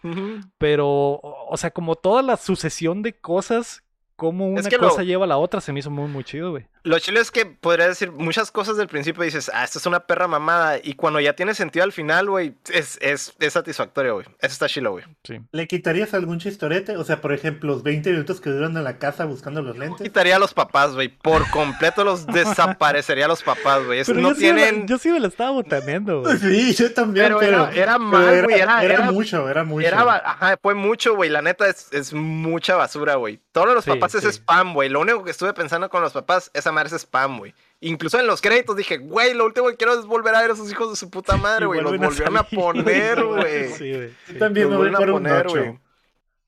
[0.57, 3.83] Pero, o sea, como toda la sucesión de cosas,
[4.15, 6.51] como una que lo- cosa lleva a la otra, se me hizo muy, muy chido,
[6.51, 6.67] güey.
[6.83, 9.99] Lo chile es que podría decir muchas cosas del principio dices, ah, esto es una
[10.01, 10.79] perra mamada.
[10.81, 14.25] Y cuando ya tiene sentido al final, güey, es, es, es satisfactorio, güey.
[14.39, 15.05] Eso está chilo, güey.
[15.23, 15.39] Sí.
[15.51, 16.97] ¿Le quitarías algún chistorete?
[16.97, 20.01] O sea, por ejemplo, los 20 minutos que duran en la casa buscando los lentes.
[20.01, 21.09] Quitaría a los papás, güey.
[21.09, 23.99] Por completo los desaparecería a los papás, güey.
[23.99, 24.87] Es- No yo, sí me tienen.
[24.87, 26.37] yo sí me la estaba botaneando, güey.
[26.37, 29.85] Sí, yo también, Pero pero, era- mal, güey, era- era- mucho, era mucho.
[29.87, 31.29] Era, ajá, fue mucho, güey.
[31.29, 33.39] La neta es, es mucha basura, güey.
[33.51, 34.29] Todo lo de los Sí, papás es sí.
[34.29, 34.89] spam, güey.
[34.89, 37.53] Lo único que estuve pensando con los papás, esa madre es spam, güey.
[37.79, 40.53] Incluso en los créditos dije, güey, lo último que quiero es volver a ver a
[40.53, 41.81] esos hijos de su puta madre, güey.
[41.81, 43.69] Los volvieron a, poner, güey.
[43.73, 44.09] Sí, güey.
[44.27, 44.33] sí.
[44.37, 45.57] También Los me voy vuelven a poner, ocho.
[45.57, 45.79] güey.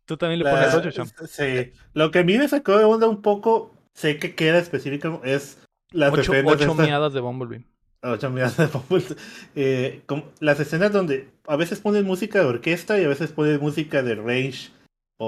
[0.06, 1.08] Tú también le La- pones 8, cham.
[1.28, 1.72] Sí.
[1.94, 5.58] Lo que a mí me sacó de onda un poco, sé que queda específico, es
[5.92, 7.66] las 8, escenas de esta- miadas de Bumblebee.
[8.04, 9.16] Ocho miradas de Bumblebee.
[9.56, 13.60] Eh, como las escenas donde a veces ponen música de orquesta y a veces ponen
[13.62, 14.72] música de range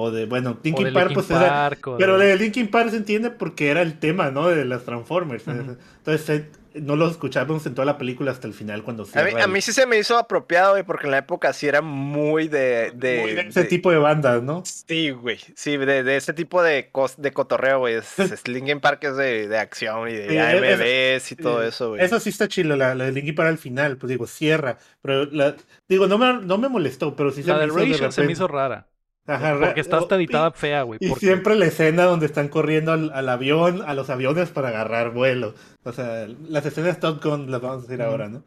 [0.02, 2.68] o de, bueno, Linkin de Park, Linkin pues era, Park, o Pero de- de Linkin
[2.70, 4.48] Park se entiende porque era el tema, ¿no?
[4.50, 5.48] De las Transformers.
[5.48, 5.78] Ujú.
[5.98, 6.50] Entonces eh,
[6.82, 9.46] no lo escuchábamos en toda la película hasta el final cuando A mí, cierra a
[9.46, 12.50] el- mí sí se me hizo apropiado, güey, porque en la época sí era muy
[12.50, 12.92] de.
[12.94, 14.62] de, muy de ese de- tipo de bandas, ¿no?
[14.66, 15.40] Sí, güey.
[15.56, 17.96] Sí, de, de ese tipo de, cos- de cotorreo, güey.
[17.96, 21.90] Es, es Linkin Park es de, de acción y de Sí, AMVs y todo eso,
[21.92, 22.04] güey.
[22.04, 24.78] Eso sí está chido, la, la de Linkin Park al final, pues digo, cierra.
[25.02, 25.56] Pero la,
[25.88, 28.12] digo, no me, no me molestó, pero sí se La me del hizo de Rage
[28.12, 28.88] se me hizo rara.
[29.28, 31.00] Ajá, Porque está hasta y- editada fea, güey.
[31.02, 34.70] Y porque- siempre la escena donde están corriendo al, al avión, a los aviones para
[34.70, 35.56] agarrar vuelo.
[35.84, 38.46] O sea, las escenas Top Gun las vamos a decir ahora, ¿no?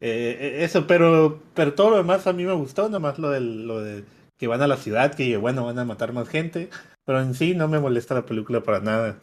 [0.00, 3.66] Eh, eh, eso, pero, pero todo lo demás a mí me gustó, nomás lo, del,
[3.66, 4.04] lo de
[4.38, 6.68] que van a la ciudad, que bueno, van a matar más gente.
[7.04, 9.18] Pero en sí no me molesta la película para nada.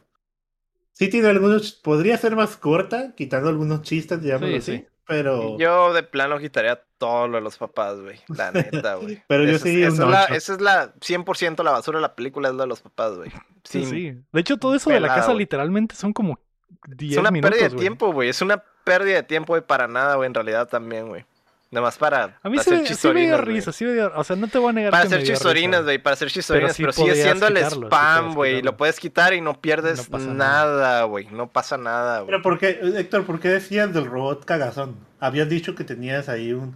[0.94, 4.78] Sí tiene algunos, podría ser más corta, quitando algunos chistes, digámoslo Sí, así.
[4.78, 4.86] sí.
[5.08, 8.20] Pero, Yo de plano quitaría todo lo de los papás, güey.
[8.30, 9.22] La neta, güey.
[9.28, 11.98] Pero yo Esa sí, es- un esa, es la, esa es la 100% la basura
[11.98, 13.32] de la película, es lo de los papás, güey.
[13.64, 14.16] Sí, sí.
[14.32, 16.40] De hecho, todo eso de la casa literalmente son como
[16.88, 18.30] 10 Es una minutos, pérdida de tiempo, güey.
[18.30, 21.26] Es una pérdida de tiempo, güey, para nada, güey, en realidad también, güey.
[21.72, 24.12] Nada más para A mí sí hacer me, sí me dio risa, sí me dio...
[24.18, 25.82] O sea, no te voy a negar Para que hacer risa.
[25.82, 28.62] güey, para hacer chistorinas, sí pero, sigue siendo el spam, güey.
[28.62, 31.28] lo puedes quitar y no pierdes No nada, güey.
[31.32, 32.26] No pasa nada, güey.
[32.28, 34.98] pero ¿por qué, Héctor, por qué decías del robot cagazón?
[35.22, 36.76] Habías dicho que tenías ahí un...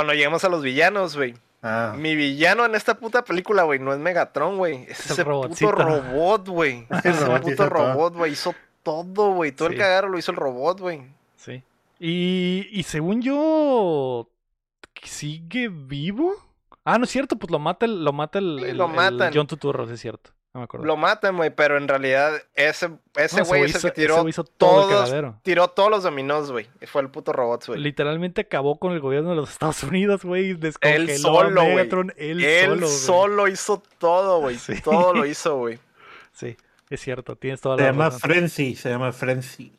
[0.00, 1.34] Cuando lleguemos a los villanos, güey.
[1.62, 4.84] Ah, Mi villano en esta puta película, güey, no es Megatron, güey.
[4.88, 5.70] Es el ese robotcito.
[5.72, 6.86] puto robot, güey.
[6.90, 8.32] Es Ese robot puto robot, güey.
[8.32, 9.52] Hizo todo, güey.
[9.52, 9.74] Todo Sí.
[9.74, 11.02] el cagadero lo hizo el robot, güey.
[11.36, 11.62] Sí.
[11.98, 14.26] Y, y según yo,
[15.02, 16.32] sigue vivo.
[16.84, 18.92] Ah, no es cierto, pues lo mata el, lo mata el, Sí, el- lo el
[18.94, 19.30] matan.
[19.34, 20.30] John Tuturro, sí es cierto.
[20.52, 20.84] No me acuerdo.
[20.86, 24.28] Lo matan, güey, pero en realidad ese No, ese güey es hizo- el que tiró
[24.28, 25.38] hizo todo el todos, cagadero.
[25.44, 26.68] tiró todos los dominós, güey.
[26.86, 27.80] Fue el puto robot, güey.
[27.80, 30.54] Literalmente acabó con el gobierno de los Estados Unidos, güey.
[30.54, 31.76] Descongeló Él solo, a güey.
[31.76, 32.12] Megatron.
[32.16, 34.56] Él, Él solo, hizo todo, güey.
[34.58, 34.80] Sí.
[34.82, 35.78] Todo lo hizo, güey.
[36.32, 36.56] Sí,
[36.88, 38.20] es cierto, tienes toda Se la llama razón.
[38.20, 39.72] Frenzy, se llama Frenzy.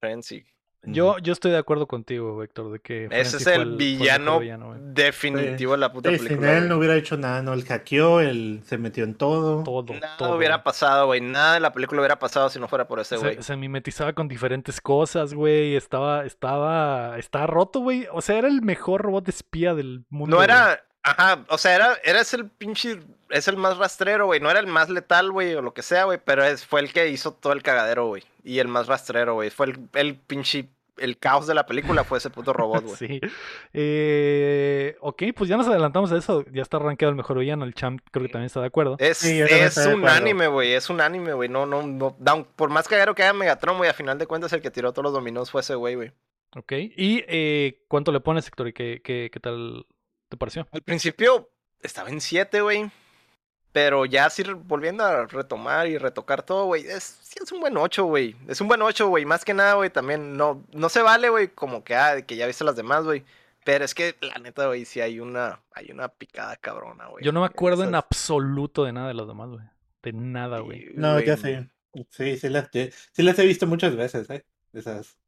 [0.00, 0.44] Frenzy.
[0.84, 4.40] Yo, yo estoy de acuerdo contigo, Héctor, de que Ese es el villano
[4.80, 6.58] definitivo de la puta Sí, sin película.
[6.58, 9.64] él no hubiera hecho nada, no, él hackeó, él se metió en todo.
[9.64, 10.36] Todo, Nada todo.
[10.36, 11.20] hubiera pasado, güey.
[11.20, 13.36] Nada de la película hubiera pasado si no fuera por ese güey.
[13.36, 15.76] Se, se mimetizaba con diferentes cosas, güey.
[15.76, 18.06] Estaba, estaba, estaba roto, güey.
[18.12, 20.36] O sea, era el mejor robot espía del mundo.
[20.36, 20.84] No era.
[21.10, 22.98] Ajá, o sea, era, eres el pinche.
[23.30, 24.40] Es el más rastrero, güey.
[24.40, 26.18] No era el más letal, güey, o lo que sea, güey.
[26.24, 28.22] Pero es, fue el que hizo todo el cagadero, güey.
[28.42, 29.50] Y el más rastrero, güey.
[29.50, 30.68] Fue el, el pinche.
[30.96, 32.96] El caos de la película fue ese puto robot, güey.
[32.98, 33.20] Sí.
[33.72, 36.44] Eh, ok, pues ya nos adelantamos a eso.
[36.52, 37.64] Ya está rankeado el mejor villano.
[37.64, 38.96] El champ creo que también está de acuerdo.
[38.98, 40.08] Es, Sí, es un acuerdo.
[40.16, 40.72] anime, güey.
[40.72, 41.48] Es un anime, güey.
[41.48, 42.16] No, no, no.
[42.18, 43.88] da un- por más cagadero que haya Megatron, güey.
[43.90, 46.12] A final de cuentas, el que tiró todos los dominós fue ese güey, güey.
[46.56, 46.72] Ok.
[46.72, 48.68] ¿Y eh, cuánto le pones, Héctor?
[48.68, 49.86] ¿Y qué, qué, qué tal
[50.28, 50.66] te pareció?
[50.72, 51.50] Al principio
[51.82, 52.90] estaba en 7, güey.
[53.72, 56.86] Pero ya así volviendo a retomar y retocar todo, güey.
[56.86, 58.34] Es, sí, es un buen 8, güey.
[58.48, 59.24] Es un buen 8, güey.
[59.24, 59.90] Más que nada, güey.
[59.90, 61.48] También no, no se vale, güey.
[61.48, 63.24] Como que, ah, que ya viste las demás, güey.
[63.64, 67.22] Pero es que la neta, güey, sí hay una, hay una picada cabrona, güey.
[67.22, 69.64] Yo no me acuerdo en absoluto de nada de los demás, güey.
[70.02, 70.86] De nada, güey.
[70.86, 71.68] sí, No, ya sé.
[72.10, 74.44] Sí, sí las, sí las he visto muchas veces, ¿eh?
[74.72, 75.18] Esas.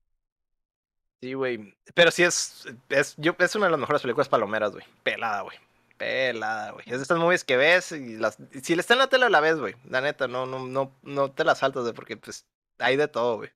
[1.23, 1.74] Sí, güey.
[1.94, 4.84] Pero sí es, es, yo, es una de las mejores películas palomeras, güey.
[5.02, 5.58] Pelada, güey.
[5.99, 6.84] Pelada, güey.
[6.86, 8.39] Es de estas movies que ves y las...
[8.62, 9.76] Si está en la tele la ves, güey.
[9.84, 12.47] La neta, no, no, no, no te las saltas, güey, porque pues
[12.78, 13.50] hay de todo, güey.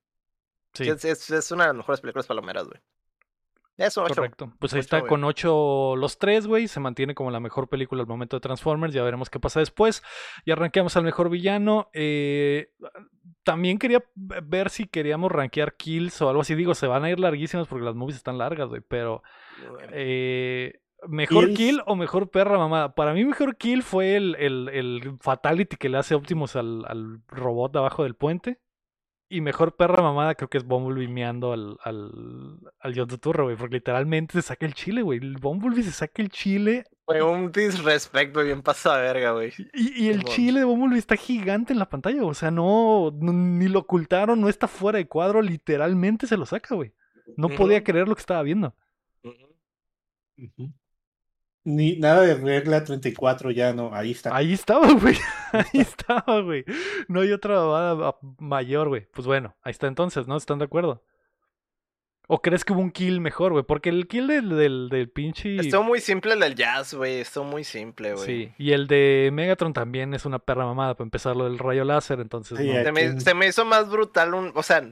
[0.73, 2.79] Sí, Sí, Es, es, es una de las mejores películas palomeras, güey.
[3.77, 4.15] Eso, ocho.
[4.15, 4.53] correcto.
[4.59, 5.09] Pues ahí está güey.
[5.09, 6.67] con 8 los tres, güey.
[6.67, 8.93] Se mantiene como la mejor película al momento de Transformers.
[8.93, 10.01] Ya veremos qué pasa después.
[10.45, 11.89] Y arranqueamos al mejor villano.
[11.93, 12.69] Eh,
[13.43, 16.55] también quería ver si queríamos rankear kills o algo así.
[16.55, 18.81] Digo, se van a ir larguísimas porque las movies están largas, güey.
[18.87, 19.23] Pero.
[19.91, 21.57] Eh, ¿Mejor Kills.
[21.57, 22.95] kill o mejor perra mamada?
[22.95, 27.19] Para mí mejor kill fue el, el, el fatality que le hace Optimus al, al
[27.27, 28.59] robot de abajo del puente.
[29.35, 33.57] Y mejor perra mamada creo que es Bumblebee meando al, al, al John Turturro, güey.
[33.57, 35.19] Porque literalmente se saca el chile, güey.
[35.19, 36.85] El Bumblebee se saca el chile.
[37.05, 39.51] Fue un disrespecto bien pasada verga, güey.
[39.73, 42.23] Y, y el chile de Bumblebee está gigante en la pantalla.
[42.23, 45.41] O sea, no, no- ni lo ocultaron, no está fuera de cuadro.
[45.41, 46.93] Literalmente se lo saca, güey.
[47.37, 48.73] No podía creer lo que estaba viendo.
[50.37, 50.71] Ujú.
[51.65, 54.35] Ni nada de regla 34 ya no, ahí está.
[54.35, 55.17] Ahí estaba, güey.
[55.51, 56.63] Ahí estaba, güey.
[57.07, 59.07] No hay otra babada mayor, güey.
[59.11, 60.37] Pues bueno, ahí está entonces, ¿no?
[60.37, 61.03] ¿Están de acuerdo?
[62.27, 63.63] ¿O crees que hubo un kill mejor, güey?
[63.63, 65.57] Porque el kill del, del, del pinche...
[65.57, 67.19] Estuvo muy simple el del jazz, güey.
[67.19, 68.25] Estuvo muy simple, güey.
[68.25, 71.83] Sí, y el de Megatron también es una perra mamada para empezar lo del rayo
[71.83, 72.59] láser, entonces...
[72.59, 72.83] Sí, no.
[72.83, 74.51] Se me, se me hizo más brutal un.
[74.53, 74.87] O sea,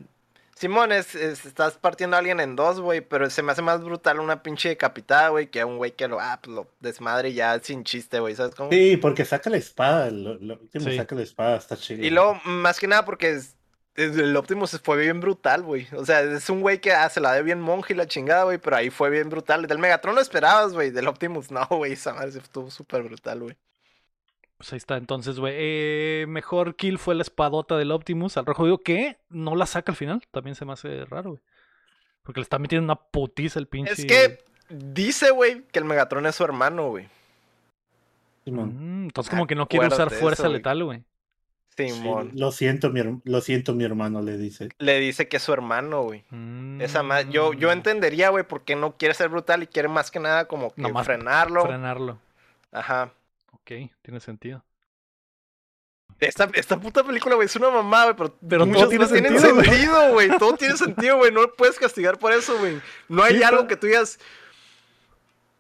[0.56, 3.02] Simón, es, es- estás partiendo a alguien en dos, güey.
[3.02, 6.08] Pero se me hace más brutal una pinche decapitada, güey, que a un güey que
[6.08, 8.36] lo, ah, pues lo desmadre ya sin chiste, güey.
[8.36, 8.70] ¿Sabes cómo?
[8.72, 10.96] Sí, porque saca la espada, lo, lo último Sí.
[10.98, 12.04] saca la espada, está chido.
[12.04, 13.56] Y luego, más que nada, porque es-
[13.96, 15.88] el Optimus fue bien brutal, güey.
[15.96, 18.44] O sea, es un güey que ah, se la de bien monje y la chingada,
[18.46, 18.58] güey.
[18.58, 19.68] Pero ahí fue bien brutal.
[19.68, 20.90] Del Megatron lo esperabas, güey.
[20.90, 21.94] Del Optimus, no, güey.
[21.94, 23.56] Esa madre se estuvo súper brutal, güey.
[24.64, 25.54] Pues ahí está, entonces, güey.
[25.58, 28.64] Eh, mejor kill fue la espadota del Optimus al rojo.
[28.64, 29.18] Digo, ¿qué?
[29.28, 30.24] No la saca al final.
[30.32, 31.42] También se me hace raro, güey.
[32.22, 33.92] Porque le está metiendo una putiza el pinche...
[33.92, 37.10] Es que dice, güey, que el Megatron es su hermano, güey.
[38.46, 39.02] Simón.
[39.02, 41.04] Mm, entonces como que no quiere usar fuerza eso, letal, güey.
[41.76, 42.32] Sí, Simón.
[42.34, 44.70] lo siento, mi, lo siento, mi hermano, le dice.
[44.78, 46.24] Le dice que es su hermano, güey.
[46.80, 50.10] Esa yo, yo Mm, entendería, güey, por qué no quiere ser brutal y quiere más
[50.10, 51.66] que nada como que Nomás frenarlo.
[51.66, 52.18] Frenarlo.
[52.72, 53.12] Ajá.
[53.54, 54.64] Ok, tiene sentido.
[56.20, 59.22] Esta, esta puta película, güey, es una mamá, güey, pero, Pero todo muchas tiene cosas
[59.22, 59.66] tienen sentido, güey.
[59.70, 60.38] sentido, güey.
[60.38, 61.32] Todo tiene sentido, güey.
[61.32, 62.82] No lo puedes castigar por eso, güey.
[63.10, 64.20] No hay Sí, algo pero- que tú digas.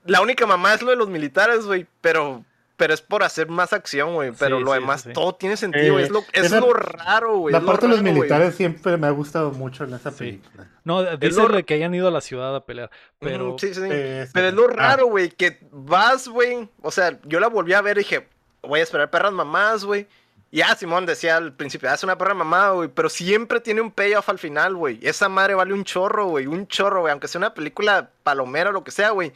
[0.05, 2.45] La única mamá es lo de los militares, güey, pero.
[2.75, 4.31] Pero es por hacer más acción, güey.
[4.37, 5.99] Pero Sí, lo sí, demás, sí, todo tiene sentido.
[5.99, 7.53] Eh, Es lo, es esa- lo raro, güey.
[7.53, 10.17] La parte de los militares siempre me ha gustado mucho en esa Sí.
[10.17, 10.67] película.
[10.83, 12.89] No, dice lo- de que hayan ido a la ciudad a pelear.
[13.19, 13.81] Pero Ujú, sí, sí.
[13.83, 16.67] Eh, Pero es lo ah, raro, güey, que vas, güey.
[16.81, 18.27] O sea, yo la volví a ver y dije,
[18.63, 20.07] voy a esperar perras mamás, güey.
[20.49, 22.89] Y ya, Simón decía al principio, "Ah, es una perra mamada, güey.
[22.89, 24.99] Pero siempre tiene un payoff al final, güey.
[25.03, 26.47] Esa madre vale un chorro, güey.
[26.47, 27.11] Un chorro, güey.
[27.11, 29.31] Aunque sea una película palomera o lo que sea, güey.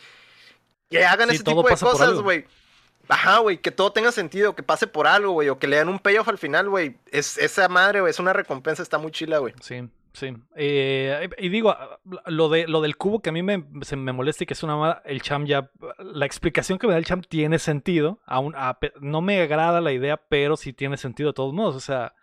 [0.90, 2.46] Que hagan Sí, ese tipo de cosas, güey.
[3.10, 5.90] Ajá, güey, que todo tenga sentido, que pase por algo, güey, o que le den
[5.90, 6.98] un payoff al final, güey.
[7.12, 9.54] Es, esa madre, güey, es una recompensa, está muy chila, güey.
[9.62, 10.36] sí, Sí.
[10.56, 11.76] Eh, y digo,
[12.26, 14.64] lo, de, lo del cubo que a mí me, se me molesta y que es
[14.64, 15.70] una mala, el Cham ya,
[16.00, 18.18] la explicación que me da el Cham tiene sentido.
[18.26, 18.56] Aún,
[19.00, 21.76] no me agrada la idea, pero sí tiene sentido de todos modos.
[21.76, 22.16] O sea,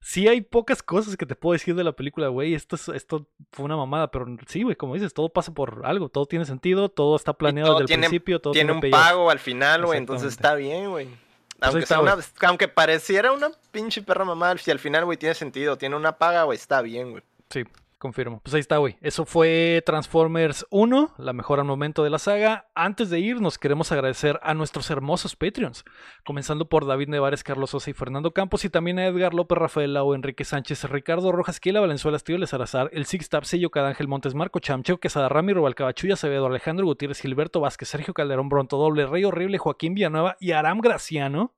[0.00, 2.54] sí hay pocas cosas que te puedo decir de la película, güey.
[2.54, 6.08] Esto, es- esto fue una mamada, pero sí, güey, como dices, todo pasa por algo.
[6.08, 9.38] Todo tiene sentido, todo está planeado todo desde el principio, todo Tiene un pago al
[9.38, 11.06] final, güey, entonces está bien, güey.
[11.06, 15.34] ahí Aunque, sea una- aunque pareciera una pinche perra mamada, si al final, güey, tiene
[15.34, 17.22] sentido, tiene una paga, güey, está bien, güey.
[17.50, 17.64] Sí,
[18.06, 18.40] confirmo.
[18.42, 18.96] Pues ahí está, güey.
[19.00, 22.68] Eso fue Transformers 1, la mejor al momento de la saga.
[22.74, 25.84] Antes de ir, nos queremos agradecer a nuestros hermosos Patreons,
[26.24, 29.92] comenzando por David Nevares, Carlos Sosa y Fernando Campos, y también a Edgar López, Rafael
[29.92, 34.34] Lau, Enrique Sánchez, Ricardo Rojas, Kiela Valenzuela, Estío Salazar, el Six Tap, Sello Cadángel Montes,
[34.34, 39.24] Marco Chamcheo, Quesada Ramiro, Balcabachuya, Acevedo, Alejandro Gutiérrez, Gilberto Vázquez, Sergio Calderón, Bronto Doble, Rey
[39.24, 41.54] Horrible, Joaquín Villanueva y Aram Graciano.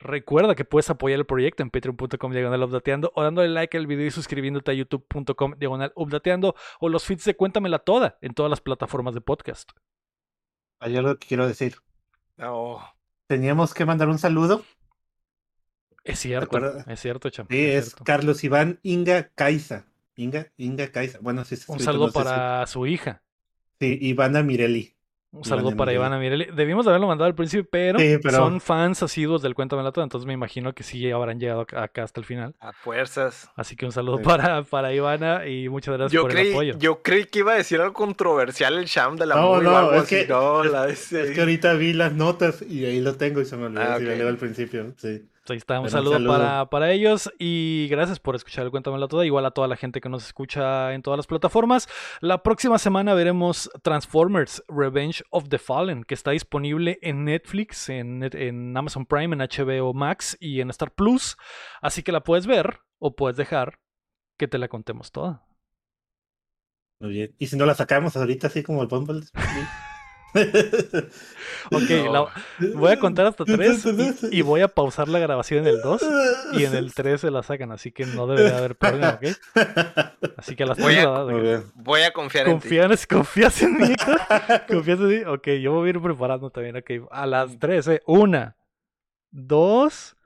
[0.00, 4.06] Recuerda que puedes apoyar el proyecto en patreon.com diagonal updateando o dándole like al video
[4.06, 8.60] y suscribiéndote a youtube.com diagonal updateando o los feeds de Cuéntamela Toda en todas las
[8.60, 9.70] plataformas de podcast.
[10.78, 11.76] Hay algo que quiero decir.
[12.36, 12.78] No.
[13.26, 14.62] Teníamos que mandar un saludo.
[16.04, 17.46] Es cierto, es cierto, cham.
[17.50, 17.94] Sí, es.
[17.96, 19.86] Carlos Iván Inga Caiza.
[20.14, 21.18] Inga, Inga Caiza.
[21.20, 23.22] Bueno, sí, se Un escrito, saludo no sé si- para su hija.
[23.80, 24.94] Sí, Ivana Mirelli.
[25.30, 25.92] Un saludo para.
[25.92, 26.46] Ivana Mirelli.
[26.54, 30.04] Debimos de haberlo mandado al principio, pero, Sí, pero- son fans asiduos del Cuéntamela Toda,
[30.04, 32.54] entonces me imagino que sí habrán llegado acá hasta el final.
[32.60, 33.50] A fuerzas.
[33.54, 34.24] Así que un saludo Sí.
[34.24, 36.78] para, para Ivana y muchas gracias Yo por el creí, apoyo.
[36.78, 39.76] yo creí que iba a decir algo controversial el Sham de la No, movie no,
[39.76, 40.16] algo es así.
[40.16, 43.44] que- no, es- la Es que ahorita vi las notas y ahí lo tengo y
[43.44, 44.16] se me olvidó Ah, si lo ok.
[44.18, 44.94] leo al principio.
[44.96, 45.22] Sí.
[45.50, 46.28] Ahí está, un Pero un saludo.
[46.28, 50.00] Para, para ellos y gracias por escuchar el Cuéntamela Toda, igual a toda la gente
[50.00, 51.88] que nos escucha en todas las plataformas.
[52.20, 58.28] La próxima semana veremos Transformers Revenge of the Fallen, que está disponible en Netflix, en,
[58.32, 61.36] en Amazon Prime, en HBO Max y en Star Plus.
[61.80, 63.78] Así que la puedes ver o puedes dejar
[64.38, 65.44] que te la contemos toda.
[67.00, 67.34] Muy bien.
[67.38, 69.22] Y si no la sacamos ahorita así como el Bumble.
[71.70, 72.12] Ok, No.
[72.12, 75.80] la- voy a contar hasta tres y, y voy a pausar la grabación en el
[75.82, 76.02] 2
[76.52, 79.36] y en el 3 se la sacan, así que no debería haber problema, ¿ok?
[80.36, 81.64] Así que a las Voy 3 a- la- bien.
[81.74, 82.68] Voy a confiar en ti.
[82.68, 83.94] ¿Confías, ¿Confías en mí?
[84.68, 85.16] ¿Confías en mí?
[85.26, 86.76] Ok, yo voy a ir preparando también.
[86.76, 88.02] Ok, a las 3, ¿eh?
[88.06, 88.56] Una,
[89.30, 90.16] dos,